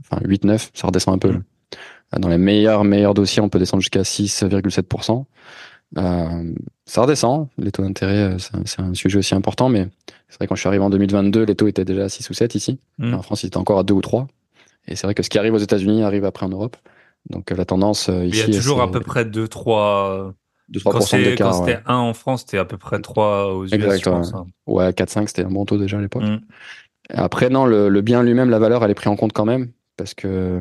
Enfin 0.00 0.22
8-9, 0.24 0.70
ça 0.74 0.86
redescend 0.86 1.14
un 1.14 1.18
peu. 1.18 1.32
Mhm. 1.32 1.42
Euh, 2.14 2.18
Dans 2.18 2.28
les 2.28 2.38
meilleurs 2.38 2.84
meilleurs 2.84 3.14
dossiers, 3.14 3.42
on 3.42 3.48
peut 3.48 3.58
descendre 3.58 3.82
jusqu'à 3.82 4.04
6,7%. 4.04 5.26
Euh, 5.98 6.54
ça 6.84 7.02
redescend. 7.02 7.48
Les 7.58 7.70
taux 7.72 7.82
d'intérêt, 7.82 8.34
euh, 8.34 8.38
c'est 8.38 8.80
un, 8.80 8.94
sujet 8.94 9.18
aussi 9.18 9.34
important, 9.34 9.68
mais 9.68 9.88
c'est 10.28 10.36
vrai 10.38 10.46
quand 10.46 10.54
je 10.54 10.60
suis 10.60 10.68
arrivé 10.68 10.82
en 10.84 10.90
2022, 10.90 11.44
les 11.44 11.54
taux 11.54 11.68
étaient 11.68 11.84
déjà 11.84 12.04
à 12.04 12.08
6 12.08 12.28
ou 12.30 12.34
7 12.34 12.54
ici. 12.54 12.78
Mm. 12.98 13.14
En 13.14 13.22
France, 13.22 13.42
ils 13.42 13.46
étaient 13.46 13.56
encore 13.56 13.78
à 13.78 13.84
2 13.84 13.94
ou 13.94 14.00
3. 14.00 14.26
Et 14.88 14.96
c'est 14.96 15.06
vrai 15.06 15.14
que 15.14 15.22
ce 15.22 15.30
qui 15.30 15.38
arrive 15.38 15.54
aux 15.54 15.58
États-Unis 15.58 16.02
arrive 16.02 16.24
après 16.24 16.46
en 16.46 16.48
Europe. 16.48 16.76
Donc 17.30 17.50
la 17.50 17.64
tendance 17.64 18.08
euh, 18.08 18.24
Il 18.24 18.34
ici, 18.34 18.50
y 18.50 18.54
a 18.54 18.58
toujours 18.58 18.80
à 18.80 18.90
peu 18.90 19.00
près 19.00 19.24
2 19.24 19.48
3 19.48 20.32
2-3% 20.72 20.82
quand 20.92 21.00
c'était 21.00 21.34
quand 21.36 21.52
c'était 21.52 21.76
Ouais, 21.76 21.82
1 21.86 21.94
en 21.96 22.14
France, 22.14 22.40
c'était 22.40 22.58
à 22.58 22.64
peu 22.64 22.76
près 22.76 23.00
3 23.00 23.52
aux 23.54 23.64
US, 23.66 23.72
Exact, 23.72 23.98
je 24.04 24.10
pense. 24.10 24.32
ouais. 24.32 24.38
hein. 24.38 24.46
ouais 24.66 24.90
4-5, 24.92 25.28
c'était 25.28 25.44
un 25.44 25.50
bon 25.50 25.64
taux 25.64 25.78
déjà 25.78 25.98
à 25.98 26.00
l'époque. 26.00 26.22
Mm. 26.24 26.38
Après, 27.10 27.50
non, 27.50 27.66
le, 27.66 27.88
le 27.88 28.00
bien 28.00 28.22
lui-même, 28.22 28.50
la 28.50 28.58
valeur, 28.58 28.84
elle 28.84 28.90
est 28.90 28.94
prise 28.94 29.08
en 29.08 29.16
compte 29.16 29.32
quand 29.32 29.44
même. 29.44 29.70
Parce 29.96 30.12
que 30.14 30.60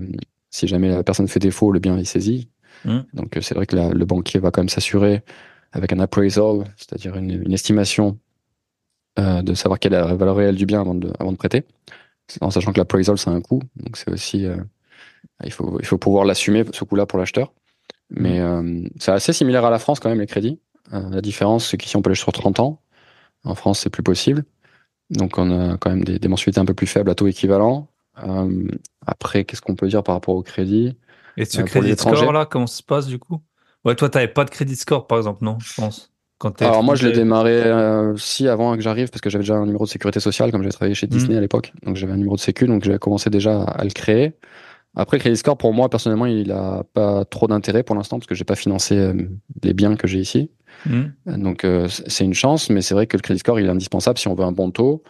si 0.51 0.68
jamais 0.68 0.89
la 0.89 1.03
personne 1.03 1.28
fait 1.28 1.39
défaut, 1.39 1.72
le 1.72 1.80
bien 1.80 1.97
est 1.97 2.05
saisi. 2.05 2.49
Mm. 2.86 2.99
Donc 3.13 3.38
euh, 3.38 3.41
c'est 3.41 3.55
vrai 3.55 3.66
que 3.66 3.76
la- 3.76 3.89
le 3.89 4.05
banquier 4.05 4.39
va 4.39 4.51
quand 4.51 4.61
même 4.61 4.70
s'assurer 4.70 5.24
avec 5.72 5.91
un 5.91 5.99
appraisal, 5.99 6.63
c'est-à-dire 6.78 7.16
une, 7.18 7.32
une 7.43 7.51
estimation 7.53 8.18
euh, 9.20 9.41
de 9.41 9.53
savoir 9.53 9.80
quelle 9.80 9.93
est 9.93 9.99
la 9.99 10.13
valeur 10.16 10.36
réelle 10.36 10.55
du 10.55 10.66
bien 10.66 10.82
avant 10.82 10.95
de, 10.95 11.11
avant 11.20 11.32
de 11.32 11.38
prêter. 11.38 11.63
En 12.41 12.49
sachant 12.51 12.72
que 12.74 12.78
l'appraisal, 12.80 13.18
c'est 13.18 13.30
un 13.30 13.41
coût. 13.41 13.61
Donc 13.76 13.97
c'est 13.97 14.09
aussi... 14.11 14.45
euh, 14.45 14.57
il, 15.43 15.52
faut, 15.52 15.78
il 15.80 15.86
faut 15.86 15.98
pouvoir 15.98 16.26
l'assumer, 16.26 16.64
ce 16.72 16.84
coût-là, 16.84 17.06
pour 17.06 17.20
l'acheteur. 17.20 17.54
Mais 18.10 18.39
euh, 18.39 18.84
c'est 19.00 19.12
assez 19.12 19.34
similaire 19.34 19.66
à 19.66 19.70
la 19.70 19.80
France 19.80 20.00
quand 20.00 20.10
même, 20.10 20.20
les 20.20 20.28
crédits. 20.28 20.60
Euh, 20.93 21.10
la 21.10 21.22
différence, 21.22 21.70
c'est 21.70 21.78
qu'ici, 21.78 21.98
on 21.98 22.02
peut 22.02 22.10
l'acheter 22.10 22.24
sur 22.24 22.32
30 22.34 22.60
ans. 22.60 22.82
En 23.43 23.56
France, 23.56 23.80
c'est 23.80 23.89
plus 23.89 24.04
possible. 24.04 24.43
Donc 25.12 25.38
on 25.38 25.52
a 25.52 25.78
quand 25.78 25.89
même 25.89 26.04
des, 26.04 26.18
des 26.20 26.28
mensualités 26.28 26.60
un 26.60 26.66
peu 26.66 26.74
plus 26.74 26.88
faibles 26.88 27.10
à 27.10 27.16
taux 27.16 27.28
équivalent. 27.28 27.88
Euh, 28.24 28.68
après, 29.06 29.43
qu'est-ce 29.43 29.62
qu'on 29.62 29.76
peut 29.76 29.88
dire 29.88 30.04
par 30.04 30.16
rapport 30.16 30.36
au 30.36 30.41
crédit? 30.41 30.96
Et 31.38 31.46
ce 31.46 31.62
crédit 31.62 31.96
score 31.96 32.32
là, 32.32 32.46
comment 32.46 32.68
ça 32.68 32.78
se 32.78 32.84
passe 32.84 33.08
du 33.08 33.20
coup? 33.20 33.41
Ouais, 33.84 33.96
toi 33.96 34.10
t'avais 34.10 34.28
pas 34.28 34.46
de 34.46 34.50
crédit 34.50 34.76
score 34.76 35.06
par 35.06 35.18
exemple, 35.18 35.43
non, 35.43 35.58
je 35.60 35.74
pense. 35.76 36.12
Quand 36.38 36.62
Alors 36.62 36.84
moi, 36.84 36.96
je 36.96 37.08
l'ai 37.08 37.14
démarré 37.14 37.64
euh, 37.64 38.18
si 38.18 38.48
avant 38.50 38.76
que 38.76 38.82
j'arrive, 38.82 39.10
parce 39.10 39.22
que 39.22 39.30
j'avais 39.30 39.43
déjà 39.43 39.56
un 39.56 39.66
numéro 39.66 39.86
de 39.86 39.89
sécurité 39.89 40.20
sociale, 40.20 40.52
comme 40.52 40.62
j'avais 40.64 40.74
travaillé 40.74 40.93
chez 40.96 41.08
Disney 41.08 41.36
Mm. 41.36 41.38
à 41.38 41.41
l'époque. 41.41 41.72
Donc 41.84 41.96
j'avais 41.96 42.12
un 42.12 42.18
numéro 42.18 42.36
de 42.36 42.41
sécu, 42.41 42.68
donc 42.68 42.84
j'avais 42.84 43.00
commencé 43.00 43.30
déjà 43.30 43.62
à, 43.62 43.72
à 43.72 43.84
le 43.84 43.91
créer. 43.91 44.34
Après, 44.96 45.18
le 45.18 45.22
crédit 45.22 45.38
score, 45.38 45.58
pour 45.58 45.74
moi, 45.74 45.89
personnellement, 45.89 46.26
il 46.26 46.52
a 46.52 46.84
pas 46.93 47.26
trop 47.26 47.48
d'intérêt 47.48 47.84
pour 47.84 47.96
l'instant, 47.96 48.18
parce 48.18 48.28
que 48.28 48.36
j'ai 48.36 48.46
pas 48.46 48.56
financé 48.56 48.96
euh, 48.98 49.14
les 49.64 49.74
biens 49.74 49.96
que 49.96 50.08
j'ai 50.08 50.20
ici. 50.20 50.52
Mm. 50.86 51.04
Euh, 51.28 51.38
Donc 51.38 51.64
euh, 51.64 51.88
c'est 51.89 52.24
une 52.24 52.34
chance, 52.34 52.70
mais 52.70 52.82
c'est 52.82 52.93
vrai 52.93 53.08
que 53.08 53.18
le 53.18 53.22
crédit 53.22 53.39
score, 53.39 53.60
il 53.60 53.66
est 53.66 53.70
indispensable 53.70 54.18
si 54.18 54.28
on 54.28 54.36
veut 54.36 54.43
un 54.46 54.52
bon 54.52 54.72
taux. 54.72 55.04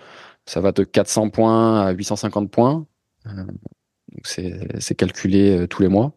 Ça 0.46 0.62
va 0.62 0.72
de 0.72 0.84
400 0.84 1.30
points 1.30 1.82
à 1.82 1.92
850 1.92 2.52
points. 2.52 2.86
Euh, 3.28 3.46
donc 3.46 4.26
c'est 4.26 4.96
calculé 4.96 5.66
tous 5.70 5.82
les 5.82 5.88
mois. 5.88 6.14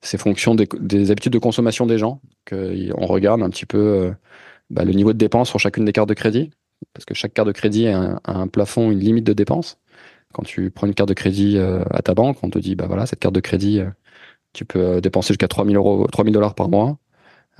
C'est 0.00 0.18
fonction 0.18 0.54
des, 0.54 0.68
des 0.80 1.10
habitudes 1.10 1.32
de 1.32 1.38
consommation 1.38 1.86
des 1.86 1.98
gens. 1.98 2.20
On 2.50 3.06
regarde 3.06 3.42
un 3.42 3.50
petit 3.50 3.66
peu 3.66 4.12
bah, 4.70 4.84
le 4.84 4.92
niveau 4.92 5.12
de 5.12 5.18
dépense 5.18 5.48
sur 5.48 5.60
chacune 5.60 5.84
des 5.84 5.92
cartes 5.92 6.08
de 6.08 6.14
crédit, 6.14 6.50
parce 6.94 7.04
que 7.04 7.14
chaque 7.14 7.34
carte 7.34 7.46
de 7.46 7.52
crédit 7.52 7.88
a 7.88 7.98
un, 7.98 8.20
a 8.24 8.32
un 8.32 8.48
plafond, 8.48 8.90
une 8.90 9.00
limite 9.00 9.24
de 9.24 9.34
dépense. 9.34 9.78
Quand 10.34 10.42
tu 10.42 10.70
prends 10.70 10.86
une 10.86 10.94
carte 10.94 11.08
de 11.08 11.14
crédit 11.14 11.56
euh, 11.56 11.82
à 11.90 12.02
ta 12.02 12.14
banque, 12.14 12.38
on 12.42 12.50
te 12.50 12.58
dit 12.58 12.74
bah 12.74 12.86
voilà 12.86 13.06
cette 13.06 13.18
carte 13.18 13.34
de 13.34 13.40
crédit, 13.40 13.80
euh, 13.80 13.88
tu 14.52 14.64
peux 14.64 14.78
euh, 14.78 15.00
dépenser 15.00 15.28
jusqu'à 15.28 15.48
3000 15.48 15.76
euros, 15.76 16.06
3000 16.10 16.32
dollars 16.32 16.54
par 16.54 16.68
mois. 16.68 16.98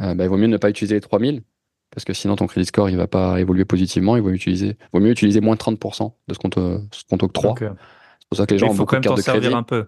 Euh, 0.00 0.14
bah, 0.14 0.24
il 0.24 0.30
vaut 0.30 0.36
mieux 0.36 0.46
ne 0.46 0.56
pas 0.56 0.70
utiliser 0.70 0.94
les 0.94 1.00
3000 1.00 1.42
parce 1.90 2.04
que 2.04 2.12
sinon 2.12 2.36
ton 2.36 2.46
crédit 2.46 2.66
score 2.66 2.90
il 2.90 2.96
va 2.96 3.06
pas 3.06 3.40
évoluer 3.40 3.64
positivement. 3.64 4.16
Il 4.16 4.22
vaut 4.22 4.30
utiliser, 4.30 4.76
vaut 4.92 5.00
mieux 5.00 5.10
utiliser 5.10 5.40
moins 5.40 5.54
de 5.54 5.60
30% 5.60 6.12
de 6.28 6.34
ce 6.34 6.38
qu'on 6.38 6.50
te, 6.50 6.80
ce 6.92 7.04
qu'on 7.08 7.18
t'octroie. 7.18 7.52
Ok. 7.52 7.60
C'est 7.60 8.28
pour 8.28 8.38
ça 8.38 8.46
que 8.46 8.54
les 8.54 8.58
gens 8.58 8.68
ont 8.68 8.72
il 8.72 8.76
faut 8.76 8.82
beaucoup 8.82 8.96
quand 8.96 9.00
de 9.00 9.08
même 9.08 9.16
cartes 9.16 9.16
de 9.16 9.22
crédit. 9.22 9.42
servir 9.42 9.56
un 9.56 9.62
peu. 9.62 9.86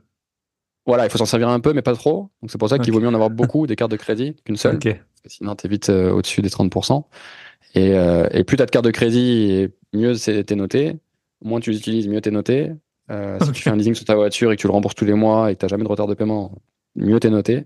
Voilà, 0.87 1.05
il 1.05 1.11
faut 1.11 1.19
s'en 1.19 1.27
servir 1.27 1.51
un 1.51 1.61
peu, 1.61 1.73
mais 1.75 1.83
pas 1.83 1.95
trop. 1.95 2.31
Donc 2.41 2.51
c'est 2.51 2.59
pour 2.59 2.69
ça 2.69 2.79
qu'il 2.79 2.93
vaut 2.93 3.01
mieux 3.01 3.09
en 3.09 3.15
avoir 3.15 3.31
beaucoup 3.31 3.67
des 3.67 3.77
cartes 3.77 3.91
de 3.91 3.97
crédit 3.97 4.35
qu'une 4.45 4.57
seule. 4.57 4.77
Ok. 4.77 4.85
Parce 4.85 5.23
que 5.23 5.29
sinon 5.29 5.55
t'es 5.55 5.69
vite 5.69 5.91
euh, 5.91 6.11
au-dessus 6.11 6.41
des 6.43 6.49
30%. 6.49 7.05
Et, 7.75 7.95
euh, 7.95 8.27
et 8.33 8.45
plus 8.45 8.57
t'as 8.57 8.67
de 8.67 8.71
cartes 8.71 8.85
de 8.85 8.91
crédit, 8.91 9.53
et 9.53 9.71
mieux 9.93 10.15
c'est 10.15 10.43
t'es 10.45 10.57
noté. 10.57 10.97
Moins 11.43 11.61
tu 11.61 11.71
les 11.71 11.79
utilises, 11.79 12.09
mieux 12.09 12.21
t'es 12.21 12.31
noté. 12.31 12.73
Euh, 13.11 13.39
si 13.43 13.53
tu 13.53 13.63
fais 13.63 13.71
un 13.71 13.77
leasing 13.77 13.95
sur 13.95 14.05
ta 14.05 14.15
voiture 14.15 14.53
et 14.53 14.57
que 14.57 14.61
tu 14.61 14.67
le 14.67 14.73
rembourses 14.73 14.95
tous 14.95 15.05
les 15.05 15.15
mois 15.15 15.51
et 15.51 15.55
que 15.55 15.61
t'as 15.61 15.69
jamais 15.69 15.85
de 15.85 15.89
retard 15.89 16.07
de 16.07 16.15
paiement, 16.15 16.53
mieux 16.97 17.19
t'es 17.19 17.31
noté. 17.31 17.65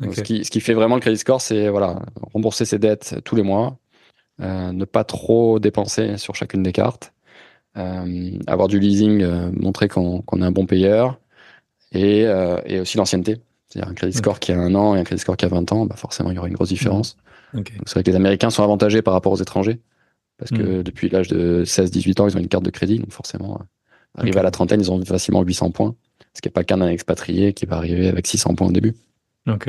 Donc, 0.00 0.14
ce, 0.14 0.22
qui, 0.22 0.44
ce 0.44 0.50
qui 0.50 0.60
fait 0.60 0.74
vraiment 0.74 0.96
le 0.96 1.00
crédit 1.00 1.18
score, 1.18 1.40
c'est 1.40 1.68
voilà, 1.68 2.02
rembourser 2.32 2.64
ses 2.64 2.78
dettes 2.78 3.16
tous 3.24 3.36
les 3.36 3.42
mois, 3.42 3.78
euh, 4.40 4.72
ne 4.72 4.84
pas 4.84 5.04
trop 5.04 5.60
dépenser 5.60 6.16
sur 6.16 6.34
chacune 6.34 6.62
des 6.62 6.72
cartes, 6.72 7.12
euh, 7.76 8.38
avoir 8.46 8.68
du 8.68 8.80
leasing, 8.80 9.22
euh, 9.22 9.50
montrer 9.52 9.88
qu'on 9.88 10.20
est 10.20 10.44
un 10.44 10.50
bon 10.50 10.66
payeur, 10.66 11.18
et, 11.92 12.26
euh, 12.26 12.60
et 12.66 12.80
aussi 12.80 12.96
l'ancienneté. 12.96 13.40
C'est-à-dire 13.68 13.90
un 13.90 13.94
crédit 13.94 14.16
score 14.16 14.40
qui 14.40 14.52
a 14.52 14.58
un 14.58 14.74
an 14.74 14.94
et 14.94 15.00
un 15.00 15.04
crédit 15.04 15.20
score 15.20 15.36
qui 15.36 15.44
a 15.44 15.48
20 15.48 15.72
ans, 15.72 15.86
bah 15.86 15.96
forcément 15.96 16.30
il 16.30 16.34
y 16.34 16.38
aura 16.38 16.48
une 16.48 16.54
grosse 16.54 16.68
différence. 16.68 17.16
Ok. 17.54 17.72
Donc, 17.76 17.84
C'est 17.86 17.94
vrai 17.94 18.02
que 18.02 18.10
les 18.10 18.16
Américains 18.16 18.50
sont 18.50 18.62
avantagés 18.62 19.02
par 19.02 19.14
rapport 19.14 19.32
aux 19.32 19.40
étrangers, 19.40 19.80
parce 20.38 20.50
que 20.50 20.80
Mm. 20.80 20.82
depuis 20.82 21.08
l'âge 21.08 21.28
de 21.28 21.64
16-18 21.64 22.20
ans, 22.20 22.28
ils 22.28 22.36
ont 22.36 22.40
une 22.40 22.48
carte 22.48 22.64
de 22.64 22.70
crédit, 22.70 22.98
donc 22.98 23.12
forcément, 23.12 23.58
euh, 23.60 23.64
arrivé 24.20 24.38
à 24.38 24.42
la 24.42 24.50
trentaine, 24.50 24.80
ils 24.80 24.90
ont 24.90 25.04
facilement 25.04 25.42
800 25.42 25.70
points, 25.70 25.94
ce 26.34 26.40
qui 26.40 26.48
n'est 26.48 26.52
pas 26.52 26.62
d'un 26.64 26.88
expatrié 26.88 27.52
qui 27.52 27.66
va 27.66 27.76
arriver 27.76 28.08
avec 28.08 28.26
600 28.26 28.54
points 28.54 28.68
au 28.68 28.72
début. 28.72 28.94
Ok. 29.48 29.66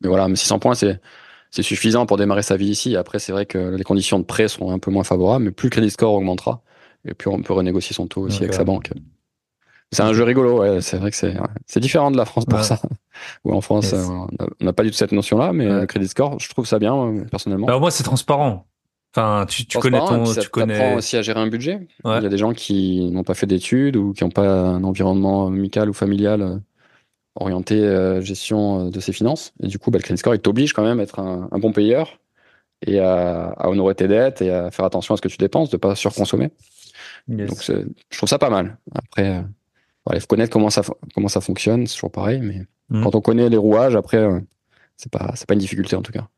Mais 0.00 0.08
voilà, 0.08 0.26
mais 0.28 0.36
600 0.36 0.58
points, 0.58 0.74
c'est 0.74 1.00
c'est 1.54 1.62
suffisant 1.62 2.06
pour 2.06 2.16
démarrer 2.16 2.42
sa 2.42 2.56
vie 2.56 2.68
ici. 2.70 2.96
Après, 2.96 3.18
c'est 3.18 3.30
vrai 3.30 3.44
que 3.44 3.58
les 3.58 3.84
conditions 3.84 4.18
de 4.18 4.24
prêt 4.24 4.48
sont 4.48 4.70
un 4.70 4.78
peu 4.78 4.90
moins 4.90 5.04
favorables, 5.04 5.44
mais 5.44 5.50
plus 5.50 5.66
le 5.66 5.70
crédit 5.70 5.90
score 5.90 6.14
augmentera, 6.14 6.62
et 7.04 7.12
plus 7.12 7.28
on 7.28 7.42
peut 7.42 7.52
renégocier 7.52 7.94
son 7.94 8.06
taux 8.06 8.22
aussi 8.22 8.38
avec 8.42 8.54
sa 8.54 8.64
banque. 8.64 8.90
C'est 9.94 10.02
un 10.02 10.14
jeu 10.14 10.22
rigolo, 10.24 10.60
ouais. 10.60 10.80
C'est 10.80 10.96
vrai 10.96 11.10
que 11.10 11.16
c'est 11.18 11.38
ouais. 11.38 11.46
c'est 11.66 11.80
différent 11.80 12.10
de 12.10 12.16
la 12.16 12.24
France 12.24 12.46
pour 12.46 12.58
Ouais. 12.60 12.64
ça. 12.64 12.80
Ou 13.44 13.52
en 13.52 13.60
France, 13.60 13.92
Yes. 13.92 14.08
euh, 14.08 14.08
on 14.60 14.64
n'a- 14.64 14.72
pas 14.72 14.82
du 14.84 14.90
tout 14.90 14.96
cette 14.96 15.12
notion-là, 15.12 15.52
mais 15.52 15.66
le 15.66 15.84
crédit 15.84 16.08
score, 16.08 16.40
je 16.40 16.48
trouve 16.48 16.66
ça 16.66 16.78
bien, 16.78 16.96
euh, 16.96 17.24
personnellement. 17.30 17.66
Bah, 17.66 17.76
au 17.76 17.80
moins, 17.80 17.90
c'est 17.90 18.02
transparent. 18.02 18.66
Enfin, 19.14 19.44
tu, 19.46 19.66
tu 19.66 19.78
connais 19.78 19.98
ton, 19.98 20.24
ça 20.24 20.40
tu 20.40 20.48
connais. 20.48 20.94
aussi 20.94 21.16
à 21.18 21.22
gérer 21.22 21.38
un 21.40 21.46
budget. 21.48 21.86
Ouais. 22.04 22.18
Il 22.18 22.22
y 22.22 22.26
a 22.26 22.30
des 22.30 22.38
gens 22.38 22.52
qui 22.54 23.10
n'ont 23.10 23.24
pas 23.24 23.34
fait 23.34 23.46
d'études 23.46 23.96
ou 23.96 24.12
qui 24.14 24.24
n'ont 24.24 24.30
pas 24.30 24.48
un 24.48 24.82
environnement 24.84 25.48
amical 25.48 25.90
ou 25.90 25.92
familial 25.92 26.40
euh, 26.42 26.56
orienté 27.34 27.74
euh, 27.80 28.20
gestion 28.22 28.86
euh, 28.86 28.90
de 28.90 29.00
ses 29.00 29.12
finances. 29.12 29.52
Et 29.62 29.66
du 29.66 29.78
coup, 29.78 29.90
bah, 29.90 29.98
le 29.98 30.02
crédit 30.02 30.18
score, 30.18 30.34
il 30.34 30.40
t'oblige 30.40 30.72
quand 30.72 30.82
même 30.82 30.98
à 30.98 31.02
être 31.02 31.18
un, 31.18 31.48
un 31.52 31.58
bon 31.58 31.72
payeur 31.72 32.20
et 32.86 33.00
à, 33.00 33.50
à 33.50 33.68
honorer 33.68 33.94
tes 33.94 34.08
dettes 34.08 34.40
et 34.40 34.50
à 34.50 34.70
faire 34.70 34.86
attention 34.86 35.12
à 35.14 35.16
ce 35.18 35.22
que 35.22 35.28
tu 35.28 35.36
dépenses, 35.36 35.68
de 35.70 35.76
pas 35.76 35.94
surconsommer. 35.94 36.50
Yes. 37.28 37.48
Donc, 37.50 37.62
je 38.10 38.16
trouve 38.16 38.28
ça 38.28 38.38
pas 38.38 38.50
mal. 38.50 38.78
Après, 38.94 39.28
euh, 39.28 39.42
voilà, 40.06 40.18
il 40.18 40.20
faut 40.20 40.26
connaître 40.26 40.50
comment 40.52 40.70
ça, 40.70 40.82
comment 41.14 41.28
ça 41.28 41.40
fonctionne, 41.42 41.86
c'est 41.86 41.94
toujours 41.96 42.12
pareil, 42.12 42.40
mais 42.40 42.62
Mm. 42.88 43.04
quand 43.04 43.14
on 43.14 43.20
connaît 43.22 43.48
les 43.48 43.56
rouages, 43.56 43.94
après, 43.96 44.18
euh, 44.18 44.40
c'est 44.96 45.10
pas, 45.10 45.30
c'est 45.34 45.46
pas 45.46 45.54
une 45.54 45.60
difficulté 45.60 45.96
en 45.96 46.02
tout 46.02 46.12
cas. 46.12 46.28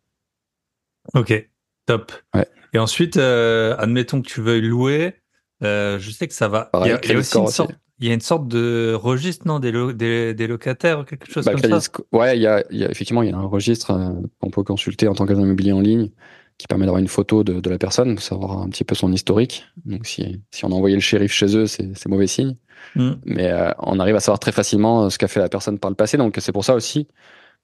Ok, 1.15 1.49
top. 1.87 2.13
Ouais. 2.35 2.47
Et 2.75 2.79
ensuite, 2.79 3.17
euh, 3.17 3.77
admettons 3.79 4.21
que 4.21 4.27
tu 4.29 4.41
veuilles 4.43 4.61
louer. 4.61 5.15
euh, 5.63 5.99
je 5.99 6.11
sais 6.11 6.29
que 6.29 6.35
ça 6.35 6.49
va. 6.49 6.67
Pareil, 6.67 6.97
il 7.05 7.11
y 7.11 7.15
a, 7.15 7.19
aussi 7.19 7.37
une 7.39 7.45
aussi. 7.45 7.55
sorte. 7.55 7.71
Il 8.01 8.09
y 8.09 8.11
a 8.11 8.15
une 8.15 8.21
sorte 8.21 8.49
de 8.49 8.93
registre, 8.93 9.47
non, 9.47 9.61
des, 9.61 9.71
lo- 9.71 9.93
des, 9.93 10.35
des 10.35 10.49
locataires 10.49 11.01
ou 11.01 11.05
quelque 11.05 11.31
chose 11.31 11.45
Bah, 11.45 11.53
comme 11.53 11.81
ça. 11.81 11.91
Ouais, 12.13 12.37
il 12.37 12.43
y 12.43 12.47
a, 12.49 12.65
il 12.71 12.79
y 12.79 12.85
a- 12.85 12.91
effectivement, 12.91 13.23
il 13.23 13.31
y 13.31 13.33
a 13.33 13.37
un 13.37 13.47
registre 13.47 13.93
euh, 13.93 14.11
qu'on 14.41 14.51
peut 14.51 14.65
consulter 14.65 15.07
en 15.07 15.15
tant 15.15 15.25
qu'agent 15.27 15.41
immobilier 15.43 15.73
en 15.73 15.81
ligne 15.81 16.11
qui 16.59 16.67
permet 16.67 16.85
d'avoir 16.87 17.01
une 17.01 17.09
photo 17.09 17.45
de, 17.45 17.61
de 17.61 17.71
la 17.71 17.79
personne, 17.79 18.17
de 18.17 18.21
savoir 18.21 18.59
un 18.61 18.69
petit 18.69 18.85
peu 18.85 18.95
son 18.97 19.13
historique. 19.13 19.65
Donc, 19.87 20.07
si, 20.07 20.43
si 20.51 20.65
on 20.65 20.69
a 20.73 20.75
envoyé 20.75 20.97
le 20.97 21.01
shérif 21.01 21.33
chez 21.33 21.57
eux, 21.57 21.67
c'est 21.67 22.07
mauvais 22.09 22.27
signe. 22.27 22.57
Mm. 22.97 23.13
Mais 23.25 23.51
euh, 23.51 23.71
on 23.79 23.99
arrive 24.01 24.17
à 24.17 24.21
savoir 24.21 24.41
très 24.41 24.53
facilement 24.53 25.05
euh, 25.05 25.11
ce 25.11 25.19
qu'a 25.19 25.29
fait 25.29 25.41
la 25.41 25.49
personne 25.49 25.79
par 25.79 25.91
le 25.91 25.97
passé. 25.97 26.17
Donc, 26.17 26.37
c'est 26.41 26.53
pour 26.53 26.65
ça 26.65 26.75
aussi 26.75 27.07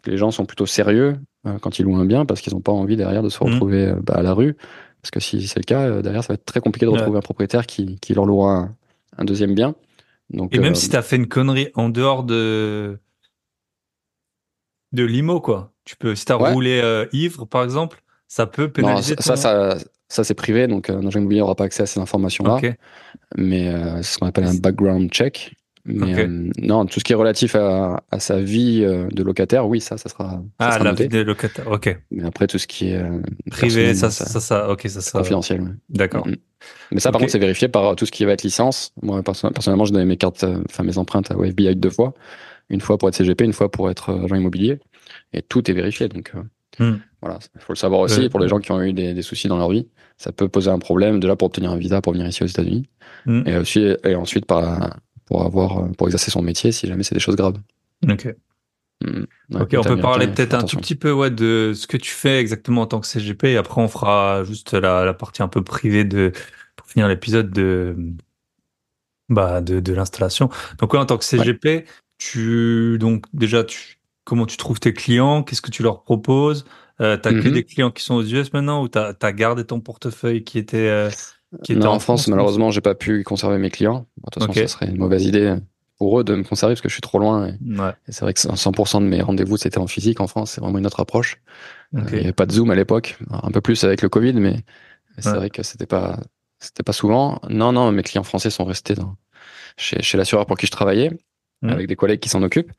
que 0.02 0.10
les 0.10 0.16
gens 0.16 0.30
sont 0.30 0.46
plutôt 0.46 0.66
sérieux 0.66 1.16
euh, 1.46 1.58
quand 1.60 1.78
ils 1.78 1.84
louent 1.84 1.96
un 1.96 2.04
bien 2.06 2.24
parce 2.26 2.40
qu'ils 2.40 2.54
n'ont 2.54 2.60
pas 2.60 2.72
envie 2.72 2.96
derrière 2.96 3.22
de 3.22 3.28
se 3.28 3.42
Mhm. 3.44 3.50
retrouver 3.52 3.86
euh, 3.88 3.96
bah, 4.02 4.14
à 4.16 4.22
la 4.22 4.32
rue. 4.34 4.56
Parce 5.02 5.10
que 5.10 5.20
si 5.20 5.46
c'est 5.46 5.58
le 5.58 5.64
cas, 5.64 5.80
euh, 5.82 6.02
derrière, 6.02 6.22
ça 6.22 6.28
va 6.28 6.34
être 6.34 6.44
très 6.44 6.60
compliqué 6.60 6.84
de 6.86 6.90
Ouais. 6.90 6.98
retrouver 6.98 7.18
un 7.18 7.22
propriétaire 7.22 7.66
qui, 7.66 7.98
qui 8.00 8.14
leur 8.14 8.26
louera 8.26 8.56
un, 8.56 8.76
un 9.18 9.24
deuxième 9.24 9.54
bien. 9.54 9.74
Donc, 10.30 10.54
Et 10.54 10.58
même 10.58 10.72
euh, 10.72 10.74
si 10.76 10.88
tu 10.88 10.96
as 10.96 11.02
fait 11.02 11.16
une 11.16 11.26
connerie 11.28 11.68
en 11.74 11.88
dehors 11.88 12.22
de 12.24 12.98
de 14.92 15.04
l'IMO, 15.04 15.40
quoi. 15.40 15.72
Tu 15.84 15.96
peux, 15.96 16.14
si 16.14 16.24
tu 16.24 16.32
as 16.32 16.38
Ouais. 16.38 16.52
roulé 16.52 16.80
euh, 16.82 17.06
ivre, 17.12 17.44
par 17.44 17.62
exemple, 17.64 18.02
ça 18.28 18.46
peut 18.46 18.64
non, 18.64 18.70
pénaliser. 18.70 19.14
ça, 19.18 19.34
ton- 19.34 19.40
ça, 19.40 19.78
ça, 20.08 20.24
c'est 20.24 20.34
privé, 20.34 20.66
donc 20.66 20.90
un 20.90 21.06
agent 21.06 21.18
immobilier 21.20 21.40
n'aura 21.40 21.54
pas 21.54 21.64
accès 21.64 21.82
à 21.84 21.86
ces 21.86 22.00
informations-là. 22.00 22.60
Mais 23.36 23.68
euh, 23.68 23.96
c'est 24.02 24.14
ce 24.14 24.18
qu'on 24.18 24.26
appelle 24.26 24.44
un 24.44 24.54
background 24.54 25.10
check. 25.10 25.54
Mais 25.92 26.18
euh, 26.24 26.50
non, 26.58 26.86
tout 26.86 27.00
ce 27.00 27.04
qui 27.04 27.12
est 27.12 27.16
relatif 27.16 27.54
à, 27.54 28.02
à 28.10 28.20
sa 28.20 28.40
vie 28.40 28.82
euh, 28.84 29.08
de 29.10 29.22
locataire, 29.22 29.66
oui, 29.66 29.80
ça, 29.80 29.96
ça 29.98 30.08
sera, 30.08 30.30
ça 30.30 30.42
Ah, 30.58 30.72
sera 30.72 30.84
la 30.84 30.90
noté. 30.90 31.02
vie 31.04 31.08
des 31.08 31.24
locataires. 31.24 31.68
Ok. 31.70 31.98
Mais 32.10 32.24
après, 32.24 32.46
tout 32.46 32.58
ce 32.58 32.66
qui 32.66 32.88
est 32.90 32.96
euh, 32.96 33.20
Privé, 33.50 33.94
ça, 33.94 34.10
ça, 34.10 34.26
ça, 34.26 34.40
ça, 34.40 34.70
ok, 34.70 34.82
ça, 34.88 35.00
ça. 35.00 35.18
confidentiel. 35.18 35.60
ouais. 35.62 35.68
D'accord. 35.88 36.26
Mm. 36.26 36.36
Mais 36.92 37.00
ça, 37.00 37.10
par 37.12 37.20
contre, 37.20 37.32
c'est 37.32 37.38
vérifié 37.38 37.68
par 37.68 37.96
tout 37.96 38.06
ce 38.06 38.12
qui 38.12 38.24
va 38.24 38.32
être 38.32 38.42
licence. 38.42 38.92
Moi, 39.02 39.22
perso- 39.22 39.50
personnellement, 39.50 39.84
j'ai 39.84 39.92
donné 39.92 40.04
mes 40.04 40.16
cartes, 40.16 40.44
enfin 40.68 40.82
mes 40.84 40.98
empreintes 40.98 41.30
à 41.30 41.34
FBI 41.34 41.74
deux 41.76 41.90
fois. 41.90 42.12
Une 42.68 42.80
fois 42.80 42.98
pour 42.98 43.08
être 43.08 43.14
CGP, 43.16 43.44
une 43.44 43.52
fois 43.52 43.70
pour 43.70 43.90
être 43.90 44.10
agent 44.24 44.36
immobilier. 44.36 44.78
Et 45.32 45.42
tout 45.42 45.68
est 45.70 45.74
vérifié. 45.74 46.08
Donc, 46.08 46.32
euh, 46.34 46.42
Hmm. 46.78 46.98
voilà, 47.20 47.38
il 47.56 47.60
faut 47.60 47.72
le 47.72 47.76
savoir 47.78 48.00
aussi 48.00 48.26
Euh, 48.26 48.28
pour 48.28 48.38
les 48.38 48.46
gens 48.46 48.58
qui 48.60 48.70
ont 48.70 48.80
eu 48.80 48.92
des, 48.92 49.12
des 49.12 49.22
soucis 49.22 49.48
dans 49.48 49.58
leur 49.58 49.70
vie. 49.70 49.88
Ça 50.16 50.30
peut 50.30 50.48
poser 50.48 50.70
un 50.70 50.78
problème 50.78 51.18
déjà 51.18 51.34
pour 51.34 51.46
obtenir 51.46 51.72
un 51.72 51.76
visa 51.76 52.00
pour 52.00 52.12
venir 52.12 52.28
ici 52.28 52.44
aux 52.44 52.46
États-Unis. 52.46 52.88
Hmm. 53.26 53.42
Et 53.44 53.56
aussi, 53.56 53.84
et 54.04 54.14
ensuite 54.14 54.46
par, 54.46 54.96
pour 55.30 55.44
avoir, 55.44 55.90
pour 55.92 56.08
exercer 56.08 56.32
son 56.32 56.42
métier 56.42 56.72
si 56.72 56.88
jamais 56.88 57.04
c'est 57.04 57.14
des 57.14 57.20
choses 57.20 57.36
graves. 57.36 57.58
Ok. 58.08 58.34
Mm. 59.02 59.24
Ouais, 59.50 59.62
Ok, 59.62 59.74
on 59.78 59.82
peut 59.82 59.96
parler 60.00 60.26
peut-être 60.28 60.54
un 60.54 60.64
tout 60.64 60.76
petit 60.76 60.94
peu 60.96 61.12
ouais, 61.12 61.30
de 61.30 61.72
ce 61.74 61.86
que 61.86 61.96
tu 61.96 62.10
fais 62.10 62.40
exactement 62.40 62.82
en 62.82 62.86
tant 62.86 63.00
que 63.00 63.06
CGP 63.06 63.52
et 63.52 63.56
après 63.56 63.80
on 63.80 63.88
fera 63.88 64.44
juste 64.44 64.74
la, 64.74 65.04
la 65.04 65.14
partie 65.14 65.42
un 65.42 65.48
peu 65.48 65.62
privée 65.64 66.04
de 66.04 66.32
pour 66.76 66.86
finir 66.86 67.08
l'épisode 67.08 67.50
de 67.50 67.96
bah 69.28 69.60
de, 69.60 69.80
de 69.80 69.92
l'installation. 69.92 70.50
Donc 70.78 70.92
ouais, 70.92 70.98
en 70.98 71.06
tant 71.06 71.18
que 71.18 71.24
CGP, 71.24 71.86
tu 72.18 72.98
donc 72.98 73.24
déjà 73.32 73.64
tu 73.64 73.98
comment 74.24 74.46
tu 74.46 74.56
trouves 74.56 74.80
tes 74.80 74.92
clients, 74.92 75.42
qu'est-ce 75.42 75.62
que 75.62 75.70
tu 75.70 75.82
leur 75.82 76.02
proposes? 76.02 76.64
Euh, 77.00 77.16
T'as 77.16 77.32
que 77.32 77.48
Mhm. 77.48 77.52
des 77.54 77.64
clients 77.64 77.90
qui 77.90 78.02
sont 78.04 78.14
aux 78.16 78.22
US 78.24 78.52
maintenant 78.52 78.82
ou 78.82 78.88
t'as 78.88 79.14
as 79.22 79.32
gardé 79.32 79.64
ton 79.64 79.80
portefeuille 79.80 80.44
qui 80.44 80.58
était 80.58 80.88
euh, 80.88 81.10
qui 81.64 81.72
était 81.72 81.80
Non, 81.80 81.86
en 81.88 81.90
France, 81.98 82.02
France, 82.22 82.28
malheureusement, 82.28 82.70
j'ai 82.70 82.80
pas 82.80 82.94
pu 82.94 83.22
conserver 83.24 83.58
mes 83.58 83.70
clients. 83.70 84.06
De 84.18 84.22
toute 84.30 84.34
façon, 84.42 84.50
Ok. 84.50 84.56
ça 84.58 84.68
serait 84.68 84.86
une 84.88 84.98
mauvaise 84.98 85.24
idée 85.24 85.56
pour 85.98 86.18
eux 86.20 86.24
de 86.24 86.34
me 86.34 86.42
conserver 86.44 86.74
parce 86.74 86.80
que 86.80 86.88
je 86.88 86.94
suis 86.94 87.00
trop 87.02 87.18
loin. 87.18 87.48
Et, 87.48 87.78
Ouais. 87.78 87.90
et 88.08 88.12
c'est 88.12 88.22
vrai 88.22 88.32
que 88.34 88.40
100% 88.40 89.00
de 89.00 89.06
mes 89.06 89.20
rendez-vous, 89.20 89.56
c'était 89.56 89.78
en 89.78 89.86
physique 89.86 90.20
en 90.20 90.26
France. 90.26 90.52
C'est 90.52 90.60
vraiment 90.60 90.78
une 90.78 90.86
autre 90.86 91.00
approche. 91.00 91.40
Euh. 91.94 92.00
Il 92.10 92.14
n'y 92.14 92.20
avait 92.20 92.32
pas 92.32 92.46
de 92.46 92.52
Zoom 92.52 92.70
à 92.70 92.74
l'époque. 92.74 93.18
Un 93.30 93.50
peu 93.50 93.60
plus 93.60 93.82
avec 93.84 94.00
le 94.02 94.08
Covid, 94.08 94.32
mais, 94.34 94.52
mais 94.52 94.62
c'est 95.18 95.30
Ouais. 95.30 95.36
vrai 95.36 95.50
que 95.50 95.62
c'était 95.62 95.86
pas, 95.86 96.20
c'était 96.58 96.82
pas 96.84 96.92
souvent. 96.92 97.40
Non, 97.50 97.72
non, 97.72 97.90
mes 97.92 98.02
clients 98.02 98.22
français 98.22 98.50
sont 98.50 98.64
restés 98.64 98.94
dans, 98.94 99.16
chez, 99.76 100.00
chez 100.02 100.16
l'assureur 100.16 100.46
pour 100.46 100.56
qui 100.56 100.66
je 100.66 100.70
travaillais, 100.72 101.10
avec 101.62 101.88
des 101.88 101.96
collègues 101.96 102.20
qui 102.20 102.28
s'en 102.30 102.42
occupent. 102.42 102.72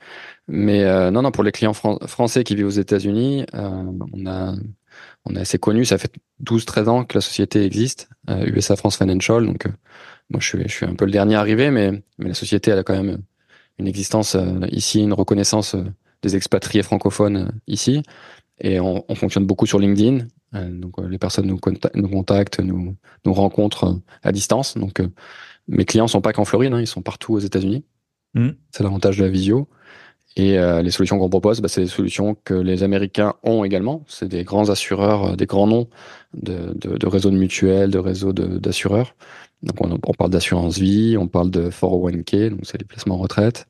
Mais 0.47 0.83
euh, 0.85 1.11
non, 1.11 1.21
non, 1.21 1.31
pour 1.31 1.43
les 1.43 1.51
clients 1.51 1.73
fran- 1.73 1.99
français 2.07 2.43
qui 2.43 2.55
vivent 2.55 2.67
aux 2.67 2.69
États-Unis, 2.69 3.45
euh, 3.53 3.83
on 4.13 4.25
a, 4.25 4.55
on 5.25 5.35
est 5.35 5.39
assez 5.41 5.59
connu. 5.59 5.85
Ça 5.85 5.97
fait 5.97 6.11
12-13 6.43 6.87
ans 6.89 7.03
que 7.05 7.17
la 7.17 7.21
société 7.21 7.63
existe, 7.65 8.09
euh, 8.29 8.45
USA 8.47 8.75
France 8.75 8.97
Financial. 8.97 9.45
Donc, 9.45 9.65
euh, 9.65 9.71
moi, 10.29 10.39
je 10.39 10.47
suis, 10.47 10.63
je 10.63 10.73
suis 10.73 10.85
un 10.85 10.95
peu 10.95 11.05
le 11.05 11.11
dernier 11.11 11.35
arrivé, 11.35 11.71
mais, 11.71 12.03
mais 12.17 12.29
la 12.29 12.33
société, 12.33 12.71
elle 12.71 12.79
a 12.79 12.83
quand 12.83 12.95
même 13.01 13.19
une 13.79 13.87
existence 13.87 14.35
euh, 14.35 14.59
ici, 14.71 15.01
une 15.01 15.13
reconnaissance 15.13 15.75
euh, 15.75 15.83
des 16.21 16.35
expatriés 16.35 16.83
francophones 16.83 17.37
euh, 17.37 17.51
ici. 17.67 18.03
Et 18.59 18.79
on, 18.79 19.03
on 19.07 19.15
fonctionne 19.15 19.45
beaucoup 19.45 19.65
sur 19.65 19.79
LinkedIn. 19.79 20.27
Euh, 20.55 20.69
donc, 20.69 20.99
euh, 20.99 21.07
les 21.07 21.17
personnes 21.17 21.47
nous, 21.47 21.57
conta- 21.57 21.89
nous 21.95 22.09
contactent, 22.09 22.59
nous, 22.59 22.95
nous 23.25 23.33
rencontrent 23.33 23.85
euh, 23.85 24.01
à 24.23 24.31
distance. 24.31 24.77
Donc, 24.77 24.99
euh, 24.99 25.07
mes 25.67 25.85
clients 25.85 26.07
sont 26.07 26.21
pas 26.21 26.33
qu'en 26.33 26.45
Floride, 26.45 26.73
hein, 26.73 26.79
ils 26.81 26.87
sont 26.87 27.01
partout 27.01 27.33
aux 27.33 27.39
États-Unis. 27.39 27.83
Mhm. 28.33 28.55
C'est 28.71 28.83
l'avantage 28.83 29.17
de 29.17 29.23
la 29.23 29.29
visio. 29.29 29.67
Et 30.37 30.57
euh, 30.57 30.81
les 30.81 30.91
solutions 30.91 31.19
qu'on 31.19 31.29
propose, 31.29 31.61
bah, 31.61 31.67
c'est 31.67 31.81
des 31.81 31.87
solutions 31.87 32.35
que 32.43 32.53
les 32.53 32.83
Américains 32.83 33.33
ont 33.43 33.63
également. 33.63 34.03
C'est 34.07 34.29
des 34.29 34.43
grands 34.43 34.69
assureurs, 34.69 35.31
euh, 35.31 35.35
des 35.35 35.45
grands 35.45 35.67
noms 35.67 35.89
de, 36.33 36.73
de, 36.75 36.97
de 36.97 37.07
réseaux 37.07 37.31
de 37.31 37.37
mutuelles, 37.37 37.91
de 37.91 37.99
réseaux 37.99 38.33
d'assureurs. 38.33 39.13
Donc 39.63 39.79
on, 39.81 39.91
on 39.91 40.13
parle 40.13 40.31
d'assurance 40.31 40.77
vie, 40.77 41.17
on 41.17 41.27
parle 41.27 41.51
de 41.51 41.69
401k, 41.69 42.49
donc 42.49 42.61
c'est 42.63 42.79
les 42.79 42.85
placements 42.85 43.15
en 43.15 43.19
retraite. 43.19 43.67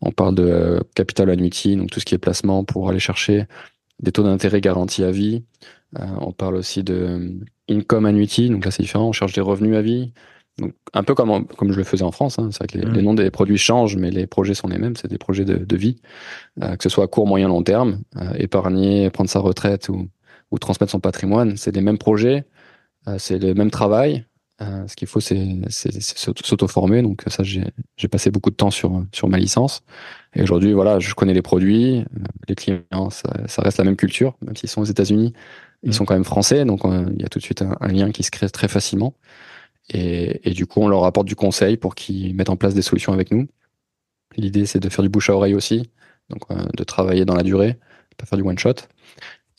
On 0.00 0.10
parle 0.10 0.34
de 0.34 0.44
euh, 0.44 0.80
capital 0.94 1.30
annuity, 1.30 1.76
donc 1.76 1.90
tout 1.90 2.00
ce 2.00 2.04
qui 2.04 2.14
est 2.14 2.18
placement 2.18 2.64
pour 2.64 2.88
aller 2.88 2.98
chercher 2.98 3.46
des 4.00 4.12
taux 4.12 4.22
d'intérêt 4.22 4.60
garantis 4.60 5.04
à 5.04 5.10
vie. 5.10 5.44
Euh, 5.98 6.06
on 6.20 6.32
parle 6.32 6.56
aussi 6.56 6.82
de 6.82 6.94
euh, 6.94 7.30
income 7.68 8.06
annuity, 8.06 8.48
donc 8.48 8.64
là 8.64 8.70
c'est 8.70 8.82
différent, 8.82 9.08
on 9.08 9.12
cherche 9.12 9.34
des 9.34 9.40
revenus 9.40 9.76
à 9.76 9.82
vie. 9.82 10.12
Donc 10.58 10.72
un 10.92 11.02
peu 11.02 11.14
comme, 11.14 11.30
en- 11.30 11.42
comme 11.42 11.72
je 11.72 11.78
le 11.78 11.84
faisais 11.84 12.04
en 12.04 12.12
France, 12.12 12.38
hein. 12.38 12.50
c'est 12.52 12.58
vrai 12.58 12.66
que 12.68 12.78
les, 12.78 12.94
les 12.94 13.02
noms 13.02 13.14
des 13.14 13.30
produits 13.30 13.58
changent, 13.58 13.96
mais 13.96 14.10
les 14.10 14.26
projets 14.26 14.54
sont 14.54 14.68
les 14.68 14.78
mêmes, 14.78 14.94
c'est 14.96 15.08
des 15.08 15.18
projets 15.18 15.44
de, 15.44 15.56
de 15.56 15.76
vie, 15.76 15.96
euh, 16.62 16.76
que 16.76 16.82
ce 16.82 16.88
soit 16.88 17.04
à 17.04 17.06
court, 17.08 17.26
moyen, 17.26 17.48
long 17.48 17.62
terme, 17.62 18.00
euh, 18.16 18.32
épargner, 18.38 19.10
prendre 19.10 19.28
sa 19.28 19.40
retraite 19.40 19.88
ou, 19.88 20.08
ou 20.50 20.58
transmettre 20.58 20.92
son 20.92 21.00
patrimoine. 21.00 21.56
C'est 21.56 21.74
les 21.74 21.80
mêmes 21.80 21.98
projets, 21.98 22.44
euh, 23.08 23.16
c'est 23.18 23.38
le 23.38 23.54
même 23.54 23.70
travail. 23.70 24.24
Euh, 24.62 24.86
ce 24.86 24.94
qu'il 24.94 25.08
faut, 25.08 25.18
c'est 25.18 25.36
s'auto-former. 25.68 27.02
Donc 27.02 27.24
ça, 27.26 27.42
j'ai 27.42 28.08
passé 28.08 28.30
beaucoup 28.30 28.50
de 28.50 28.54
temps 28.54 28.70
sur 28.70 29.04
sur 29.12 29.28
ma 29.28 29.36
licence. 29.36 29.82
Et 30.34 30.42
aujourd'hui, 30.42 30.72
voilà, 30.72 31.00
je 31.00 31.12
connais 31.14 31.34
les 31.34 31.42
produits, 31.42 31.98
euh, 31.98 32.04
les 32.48 32.54
clients, 32.54 33.10
ça, 33.10 33.28
ça, 33.48 33.62
reste 33.62 33.78
la 33.78 33.84
même 33.84 33.96
culture, 33.96 34.36
même 34.42 34.54
s'ils 34.54 34.68
sont 34.68 34.80
aux 34.80 34.86
États-Unis, 34.86 35.32
ils 35.82 35.90
mmh. 35.90 35.92
sont 35.92 36.04
quand 36.04 36.14
même 36.14 36.24
français. 36.24 36.64
Donc 36.64 36.82
il 36.84 37.20
y 37.20 37.24
a 37.24 37.28
tout 37.28 37.40
de 37.40 37.44
suite 37.44 37.62
un, 37.62 37.76
un, 37.80 37.88
lien 37.88 38.12
qui 38.12 38.22
se 38.22 38.30
crée 38.30 38.48
très 38.48 38.68
facilement. 38.68 39.14
Et, 39.90 40.48
et 40.48 40.52
du 40.52 40.66
coup, 40.66 40.80
on 40.80 40.88
leur 40.88 41.04
apporte 41.04 41.26
du 41.26 41.36
conseil 41.36 41.76
pour 41.76 41.94
qu'ils 41.94 42.34
mettent 42.34 42.50
en 42.50 42.56
place 42.56 42.74
des 42.74 42.82
solutions 42.82 43.12
avec 43.12 43.30
nous. 43.30 43.46
L'idée, 44.36 44.66
c'est 44.66 44.80
de 44.80 44.88
faire 44.88 45.02
du 45.02 45.08
bouche 45.08 45.30
à 45.30 45.34
oreille 45.34 45.54
aussi, 45.54 45.90
donc 46.28 46.42
de 46.50 46.84
travailler 46.84 47.24
dans 47.24 47.36
la 47.36 47.42
durée, 47.42 47.78
pas 48.16 48.26
faire 48.26 48.38
du 48.38 48.44
one 48.44 48.58
shot. 48.58 48.74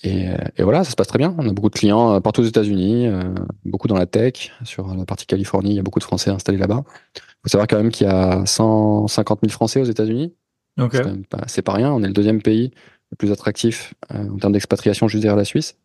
Et, 0.03 0.27
et, 0.57 0.63
voilà, 0.63 0.83
ça 0.83 0.91
se 0.91 0.95
passe 0.95 1.07
très 1.07 1.17
bien. 1.17 1.35
On 1.37 1.49
a 1.49 1.53
beaucoup 1.53 1.69
de 1.69 1.75
clients 1.75 2.13
euh, 2.13 2.19
partout 2.19 2.41
aux 2.41 2.45
États-Unis, 2.45 3.07
euh, 3.07 3.33
beaucoup 3.63 3.87
dans 3.87 3.97
la 3.97 4.05
tech. 4.05 4.51
Sur 4.63 4.93
la 4.93 5.05
partie 5.05 5.25
Californie, 5.25 5.71
il 5.71 5.75
y 5.75 5.79
a 5.79 5.83
beaucoup 5.83 5.99
de 5.99 6.03
Français 6.03 6.29
installés 6.29 6.57
là-bas. 6.57 6.83
Il 7.15 7.21
faut 7.43 7.49
savoir 7.49 7.67
quand 7.67 7.77
même 7.77 7.91
qu'il 7.91 8.05
y 8.05 8.09
a 8.09 8.45
150 8.45 9.39
000 9.41 9.51
Français 9.51 9.81
aux 9.81 9.85
États-Unis. 9.85 10.33
Okay. 10.77 11.01
C'est 11.47 11.61
pas, 11.61 11.71
pas, 11.71 11.77
rien. 11.77 11.91
On 11.91 12.03
est 12.03 12.07
le 12.07 12.13
deuxième 12.13 12.41
pays 12.41 12.71
le 13.11 13.15
plus 13.15 13.31
attractif 13.31 13.93
euh, 14.13 14.29
en 14.29 14.37
termes 14.37 14.53
d'expatriation 14.53 15.07
juste 15.07 15.21
derrière 15.21 15.37
la 15.37 15.45
Suisse. 15.45 15.77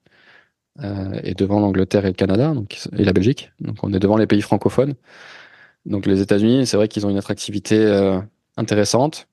Euh, 0.83 1.21
et 1.23 1.35
devant 1.35 1.61
l'Angleterre 1.61 2.05
et 2.05 2.09
le 2.09 2.15
Canada 2.15 2.55
donc, 2.55 2.79
et 2.97 3.05
la 3.05 3.13
Belgique. 3.13 3.53
Donc 3.61 3.77
on 3.83 3.93
est 3.93 3.99
devant 3.99 4.17
les 4.17 4.27
pays 4.27 4.41
francophones. 4.41 4.95
Donc 5.87 6.07
les 6.07 6.21
États-Unis, 6.21 6.67
c'est 6.67 6.77
vrai 6.77 6.89
qu'ils 6.89 7.07
ont 7.07 7.11
une 7.11 7.19
attractivité 7.19 7.77
euh, 7.77 8.19
intéressante. 8.57 9.29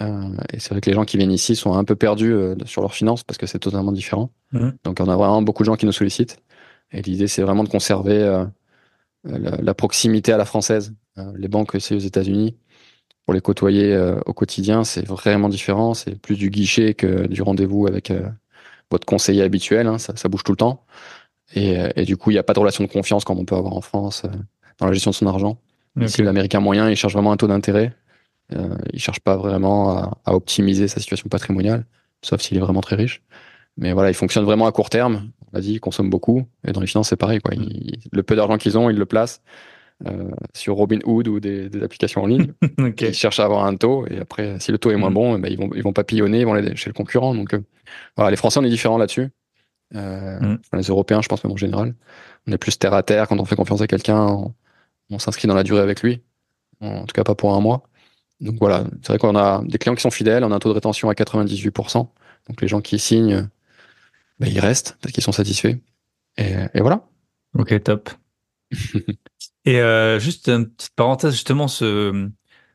Euh, 0.00 0.36
et 0.52 0.58
c'est 0.58 0.70
vrai 0.70 0.80
que 0.80 0.88
les 0.88 0.94
gens 0.94 1.04
qui 1.04 1.16
viennent 1.16 1.32
ici 1.32 1.54
sont 1.54 1.74
un 1.74 1.84
peu 1.84 1.96
perdus 1.96 2.32
euh, 2.32 2.54
sur 2.64 2.80
leurs 2.80 2.94
finances 2.94 3.24
parce 3.24 3.38
que 3.38 3.46
c'est 3.46 3.58
totalement 3.58 3.92
différent. 3.92 4.30
Mmh. 4.52 4.70
Donc 4.84 5.00
on 5.00 5.08
a 5.08 5.16
vraiment 5.16 5.42
beaucoup 5.42 5.62
de 5.62 5.66
gens 5.66 5.76
qui 5.76 5.86
nous 5.86 5.92
sollicitent. 5.92 6.38
Et 6.92 7.02
l'idée, 7.02 7.26
c'est 7.26 7.42
vraiment 7.42 7.64
de 7.64 7.68
conserver 7.68 8.18
euh, 8.18 8.44
la, 9.24 9.56
la, 9.56 9.74
proximité 9.74 10.32
à 10.32 10.36
la 10.36 10.44
française. 10.44 10.94
les 11.36 11.48
banques, 11.48 11.76
c'est 11.78 11.94
aux 11.94 12.00
États-Unis. 12.00 12.56
Pour 13.24 13.34
les 13.34 13.40
côtoyer 13.40 13.96
au 14.26 14.32
quotidien, 14.32 14.82
c'est 14.82 15.06
vraiment 15.06 15.48
différent. 15.48 15.94
C'est 15.94 16.20
plus 16.20 16.36
du 16.36 16.50
guichet 16.50 16.94
que 16.94 17.28
du 17.28 17.40
rendez-vous 17.40 17.86
avec 17.86 18.12
votre 18.92 19.06
conseiller 19.06 19.42
habituel. 19.42 19.86
Hein. 19.86 19.98
Ça, 19.98 20.14
ça, 20.16 20.28
bouge 20.28 20.44
tout 20.44 20.52
le 20.52 20.56
temps. 20.56 20.84
Et, 21.54 21.76
et 21.96 22.04
du 22.04 22.16
coup, 22.16 22.30
il 22.30 22.34
n'y 22.34 22.38
a 22.38 22.42
pas 22.42 22.54
de 22.54 22.60
relation 22.60 22.84
de 22.84 22.88
confiance 22.88 23.24
comme 23.24 23.38
on 23.38 23.44
peut 23.44 23.56
avoir 23.56 23.74
en 23.74 23.80
France 23.80 24.22
dans 24.78 24.86
la 24.86 24.92
gestion 24.92 25.10
de 25.10 25.16
son 25.16 25.26
argent. 25.26 25.58
Okay. 25.96 26.06
Ici, 26.06 26.22
l'américain 26.22 26.60
moyen, 26.60 26.88
il 26.88 26.96
cherche 26.96 27.12
vraiment 27.12 27.32
un 27.32 27.36
taux 27.36 27.48
d'intérêt. 27.48 27.94
Euh, 28.54 28.76
il 28.92 29.00
cherche 29.00 29.20
pas 29.20 29.36
vraiment 29.36 29.90
à, 29.90 30.18
à, 30.24 30.34
optimiser 30.34 30.88
sa 30.88 31.00
situation 31.00 31.28
patrimoniale, 31.28 31.84
sauf 32.22 32.40
s'il 32.40 32.56
est 32.56 32.60
vraiment 32.60 32.80
très 32.80 32.96
riche. 32.96 33.22
Mais 33.76 33.92
voilà, 33.92 34.10
il 34.10 34.14
fonctionne 34.14 34.44
vraiment 34.44 34.66
à 34.66 34.72
court 34.72 34.90
terme. 34.90 35.30
On 35.52 35.58
a 35.58 35.60
dit, 35.60 35.72
il 35.72 35.80
consomme 35.80 36.10
beaucoup. 36.10 36.46
Et 36.66 36.72
dans 36.72 36.80
les 36.80 36.86
finances, 36.86 37.08
c'est 37.08 37.16
pareil. 37.16 37.40
Quoi. 37.40 37.54
Le 38.10 38.22
peu 38.22 38.36
d'argent 38.36 38.58
qu'ils 38.58 38.76
ont, 38.78 38.90
ils 38.90 38.96
le 38.96 39.06
placent 39.06 39.42
euh, 40.06 40.30
sur 40.54 40.74
Robinhood 40.76 41.28
ou 41.28 41.40
des, 41.40 41.68
des 41.68 41.82
applications 41.82 42.22
en 42.22 42.26
ligne. 42.26 42.52
okay. 42.78 43.08
Ils 43.08 43.14
cherchent 43.14 43.40
à 43.40 43.44
avoir 43.44 43.64
un 43.64 43.76
taux. 43.76 44.06
Et 44.08 44.18
après, 44.18 44.58
si 44.60 44.72
le 44.72 44.78
taux 44.78 44.90
est 44.90 44.96
moins 44.96 45.10
Mm. 45.10 45.14
bon, 45.14 45.36
eh 45.36 45.40
ben, 45.40 45.50
ils 45.52 45.58
vont 45.58 45.70
ils 45.74 45.82
vont 45.82 45.92
papillonner, 45.92 46.40
ils 46.40 46.46
vont 46.46 46.54
aller 46.54 46.74
chez 46.76 46.90
le 46.90 46.94
concurrent. 46.94 47.34
Donc 47.34 47.54
euh, 47.54 47.62
voilà, 48.16 48.30
les 48.30 48.36
Français, 48.36 48.58
on 48.60 48.64
est 48.64 48.68
différents 48.70 48.98
là-dessus. 48.98 49.28
Euh, 49.94 50.38
Mm. 50.40 50.58
les 50.74 50.82
Européens, 50.84 51.20
je 51.22 51.28
pense 51.28 51.44
même 51.44 51.52
en 51.52 51.56
général. 51.56 51.94
On 52.46 52.52
est 52.52 52.58
plus 52.58 52.78
terre 52.78 52.94
à 52.94 53.02
terre. 53.02 53.28
Quand 53.28 53.38
on 53.38 53.44
fait 53.44 53.56
confiance 53.56 53.80
à 53.80 53.86
quelqu'un, 53.86 54.26
on, 54.26 54.54
on 55.10 55.18
s'inscrit 55.18 55.46
dans 55.48 55.54
la 55.54 55.62
durée 55.64 55.80
avec 55.82 56.02
lui. 56.02 56.22
En 56.80 57.04
tout 57.06 57.12
cas, 57.14 57.22
pas 57.24 57.34
pour 57.34 57.54
un 57.54 57.60
mois. 57.60 57.84
Donc 58.40 58.56
voilà, 58.58 58.84
c'est 59.02 59.08
vrai 59.08 59.18
qu'on 59.18 59.36
a 59.36 59.62
des 59.64 59.78
clients 59.78 59.94
qui 59.94 60.02
sont 60.02 60.10
fidèles, 60.10 60.42
on 60.42 60.50
a 60.50 60.56
un 60.56 60.58
taux 60.58 60.70
de 60.70 60.74
rétention 60.74 61.08
à 61.08 61.14
98%. 61.14 62.08
Donc 62.48 62.60
les 62.60 62.66
gens 62.66 62.80
qui 62.80 62.98
signent, 62.98 63.48
ben, 64.40 64.48
ils 64.50 64.58
restent 64.58 64.96
parce 65.00 65.12
qu'ils 65.12 65.22
sont 65.22 65.30
satisfaits. 65.30 65.76
Et, 66.38 66.54
et 66.74 66.80
voilà. 66.80 67.06
Ok, 67.56 67.80
top. 67.84 68.10
et 69.64 69.80
euh, 69.80 70.18
juste 70.18 70.48
une 70.48 70.68
petite 70.68 70.94
parenthèse, 70.96 71.32
justement, 71.32 71.68
ce, 71.68 72.28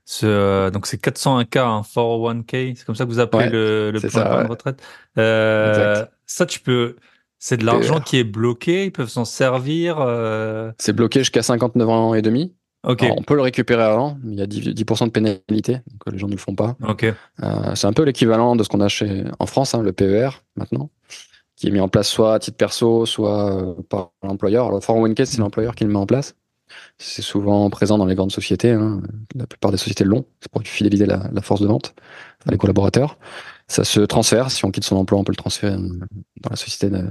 ce 0.05 0.25
euh, 0.25 0.71
donc 0.71 0.87
c'est 0.87 0.97
401K, 1.01 1.59
hein, 1.59 1.81
401K, 1.83 2.75
c'est 2.75 2.85
comme 2.85 2.95
ça 2.95 3.05
que 3.05 3.09
vous 3.09 3.19
appelez 3.19 3.45
Ouais, 3.45 3.49
le, 3.49 3.91
le 3.91 3.99
plan 4.01 4.09
ça, 4.09 4.37
ouais. 4.37 4.45
retraite. 4.47 4.81
Euh, 5.17 6.05
ça, 6.25 6.45
tu 6.45 6.59
peux, 6.59 6.95
c'est 7.39 7.57
de 7.57 7.65
l'argent 7.65 7.99
PER. 7.99 8.03
qui 8.05 8.17
est 8.17 8.23
bloqué, 8.23 8.85
ils 8.85 8.91
peuvent 8.91 9.09
s'en 9.09 9.25
servir. 9.25 9.97
euh, 9.99 10.71
C'est 10.79 10.93
bloqué 10.93 11.19
jusqu'à 11.19 11.43
59 11.43 11.89
ans 11.89 12.13
et 12.13 12.21
demi. 12.21 12.55
Ok, 12.83 13.03
Alors, 13.03 13.17
on 13.17 13.23
peut 13.23 13.35
le 13.35 13.41
récupérer 13.41 13.83
avant, 13.83 14.17
mais 14.23 14.33
il 14.33 14.39
y 14.39 14.41
a 14.41 14.45
10%, 14.47 14.73
10 14.73 15.05
de 15.07 15.09
pénalité, 15.11 15.73
donc 15.73 16.01
euh, 16.07 16.11
les 16.11 16.17
gens 16.19 16.27
ne 16.27 16.33
le 16.33 16.37
font 16.37 16.55
pas. 16.55 16.75
ok, 16.87 17.05
Euh, 17.43 17.75
c'est 17.75 17.87
un 17.87 17.93
peu 17.93 18.03
l'équivalent 18.03 18.55
de 18.55 18.63
ce 18.63 18.69
qu'on 18.69 18.79
a 18.81 18.87
chez, 18.87 19.25
en 19.39 19.45
France, 19.45 19.73
hein, 19.75 19.81
le 19.81 19.91
PER 19.91 20.29
maintenant, 20.55 20.89
qui 21.55 21.67
est 21.67 21.71
mis 21.71 21.79
en 21.81 21.89
place 21.89 22.07
soit 22.09 22.35
à 22.35 22.39
titre 22.39 22.57
perso, 22.57 23.05
soit 23.05 23.51
euh, 23.79 23.81
par 23.89 24.11
l'employeur. 24.23 24.67
Alors, 24.67 24.77
le 24.79 24.81
401k, 24.81 25.25
c'est 25.25 25.39
l'employeur 25.39 25.75
qui 25.75 25.83
le 25.85 25.89
met 25.91 25.97
en 25.97 26.05
place. 26.05 26.35
C'est 26.97 27.21
souvent 27.21 27.69
présent 27.69 27.97
dans 27.97 28.05
les 28.05 28.15
grandes 28.15 28.31
sociétés. 28.31 28.71
Hein. 28.71 29.01
La 29.35 29.47
plupart 29.47 29.71
des 29.71 29.77
sociétés 29.77 30.03
l'ont. 30.03 30.25
C'est 30.41 30.51
pour 30.51 30.61
fidéliser 30.63 31.05
la, 31.05 31.29
la, 31.31 31.41
force 31.41 31.61
de 31.61 31.67
vente, 31.67 31.93
enfin, 32.41 32.51
les 32.51 32.57
collaborateurs. 32.57 33.17
Ça 33.67 33.83
se 33.83 33.99
transfère. 34.01 34.51
Si 34.51 34.65
on 34.65 34.71
quitte 34.71 34.83
son 34.83 34.95
emploi, 34.95 35.19
on 35.19 35.23
peut 35.23 35.31
le 35.31 35.37
transférer 35.37 35.75
dans 35.75 36.49
la 36.49 36.55
société 36.55 36.89
de, 36.89 37.03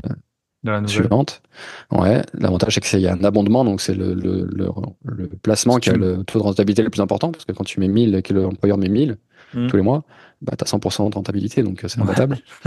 de 0.64 0.70
la 0.70 0.86
suivante. 0.86 1.42
Ouais. 1.90 2.22
L'avantage, 2.34 2.74
c'est 2.74 2.80
qu'il 2.80 3.00
y 3.00 3.07
a 3.07 3.12
un 3.12 3.24
abondement, 3.24 3.64
donc 3.64 3.80
c'est 3.80 3.94
le, 3.94 4.14
le, 4.14 4.48
le, 4.50 4.68
le, 5.04 5.28
placement 5.28 5.76
qui 5.76 5.90
a 5.90 5.94
le 5.94 6.24
taux 6.24 6.38
de 6.38 6.44
rentabilité 6.44 6.82
le 6.82 6.90
plus 6.90 7.02
important, 7.02 7.30
parce 7.30 7.44
que 7.44 7.52
quand 7.52 7.64
tu 7.64 7.80
mets 7.80 7.88
1000 7.88 8.14
et 8.14 8.22
que 8.22 8.32
l'employeur 8.34 8.78
met 8.78 8.88
1000 8.88 9.18
Mm. 9.54 9.68
tous 9.68 9.76
les 9.76 9.82
mois, 9.82 10.04
bah, 10.43 10.55
tu 10.57 10.64
as 10.64 10.76
100% 10.76 11.11
de 11.11 11.14
rentabilité, 11.14 11.62
donc 11.62 11.84
euh, 11.84 11.89
c'est 11.89 12.01
imbattable. 12.01 12.39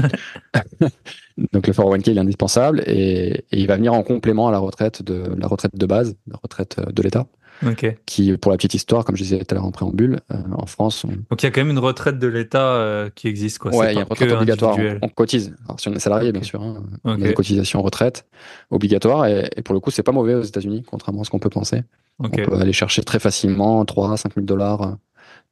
donc 1.54 1.68
le 1.68 1.74
401k, 1.74 2.12
il 2.12 2.18
est 2.18 2.22
indispensable 2.22 2.82
et, 2.88 3.46
et, 3.52 3.60
il 3.60 3.68
va 3.68 3.76
venir 3.76 3.94
en 3.94 4.04
complément 4.04 4.48
à 4.48 4.52
la 4.52 4.60
retraite 4.60 5.04
de 5.04 5.24
la 5.38 5.48
retraite 5.48 5.76
de 5.76 5.86
base, 5.86 6.16
la 6.28 6.38
retraite 6.42 6.78
euh, 6.80 6.92
de 6.92 7.02
l'État. 7.02 7.28
Ok. 7.66 7.98
Qui, 8.06 8.38
pour 8.38 8.52
la 8.52 8.58
petite 8.58 8.74
histoire, 8.74 9.04
comme 9.04 9.16
je 9.16 9.24
disais 9.24 9.40
tout 9.40 9.46
à 9.52 9.56
l'heure 9.56 9.66
en 9.66 9.72
préambule, 9.72 10.22
euh, 10.32 10.38
en 10.54 10.66
France. 10.66 11.04
On... 11.04 11.10
Donc 11.10 11.42
il 11.42 11.44
y 11.44 11.48
a 11.48 11.52
quand 11.52 11.62
même 11.62 11.72
une 11.72 11.80
retraite 11.80 12.18
de 12.18 12.28
l'État 12.28 12.76
euh, 12.76 13.10
qui 13.14 13.28
existe, 13.28 13.60
quoi. 13.60 13.76
Ouais, 13.76 13.92
il 13.92 13.96
y 13.96 13.98
a 13.98 14.02
une 14.02 14.08
retraite 14.08 14.32
obligatoire. 14.32 14.78
On, 14.80 15.00
on, 15.08 15.10
cotise. 15.10 15.54
Alors, 15.66 15.80
si 15.80 15.90
on 15.90 15.94
est 15.94 16.00
salarié, 16.00 16.30
okay. 16.30 16.40
bien 16.40 16.44
sûr, 16.48 16.62
hein, 16.62 16.78
okay. 16.78 17.00
on 17.04 17.22
a 17.22 17.28
des 17.28 17.34
cotisations 17.34 17.82
retraite 17.82 18.26
obligatoires 18.70 19.26
et, 19.26 19.50
et, 19.56 19.62
pour 19.62 19.74
le 19.74 19.82
coup, 19.82 19.92
c'est 19.92 20.04
pas 20.04 20.12
mauvais 20.12 20.36
aux 20.36 20.44
États-Unis, 20.44 20.84
contrairement 20.88 21.22
à 21.22 21.26
ce 21.26 21.30
qu'on 21.30 21.40
peut 21.40 21.50
penser. 21.50 21.84
Okay. 22.22 22.44
On 22.46 22.52
peut 22.52 22.58
aller 22.58 22.74
chercher 22.74 23.04
très 23.04 23.20
facilement 23.20 23.84
3 23.86 24.18
5 24.18 24.34
000 24.36 24.46
dollars 24.46 24.82
euh, 24.82 24.92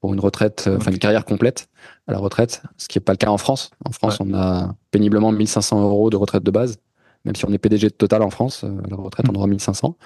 pour 0.02 0.14
une 0.14 0.20
retraite, 0.20 0.70
enfin 0.78 0.92
une 0.92 1.00
carrière 1.00 1.26
complète 1.26 1.70
à 2.08 2.12
la 2.12 2.20
retraite, 2.20 2.62
ce 2.78 2.88
qui 2.88 2.98
n'est 2.98 3.04
pas 3.04 3.14
le 3.14 3.18
cas 3.18 3.30
en 3.30 3.38
France. 3.38 3.72
En 3.84 3.92
France, 3.92 4.20
ouais. 4.20 4.28
on 4.30 4.34
a 4.36 4.76
péniblement 4.92 5.32
1500 5.32 5.82
euros 5.82 6.10
de 6.10 6.16
retraite 6.16 6.44
de 6.44 6.52
base. 6.52 6.78
Même 7.26 7.36
si 7.36 7.46
on 7.46 7.52
est 7.52 7.58
PDG 7.58 7.88
de 7.88 7.94
Total 7.94 8.22
en 8.22 8.30
France, 8.30 8.64
euh, 8.64 8.70
la 8.90 8.96
retraite, 8.96 9.26
on 9.30 9.36
aura 9.36 9.48
1500. 9.48 9.98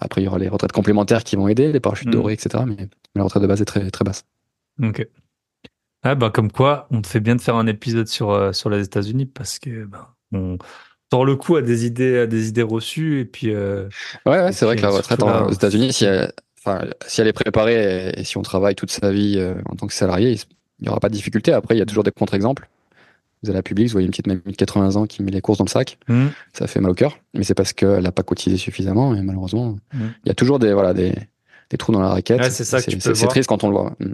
Après, 0.00 0.22
il 0.22 0.24
y 0.24 0.28
aura 0.28 0.38
les 0.38 0.48
retraites 0.48 0.72
complémentaires 0.72 1.24
qui 1.24 1.36
vont 1.36 1.46
aider, 1.46 1.72
les 1.72 1.80
parachutes 1.80 2.08
mmh. 2.08 2.12
dorés, 2.12 2.32
etc. 2.32 2.64
Mais, 2.66 2.76
mais, 2.78 2.88
la 3.16 3.24
retraite 3.24 3.42
de 3.42 3.48
base 3.48 3.60
est 3.60 3.66
très, 3.66 3.90
très 3.90 4.04
basse. 4.04 4.24
Ok. 4.82 5.06
Ah 6.02 6.14
bah 6.14 6.30
comme 6.30 6.50
quoi, 6.50 6.88
on 6.90 7.02
te 7.02 7.06
fait 7.06 7.20
bien 7.20 7.36
de 7.36 7.42
faire 7.42 7.56
un 7.56 7.66
épisode 7.66 8.08
sur, 8.08 8.30
euh, 8.30 8.52
sur 8.52 8.70
les 8.70 8.82
États-Unis 8.84 9.26
parce 9.26 9.58
que 9.58 9.84
bah, 9.84 10.14
on 10.32 10.56
tord 11.10 11.26
le 11.26 11.36
coup 11.36 11.56
à 11.56 11.62
des 11.62 11.84
idées, 11.84 12.20
à 12.20 12.26
des 12.26 12.48
idées 12.48 12.62
reçues 12.62 13.20
et 13.20 13.24
puis. 13.26 13.52
Euh, 13.52 13.86
ouais, 14.24 14.40
ouais 14.44 14.52
c'est 14.52 14.64
vrai 14.64 14.76
que 14.76 14.82
la 14.82 14.88
retraite 14.88 15.22
aux 15.22 15.52
États-Unis, 15.52 15.92
si 15.92 16.06
elle, 16.06 16.32
enfin, 16.64 16.84
si 17.06 17.20
elle 17.20 17.28
est 17.28 17.32
préparée 17.32 18.10
et, 18.10 18.20
et, 18.20 18.24
si 18.24 18.36
on 18.36 18.42
travaille 18.42 18.74
toute 18.74 18.90
sa 18.90 19.10
vie 19.10 19.36
euh, 19.38 19.54
en 19.66 19.76
tant 19.76 19.86
que 19.86 19.94
salarié, 19.94 20.32
il 20.32 20.84
n'y 20.84 20.88
aura 20.88 21.00
pas 21.00 21.08
de 21.08 21.14
difficulté. 21.14 21.52
Après, 21.52 21.74
il 21.74 21.78
y 21.78 21.82
a 21.82 21.86
toujours 21.86 22.04
des 22.04 22.12
contre-exemples. 22.12 22.68
Vous 23.42 23.48
allez 23.48 23.56
à 23.56 23.60
la 23.60 23.62
public, 23.62 23.86
vous 23.86 23.92
voyez 23.92 24.06
une 24.06 24.10
petite 24.10 24.26
mamie 24.26 24.42
de 24.44 24.56
80 24.56 24.96
ans 24.96 25.06
qui 25.06 25.22
met 25.22 25.30
les 25.30 25.40
courses 25.40 25.58
dans 25.58 25.64
le 25.64 25.70
sac. 25.70 25.98
Mmh. 26.08 26.26
Ça 26.52 26.66
fait 26.66 26.80
mal 26.80 26.90
au 26.90 26.94
cœur. 26.94 27.18
Mais 27.32 27.42
c'est 27.42 27.54
parce 27.54 27.72
qu'elle 27.72 28.02
n'a 28.02 28.12
pas 28.12 28.22
cotisé 28.22 28.58
suffisamment. 28.58 29.14
Et 29.14 29.22
malheureusement, 29.22 29.78
mmh. 29.94 30.00
il 30.24 30.28
y 30.28 30.30
a 30.30 30.34
toujours 30.34 30.58
des, 30.58 30.74
voilà, 30.74 30.92
des, 30.92 31.14
des 31.70 31.76
trous 31.78 31.92
dans 31.92 32.00
la 32.00 32.10
raquette. 32.10 32.40
Ouais, 32.40 32.50
c'est 32.50 32.64
ça 32.64 32.80
C'est 32.80 33.26
triste 33.28 33.48
quand 33.48 33.64
on 33.64 33.68
le 33.68 33.76
voit. 33.76 33.92
Mmh. 33.98 34.12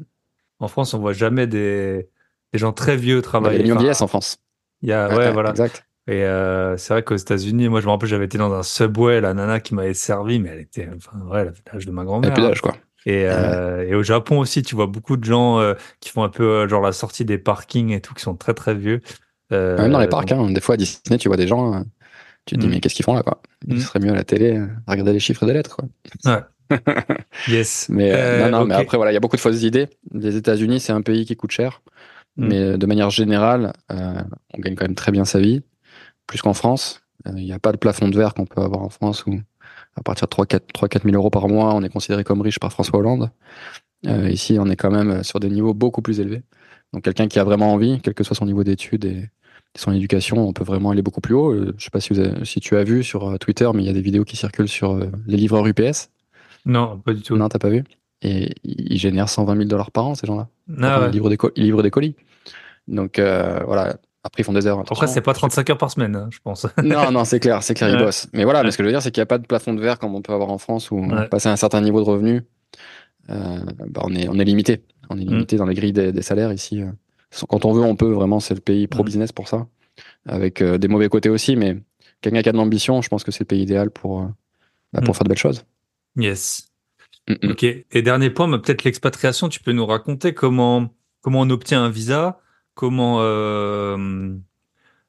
En 0.61 0.69
France, 0.69 0.95
on 0.95 1.01
voit 1.01 1.13
jamais 1.13 1.49
des, 1.49 2.09
des 2.53 2.59
gens 2.59 2.73
très 2.73 2.97
vieux 2.97 3.21
travailler. 3.21 3.61
Il 3.61 3.67
y 3.67 3.71
a 3.71 3.75
des 3.75 3.79
vieillesse 3.79 4.01
en 4.01 4.07
France. 4.07 4.39
Il 4.83 4.91
y 4.91 4.93
a, 4.93 5.09
ouais, 5.09 5.17
ouais 5.17 5.33
voilà. 5.33 5.51
Exact. 5.51 5.85
Et 6.09 6.25
euh, 6.25 6.77
c'est 6.77 6.93
vrai 6.95 7.03
qu'aux 7.03 7.17
États-Unis, 7.17 7.69
moi, 7.69 7.81
je 7.81 7.87
me 7.87 7.91
rappelle, 7.91 8.09
j'avais 8.09 8.27
été 8.27 8.39
dans 8.39 8.53
un 8.53 8.63
subway, 8.63 9.21
la 9.21 9.35
nana 9.35 9.59
qui 9.61 9.75
m'avait 9.75 9.95
servi, 9.95 10.39
mais 10.39 10.51
elle 10.51 10.61
était, 10.61 10.89
enfin, 10.97 11.19
ouais, 11.27 11.41
elle 11.41 11.49
avait 11.49 11.57
l'âge 11.73 11.85
de 11.87 11.91
ma 11.91 12.05
grand-mère. 12.05 12.33
Elle 12.37 12.43
d'âge, 12.45 12.61
quoi. 12.61 12.77
Et, 13.07 13.25
euh, 13.29 13.87
et, 13.89 13.95
au 13.95 14.03
Japon 14.03 14.39
aussi, 14.41 14.63
tu 14.63 14.75
vois 14.77 14.87
beaucoup 14.87 15.17
de 15.17 15.25
gens 15.25 15.59
euh, 15.61 15.75
qui 16.01 16.11
font 16.11 16.23
un 16.25 16.29
peu 16.29 16.45
euh, 16.45 16.69
genre 16.69 16.83
la 16.83 16.93
sortie 16.93 17.25
des 17.25 17.39
parkings 17.39 17.91
et 17.93 18.01
tout, 18.01 18.15
qui 18.15 18.23
sont 18.23 18.35
très 18.37 18.55
très 18.55 18.75
vieux. 18.75 19.01
Euh, 19.53 19.77
Même 19.79 19.93
dans 19.93 20.01
les 20.01 20.09
parcs, 20.09 20.29
donc... 20.29 20.51
hein, 20.51 20.53
des 20.53 20.61
fois 20.61 20.75
à 20.75 20.77
Disney, 20.79 21.19
tu 21.19 21.29
vois 21.29 21.37
des 21.37 21.47
gens, 21.47 21.85
tu 22.47 22.57
te 22.57 22.61
dis, 22.61 22.67
Mm. 22.67 22.71
mais 22.71 22.81
qu'est-ce 22.81 22.95
qu'ils 22.95 23.05
font 23.05 23.15
là, 23.15 23.23
quoi? 23.23 23.41
Il 23.67 23.77
Mm. 23.77 23.81
serait 23.81 24.01
mieux 24.01 24.11
à 24.11 24.15
la 24.15 24.25
télé 24.25 24.61
à 24.87 24.91
regarder 24.93 25.13
les 25.13 25.21
chiffres 25.21 25.43
et 25.45 25.47
des 25.47 25.53
lettres, 25.53 25.77
quoi. 25.77 25.89
Ouais. 26.25 26.41
yes. 27.49 27.87
Mais 27.91 28.11
Euh, 28.13 28.49
non, 28.51 28.59
non, 28.61 28.65
mais 28.67 28.75
après, 28.75 28.97
voilà, 28.97 29.13
il 29.13 29.15
y 29.15 29.17
a 29.17 29.21
beaucoup 29.21 29.37
de 29.37 29.41
fausses 29.41 29.63
idées. 29.63 29.89
Les 30.13 30.37
États-Unis, 30.37 30.81
c'est 30.81 30.93
un 30.93 31.03
pays 31.03 31.25
qui 31.27 31.37
coûte 31.37 31.53
cher. 31.53 31.83
Mm. 32.37 32.47
Mais 32.49 32.79
de 32.79 32.87
manière 32.87 33.11
générale, 33.11 33.73
euh, 33.93 34.15
on 34.55 34.61
gagne 34.61 34.75
quand 34.75 34.85
même 34.85 34.97
très 34.97 35.13
bien 35.13 35.25
sa 35.25 35.39
vie, 35.39 35.63
plus 36.27 36.41
qu'en 36.43 36.55
France. 36.55 37.03
Euh, 37.27 37.33
Il 37.37 37.45
n'y 37.45 37.53
a 37.53 37.59
pas 37.59 37.73
de 37.73 37.77
plafond 37.77 38.09
de 38.09 38.17
verre 38.17 38.35
qu'on 38.35 38.47
peut 38.47 38.61
avoir 38.61 38.83
en 38.83 38.89
France 38.89 39.25
où, 39.27 39.41
à 39.97 40.03
partir 40.03 40.27
de 40.29 40.33
3-4 40.33 41.03
000 41.05 41.15
euros 41.15 41.31
par 41.31 41.49
mois, 41.49 41.75
on 41.75 41.83
est 41.83 41.89
considéré 41.89 42.25
comme 42.25 42.41
riche 42.41 42.59
par 42.59 42.73
François 42.73 42.99
Hollande. 42.99 43.31
Euh, 44.07 44.29
ici, 44.31 44.59
on 44.61 44.67
est 44.67 44.77
quand 44.77 44.91
même 44.91 45.23
sur 45.25 45.41
des 45.41 45.49
niveaux 45.49 45.75
beaucoup 45.75 46.03
plus 46.03 46.21
élevés. 46.21 46.43
Donc, 46.93 47.03
quelqu'un 47.03 47.27
qui 47.29 47.39
a 47.39 47.45
vraiment 47.45 47.73
envie, 47.73 48.01
quel 48.03 48.15
que 48.15 48.23
soit 48.25 48.37
son 48.37 48.47
niveau 48.47 48.63
d'études 48.65 49.05
et, 49.05 49.29
son 49.77 49.93
éducation, 49.93 50.49
on 50.49 50.55
peut 50.55 50.65
vraiment 50.65 50.91
aller 50.91 51.03
beaucoup 51.03 51.21
plus 51.21 51.35
haut. 51.35 51.51
Euh, 51.53 51.75
je 51.77 51.85
sais 51.85 51.91
pas 51.91 52.01
si, 52.01 52.11
vous 52.15 52.19
avez- 52.19 52.45
si 52.47 52.61
tu 52.61 52.77
as 52.79 52.85
vu 52.85 53.03
sur 53.05 53.29
euh, 53.29 53.37
Twitter, 53.37 53.69
mais 53.75 53.83
il 53.83 53.87
y 53.87 53.91
a 53.91 53.93
des 53.93 54.01
vidéos 54.01 54.25
qui 54.25 54.35
circulent 54.37 54.69
sur 54.69 54.93
euh, 54.93 55.11
les 55.27 55.37
livreurs 55.37 55.67
UPS. 55.67 56.09
Non, 56.65 56.99
pas 56.99 57.13
du 57.13 57.21
tout. 57.21 57.37
Non, 57.37 57.49
t'as 57.51 57.59
pas 57.59 57.69
vu? 57.69 57.85
Et 58.23 58.55
ils 58.65 58.97
génèrent 58.99 59.29
120 59.29 59.55
000 59.55 59.65
dollars 59.69 59.91
par 59.91 60.07
an, 60.07 60.15
ces 60.15 60.27
gens-là. 60.27 60.49
Ah 60.83 61.01
ouais. 61.01 61.07
ils 61.57 61.63
livrent 61.65 61.83
des 61.83 61.91
colis. 61.91 62.15
Donc 62.89 63.19
euh, 63.19 63.61
voilà, 63.67 63.97
après 64.27 64.43
ils 64.43 64.45
font 64.45 64.53
des 64.53 64.67
heures. 64.67 64.79
Après, 64.79 64.95
attention. 64.95 65.15
c'est 65.15 65.21
pas 65.23 65.33
35 65.35 65.71
heures 65.71 65.79
par 65.79 65.91
semaine, 65.91 66.15
hein, 66.17 66.29
je 66.31 66.39
pense. 66.43 66.67
Non, 66.83 67.11
non, 67.11 67.25
c'est 67.25 67.41
clair, 67.41 67.63
c'est 67.63 67.75
clair, 67.75 67.89
ils 67.91 67.97
Ouais. 67.97 68.05
bossent. 68.05 68.29
Mais 68.33 68.45
voilà, 68.45 68.63
mais 68.63 68.71
ce 68.71 68.77
que 68.77 68.83
je 68.83 68.87
veux 68.89 68.93
dire, 68.93 69.03
c'est 69.03 69.11
qu'il 69.11 69.21
n'y 69.21 69.25
a 69.25 69.27
pas 69.27 69.39
de 69.39 69.47
plafond 69.47 69.73
de 69.75 69.81
verre 69.81 69.99
comme 69.99 70.15
on 70.15 70.23
peut 70.23 70.33
avoir 70.33 70.51
en 70.51 70.59
France 70.59 70.91
où 70.91 70.99
Ouais. 70.99 71.29
passer 71.29 71.49
un 71.49 71.57
certain 71.57 71.81
niveau 71.81 72.01
de 72.01 72.07
revenu, 72.07 72.43
euh, 73.31 73.59
bah, 73.89 74.03
on 74.05 74.15
est 74.15 74.29
on 74.29 74.35
est 74.39 74.45
limité. 74.45 74.83
On 75.11 75.19
est 75.19 75.25
Mm. 75.25 75.29
limité 75.29 75.57
dans 75.57 75.67
les 75.67 75.75
grilles 75.75 75.93
des, 75.93 76.13
des 76.13 76.23
salaires 76.23 76.53
ici. 76.53 76.83
euh. 76.83 76.91
Quand 77.49 77.65
on 77.65 77.73
veut, 77.73 77.83
on 77.83 77.97
peut 77.97 78.11
vraiment. 78.13 78.41
C'est 78.41 78.55
le 78.55 78.61
pays 78.61 78.87
Mm. 78.93 79.03
business 79.03 79.33
pour 79.33 79.49
ça, 79.49 79.67
avec 80.27 80.63
euh, 80.63 80.79
des 80.79 80.89
mauvais 80.89 81.09
côtés 81.09 81.29
aussi. 81.29 81.57
Mais 81.57 81.77
quelqu'un 82.21 82.43
qui 82.43 82.49
a 82.49 82.53
de 82.53 82.57
l'ambition, 82.57 83.03
je 83.03 83.09
pense 83.09 83.25
que 83.25 83.31
c'est 83.33 83.41
le 83.41 83.47
pays 83.47 83.63
idéal 83.63 83.91
pour 83.91 84.21
euh, 84.23 84.27
bah, 84.93 85.01
pour 85.03 85.11
Mm. 85.13 85.15
faire 85.15 85.25
de 85.25 85.29
belles 85.29 85.39
choses. 85.39 85.65
Yes. 86.17 86.69
Ok. 87.45 87.65
Et 87.65 88.03
dernier 88.03 88.31
point, 88.31 88.49
peut-être 88.59 88.85
l'expatriation. 88.85 89.49
Tu 89.49 89.61
peux 89.61 89.73
nous 89.73 89.87
raconter 89.87 90.33
comment 90.35 90.89
comment 91.23 91.41
on 91.41 91.51
obtient 91.51 91.83
un 91.85 91.91
visa, 91.91 92.39
comment 92.77 93.19
euh, 93.23 94.37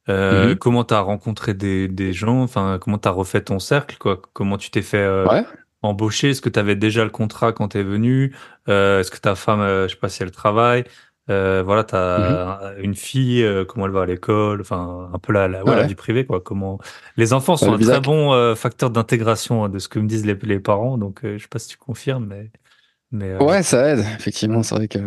euh, 0.09 0.51
Mhm. 0.51 0.55
comment 0.59 0.83
t'as 0.85 1.01
rencontré 1.01 1.53
des 1.53 1.87
des 1.89 2.13
gens, 2.13 2.41
enfin 2.43 2.79
comment 2.81 2.97
t'as 2.97 3.11
refait 3.11 3.41
ton 3.43 3.59
cercle, 3.59 3.97
quoi? 3.99 4.21
Comment 4.33 4.57
tu 4.57 4.71
t'es 4.71 4.81
fait 4.81 4.97
euh, 4.99 5.27
Ouais. 5.27 5.45
embaucher? 5.81 6.31
Est-ce 6.31 6.41
que 6.41 6.49
tu 6.49 6.59
avais 6.59 6.75
déjà 6.77 7.03
le 7.03 7.09
contrat 7.11 7.53
quand 7.53 7.69
tu 7.69 7.79
es 7.79 7.83
venu? 7.83 8.35
Euh, 8.69 9.01
Est-ce 9.01 9.11
que 9.11 9.17
ta 9.19 9.35
femme, 9.35 9.59
euh, 9.61 9.87
je 9.87 9.93
sais 9.95 9.99
pas 9.99 10.09
si 10.09 10.23
elle 10.23 10.31
travaille? 10.31 10.85
Euh, 11.29 11.61
Voilà, 11.65 11.83
tu 11.83 11.95
as 11.95 12.73
une 12.79 12.95
fille, 12.95 13.43
euh, 13.43 13.65
comment 13.65 13.85
elle 13.85 13.91
va 13.91 14.03
à 14.03 14.05
l'école? 14.05 14.61
Enfin, 14.61 15.09
un 15.13 15.19
peu 15.19 15.33
la, 15.33 15.49
la, 15.49 15.65
ouais, 15.65 15.75
la 15.75 15.83
vie 15.83 15.95
privée, 15.95 16.25
quoi. 16.25 16.39
Comment 16.41 16.79
Les 17.17 17.33
enfants 17.33 17.57
sont 17.57 17.73
un 17.73 17.77
visa- 17.77 17.93
très 17.93 18.01
bon 18.01 18.55
facteur 18.55 18.89
d'intégration 18.91 19.65
hein, 19.65 19.69
de 19.69 19.79
ce 19.79 19.89
que 19.89 19.99
me 19.99 20.07
disent 20.07 20.25
les, 20.25 20.35
les 20.35 20.59
parents. 20.61 20.97
Donc, 20.97 21.19
je 21.23 21.37
sais 21.37 21.47
pas 21.49 21.59
si 21.59 21.67
tu 21.67 21.77
confirmes, 21.77 22.25
mais. 22.27 22.49
mais 23.11 23.31
euh, 23.31 23.39
Ouais, 23.45 23.61
ça 23.63 23.89
aide. 23.89 24.05
Effectivement, 24.17 24.63
c'est 24.63 24.75
vrai 24.75 24.87
que 24.87 24.99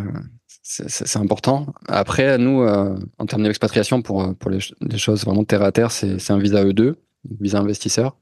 c'est- 0.88 1.16
important. 1.16 1.66
Après, 1.88 2.38
nous, 2.38 2.62
euh, 2.62 2.96
en 3.18 3.26
termes 3.26 3.42
d'expatriation, 3.42 4.02
pour, 4.02 4.22
euh, 4.22 4.32
pour 4.34 4.50
les, 4.50 4.60
ch- 4.60 4.74
les 4.80 4.98
choses 4.98 5.24
vraiment 5.24 5.44
terre 5.44 5.62
à 5.62 5.72
terre, 5.72 5.90
c'est 5.90 6.30
un 6.30 6.38
visa 6.38 6.64
E2, 6.64 6.94
visa 7.40 7.58
investisseur. 7.58 8.16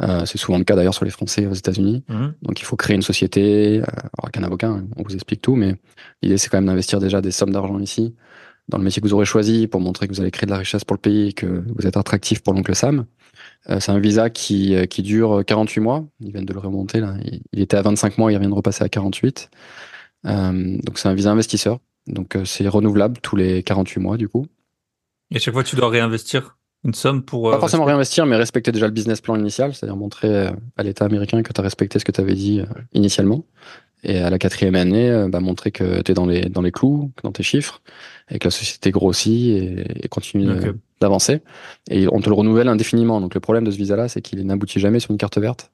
Euh, 0.00 0.24
c'est 0.26 0.38
souvent 0.38 0.58
le 0.58 0.64
cas 0.64 0.74
d'ailleurs 0.74 0.94
sur 0.94 1.04
les 1.04 1.10
Français 1.12 1.46
aux 1.46 1.52
États-Unis. 1.54 2.02
mhm. 2.08 2.34
Donc 2.42 2.60
il 2.60 2.64
faut 2.64 2.76
créer 2.76 2.96
une 2.96 3.02
société, 3.02 3.80
euh, 3.80 3.84
avec 4.22 4.36
un 4.36 4.42
avocat, 4.42 4.68
hein, 4.68 4.84
on 4.96 5.02
vous 5.04 5.14
explique 5.14 5.40
tout, 5.40 5.54
mais 5.54 5.76
l'idée 6.22 6.36
c'est 6.36 6.48
quand 6.48 6.56
même 6.58 6.66
d'investir 6.66 6.98
déjà 7.00 7.20
des 7.20 7.30
sommes 7.30 7.52
d'argent 7.52 7.78
ici, 7.78 8.14
dans 8.68 8.78
le 8.78 8.84
métier 8.84 9.00
que 9.00 9.06
vous 9.06 9.14
aurez 9.14 9.24
choisi, 9.26 9.66
pour 9.68 9.80
montrer 9.80 10.08
que 10.08 10.12
vous 10.14 10.20
allez 10.20 10.30
créer 10.32 10.46
de 10.46 10.50
la 10.50 10.58
richesse 10.58 10.84
pour 10.84 10.94
le 10.96 11.00
pays 11.00 11.28
et 11.28 11.32
que 11.32 11.46
vous 11.76 11.86
êtes 11.86 11.96
attractif 11.96 12.42
pour 12.42 12.54
l'oncle 12.54 12.74
Sam. 12.74 13.04
Euh, 13.70 13.78
c'est 13.78 13.92
un 13.92 13.98
visa 14.00 14.30
qui, 14.30 14.74
euh, 14.74 14.86
qui 14.86 15.02
dure 15.02 15.44
48 15.46 15.80
mois, 15.80 16.04
ils 16.20 16.32
viennent 16.32 16.44
de 16.46 16.52
le 16.52 16.58
remonter 16.60 16.98
là, 17.00 17.14
il, 17.24 17.40
il 17.52 17.60
était 17.62 17.76
à 17.76 17.82
25 17.82 18.18
mois, 18.18 18.32
il 18.32 18.38
vient 18.40 18.48
de 18.48 18.54
repasser 18.54 18.82
à 18.82 18.88
48. 18.88 19.48
Euh, 20.26 20.78
donc 20.82 20.98
c'est 20.98 21.08
un 21.08 21.14
visa 21.14 21.30
investisseur, 21.30 21.78
donc 22.06 22.36
euh, 22.36 22.44
c'est 22.44 22.66
renouvelable 22.68 23.18
tous 23.22 23.36
les 23.36 23.62
48 23.62 24.00
mois 24.00 24.16
du 24.16 24.28
coup. 24.28 24.46
Et 25.30 25.38
chaque 25.38 25.54
fois, 25.54 25.64
tu 25.64 25.76
dois 25.76 25.88
réinvestir 25.88 26.56
une 26.84 26.94
somme 26.94 27.22
pour. 27.22 27.48
euh, 27.48 27.52
Pas 27.52 27.60
forcément 27.60 27.84
réinvestir, 27.84 28.26
mais 28.26 28.36
respecter 28.36 28.72
déjà 28.72 28.86
le 28.86 28.92
business 28.92 29.20
plan 29.20 29.36
initial, 29.36 29.74
c'est-à-dire 29.74 29.96
montrer 29.96 30.48
à 30.76 30.82
l'État 30.82 31.04
américain 31.06 31.42
que 31.42 31.52
tu 31.52 31.60
as 31.60 31.64
respecté 31.64 31.98
ce 31.98 32.04
que 32.04 32.12
tu 32.12 32.20
avais 32.20 32.34
dit 32.34 32.60
initialement. 32.92 33.44
Et 34.06 34.18
à 34.18 34.28
la 34.28 34.38
quatrième 34.38 34.74
année, 34.74 35.26
bah, 35.30 35.40
montrer 35.40 35.70
que 35.70 36.02
tu 36.02 36.12
es 36.12 36.14
dans 36.14 36.26
les, 36.26 36.42
dans 36.42 36.60
les 36.60 36.72
clous, 36.72 37.10
dans 37.22 37.32
tes 37.32 37.42
chiffres, 37.42 37.80
et 38.30 38.38
que 38.38 38.46
la 38.48 38.50
société 38.50 38.90
grossit 38.90 39.56
et, 39.56 40.04
et 40.04 40.08
continue 40.08 40.46
d'avancer. 41.00 41.40
Et 41.90 42.06
on 42.12 42.20
te 42.20 42.28
le 42.28 42.34
renouvelle 42.34 42.68
indéfiniment. 42.68 43.18
Donc 43.22 43.32
le 43.34 43.40
problème 43.40 43.64
de 43.64 43.70
ce 43.70 43.78
visa-là, 43.78 44.08
c'est 44.08 44.20
qu'il 44.20 44.44
n'aboutit 44.46 44.78
jamais 44.78 45.00
sur 45.00 45.10
une 45.10 45.16
carte 45.16 45.38
verte. 45.38 45.70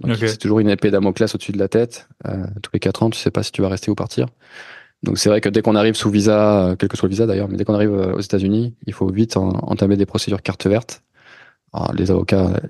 Donc 0.00 0.16
c'est 0.28 0.36
toujours 0.38 0.60
une 0.60 0.68
épée 0.70 0.90
Damoclès 0.90 1.34
au-dessus 1.34 1.52
de 1.52 1.58
la 1.58 1.68
tête. 1.68 2.08
Euh, 2.26 2.46
tous 2.62 2.70
les 2.72 2.80
quatre 2.80 3.02
ans, 3.02 3.10
tu 3.10 3.18
sais 3.18 3.30
pas 3.30 3.42
si 3.42 3.52
tu 3.52 3.60
vas 3.62 3.68
rester 3.68 3.90
ou 3.90 3.94
partir. 3.94 4.26
Donc 5.02 5.18
c'est 5.18 5.28
vrai 5.28 5.40
que 5.40 5.48
dès 5.48 5.62
qu'on 5.62 5.74
arrive 5.76 5.94
sous 5.94 6.10
visa, 6.10 6.68
euh, 6.68 6.76
quel 6.76 6.88
que 6.88 6.96
soit 6.96 7.06
le 7.08 7.10
visa 7.10 7.26
d'ailleurs, 7.26 7.48
mais 7.48 7.56
dès 7.56 7.64
qu'on 7.64 7.74
arrive 7.74 7.92
euh, 7.92 8.14
aux 8.14 8.20
États-Unis, 8.20 8.74
il 8.86 8.92
faut 8.92 9.10
vite 9.10 9.36
en- 9.36 9.48
entamer 9.48 9.96
des 9.96 10.06
procédures 10.06 10.42
carte 10.42 10.66
verte. 10.66 11.02
Alors, 11.72 11.92
les 11.94 12.10
avocats 12.10 12.60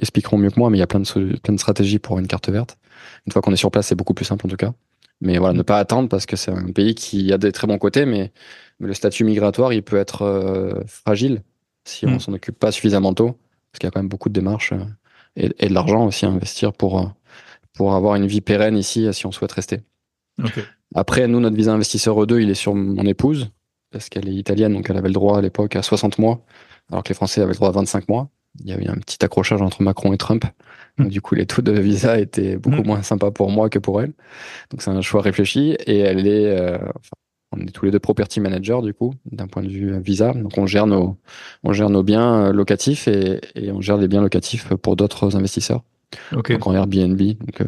expliqueront 0.00 0.38
mieux 0.38 0.50
que 0.50 0.58
moi, 0.58 0.70
mais 0.70 0.78
il 0.78 0.80
y 0.80 0.82
a 0.82 0.86
plein 0.86 1.00
de, 1.00 1.06
so- 1.06 1.20
plein 1.42 1.54
de 1.54 1.58
stratégies 1.60 1.98
pour 1.98 2.18
une 2.18 2.26
carte 2.26 2.48
verte. 2.48 2.78
Une 3.26 3.32
fois 3.32 3.42
qu'on 3.42 3.52
est 3.52 3.56
sur 3.56 3.70
place, 3.70 3.86
c'est 3.88 3.94
beaucoup 3.94 4.14
plus 4.14 4.24
simple 4.24 4.46
en 4.46 4.48
tout 4.48 4.56
cas. 4.56 4.72
Mais 5.20 5.38
voilà, 5.38 5.52
ne 5.54 5.62
pas 5.62 5.78
attendre 5.78 6.08
parce 6.08 6.26
que 6.26 6.36
c'est 6.36 6.50
un 6.52 6.70
pays 6.72 6.94
qui 6.94 7.32
a 7.32 7.38
des 7.38 7.52
très 7.52 7.66
bons 7.66 7.78
côtés, 7.78 8.06
mais, 8.06 8.32
mais 8.80 8.86
le 8.88 8.94
statut 8.94 9.24
migratoire, 9.24 9.72
il 9.72 9.82
peut 9.82 9.96
être 9.96 10.22
euh, 10.22 10.80
fragile 10.86 11.42
si 11.84 12.06
on 12.06 12.12
Mm. 12.16 12.20
s'en 12.20 12.32
occupe 12.34 12.58
pas 12.58 12.70
suffisamment 12.70 13.14
tôt, 13.14 13.36
parce 13.72 13.80
qu'il 13.80 13.86
y 13.86 13.88
a 13.88 13.90
quand 13.90 14.00
même 14.00 14.08
beaucoup 14.08 14.28
de 14.28 14.34
démarches 14.34 14.72
et, 15.38 15.50
et 15.58 15.68
de 15.68 15.74
l'argent 15.74 16.04
aussi 16.06 16.26
à 16.26 16.28
investir 16.28 16.72
pour, 16.72 16.98
euh, 17.00 17.04
pour 17.74 17.94
avoir 17.94 18.14
une 18.16 18.26
vie 18.26 18.40
pérenne 18.42 18.76
ici 18.76 19.06
euh, 19.06 19.12
si 19.12 19.24
on 19.26 19.32
souhaite 19.32 19.52
rester. 19.52 19.80
Ok. 20.42 20.58
Après, 20.94 21.26
nous, 21.28 21.40
notre 21.40 21.56
visa 21.56 21.72
investisseur 21.72 22.16
E2, 22.24 22.40
il 22.42 22.50
est 22.50 22.54
sur 22.54 22.74
mon 22.74 23.04
épouse, 23.04 23.50
parce 23.90 24.08
qu'elle 24.08 24.28
est 24.28 24.34
italienne, 24.34 24.72
donc 24.74 24.88
elle 24.90 24.96
avait 24.96 25.08
le 25.08 25.14
droit 25.14 25.38
à 25.38 25.40
l'époque 25.42 25.76
à 25.76 25.82
60 25.82 26.18
mois, 26.18 26.40
alors 26.90 27.02
que 27.02 27.10
les 27.10 27.14
Français 27.14 27.40
avaient 27.40 27.52
le 27.52 27.56
droit 27.56 27.68
à 27.68 27.72
25 27.72 28.08
mois. 28.08 28.28
Il 28.60 28.68
y 28.68 28.72
avait 28.72 28.88
un 28.88 28.94
petit 28.96 29.22
accrochage 29.24 29.60
entre 29.62 29.82
Macron 29.82 30.12
et 30.12 30.18
Trump. 30.18 30.44
Donc, 30.96 31.08
Mm. 31.08 31.10
du 31.10 31.20
coup, 31.20 31.34
les 31.34 31.46
taux 31.46 31.62
de 31.62 31.72
visa 31.72 32.18
étaient 32.18 32.56
beaucoup 32.56 32.82
Mm. 32.82 32.86
moins 32.86 33.02
sympas 33.02 33.30
pour 33.30 33.50
moi 33.50 33.68
que 33.68 33.78
pour 33.78 34.00
elle. 34.02 34.12
Donc, 34.70 34.80
c'est 34.82 34.90
un 34.90 35.00
choix 35.02 35.20
réfléchi. 35.20 35.76
Et 35.86 35.98
elle 35.98 36.26
est, 36.26 36.46
euh, 36.46 36.76
enfin, 36.78 37.16
on 37.52 37.60
est 37.60 37.70
tous 37.70 37.84
les 37.84 37.90
deux 37.90 37.98
property 37.98 38.40
managers, 38.40 38.80
du 38.82 38.92
coup, 38.92 39.14
d'un 39.30 39.46
point 39.46 39.62
de 39.62 39.68
vue 39.68 39.98
visa. 40.00 40.32
Donc, 40.32 40.58
on 40.58 40.66
gère 40.66 40.86
nos, 40.86 41.16
on 41.64 41.72
gère 41.72 41.90
nos 41.90 42.02
biens 42.02 42.46
euh, 42.46 42.52
locatifs 42.52 43.08
et, 43.08 43.40
et 43.54 43.72
on 43.72 43.80
gère 43.80 43.96
les 43.96 44.08
biens 44.08 44.20
locatifs 44.20 44.68
pour 44.74 44.96
d'autres 44.96 45.36
investisseurs. 45.36 45.82
Ok. 46.32 46.52
Donc, 46.52 46.66
en 46.66 46.74
Airbnb. 46.74 47.18
Donc, 47.18 47.60
euh, 47.60 47.66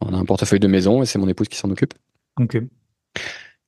on 0.00 0.14
a 0.14 0.16
un 0.16 0.24
portefeuille 0.24 0.60
de 0.60 0.68
maison 0.68 1.02
et 1.02 1.06
c'est 1.06 1.18
mon 1.18 1.28
épouse 1.28 1.48
qui 1.48 1.56
s'en 1.56 1.70
occupe. 1.70 1.94
Ok. 2.40 2.56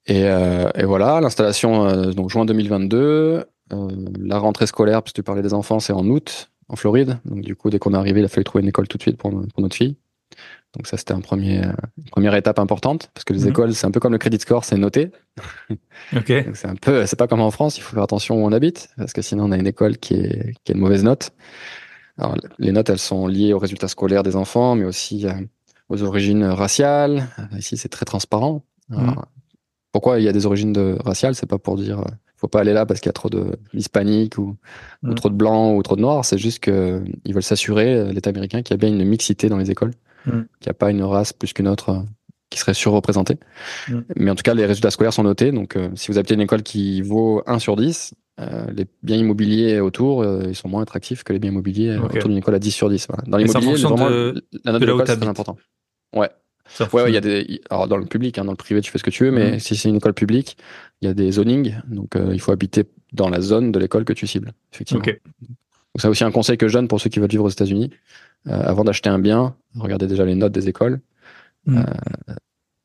Et, 0.06 0.24
euh, 0.24 0.70
et 0.74 0.84
voilà, 0.84 1.20
l'installation, 1.20 1.86
euh, 1.86 2.12
donc 2.12 2.30
juin 2.30 2.44
2022. 2.44 3.44
Euh, 3.72 3.88
la 4.18 4.38
rentrée 4.38 4.66
scolaire, 4.66 5.02
parce 5.02 5.12
que 5.12 5.16
tu 5.16 5.22
parlais 5.24 5.42
des 5.42 5.54
enfants, 5.54 5.80
c'est 5.80 5.92
en 5.92 6.06
août, 6.06 6.50
en 6.68 6.76
Floride. 6.76 7.18
Donc 7.24 7.40
du 7.40 7.56
coup, 7.56 7.70
dès 7.70 7.78
qu'on 7.78 7.94
est 7.94 7.96
arrivé, 7.96 8.20
il 8.20 8.24
a 8.24 8.28
fallu 8.28 8.44
trouver 8.44 8.62
une 8.62 8.68
école 8.68 8.86
tout 8.86 8.96
de 8.96 9.02
suite 9.02 9.16
pour, 9.16 9.30
pour 9.30 9.62
notre 9.62 9.76
fille. 9.76 9.96
Donc 10.76 10.86
ça, 10.86 10.96
c'était 10.96 11.14
un 11.14 11.20
premier, 11.20 11.64
euh, 11.64 11.72
une 11.98 12.04
première 12.10 12.34
étape 12.34 12.58
importante, 12.58 13.10
parce 13.14 13.24
que 13.24 13.32
les 13.32 13.42
Mhm. 13.44 13.48
écoles, 13.48 13.74
c'est 13.74 13.86
un 13.86 13.90
peu 13.90 13.98
comme 14.00 14.12
le 14.12 14.18
crédit 14.18 14.38
score, 14.38 14.64
c'est 14.64 14.76
noté. 14.76 15.10
Ok. 16.14 16.26
C'est 16.54 16.66
un 16.68 16.74
peu, 16.76 17.06
c'est 17.06 17.16
pas 17.16 17.26
comme 17.26 17.40
en 17.40 17.50
France, 17.50 17.78
il 17.78 17.80
faut 17.80 17.94
faire 17.94 18.02
attention 18.02 18.36
où 18.42 18.46
on 18.46 18.52
habite, 18.52 18.88
parce 18.96 19.12
que 19.12 19.22
sinon 19.22 19.44
on 19.46 19.52
a 19.52 19.56
une 19.56 19.66
école 19.66 19.98
qui 19.98 20.14
est, 20.14 20.54
qui 20.64 20.72
a 20.72 20.74
une 20.74 20.80
mauvaise 20.80 21.02
note. 21.02 21.30
Alors 22.18 22.36
les 22.58 22.72
notes, 22.72 22.88
elles 22.90 22.98
sont 22.98 23.26
liées 23.26 23.52
aux 23.52 23.58
résultats 23.58 23.88
scolaires 23.88 24.22
des 24.22 24.36
enfants, 24.36 24.74
mais 24.76 24.84
aussi 24.84 25.26
euh, 25.26 25.32
aux 25.88 26.02
origines 26.02 26.44
raciales. 26.44 27.26
Ici, 27.58 27.76
c'est 27.76 27.88
très 27.88 28.04
transparent. 28.04 28.62
Alors, 28.90 29.04
Mhm. 29.10 29.22
Pourquoi 29.92 30.18
il 30.20 30.24
y 30.24 30.28
a 30.28 30.32
des 30.32 30.44
origines 30.44 30.74
de 30.74 30.98
raciales 31.04 31.34
C'est 31.34 31.46
pas 31.46 31.56
pour 31.58 31.76
dire, 31.76 32.00
euh, 32.00 32.04
faut 32.36 32.48
pas 32.48 32.60
aller 32.60 32.74
là 32.74 32.84
parce 32.84 33.00
qu'il 33.00 33.08
y 33.08 33.10
a 33.10 33.14
trop 33.14 33.30
de 33.30 33.58
hispaniques 33.72 34.36
ou, 34.36 34.56
ou 35.02 35.08
Mhm. 35.08 35.14
trop 35.14 35.30
de 35.30 35.34
blancs 35.34 35.74
ou 35.78 35.82
trop 35.82 35.96
de 35.96 36.02
noirs. 36.02 36.22
C'est 36.26 36.36
juste 36.36 36.58
que 36.60 37.02
ils 37.24 37.32
veulent 37.32 37.42
s'assurer, 37.42 37.94
euh, 37.94 38.12
l'État 38.12 38.28
américain, 38.28 38.60
qu'il 38.62 38.74
y 38.74 38.74
a 38.74 38.76
bien 38.76 38.90
une 38.90 39.04
mixité 39.06 39.48
dans 39.48 39.56
les 39.56 39.70
écoles, 39.70 39.92
Mhm. 40.26 40.46
qu'il 40.60 40.66
n'y 40.68 40.70
a 40.70 40.74
pas 40.74 40.90
une 40.90 41.02
race 41.02 41.32
plus 41.32 41.52
qu'une 41.52 41.68
autre 41.68 41.90
euh, 41.90 41.98
qui 42.50 42.58
serait 42.58 42.74
surreprésentée. 42.74 43.36
Mhm. 43.88 44.04
Mais 44.16 44.30
en 44.30 44.34
tout 44.34 44.42
cas, 44.42 44.54
les 44.54 44.66
résultats 44.66 44.90
scolaires 44.90 45.12
sont 45.12 45.22
notés. 45.24 45.52
Donc, 45.52 45.76
euh, 45.76 45.88
si 45.94 46.10
vous 46.10 46.18
habitez 46.18 46.34
une 46.34 46.40
école 46.40 46.62
qui 46.62 47.02
vaut 47.02 47.42
1 47.46 47.58
sur 47.58 47.76
10, 47.76 48.14
euh, 48.40 48.66
les 48.74 48.86
biens 49.02 49.16
immobiliers 49.16 49.80
autour, 49.80 50.22
euh, 50.22 50.42
ils 50.48 50.54
sont 50.54 50.68
moins 50.68 50.82
attractifs 50.82 51.24
que 51.24 51.32
les 51.32 51.38
biens 51.38 51.50
immobiliers 51.50 51.96
autour 51.96 52.28
d'une 52.28 52.38
école 52.38 52.54
à 52.54 52.58
10 52.58 52.70
sur 52.70 52.88
10. 52.90 53.06
Voilà. 53.08 53.22
Dans 53.26 53.38
l'immobilier, 53.38 53.74
vraiment, 53.74 54.10
de- 54.10 54.44
la 54.64 54.72
note 54.72 54.80
de 54.82 54.86
l'école, 54.86 55.06
c'est 55.06 55.16
très 55.16 55.28
important. 55.28 55.56
Ouais. 56.14 56.28
Ouais, 56.80 56.86
ouais, 57.02 57.10
il 57.10 57.14
y 57.14 57.16
a 57.16 57.20
des. 57.20 57.60
Alors, 57.70 57.86
dans 57.86 57.96
le 57.96 58.06
public, 58.06 58.38
hein, 58.38 58.44
dans 58.44 58.50
le 58.50 58.56
privé, 58.56 58.80
tu 58.80 58.90
fais 58.90 58.98
ce 58.98 59.04
que 59.04 59.10
tu 59.10 59.24
veux, 59.24 59.30
mais 59.30 59.52
Mhm. 59.52 59.58
si 59.60 59.76
c'est 59.76 59.88
une 59.88 59.94
école 59.96 60.14
publique, 60.14 60.56
il 61.00 61.06
y 61.06 61.08
a 61.10 61.14
des 61.14 61.30
zonings. 61.30 61.76
Donc, 61.88 62.16
euh, 62.16 62.30
il 62.32 62.40
faut 62.40 62.50
habiter 62.50 62.84
dans 63.12 63.28
la 63.28 63.40
zone 63.40 63.70
de 63.70 63.78
l'école 63.78 64.04
que 64.04 64.12
tu 64.12 64.26
cibles. 64.26 64.52
Effectivement. 64.72 65.02
Donc, 65.04 65.16
c'est 65.96 66.08
aussi 66.08 66.24
un 66.24 66.32
conseil 66.32 66.58
que 66.58 66.66
je 66.66 66.72
donne 66.72 66.88
pour 66.88 67.00
ceux 67.00 67.08
qui 67.08 67.20
veulent 67.20 67.30
vivre 67.30 67.44
aux 67.44 67.48
États-Unis. 67.50 67.90
Euh, 68.48 68.62
avant 68.62 68.84
d'acheter 68.84 69.08
un 69.10 69.18
bien, 69.18 69.56
regardez 69.74 70.06
déjà 70.06 70.24
les 70.24 70.34
notes 70.34 70.52
des 70.52 70.68
écoles. 70.68 71.00
Mhm. 71.66 71.78
Euh, 71.78 72.32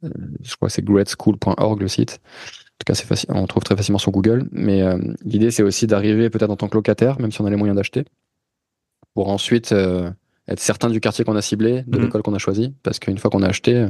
euh, 0.05 0.09
je 0.43 0.55
crois 0.55 0.67
que 0.69 0.73
c'est 0.73 0.83
greatschool.org 0.83 1.79
le 1.81 1.87
site. 1.87 2.19
En 2.23 2.77
tout 2.79 2.85
cas, 2.87 2.95
c'est 2.95 3.05
facile, 3.05 3.29
on 3.31 3.45
trouve 3.45 3.63
très 3.63 3.75
facilement 3.75 3.99
sur 3.99 4.11
Google. 4.11 4.47
Mais 4.51 4.81
euh, 4.81 4.97
l'idée, 5.23 5.51
c'est 5.51 5.61
aussi 5.61 5.85
d'arriver 5.85 6.29
peut-être 6.31 6.49
en 6.49 6.55
tant 6.55 6.67
que 6.67 6.75
locataire, 6.75 7.19
même 7.21 7.31
si 7.31 7.39
on 7.41 7.45
a 7.45 7.49
les 7.51 7.55
moyens 7.55 7.75
d'acheter, 7.77 8.05
pour 9.13 9.29
ensuite 9.29 9.71
euh, 9.71 10.09
être 10.47 10.59
certain 10.59 10.89
du 10.89 10.99
quartier 10.99 11.23
qu'on 11.23 11.35
a 11.35 11.41
ciblé, 11.43 11.83
de 11.83 11.97
Mhm. 11.97 12.03
l'école 12.05 12.23
qu'on 12.23 12.33
a 12.33 12.39
choisi. 12.39 12.73
Parce 12.81 12.97
qu'une 12.97 13.19
fois 13.19 13.29
qu'on 13.29 13.43
a 13.43 13.47
acheté, 13.47 13.87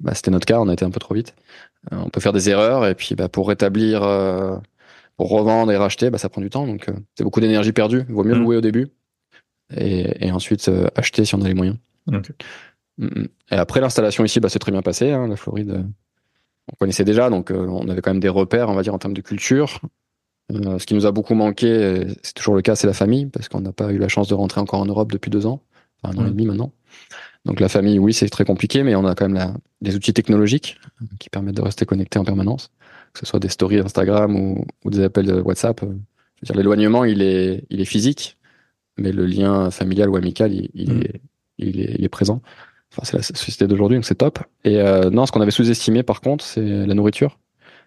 bah, 0.00 0.14
c'était 0.14 0.32
notre 0.32 0.46
cas, 0.46 0.58
on 0.60 0.68
a 0.68 0.72
été 0.72 0.84
un 0.84 0.90
peu 0.90 0.98
trop 0.98 1.14
vite. 1.14 1.36
Euh, 1.92 1.98
on 2.04 2.08
peut 2.10 2.20
faire 2.20 2.32
des 2.32 2.50
erreurs 2.50 2.84
et 2.86 2.96
puis 2.96 3.14
bah, 3.14 3.28
pour 3.28 3.46
rétablir, 3.48 4.02
euh, 4.02 4.56
pour 5.16 5.28
revendre 5.30 5.70
et 5.70 5.76
racheter, 5.76 6.10
bah, 6.10 6.18
ça 6.18 6.28
prend 6.28 6.40
du 6.40 6.50
temps. 6.50 6.66
Donc 6.66 6.88
euh, 6.88 6.94
c'est 7.14 7.22
beaucoup 7.22 7.40
d'énergie 7.40 7.70
perdue. 7.72 8.04
Il 8.08 8.14
vaut 8.14 8.24
mieux 8.24 8.34
Mhm. 8.34 8.42
louer 8.42 8.56
au 8.56 8.60
début 8.60 8.88
et, 9.74 10.26
et 10.26 10.32
ensuite 10.32 10.68
euh, 10.68 10.88
acheter 10.94 11.24
si 11.24 11.34
on 11.34 11.42
a 11.42 11.48
les 11.48 11.54
moyens. 11.54 11.76
Ok. 12.12 12.30
Mhm. 12.98 13.28
Et 13.50 13.54
après 13.56 13.80
l'installation 13.80 14.24
ici, 14.24 14.40
bah, 14.40 14.48
c'est 14.48 14.58
très 14.58 14.72
bien 14.72 14.82
passé. 14.82 15.10
Hein, 15.10 15.28
la 15.28 15.36
Floride, 15.36 15.70
euh, 15.70 15.82
on 16.72 16.76
connaissait 16.78 17.04
déjà, 17.04 17.30
donc 17.30 17.50
euh, 17.50 17.66
on 17.68 17.88
avait 17.88 18.00
quand 18.00 18.10
même 18.10 18.20
des 18.20 18.28
repères, 18.28 18.68
on 18.68 18.74
va 18.74 18.82
dire, 18.82 18.94
en 18.94 18.98
termes 18.98 19.14
de 19.14 19.20
culture. 19.20 19.80
Euh, 20.52 20.78
ce 20.78 20.86
qui 20.86 20.94
nous 20.94 21.06
a 21.06 21.12
beaucoup 21.12 21.34
manqué, 21.34 22.04
c'est 22.22 22.34
toujours 22.34 22.54
le 22.54 22.62
cas, 22.62 22.76
c'est 22.76 22.86
la 22.86 22.92
famille, 22.92 23.26
parce 23.26 23.48
qu'on 23.48 23.60
n'a 23.60 23.72
pas 23.72 23.92
eu 23.92 23.98
la 23.98 24.08
chance 24.08 24.28
de 24.28 24.34
rentrer 24.34 24.60
encore 24.60 24.80
en 24.80 24.86
Europe 24.86 25.10
depuis 25.12 25.30
deux 25.30 25.46
ans, 25.46 25.62
enfin 26.02 26.16
un 26.16 26.22
an 26.22 26.26
et 26.26 26.30
Mm. 26.30 26.32
demi 26.32 26.46
maintenant. 26.46 26.72
Donc 27.44 27.60
la 27.60 27.68
famille, 27.68 27.98
oui, 27.98 28.12
c'est 28.12 28.28
très 28.28 28.44
compliqué, 28.44 28.82
mais 28.82 28.94
on 28.96 29.04
a 29.04 29.14
quand 29.14 29.26
même 29.28 29.36
la, 29.36 29.54
des 29.80 29.94
outils 29.94 30.12
technologiques 30.12 30.78
qui 31.20 31.30
permettent 31.30 31.56
de 31.56 31.62
rester 31.62 31.84
connecté 31.84 32.18
en 32.18 32.24
permanence, 32.24 32.70
que 33.12 33.20
ce 33.20 33.26
soit 33.26 33.38
des 33.40 33.48
stories 33.48 33.78
Instagram 33.78 34.34
ou, 34.34 34.64
ou 34.84 34.90
des 34.90 35.02
appels 35.02 35.26
de 35.26 35.40
WhatsApp. 35.40 35.80
Je 35.80 35.86
veux 35.86 35.98
dire, 36.44 36.56
l'éloignement, 36.56 37.04
il 37.04 37.22
est, 37.22 37.64
il 37.70 37.80
est 37.80 37.84
physique, 37.84 38.36
mais 38.96 39.12
le 39.12 39.26
lien 39.26 39.70
familial 39.70 40.08
ou 40.10 40.16
amical, 40.16 40.52
il, 40.52 40.70
il 40.74 40.92
Mm. 40.94 41.02
est, 41.02 41.20
il, 41.58 41.80
est, 41.80 41.94
il 41.98 42.04
est 42.04 42.08
présent. 42.08 42.42
Enfin, 42.92 43.02
c'est 43.04 43.16
la 43.16 43.22
société 43.22 43.66
d'aujourd'hui, 43.66 43.96
donc 43.98 44.04
c'est 44.04 44.14
top. 44.14 44.38
Et 44.64 44.80
euh, 44.80 45.10
non, 45.10 45.26
ce 45.26 45.32
qu'on 45.32 45.40
avait 45.40 45.50
sous-estimé, 45.50 46.02
par 46.02 46.20
contre, 46.20 46.44
c'est 46.44 46.86
la 46.86 46.94
nourriture. 46.94 47.38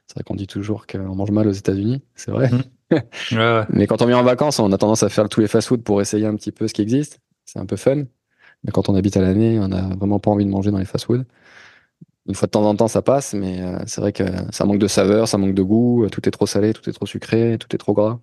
C'est 0.07 0.16
vrai 0.16 0.24
qu'on 0.24 0.36
dit 0.36 0.47
toujours 0.47 0.88
qu'on 0.88 1.16
mange 1.16 1.32
mal 1.32 1.47
aux 1.47 1.51
États-Unis, 1.51 2.01
c'est 2.16 2.32
vrai. 2.32 2.49
Ouais, 2.91 3.38
ouais. 3.38 3.64
Mais 3.70 3.86
quand 3.86 4.01
on 4.01 4.07
vient 4.07 4.18
en 4.18 4.24
vacances, 4.24 4.57
on 4.57 4.72
a 4.72 4.78
tendance 4.80 5.03
à 5.03 5.10
faire 5.10 5.30
tous 5.30 5.41
les 5.41 5.47
fast-food 5.47 5.84
pour 5.84 6.01
essayer 6.01 6.26
un 6.26 6.34
petit 6.36 6.51
peu 6.51 6.68
ce 6.68 6.74
qui 6.74 6.82
existe. 6.82 7.20
C'est 7.45 7.60
un 7.60 7.68
peu 7.68 7.76
fun. 7.76 7.97
Mais 8.64 8.72
quand 8.74 8.89
on 8.89 8.95
habite 8.95 9.16
à 9.16 9.22
l'année, 9.22 9.60
on 9.60 9.68
n'a 9.68 9.89
vraiment 9.95 10.18
pas 10.18 10.32
envie 10.32 10.43
de 10.43 10.49
manger 10.49 10.72
dans 10.72 10.80
les 10.80 10.86
fast-food. 10.86 11.24
Une 12.28 12.34
fois 12.34 12.47
de 12.47 12.51
temps 12.51 12.64
en 12.66 12.76
temps, 12.76 12.88
ça 12.88 13.03
passe, 13.03 13.36
mais 13.36 13.62
euh, 13.62 13.78
c'est 13.86 14.01
vrai 14.01 14.12
que 14.12 14.24
ça 14.51 14.66
manque 14.66 14.80
de 14.80 14.88
saveur, 14.88 15.28
ça 15.28 15.38
manque 15.38 15.53
de 15.53 15.62
goût. 15.62 16.07
Tout 16.12 16.28
est 16.28 16.32
trop 16.32 16.47
salé, 16.47 16.74
tout 16.74 16.89
est 16.89 16.93
trop 16.93 17.05
sucré, 17.05 17.57
tout 17.60 17.68
est 17.76 17.78
trop 17.78 17.93
gras. 17.93 18.20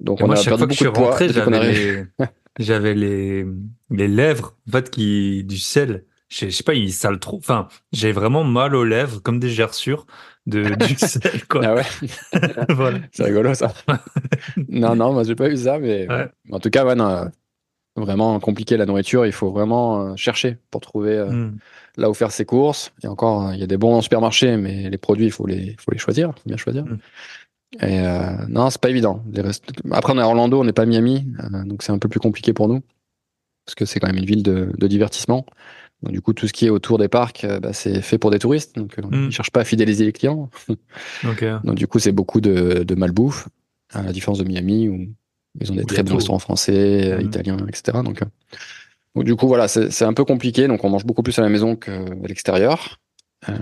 Donc 0.00 0.20
Et 0.20 0.24
on 0.24 0.26
moi, 0.26 0.36
a 0.36 0.38
chaque 0.38 0.56
perdu 0.58 0.60
fois 0.60 0.66
que 0.68 0.74
je 0.74 0.78
suis 0.78 0.88
rentré, 0.88 1.28
j'avais 1.30 1.72
les, 1.72 2.04
j'avais 2.58 2.94
les, 2.94 3.46
les 3.90 4.08
lèvres, 4.08 4.56
en 4.68 4.72
fait, 4.72 4.90
qui, 4.90 5.44
du 5.44 5.58
sel. 5.58 6.04
Je 6.28 6.36
sais, 6.38 6.50
je 6.50 6.56
sais 6.56 6.64
pas, 6.64 6.74
ils 6.74 6.92
salent 6.92 7.20
trop. 7.20 7.36
Enfin, 7.38 7.68
j'ai 7.92 8.10
vraiment 8.12 8.42
mal 8.44 8.74
aux 8.74 8.84
lèvres, 8.84 9.20
comme 9.22 9.38
des 9.38 9.48
gerçures 9.48 10.06
de, 10.46 10.74
du 10.86 10.94
sel, 10.96 11.46
quoi. 11.48 11.62
Ah 11.64 11.74
ouais, 11.74 11.84
voilà. 12.70 12.98
c'est 13.12 13.24
rigolo 13.24 13.54
ça. 13.54 13.72
non, 14.68 14.96
non, 14.96 15.12
moi 15.12 15.22
j'ai 15.24 15.34
pas 15.36 15.48
eu 15.48 15.56
ça, 15.56 15.78
mais 15.78 16.08
Ouais. 16.08 16.28
en 16.50 16.58
tout 16.60 16.70
cas, 16.70 16.84
ouais, 16.84 16.94
non, 16.96 17.30
vraiment 17.96 18.38
compliqué 18.40 18.76
la 18.76 18.86
nourriture. 18.86 19.24
Il 19.24 19.32
faut 19.32 19.50
vraiment 19.52 20.00
euh, 20.12 20.16
chercher 20.16 20.58
pour 20.70 20.80
trouver 20.80 21.12
euh, 21.16 21.30
Mm. 21.30 21.58
là 21.96 22.10
où 22.10 22.14
faire 22.14 22.32
ses 22.32 22.44
courses. 22.44 22.92
Et 23.04 23.06
encore, 23.06 23.54
il 23.54 23.60
y 23.60 23.62
a 23.62 23.66
des 23.66 23.76
bons 23.78 24.00
supermarchés, 24.02 24.56
mais 24.56 24.90
les 24.90 24.98
produits, 24.98 25.26
il 25.26 25.32
faut 25.32 25.46
les, 25.46 25.76
faut 25.78 25.92
les 25.92 25.98
choisir, 25.98 26.30
faut 26.34 26.42
bien 26.48 26.56
choisir. 26.58 26.84
Mm. 26.84 26.98
Et 27.80 28.00
euh, 28.00 28.46
non, 28.48 28.70
c'est 28.70 28.80
pas 28.80 28.90
évident. 28.90 29.22
Les 29.32 29.42
Après, 29.92 30.12
on 30.12 30.18
est 30.18 30.22
à 30.22 30.26
Orlando, 30.26 30.60
on 30.60 30.64
n'est 30.64 30.72
pas 30.72 30.82
à 30.82 30.86
Miami, 30.86 31.26
euh, 31.40 31.64
donc 31.64 31.82
c'est 31.82 31.92
un 31.92 31.98
peu 31.98 32.08
plus 32.08 32.20
compliqué 32.20 32.52
pour 32.52 32.68
nous 32.68 32.80
parce 33.64 33.74
que 33.74 33.84
c'est 33.84 33.98
quand 33.98 34.06
même 34.06 34.16
une 34.18 34.24
ville 34.26 34.42
de, 34.44 34.72
de 34.78 34.86
divertissement. 34.86 35.44
Donc 36.02 36.12
du 36.12 36.20
coup, 36.20 36.32
tout 36.32 36.46
ce 36.46 36.52
qui 36.52 36.66
est 36.66 36.70
autour 36.70 36.98
des 36.98 37.08
parcs, 37.08 37.42
euh, 37.44 37.58
bah, 37.58 37.72
c'est 37.72 38.00
fait 38.02 38.16
pour 38.18 38.30
des 38.30 38.38
touristes, 38.38 38.76
donc 38.76 38.98
euh, 38.98 39.02
Mm. 39.02 39.24
ils 39.26 39.32
cherchent 39.32 39.50
pas 39.50 39.60
à 39.60 39.64
fidéliser 39.64 40.04
les 40.04 40.12
clients. 40.12 40.50
Donc, 41.24 41.42
Donc 41.64 41.74
du 41.74 41.86
coup, 41.86 41.98
c'est 41.98 42.12
beaucoup 42.12 42.40
de, 42.40 42.84
de 42.84 42.94
malbouffe, 42.94 43.48
à 43.92 44.02
la 44.02 44.12
différence 44.12 44.38
de 44.38 44.44
Miami 44.44 44.88
où 44.88 45.06
ils 45.60 45.72
ont 45.72 45.74
des 45.74 45.82
Où 45.82 45.86
très 45.86 46.02
bons 46.02 46.10
tout. 46.10 46.16
restaurants 46.16 46.38
français, 46.38 47.16
Mhm. 47.18 47.26
italiens, 47.26 47.56
etc. 47.68 47.98
Donc, 48.04 48.20
donc, 49.14 49.24
du 49.24 49.34
coup, 49.36 49.48
voilà, 49.48 49.66
c'est 49.68 49.90
c'est 49.90 50.04
un 50.04 50.12
peu 50.12 50.24
compliqué. 50.24 50.68
Donc 50.68 50.84
on 50.84 50.90
mange 50.90 51.04
beaucoup 51.06 51.22
plus 51.22 51.36
à 51.38 51.42
la 51.42 51.48
maison 51.48 51.74
qu'à 51.76 51.98
l'extérieur. 52.28 53.00
Euh, 53.48 53.58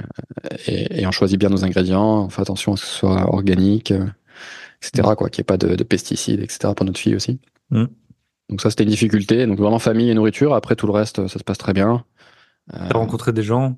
et, 0.66 1.02
et 1.02 1.06
on 1.06 1.10
choisit 1.10 1.38
bien 1.38 1.48
nos 1.48 1.64
ingrédients, 1.64 2.24
on 2.24 2.28
fait 2.28 2.42
attention 2.42 2.72
à 2.72 2.76
ce 2.76 2.82
que 2.82 2.88
ce 2.88 2.94
soit 2.94 3.32
organique, 3.32 3.90
euh, 3.90 4.06
etc. 4.82 5.14
Quoi, 5.16 5.30
qu'il 5.30 5.40
n'y 5.40 5.44
ait 5.44 5.44
pas 5.44 5.56
de, 5.56 5.74
de 5.74 5.84
pesticides, 5.84 6.40
etc. 6.40 6.72
pour 6.76 6.86
notre 6.86 6.98
fille 6.98 7.14
aussi. 7.14 7.40
Mhm. 7.70 7.88
Donc 8.50 8.60
ça, 8.60 8.70
c'était 8.70 8.84
une 8.84 8.90
difficulté. 8.90 9.46
Donc 9.46 9.58
vraiment 9.58 9.78
famille 9.78 10.10
et 10.10 10.14
nourriture. 10.14 10.54
Après, 10.54 10.76
tout 10.76 10.86
le 10.86 10.92
reste, 10.92 11.26
ça 11.26 11.38
se 11.38 11.44
passe 11.44 11.58
très 11.58 11.72
bien. 11.72 12.04
Euh, 12.72 12.88
t'as 12.88 12.98
rencontré 12.98 13.32
des 13.32 13.42
gens? 13.42 13.76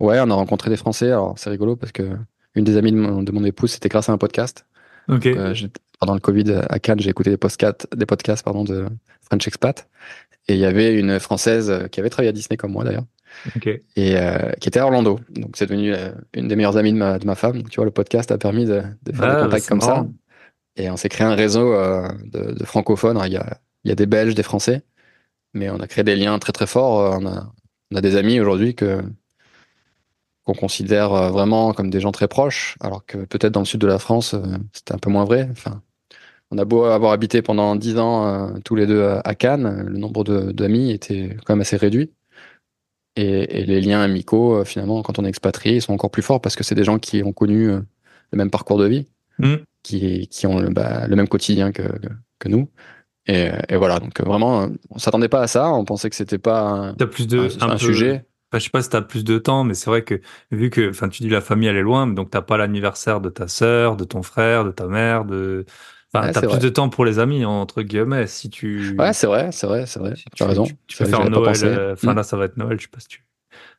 ouais, 0.00 0.20
on 0.20 0.30
a 0.30 0.34
rencontré 0.34 0.70
des 0.70 0.76
Français. 0.76 1.08
Alors 1.08 1.38
c'est 1.38 1.50
rigolo 1.50 1.76
parce 1.76 1.92
que 1.92 2.16
une 2.54 2.64
des 2.64 2.76
amies 2.76 2.92
de 2.92 2.96
mon, 2.96 3.22
de 3.22 3.32
mon 3.32 3.44
épouse, 3.44 3.72
c'était 3.72 3.88
grâce 3.88 4.08
à 4.08 4.12
un 4.12 4.18
podcast. 4.18 4.66
Ok. 5.08 5.24
Donc, 5.24 5.36
euh, 5.36 5.54
pendant 6.00 6.14
le 6.14 6.20
Covid 6.20 6.52
à 6.68 6.78
Cannes, 6.78 7.00
j'ai 7.00 7.10
écouté 7.10 7.30
des 7.30 7.36
podcasts, 7.36 7.88
des 7.96 8.06
podcasts 8.06 8.44
pardon, 8.44 8.64
de 8.64 8.86
French 9.22 9.46
Expat. 9.46 9.88
Et 10.46 10.54
il 10.54 10.60
y 10.60 10.64
avait 10.64 10.94
une 10.98 11.18
Française 11.18 11.70
euh, 11.70 11.88
qui 11.88 12.00
avait 12.00 12.10
travaillé 12.10 12.28
à 12.28 12.32
Disney 12.32 12.56
comme 12.56 12.72
moi 12.72 12.84
d'ailleurs, 12.84 13.04
Et 13.96 14.16
euh, 14.16 14.52
qui 14.60 14.68
était 14.68 14.80
à 14.80 14.84
Orlando. 14.84 15.20
Donc 15.30 15.56
c'est 15.56 15.66
devenu 15.66 15.94
euh, 15.94 16.12
une 16.34 16.48
des 16.48 16.56
meilleures 16.56 16.76
amies 16.76 16.92
de 16.92 16.98
ma, 16.98 17.18
de 17.18 17.26
ma 17.26 17.34
femme. 17.34 17.58
Donc 17.58 17.70
tu 17.70 17.76
vois, 17.76 17.84
le 17.84 17.90
podcast 17.90 18.30
a 18.30 18.38
permis 18.38 18.64
de, 18.64 18.82
de 19.02 19.12
faire 19.12 19.24
Ah, 19.24 19.28
des 19.28 19.34
bah, 19.34 19.44
contacts 19.44 19.68
comme 19.68 19.80
ça. 19.80 20.06
Et 20.76 20.90
on 20.90 20.96
s'est 20.96 21.08
créé 21.08 21.26
un 21.26 21.34
réseau 21.34 21.72
euh, 21.72 22.08
de, 22.24 22.52
de 22.52 22.64
francophones. 22.64 23.20
Il 23.26 23.32
y 23.32 23.36
a, 23.36 23.58
il 23.84 23.88
y 23.88 23.92
a 23.92 23.94
des 23.94 24.06
Belges, 24.06 24.34
des 24.34 24.42
Français, 24.42 24.82
mais 25.54 25.70
on 25.70 25.80
a 25.80 25.86
créé 25.86 26.04
des 26.04 26.16
liens 26.16 26.38
très 26.38 26.52
très 26.52 26.66
forts. 26.66 27.18
On 27.20 27.26
a, 27.26 27.52
on 27.92 27.96
a 27.96 28.00
des 28.00 28.16
amis 28.16 28.40
aujourd'hui 28.40 28.74
que 28.74 29.00
qu'on 30.44 30.54
considère 30.54 31.10
vraiment 31.30 31.74
comme 31.74 31.90
des 31.90 32.00
gens 32.00 32.10
très 32.12 32.26
proches, 32.26 32.76
alors 32.80 33.04
que 33.04 33.18
peut-être 33.18 33.52
dans 33.52 33.60
le 33.60 33.66
sud 33.66 33.82
de 33.82 33.86
la 33.86 33.98
France, 33.98 34.34
c'était 34.72 34.94
un 34.94 34.98
peu 34.98 35.10
moins 35.10 35.24
vrai. 35.24 35.46
Enfin, 35.50 35.82
on 36.50 36.56
a 36.56 36.64
beau 36.64 36.84
avoir 36.84 37.12
habité 37.12 37.42
pendant 37.42 37.76
dix 37.76 37.98
ans 37.98 38.26
euh, 38.26 38.58
tous 38.64 38.74
les 38.74 38.86
deux 38.86 39.04
à, 39.04 39.20
à 39.24 39.34
Cannes, 39.34 39.84
le 39.86 39.98
nombre 39.98 40.24
d'amis 40.52 40.90
était 40.90 41.36
quand 41.44 41.54
même 41.54 41.60
assez 41.60 41.76
réduit. 41.76 42.12
Et, 43.20 43.60
et 43.60 43.64
les 43.66 43.80
liens 43.80 44.00
amicaux, 44.00 44.58
euh, 44.60 44.64
finalement, 44.64 45.02
quand 45.02 45.18
on 45.18 45.24
est 45.24 45.28
expatrié, 45.28 45.76
ils 45.76 45.82
sont 45.82 45.92
encore 45.92 46.10
plus 46.10 46.22
forts 46.22 46.40
parce 46.40 46.54
que 46.56 46.62
c'est 46.62 46.74
des 46.76 46.84
gens 46.84 46.98
qui 46.98 47.22
ont 47.24 47.32
connu 47.32 47.68
euh, 47.70 47.80
le 48.32 48.38
même 48.38 48.50
parcours 48.50 48.78
de 48.78 48.86
vie 48.86 49.06
Mm. 49.40 49.54
qui, 49.84 50.26
qui 50.28 50.46
ont 50.46 50.58
le, 50.58 50.68
bah, 50.70 51.06
le 51.06 51.14
même 51.16 51.28
quotidien 51.28 51.70
que, 51.72 51.82
que, 51.82 52.08
que 52.40 52.48
nous. 52.48 52.68
Et, 53.26 53.50
et 53.68 53.76
voilà, 53.76 54.00
donc 54.00 54.18
euh, 54.20 54.24
vraiment, 54.24 54.68
on 54.90 54.98
s'attendait 54.98 55.28
pas 55.28 55.42
à 55.42 55.46
ça, 55.46 55.70
on 55.72 55.84
pensait 55.84 56.10
que 56.10 56.16
c'était 56.16 56.38
pas 56.38 56.60
un, 56.62 56.94
T'as 56.94 57.06
plus 57.06 57.26
de, 57.28 57.48
un- 57.60 57.68
un 57.68 57.70
peu- 57.72 57.78
sujet. 57.78 58.24
Enfin, 58.50 58.58
je 58.58 58.64
sais 58.64 58.70
pas 58.70 58.82
si 58.82 58.88
t'as 58.90 59.02
plus 59.02 59.24
de 59.24 59.38
temps, 59.38 59.62
mais 59.62 59.74
c'est 59.74 59.90
vrai 59.90 60.02
que 60.02 60.20
vu 60.50 60.70
que, 60.70 60.90
enfin, 60.90 61.08
tu 61.08 61.22
dis 61.22 61.28
la 61.28 61.40
famille 61.42 61.68
elle 61.68 61.76
est 61.76 61.82
loin, 61.82 62.06
donc 62.06 62.30
t'as 62.30 62.40
pas 62.42 62.56
l'anniversaire 62.56 63.20
de 63.20 63.28
ta 63.28 63.46
sœur, 63.46 63.96
de 63.96 64.04
ton 64.04 64.22
frère, 64.22 64.64
de 64.64 64.70
ta 64.72 64.86
mère, 64.86 65.24
de, 65.24 65.66
enfin, 66.12 66.30
t'as 66.32 66.40
plus 66.40 66.48
vrai. 66.48 66.58
de 66.58 66.68
temps 66.68 66.88
pour 66.88 67.04
les 67.04 67.18
amis 67.18 67.44
entre 67.44 67.82
guillemets. 67.82 68.26
Si 68.26 68.50
tu, 68.50 68.96
Ouais, 68.98 69.12
c'est 69.12 69.26
vrai, 69.26 69.50
c'est 69.52 69.66
vrai, 69.66 69.86
c'est 69.86 69.98
vrai. 70.00 70.14
si 70.16 70.24
Tu 70.34 70.42
as 70.42 70.46
raison. 70.46 70.64
Tu, 70.86 70.96
peux 70.98 71.04
faire 71.06 71.28
Noël. 71.28 71.56
euh, 71.64 71.92
Enfin 71.94 72.12
Mm. 72.12 72.16
là, 72.16 72.22
ça 72.22 72.36
va 72.36 72.44
être 72.46 72.56
Noël. 72.56 72.78
Je 72.78 72.84
sais 72.84 72.90
pas 72.90 73.00
si 73.00 73.08
tu, 73.08 73.24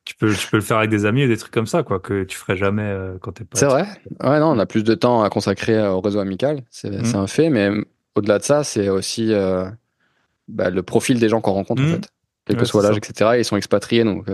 tu 0.05 0.15
peux, 0.15 0.33
tu 0.33 0.47
peux 0.47 0.57
le 0.57 0.63
faire 0.63 0.77
avec 0.77 0.89
des 0.89 1.05
amis 1.05 1.25
ou 1.25 1.27
des 1.27 1.37
trucs 1.37 1.53
comme 1.53 1.67
ça, 1.67 1.83
quoi, 1.83 1.99
que 1.99 2.23
tu 2.23 2.37
ferais 2.37 2.57
jamais 2.57 2.83
euh, 2.83 3.17
quand 3.21 3.31
t'es 3.33 3.43
pas. 3.45 3.57
C'est 3.59 3.65
vrai. 3.65 3.85
Ouais, 4.23 4.39
non, 4.39 4.47
on 4.51 4.59
a 4.59 4.65
plus 4.65 4.83
de 4.83 4.93
temps 4.95 5.23
à 5.23 5.29
consacrer 5.29 5.75
euh, 5.77 5.91
au 5.91 6.01
réseau 6.01 6.19
amical, 6.19 6.61
c'est 6.69 6.89
Mm. 6.91 7.15
un 7.15 7.27
fait, 7.27 7.49
mais 7.49 7.69
au-delà 8.15 8.39
de 8.39 8.43
ça, 8.43 8.63
c'est 8.63 8.89
aussi 8.89 9.33
euh, 9.33 9.65
bah, 10.47 10.69
le 10.69 10.83
profil 10.83 11.19
des 11.19 11.29
gens 11.29 11.41
qu'on 11.41 11.53
rencontre, 11.53 11.81
en 11.81 11.85
Mm. 11.85 11.89
fait. 11.91 12.09
Quel 12.45 12.55
que 12.57 12.61
Ouais, 12.61 12.67
soit 12.67 12.81
l'âge, 12.83 12.97
etc. 12.97 13.37
Ils 13.37 13.45
sont 13.45 13.57
expatriés, 13.57 14.03
donc 14.03 14.25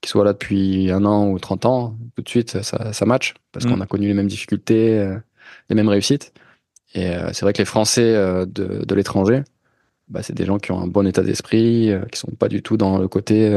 qu'ils 0.00 0.10
soient 0.10 0.24
là 0.24 0.32
depuis 0.32 0.90
un 0.92 1.04
an 1.04 1.28
ou 1.28 1.38
30 1.38 1.64
ans, 1.66 1.96
tout 2.14 2.22
de 2.22 2.28
suite, 2.28 2.62
ça, 2.62 2.92
ça 2.92 3.04
match, 3.06 3.34
parce 3.52 3.64
Mm. 3.64 3.70
qu'on 3.70 3.80
a 3.80 3.86
connu 3.86 4.06
les 4.06 4.14
mêmes 4.14 4.26
difficultés, 4.28 5.16
les 5.70 5.74
mêmes 5.74 5.88
réussites. 5.88 6.32
Et 6.94 7.10
euh, 7.10 7.30
c'est 7.32 7.42
vrai 7.42 7.52
que 7.52 7.58
les 7.58 7.66
Français 7.66 8.14
euh, 8.14 8.46
de, 8.46 8.84
de 8.84 8.94
l'étranger, 8.94 9.42
bah, 10.08 10.22
c'est 10.22 10.34
des 10.34 10.44
gens 10.46 10.58
qui 10.58 10.72
ont 10.72 10.80
un 10.80 10.86
bon 10.86 11.06
état 11.06 11.22
d'esprit, 11.22 11.90
euh, 11.90 12.04
qui 12.06 12.18
sont 12.18 12.30
pas 12.32 12.48
du 12.48 12.62
tout 12.62 12.76
dans 12.76 12.98
le 12.98 13.08
côté, 13.08 13.54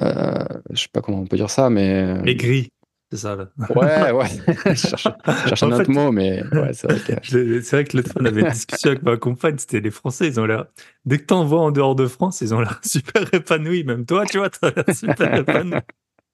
euh, 0.00 0.44
je 0.70 0.82
sais 0.82 0.88
pas 0.92 1.00
comment 1.00 1.20
on 1.20 1.26
peut 1.26 1.36
dire 1.36 1.50
ça, 1.50 1.70
mais 1.70 2.16
Aigri, 2.26 2.68
c'est 3.10 3.18
ça. 3.18 3.36
Là. 3.36 3.48
ouais, 3.74 4.10
ouais, 4.10 4.26
je 4.66 4.74
cherche, 4.74 5.08
je 5.26 5.48
cherche 5.48 5.62
un 5.62 5.72
autre 5.72 5.90
mot, 5.90 6.12
mais 6.12 6.42
ouais, 6.52 6.72
c'est 6.74 6.90
vrai 6.90 7.00
que 7.00 7.12
C'est 7.62 7.76
vrai 7.76 7.84
que 7.84 7.96
l'autre 7.96 8.12
fois, 8.12 8.22
on 8.22 8.26
avait 8.26 8.42
une 8.42 8.50
discussion 8.50 8.90
avec 8.90 9.02
ma 9.02 9.16
compagne, 9.16 9.56
c'était 9.56 9.80
les 9.80 9.90
Français, 9.90 10.26
ils 10.26 10.38
ont 10.38 10.44
l'air, 10.44 10.66
dès 11.06 11.18
que 11.18 11.24
t'en 11.24 11.44
vois 11.46 11.60
en 11.60 11.70
dehors 11.70 11.94
de 11.94 12.06
France, 12.06 12.42
ils 12.42 12.54
ont 12.54 12.60
l'air 12.60 12.80
super 12.84 13.32
épanouis. 13.32 13.84
Même 13.84 14.04
toi, 14.04 14.26
tu 14.26 14.38
vois, 14.38 14.50
t'as 14.50 14.72
l'air 14.72 14.94
super 14.94 15.34
épanoui. 15.34 15.80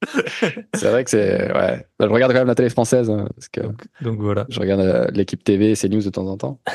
c'est 0.74 0.88
vrai 0.90 1.04
que 1.04 1.10
c'est 1.10 1.52
ouais. 1.52 1.86
Bah, 1.98 2.06
je 2.06 2.12
regarde 2.12 2.32
quand 2.32 2.38
même 2.38 2.46
la 2.48 2.54
télé 2.54 2.70
française 2.70 3.10
hein, 3.10 3.26
parce 3.34 3.48
que 3.48 3.60
Donc, 3.60 3.82
donc 4.02 4.18
voilà. 4.20 4.46
je 4.48 4.58
regarde 4.60 4.80
euh, 4.80 5.06
l'équipe 5.12 5.42
TV, 5.44 5.72
et 5.72 5.88
news 5.88 6.02
de 6.02 6.10
temps 6.10 6.26
en 6.26 6.36
temps. 6.36 6.60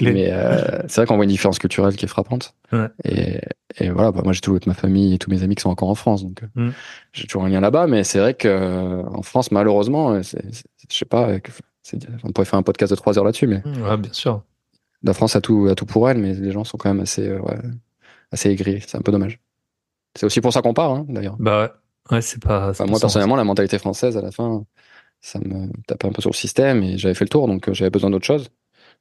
Mais 0.00 0.30
euh, 0.32 0.82
c'est 0.86 1.00
vrai 1.00 1.06
qu'on 1.06 1.16
voit 1.16 1.24
une 1.24 1.30
différence 1.30 1.58
culturelle 1.58 1.96
qui 1.96 2.04
est 2.04 2.08
frappante. 2.08 2.54
Ouais. 2.72 2.86
Et, 3.04 3.40
et 3.80 3.90
voilà, 3.90 4.12
bah, 4.12 4.20
moi 4.22 4.32
j'ai 4.32 4.40
toute 4.40 4.66
ma 4.68 4.74
famille 4.74 5.14
et 5.14 5.18
tous 5.18 5.30
mes 5.30 5.42
amis 5.42 5.56
qui 5.56 5.62
sont 5.62 5.70
encore 5.70 5.88
en 5.88 5.96
France, 5.96 6.22
donc 6.22 6.42
euh, 6.44 6.46
Mm. 6.68 6.72
j'ai 7.12 7.26
toujours 7.26 7.44
un 7.44 7.48
lien 7.48 7.60
là-bas. 7.60 7.88
Mais 7.88 8.04
c'est 8.04 8.20
vrai 8.20 8.34
que 8.34 8.46
euh, 8.46 9.02
en 9.02 9.22
France, 9.22 9.50
malheureusement, 9.50 10.22
je 10.22 10.36
sais 10.88 11.04
pas, 11.04 11.28
on 12.22 12.30
pourrait 12.30 12.44
faire 12.44 12.58
un 12.58 12.62
podcast 12.62 12.90
de 12.92 12.96
trois 12.96 13.18
heures 13.18 13.24
là-dessus, 13.24 13.48
mais 13.48 13.62
Ouais, 13.82 13.96
bien 13.96 14.12
sûr. 14.12 14.44
la 15.02 15.12
France 15.12 15.34
a 15.34 15.40
tout, 15.40 15.66
a 15.68 15.74
tout 15.74 15.86
pour 15.86 16.08
elle, 16.08 16.18
mais 16.18 16.34
les 16.34 16.52
gens 16.52 16.62
sont 16.62 16.78
quand 16.78 16.88
même 16.88 17.02
assez, 17.02 17.32
ouais, 17.32 17.58
assez 18.30 18.50
aigris. 18.50 18.80
C'est 18.86 18.96
un 18.96 19.02
peu 19.02 19.10
dommage. 19.10 19.40
C'est 20.16 20.24
aussi 20.26 20.40
pour 20.40 20.52
ça 20.52 20.62
qu'on 20.62 20.72
part, 20.74 20.92
hein, 20.92 21.04
d'ailleurs. 21.08 21.34
Bah 21.40 21.62
ouais, 21.62 21.70
ouais 22.10 22.20
c'est 22.20 22.42
pas. 22.42 22.70
Enfin, 22.70 22.86
moi 22.86 22.98
ça. 22.98 23.02
personnellement, 23.02 23.36
la 23.36 23.44
mentalité 23.44 23.78
française, 23.78 24.16
à 24.16 24.22
la 24.22 24.30
fin, 24.30 24.64
ça 25.20 25.38
me 25.38 25.68
tapait 25.86 26.06
un 26.06 26.12
peu 26.12 26.20
sur 26.20 26.30
le 26.30 26.36
système 26.36 26.82
et 26.82 26.98
j'avais 26.98 27.14
fait 27.14 27.24
le 27.24 27.30
tour, 27.30 27.46
donc 27.48 27.68
euh, 27.68 27.74
j'avais 27.74 27.90
besoin 27.90 28.10
d'autre 28.10 28.26
chose. 28.26 28.50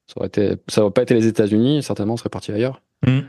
Ça 0.08 0.14
aurait 0.18 0.28
été, 0.28 0.56
ça 0.68 0.82
aurait 0.82 0.94
pas 0.94 1.04
été 1.04 1.14
les 1.14 1.28
États-Unis, 1.28 1.84
certainement, 1.84 2.14
on 2.14 2.18
serait 2.18 2.30
parti 2.30 2.52
ailleurs. 2.52 2.82
Mm. 3.06 3.20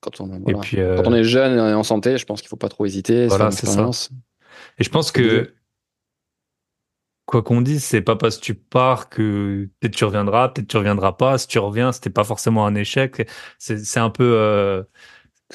Quand 0.00 0.20
on, 0.20 0.26
Et 0.34 0.38
voilà. 0.40 0.58
puis, 0.60 0.80
euh, 0.80 0.96
Quand 0.96 1.10
on 1.10 1.14
est 1.14 1.24
jeune 1.24 1.58
et 1.58 1.74
en 1.74 1.82
santé, 1.82 2.18
je 2.18 2.24
pense 2.24 2.40
qu'il 2.40 2.48
faut 2.48 2.56
pas 2.56 2.68
trop 2.68 2.86
hésiter. 2.86 3.26
Voilà, 3.28 3.50
c'est 3.50 3.66
ça. 3.66 3.88
et 4.78 4.84
je 4.84 4.88
pense 4.90 5.12
que, 5.12 5.54
quoi 7.26 7.42
qu'on 7.42 7.60
dise, 7.60 7.84
c'est 7.84 8.00
pas 8.00 8.16
parce 8.16 8.38
que 8.38 8.42
tu 8.42 8.54
pars 8.54 9.08
que 9.08 9.68
peut-être 9.80 9.94
tu 9.94 10.04
reviendras, 10.04 10.48
peut-être 10.48 10.68
tu 10.68 10.76
reviendras 10.76 11.12
pas. 11.12 11.38
Si 11.38 11.46
tu 11.46 11.58
reviens, 11.58 11.92
c'était 11.92 12.10
pas 12.10 12.24
forcément 12.24 12.66
un 12.66 12.74
échec. 12.74 13.28
C'est, 13.58 13.78
c'est 13.78 14.00
un 14.00 14.10
peu, 14.10 14.34
euh, 14.36 14.82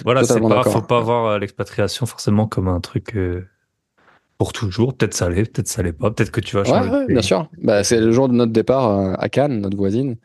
voilà, 0.03 0.23
c'est 0.23 0.39
pas, 0.39 0.63
faut 0.63 0.81
pas 0.81 0.99
voir 1.01 1.25
euh, 1.25 1.39
l'expatriation 1.39 2.05
forcément 2.05 2.47
comme 2.47 2.67
un 2.67 2.79
truc, 2.79 3.15
euh, 3.15 3.45
pour 4.37 4.53
toujours. 4.53 4.95
Peut-être 4.95 5.13
ça 5.13 5.29
l'est, 5.29 5.51
peut-être 5.51 5.67
ça 5.67 5.81
l'est 5.83 5.93
pas. 5.93 6.11
Peut-être 6.11 6.31
que 6.31 6.41
tu 6.41 6.55
vas 6.55 6.61
Ouais, 6.63 6.67
changer. 6.67 6.89
ouais, 6.89 7.05
pays. 7.05 7.13
bien 7.13 7.21
sûr. 7.21 7.49
Bah, 7.61 7.83
c'est 7.83 7.99
le 7.99 8.11
jour 8.11 8.29
de 8.29 8.33
notre 8.33 8.51
départ 8.51 8.89
euh, 8.89 9.13
à 9.17 9.29
Cannes, 9.29 9.61
notre 9.61 9.77
voisine, 9.77 10.15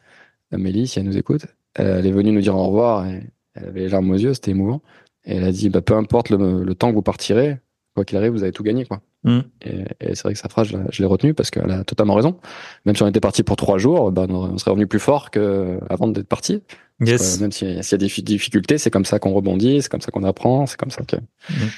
Amélie, 0.52 0.86
si 0.86 0.98
elle 0.98 1.06
nous 1.06 1.16
écoute. 1.16 1.46
Elle 1.74 2.06
est 2.06 2.12
venue 2.12 2.32
nous 2.32 2.40
dire 2.42 2.54
au 2.56 2.66
revoir 2.66 3.06
et 3.06 3.22
elle 3.54 3.64
avait 3.66 3.80
les 3.80 3.88
larmes 3.88 4.10
aux 4.10 4.14
yeux, 4.18 4.34
c'était 4.34 4.50
émouvant. 4.50 4.82
Et 5.24 5.36
elle 5.36 5.44
a 5.44 5.52
dit, 5.52 5.70
bah, 5.70 5.80
peu 5.80 5.94
importe 5.96 6.30
le, 6.30 6.62
le 6.64 6.74
temps 6.74 6.90
que 6.90 6.94
vous 6.94 7.02
partirez, 7.02 7.58
quoi 7.94 8.04
qu'il 8.04 8.16
arrive, 8.18 8.32
vous 8.32 8.42
avez 8.42 8.52
tout 8.52 8.62
gagné, 8.62 8.84
quoi. 8.86 9.00
Mm. 9.24 9.40
Et, 9.62 9.84
et 10.00 10.14
c'est 10.14 10.22
vrai 10.22 10.32
que 10.32 10.38
sa 10.38 10.48
phrase, 10.48 10.68
je, 10.68 10.76
la- 10.76 10.84
je 10.90 11.02
l'ai 11.02 11.06
retenue 11.06 11.34
parce 11.34 11.50
qu'elle 11.50 11.70
a 11.70 11.84
totalement 11.84 12.14
raison. 12.14 12.38
Même 12.86 12.96
si 12.96 13.02
on 13.02 13.06
était 13.08 13.20
parti 13.20 13.42
pour 13.42 13.56
trois 13.56 13.78
jours, 13.78 14.10
bah, 14.12 14.26
on 14.28 14.56
serait 14.58 14.70
revenu 14.72 14.86
plus 14.86 14.98
fort 15.00 15.30
qu'avant 15.30 16.08
d'être 16.08 16.26
parti. 16.28 16.62
Yes. 17.00 17.40
Même 17.40 17.52
s'il 17.52 17.74
y 17.74 17.78
a 17.78 17.82
s'il 17.82 17.92
y 17.92 17.94
a 17.96 17.98
des 17.98 18.08
fi- 18.08 18.22
difficultés, 18.22 18.78
c'est 18.78 18.90
comme 18.90 19.04
ça 19.04 19.18
qu'on 19.18 19.32
rebondit, 19.32 19.82
c'est 19.82 19.88
comme 19.90 20.00
ça 20.00 20.10
qu'on 20.10 20.24
apprend, 20.24 20.66
c'est 20.66 20.76
comme 20.78 20.90
ça 20.90 21.02
que. 21.02 21.16
Mhm. 21.16 21.68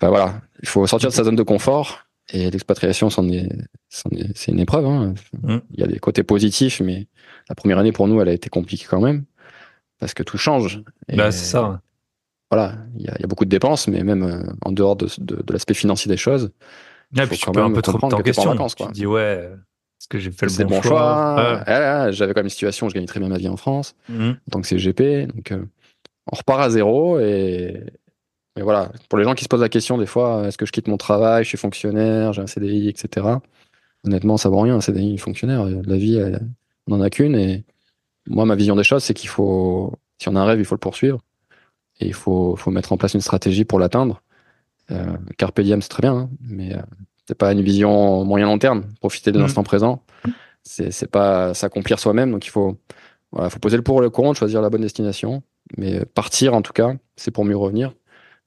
Enfin 0.00 0.08
voilà, 0.08 0.40
il 0.62 0.68
faut 0.68 0.86
sortir 0.86 1.08
de 1.10 1.14
sa 1.14 1.24
zone 1.24 1.36
de 1.36 1.42
confort 1.44 2.00
et 2.32 2.50
l'expatriation, 2.50 3.08
c'est 3.10 4.50
une 4.52 4.60
épreuve. 4.60 4.86
hein. 4.86 5.14
Mhm. 5.42 5.60
Il 5.72 5.80
y 5.80 5.82
a 5.82 5.86
des 5.86 5.98
côtés 5.98 6.22
positifs, 6.24 6.80
mais 6.80 7.06
la 7.48 7.54
première 7.54 7.78
année 7.78 7.92
pour 7.92 8.08
nous, 8.08 8.20
elle 8.20 8.28
a 8.28 8.32
été 8.32 8.48
compliquée 8.50 8.86
quand 8.88 9.00
même 9.00 9.24
parce 10.00 10.14
que 10.14 10.22
tout 10.22 10.38
change. 10.38 10.82
Et 11.08 11.16
Bah, 11.16 11.30
c'est 11.32 11.44
ça. 11.44 11.80
Voilà, 12.54 12.76
il 12.96 13.02
y, 13.04 13.08
a, 13.08 13.14
il 13.18 13.22
y 13.22 13.24
a 13.24 13.26
beaucoup 13.26 13.44
de 13.44 13.50
dépenses, 13.50 13.88
mais 13.88 14.02
même 14.04 14.22
euh, 14.22 14.42
en 14.64 14.72
dehors 14.72 14.96
de, 14.96 15.08
de, 15.18 15.36
de 15.42 15.52
l'aspect 15.52 15.74
financier 15.74 16.08
des 16.08 16.16
choses, 16.16 16.50
faut 17.24 17.30
puis 17.30 17.38
tu 17.38 17.50
peux 17.50 17.60
un 17.60 17.70
peu 17.72 17.82
comprendre 17.92 18.14
en 18.16 18.18
que 18.18 18.22
t'es 18.22 18.32
pas 18.32 18.40
en 18.42 18.44
question. 18.44 18.50
vacances, 18.52 18.74
tu 18.74 18.82
quoi. 18.82 18.92
te 18.92 18.96
dis, 18.96 19.06
ouais, 19.06 19.50
est-ce 20.00 20.08
que 20.08 20.18
j'ai 20.18 20.30
fait 20.30 20.46
le 20.46 20.52
bon, 20.64 20.76
bon 20.76 20.82
choix? 20.82 21.34
Ouais. 21.36 21.62
Ah 21.66 21.80
là, 21.80 22.10
J'avais 22.12 22.32
quand 22.34 22.40
même 22.40 22.46
une 22.46 22.50
situation 22.50 22.86
où 22.86 22.90
je 22.90 22.94
gagnais 22.94 23.06
très 23.06 23.20
bien 23.20 23.28
ma 23.28 23.38
vie 23.38 23.48
en 23.48 23.56
France. 23.56 23.94
En 24.10 24.50
tant 24.50 24.60
que 24.60 24.66
CGP. 24.66 25.26
Donc, 25.26 25.52
euh, 25.52 25.64
on 26.30 26.36
repart 26.36 26.60
à 26.60 26.70
zéro 26.70 27.18
et, 27.20 27.82
et 28.56 28.62
voilà. 28.62 28.90
Pour 29.08 29.18
les 29.18 29.24
gens 29.24 29.34
qui 29.34 29.44
se 29.44 29.48
posent 29.48 29.60
la 29.60 29.68
question 29.68 29.98
des 29.98 30.06
fois, 30.06 30.46
est-ce 30.46 30.56
que 30.58 30.66
je 30.66 30.72
quitte 30.72 30.88
mon 30.88 30.96
travail, 30.96 31.44
je 31.44 31.48
suis 31.48 31.58
fonctionnaire, 31.58 32.32
j'ai 32.32 32.42
un 32.42 32.46
CDI, 32.46 32.88
etc. 32.88 33.26
Honnêtement, 34.06 34.36
ça 34.36 34.48
vaut 34.48 34.60
rien 34.60 34.76
un 34.76 34.80
CDI, 34.80 35.10
une 35.10 35.18
fonctionnaire. 35.18 35.64
La 35.66 35.96
vie, 35.96 36.16
elle- 36.16 36.40
on 36.86 36.94
en 36.94 37.00
a 37.00 37.10
qu'une 37.10 37.34
et 37.36 37.64
moi, 38.26 38.44
ma 38.46 38.54
vision 38.54 38.76
des 38.76 38.84
choses, 38.84 39.02
c'est 39.04 39.14
qu'il 39.14 39.28
faut, 39.28 39.92
si 40.20 40.28
on 40.28 40.36
a 40.36 40.40
un 40.40 40.44
rêve, 40.44 40.58
il 40.58 40.64
faut 40.64 40.74
le 40.74 40.78
poursuivre 40.80 41.20
et 42.00 42.06
il 42.06 42.14
faut, 42.14 42.56
faut 42.56 42.70
mettre 42.70 42.92
en 42.92 42.96
place 42.96 43.14
une 43.14 43.20
stratégie 43.20 43.64
pour 43.64 43.78
l'atteindre. 43.78 44.22
Euh, 44.90 45.16
Carpe 45.38 45.60
diem, 45.60 45.80
c'est 45.82 45.88
très 45.88 46.02
bien, 46.02 46.14
hein, 46.14 46.30
mais 46.40 46.74
euh, 46.74 46.80
c'est 47.26 47.36
pas 47.38 47.52
une 47.52 47.62
vision 47.62 48.24
moyen 48.24 48.46
long 48.46 48.58
terme. 48.58 48.84
Profiter 49.00 49.32
de 49.32 49.38
Mhm. 49.38 49.42
l'instant 49.44 49.62
présent, 49.62 50.02
c'est 50.62 51.10
pas 51.10 51.54
s'accomplir 51.54 51.98
soi-même. 51.98 52.30
Donc 52.32 52.46
il 52.46 52.50
faut, 52.50 52.76
voilà, 53.32 53.50
faut 53.50 53.58
poser 53.58 53.76
le 53.76 53.82
pour 53.82 53.98
et 54.00 54.02
le 54.02 54.10
contre, 54.10 54.38
choisir 54.38 54.60
la 54.62 54.70
bonne 54.70 54.82
destination. 54.82 55.42
Mais 55.78 56.00
euh, 56.00 56.04
partir, 56.14 56.54
en 56.54 56.62
tout 56.62 56.72
cas, 56.72 56.92
c'est 57.16 57.30
pour 57.30 57.44
mieux 57.44 57.56
revenir. 57.56 57.94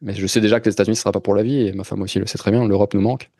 Mais 0.01 0.13
je 0.13 0.27
sais 0.27 0.41
déjà 0.41 0.59
que 0.59 0.65
les 0.69 0.73
États-Unis, 0.73 0.95
ce 0.95 1.01
sera 1.01 1.11
pas 1.11 1.19
pour 1.19 1.33
la 1.33 1.41
vie, 1.41 1.67
et 1.67 1.73
ma 1.73 1.83
femme 1.83 2.01
aussi 2.03 2.19
le 2.19 2.27
sait 2.27 2.37
très 2.37 2.51
bien. 2.51 2.67
L'Europe 2.67 2.93
nous 2.93 3.01
manque, 3.01 3.31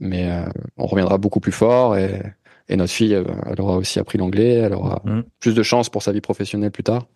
mais 0.00 0.28
euh, 0.32 0.44
on 0.76 0.86
reviendra 0.86 1.18
beaucoup 1.18 1.38
plus 1.38 1.52
fort. 1.52 1.96
Et, 1.96 2.20
et 2.68 2.74
notre 2.76 2.92
fille, 2.92 3.12
elle 3.12 3.60
aura 3.60 3.76
aussi 3.76 4.00
appris 4.00 4.18
l'anglais, 4.18 4.54
elle 4.54 4.74
aura 4.74 5.00
Mhm. 5.04 5.22
plus 5.38 5.54
de 5.54 5.62
chances 5.62 5.88
pour 5.90 6.02
sa 6.02 6.10
vie 6.10 6.20
professionnelle 6.20 6.72
plus 6.72 6.82
tard. 6.82 7.06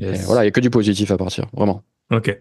Et 0.00 0.12
voilà, 0.24 0.42
il 0.42 0.46
y 0.46 0.48
a 0.48 0.50
que 0.50 0.60
du 0.60 0.70
positif 0.70 1.10
à 1.10 1.16
partir, 1.16 1.46
vraiment. 1.52 1.82
Ok. 2.10 2.40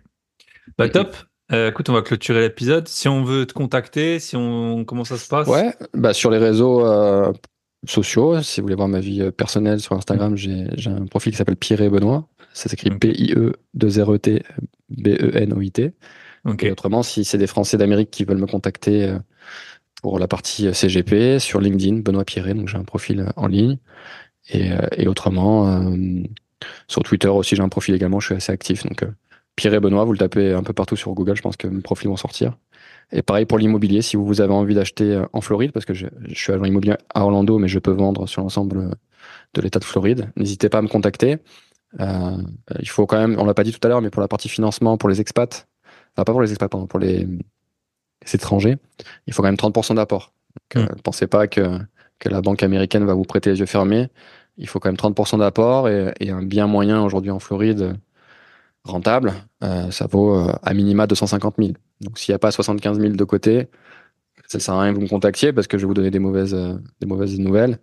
Bah, 0.77 0.89
top. 0.89 1.15
Euh, 1.51 1.69
écoute, 1.69 1.89
on 1.89 1.93
va 1.93 2.01
clôturer 2.01 2.39
l'épisode. 2.41 2.87
Si 2.87 3.07
on 3.07 3.23
veut 3.23 3.45
te 3.45 3.53
contacter, 3.53 4.19
si 4.19 4.35
on, 4.37 4.85
comment 4.85 5.03
ça 5.03 5.17
se 5.17 5.27
passe? 5.27 5.47
Ouais, 5.47 5.73
bah 5.93 6.13
sur 6.13 6.31
les 6.31 6.37
réseaux 6.37 6.85
euh, 6.85 7.33
sociaux, 7.85 8.41
si 8.41 8.61
vous 8.61 8.65
voulez 8.65 8.75
voir 8.75 8.87
ma 8.87 9.01
vie 9.01 9.21
euh, 9.21 9.31
personnelle 9.31 9.81
sur 9.81 9.93
Instagram, 9.93 10.37
j'ai 10.37 10.67
j'ai 10.77 10.89
un 10.89 11.05
profil 11.07 11.33
qui 11.33 11.37
s'appelle 11.37 11.57
Pierre 11.57 11.81
et 11.81 11.89
Benoît. 11.89 12.27
Ça 12.53 12.69
s'écrit 12.69 12.89
Ok. 12.89 12.99
P-I-E-2-R-E-T 12.99 14.43
B-E-N-O-I-T. 14.89 15.93
Ok. 16.45 16.63
Et 16.63 16.71
autrement, 16.71 17.03
si 17.03 17.25
c'est 17.25 17.37
des 17.37 17.47
Français 17.47 17.77
d'Amérique 17.77 18.11
qui 18.11 18.23
veulent 18.23 18.37
me 18.37 18.47
contacter 18.47 19.05
euh, 19.05 19.19
pour 20.01 20.19
la 20.19 20.27
partie 20.27 20.67
euh, 20.67 20.73
CGP, 20.73 21.39
sur 21.39 21.59
LinkedIn, 21.59 21.97
Benoît 21.99 22.23
Pierret, 22.23 22.53
donc 22.53 22.69
j'ai 22.69 22.77
un 22.77 22.83
profil 22.83 23.25
en 23.35 23.47
ligne. 23.47 23.77
Et, 24.49 24.71
et 24.97 25.07
autrement, 25.07 25.67
euh, 25.67 26.23
sur 26.87 27.03
Twitter 27.03 27.27
aussi, 27.27 27.55
j'ai 27.55 27.63
un 27.63 27.69
profil 27.69 27.95
également, 27.95 28.19
je 28.19 28.27
suis 28.27 28.35
assez 28.35 28.51
actif. 28.51 28.83
Donc, 28.83 29.03
euh, 29.03 29.11
Pierre 29.55 29.73
et 29.73 29.79
Benoît, 29.79 30.05
vous 30.05 30.13
le 30.13 30.17
tapez 30.17 30.53
un 30.53 30.63
peu 30.63 30.73
partout 30.73 30.95
sur 30.95 31.11
Google, 31.13 31.35
je 31.35 31.41
pense 31.41 31.57
que 31.57 31.67
mes 31.67 31.81
profils 31.81 32.07
vont 32.07 32.17
sortir. 32.17 32.57
Et 33.11 33.21
pareil 33.21 33.45
pour 33.45 33.57
l'immobilier, 33.57 34.01
si 34.01 34.15
vous 34.15 34.41
avez 34.41 34.53
envie 34.53 34.75
d'acheter 34.75 35.15
euh, 35.15 35.25
en 35.33 35.41
Floride, 35.41 35.71
parce 35.71 35.85
que 35.85 35.93
je, 35.93 36.07
je 36.27 36.35
suis 36.35 36.53
agent 36.53 36.63
immobilier 36.63 36.95
à 37.13 37.23
Orlando, 37.23 37.57
mais 37.59 37.67
je 37.67 37.79
peux 37.79 37.91
vendre 37.91 38.27
sur 38.27 38.41
l'ensemble 38.41 38.77
euh, 38.77 38.91
de 39.53 39.61
l'État 39.61 39.79
de 39.79 39.83
Floride, 39.83 40.31
n'hésitez 40.37 40.69
pas 40.69 40.77
à 40.77 40.81
me 40.81 40.87
contacter. 40.87 41.37
Euh, 41.99 42.37
il 42.79 42.89
faut 42.89 43.05
quand 43.05 43.17
même, 43.17 43.37
on 43.37 43.45
l'a 43.45 43.53
pas 43.53 43.63
dit 43.63 43.73
tout 43.73 43.85
à 43.85 43.89
l'heure, 43.89 44.01
mais 44.01 44.09
pour 44.09 44.21
la 44.21 44.27
partie 44.27 44.49
financement, 44.49 44.97
pour 44.97 45.09
les 45.09 45.19
expats, 45.19 45.67
enfin 46.15 46.23
pas 46.23 46.31
pour 46.31 46.41
les 46.41 46.51
expats, 46.51 46.71
pardon, 46.71 46.87
pour 46.87 46.99
les, 46.99 47.25
les 47.25 48.35
étrangers, 48.35 48.77
il 49.27 49.33
faut 49.33 49.41
quand 49.41 49.49
même 49.49 49.55
30% 49.55 49.95
d'apport. 49.95 50.33
Donc, 50.75 50.83
euh, 50.83 50.95
pensez 51.03 51.27
pas 51.27 51.47
que, 51.47 51.79
que 52.19 52.29
la 52.29 52.41
banque 52.41 52.63
américaine 52.63 53.05
va 53.05 53.13
vous 53.13 53.23
prêter 53.23 53.49
les 53.49 53.59
yeux 53.59 53.65
fermés. 53.65 54.07
Il 54.57 54.67
faut 54.67 54.79
quand 54.79 54.89
même 54.89 54.95
30% 54.95 55.39
d'apport 55.39 55.89
et, 55.89 56.13
et 56.19 56.29
un 56.29 56.43
bien 56.43 56.67
moyen 56.67 57.03
aujourd'hui 57.03 57.31
en 57.31 57.39
Floride 57.39 57.95
rentable, 58.83 59.33
euh, 59.63 59.91
ça 59.91 60.07
vaut 60.07 60.35
euh, 60.35 60.51
à 60.63 60.73
minima 60.73 61.07
250 61.07 61.55
000. 61.57 61.71
Donc 62.01 62.17
s'il 62.17 62.31
n'y 62.31 62.35
a 62.35 62.39
pas 62.39 62.51
75 62.51 62.99
000 62.99 63.13
de 63.13 63.23
côté, 63.23 63.67
ça 64.47 64.59
sert 64.59 64.73
à 64.73 64.81
rien 64.81 64.91
que 64.91 64.95
vous 64.95 65.03
me 65.03 65.09
contactiez 65.09 65.53
parce 65.53 65.67
que 65.67 65.77
je 65.77 65.83
vais 65.83 65.87
vous 65.87 65.93
donner 65.93 66.11
des 66.11 66.19
mauvaises, 66.19 66.53
euh, 66.53 66.75
des 66.99 67.07
mauvaises 67.07 67.39
nouvelles. 67.39 67.79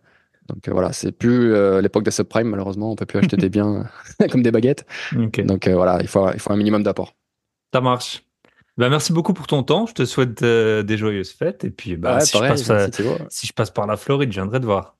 Donc 0.49 0.67
voilà, 0.71 0.95
c'est 0.95 1.13
plus 1.13 1.53
l'époque 1.83 2.05
des 2.05 2.11
subprimes 2.11 2.49
malheureusement, 2.49 2.91
on 2.91 2.97
peut 2.97 3.05
plus 3.05 3.19
acheter 3.19 3.37
des 3.37 3.51
biens 3.51 3.85
comme 4.31 4.43
des 4.43 4.51
baguettes. 4.51 4.87
Ok. 5.15 5.43
Donc 5.45 5.69
voilà, 5.69 5.99
il 6.01 6.09
faut, 6.09 6.27
il 6.33 6.41
faut 6.41 6.51
un 6.51 6.57
minimum 6.57 6.83
d'apport. 6.83 7.13
Ça 7.75 7.83
marche. 7.83 8.25
Bah, 8.79 8.89
merci 8.89 9.13
beaucoup 9.13 9.35
pour 9.35 9.47
ton 9.47 9.63
temps. 9.63 9.85
Je 9.85 9.93
te 9.93 10.07
souhaite 10.07 10.43
des 10.43 10.97
joyeuses 10.97 11.33
fêtes. 11.33 11.65
Et 11.65 11.71
puis, 11.71 11.97
bah, 11.97 12.15
Ouais, 12.15 12.21
si, 12.23 12.39
je 12.39 12.39
passe, 12.39 12.91
si 13.29 13.47
je 13.47 13.53
passe 13.53 13.71
par 13.71 13.87
la 13.87 13.99
Floride, 13.99 14.33
je 14.33 14.37
viendrai 14.37 14.59
te 14.59 14.65
voir. 14.65 14.97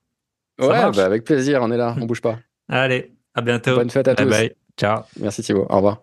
Ouais, 0.59 0.91
bah, 0.93 1.05
avec 1.05 1.25
plaisir, 1.25 1.61
on 1.63 1.71
est 1.71 1.77
là, 1.77 1.95
on 2.01 2.05
bouge 2.07 2.21
pas. 2.21 2.39
Allez, 2.69 3.13
à 3.35 3.41
bientôt. 3.41 3.77
Bonne 3.77 3.91
fête 3.91 4.09
à 4.09 4.15
bye 4.15 4.25
tous. 4.25 4.31
bye. 4.31 4.55
Ciao. 4.79 5.03
Merci 5.21 5.43
Thibaut, 5.43 5.67
au 5.69 5.77
revoir. 5.77 6.03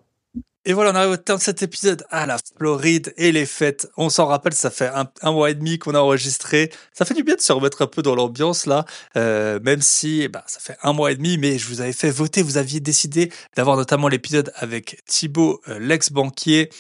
Et 0.68 0.73
voilà, 0.73 0.91
on 0.91 0.95
arrive 0.95 1.11
au 1.11 1.18
terme 1.18 1.38
de 1.38 1.44
cet 1.44 1.61
épisode. 1.61 2.03
Ah, 2.10 2.26
la 2.26 2.38
Floride 2.57 3.14
et 3.18 3.32
les 3.32 3.45
fêtes. 3.45 3.88
On 3.98 4.10
s'en 4.10 4.26
rappelle, 4.26 4.53
ça 4.53 4.72
fait 4.72 4.88
un, 4.88 5.06
un 5.22 5.32
mois 5.32 5.52
et 5.52 5.53
demi 5.53 5.77
qu'on 5.77 5.94
a 5.94 5.99
enregistré. 5.99 6.72
Ça 6.91 7.06
fait 7.06 7.14
du 7.14 7.23
bien 7.23 7.36
de 7.36 7.41
se 7.41 7.53
remettre 7.53 7.84
un 7.84 7.88
peu 7.88 8.02
dans 8.02 8.15
l'ambiance 8.15 8.65
là, 8.65 8.84
euh, 9.15 9.60
même 9.61 9.82
si 9.82 10.27
bah, 10.27 10.44
ça 10.48 10.60
fait 10.60 10.76
un 10.82 10.91
mois 10.91 11.11
et 11.11 11.15
demi, 11.15 11.38
mais 11.38 11.60
je 11.60 11.68
vous 11.68 11.82
avais 11.82 11.94
fait 11.94 12.10
voter. 12.10 12.41
Vous 12.41 12.57
aviez 12.57 12.80
décidé 12.80 13.32
d'avoir 13.56 13.77
notamment 13.77 14.07
l'épisode 14.07 14.52
avec 14.56 15.03
Thibaut, 15.06 15.61
euh, 15.68 15.77
l'ex-banquier, 15.77 16.72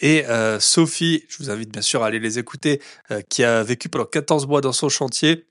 et 0.00 0.26
euh, 0.26 0.58
Sophie. 0.60 1.24
Je 1.28 1.38
vous 1.38 1.50
invite 1.50 1.70
bien 1.70 1.82
sûr 1.82 2.02
à 2.02 2.06
aller 2.06 2.18
les 2.20 2.38
écouter, 2.38 2.80
euh, 3.10 3.20
qui 3.28 3.44
a 3.44 3.62
vécu 3.62 3.88
pendant 3.88 4.06
14 4.06 4.46
mois 4.46 4.60
dans 4.60 4.72
son 4.72 4.88
chantier. 4.88 5.46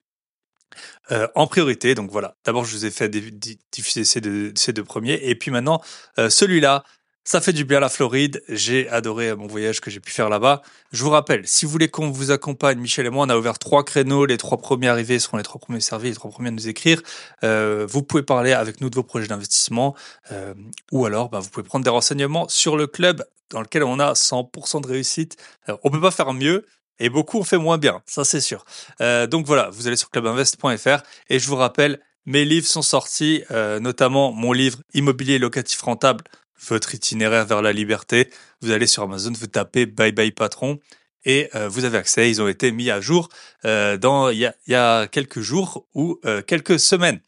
Euh, 1.12 1.28
en 1.36 1.48
priorité, 1.48 1.95
donc 1.95 2.12
voilà. 2.12 2.36
D'abord, 2.45 2.66
je 2.66 2.76
vous 2.76 2.86
ai 2.86 2.91
fait 2.91 3.10
diffuser 3.10 4.04
ces 4.04 4.22
deux, 4.22 4.84
premiers, 4.84 5.20
et 5.24 5.36
puis 5.36 5.52
maintenant 5.52 5.82
euh, 6.20 6.30
celui-là. 6.30 6.84
Ça 7.26 7.40
fait 7.40 7.54
du 7.54 7.64
bien 7.64 7.80
la 7.80 7.88
Floride. 7.88 8.44
J'ai 8.50 8.90
adoré 8.90 9.34
mon 9.34 9.48
voyage 9.48 9.80
que 9.80 9.90
j'ai 9.90 10.02
pu 10.02 10.12
faire 10.12 10.30
là-bas. 10.30 10.62
Je 10.91 11.02
vous 11.04 11.10
rappelle, 11.10 11.48
si 11.48 11.66
vous 11.66 11.72
voulez 11.72 11.88
qu'on 11.88 12.12
vous 12.12 12.32
accompagne, 12.32 12.78
Michel 12.78 13.06
et 13.06 13.10
moi, 13.10 13.26
on 13.26 13.30
a 13.30 13.38
ouvert 13.38 13.58
trois 13.58 13.86
créneaux. 13.86 14.26
Les 14.26 14.38
trois 14.38 14.58
premiers 14.58 14.90
arrivés 14.90 15.20
seront 15.20 15.38
les 15.38 15.44
trois 15.44 15.62
premiers 15.62 15.80
servis, 15.80 16.10
les 16.10 16.16
trois 16.16 16.30
premiers 16.30 16.50
à 16.50 16.52
nous 16.52 16.68
écrire. 16.68 17.02
Euh, 17.45 17.88
vous 17.90 18.04
pouvez 18.04 18.24
parler 18.24 18.52
avec 18.52 18.82
nous 18.82 18.90
de 18.90 18.95
vos 18.95 19.04
projets 19.04 19.28
d'investissement, 19.28 19.95
euh, 20.34 20.54
ou 20.91 21.06
alors 21.06 21.30
bah, 21.30 21.40
vous 21.40 21.50
pouvez 21.50 21.66
prendre 21.66 21.86
des 21.86 21.90
renseignements 21.90 22.50
sur 22.50 22.76
le 22.76 22.88
club 22.88 23.24
dans 23.52 23.62
lequel 23.62 23.84
on 23.84 24.00
a 24.00 24.14
100% 24.14 24.82
de 24.82 24.88
réussite. 24.88 25.38
Euh, 25.70 25.78
on 25.84 25.91
peut 25.91 26.02
pas 26.02 26.12
faire 26.12 26.34
mieux. 26.34 26.66
Et 26.99 27.10
beaucoup 27.10 27.40
ont 27.40 27.44
fait 27.44 27.57
moins 27.57 27.78
bien, 27.78 28.02
ça 28.06 28.24
c'est 28.24 28.41
sûr. 28.41 28.65
Euh, 29.02 29.28
donc 29.28 29.45
voilà, 29.45 29.70
vous 29.72 29.88
allez 29.88 29.95
sur 29.95 30.10
clubinvest.fr 30.10 31.03
et 31.30 31.40
je 31.40 31.48
vous 31.48 31.56
rappelle, 31.56 31.99
mes 32.26 32.45
livres 32.45 32.68
sont 32.68 32.82
sortis, 32.82 33.44
euh, 33.52 33.80
notamment 33.80 34.32
mon 34.32 34.53
livre 34.53 34.80
Immobilier 34.94 35.40
locatif 35.40 35.82
rentable, 35.82 36.24
votre 36.70 36.95
itinéraire 36.95 37.45
vers 37.45 37.61
la 37.61 37.74
liberté. 37.74 38.30
Vous 38.61 38.72
allez 38.72 38.88
sur 38.88 39.03
Amazon, 39.03 39.32
vous 39.34 39.48
tapez 39.48 39.86
Bye 39.86 40.11
Bye 40.11 40.32
Patron 40.32 40.80
et 41.26 41.49
euh, 41.56 41.70
vous 41.70 41.86
avez 41.86 41.98
accès. 41.98 42.30
Ils 42.30 42.41
ont 42.41 42.48
été 42.48 42.72
mis 42.72 42.90
à 42.90 43.02
jour 43.02 43.30
euh, 43.65 43.98
dans 43.98 44.30
il 44.30 44.40
y 44.40 44.45
a, 44.45 44.56
y 44.68 44.76
a 44.76 45.07
quelques 45.07 45.41
jours 45.41 45.88
ou 45.94 46.20
euh, 46.26 46.41
quelques 46.41 46.80
semaines. 46.80 47.22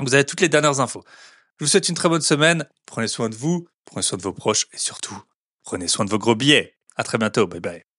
Vous 0.00 0.14
avez 0.14 0.24
toutes 0.24 0.40
les 0.40 0.48
dernières 0.48 0.80
infos. 0.80 1.04
Je 1.58 1.64
vous 1.64 1.70
souhaite 1.70 1.88
une 1.88 1.94
très 1.94 2.08
bonne 2.08 2.22
semaine. 2.22 2.66
Prenez 2.86 3.08
soin 3.08 3.28
de 3.28 3.34
vous, 3.34 3.68
prenez 3.84 4.02
soin 4.02 4.18
de 4.18 4.22
vos 4.22 4.32
proches 4.32 4.66
et 4.72 4.78
surtout, 4.78 5.20
prenez 5.62 5.88
soin 5.88 6.04
de 6.04 6.10
vos 6.10 6.18
gros 6.18 6.34
billets. 6.34 6.76
À 6.96 7.04
très 7.04 7.18
bientôt. 7.18 7.46
Bye 7.46 7.60
bye. 7.60 7.91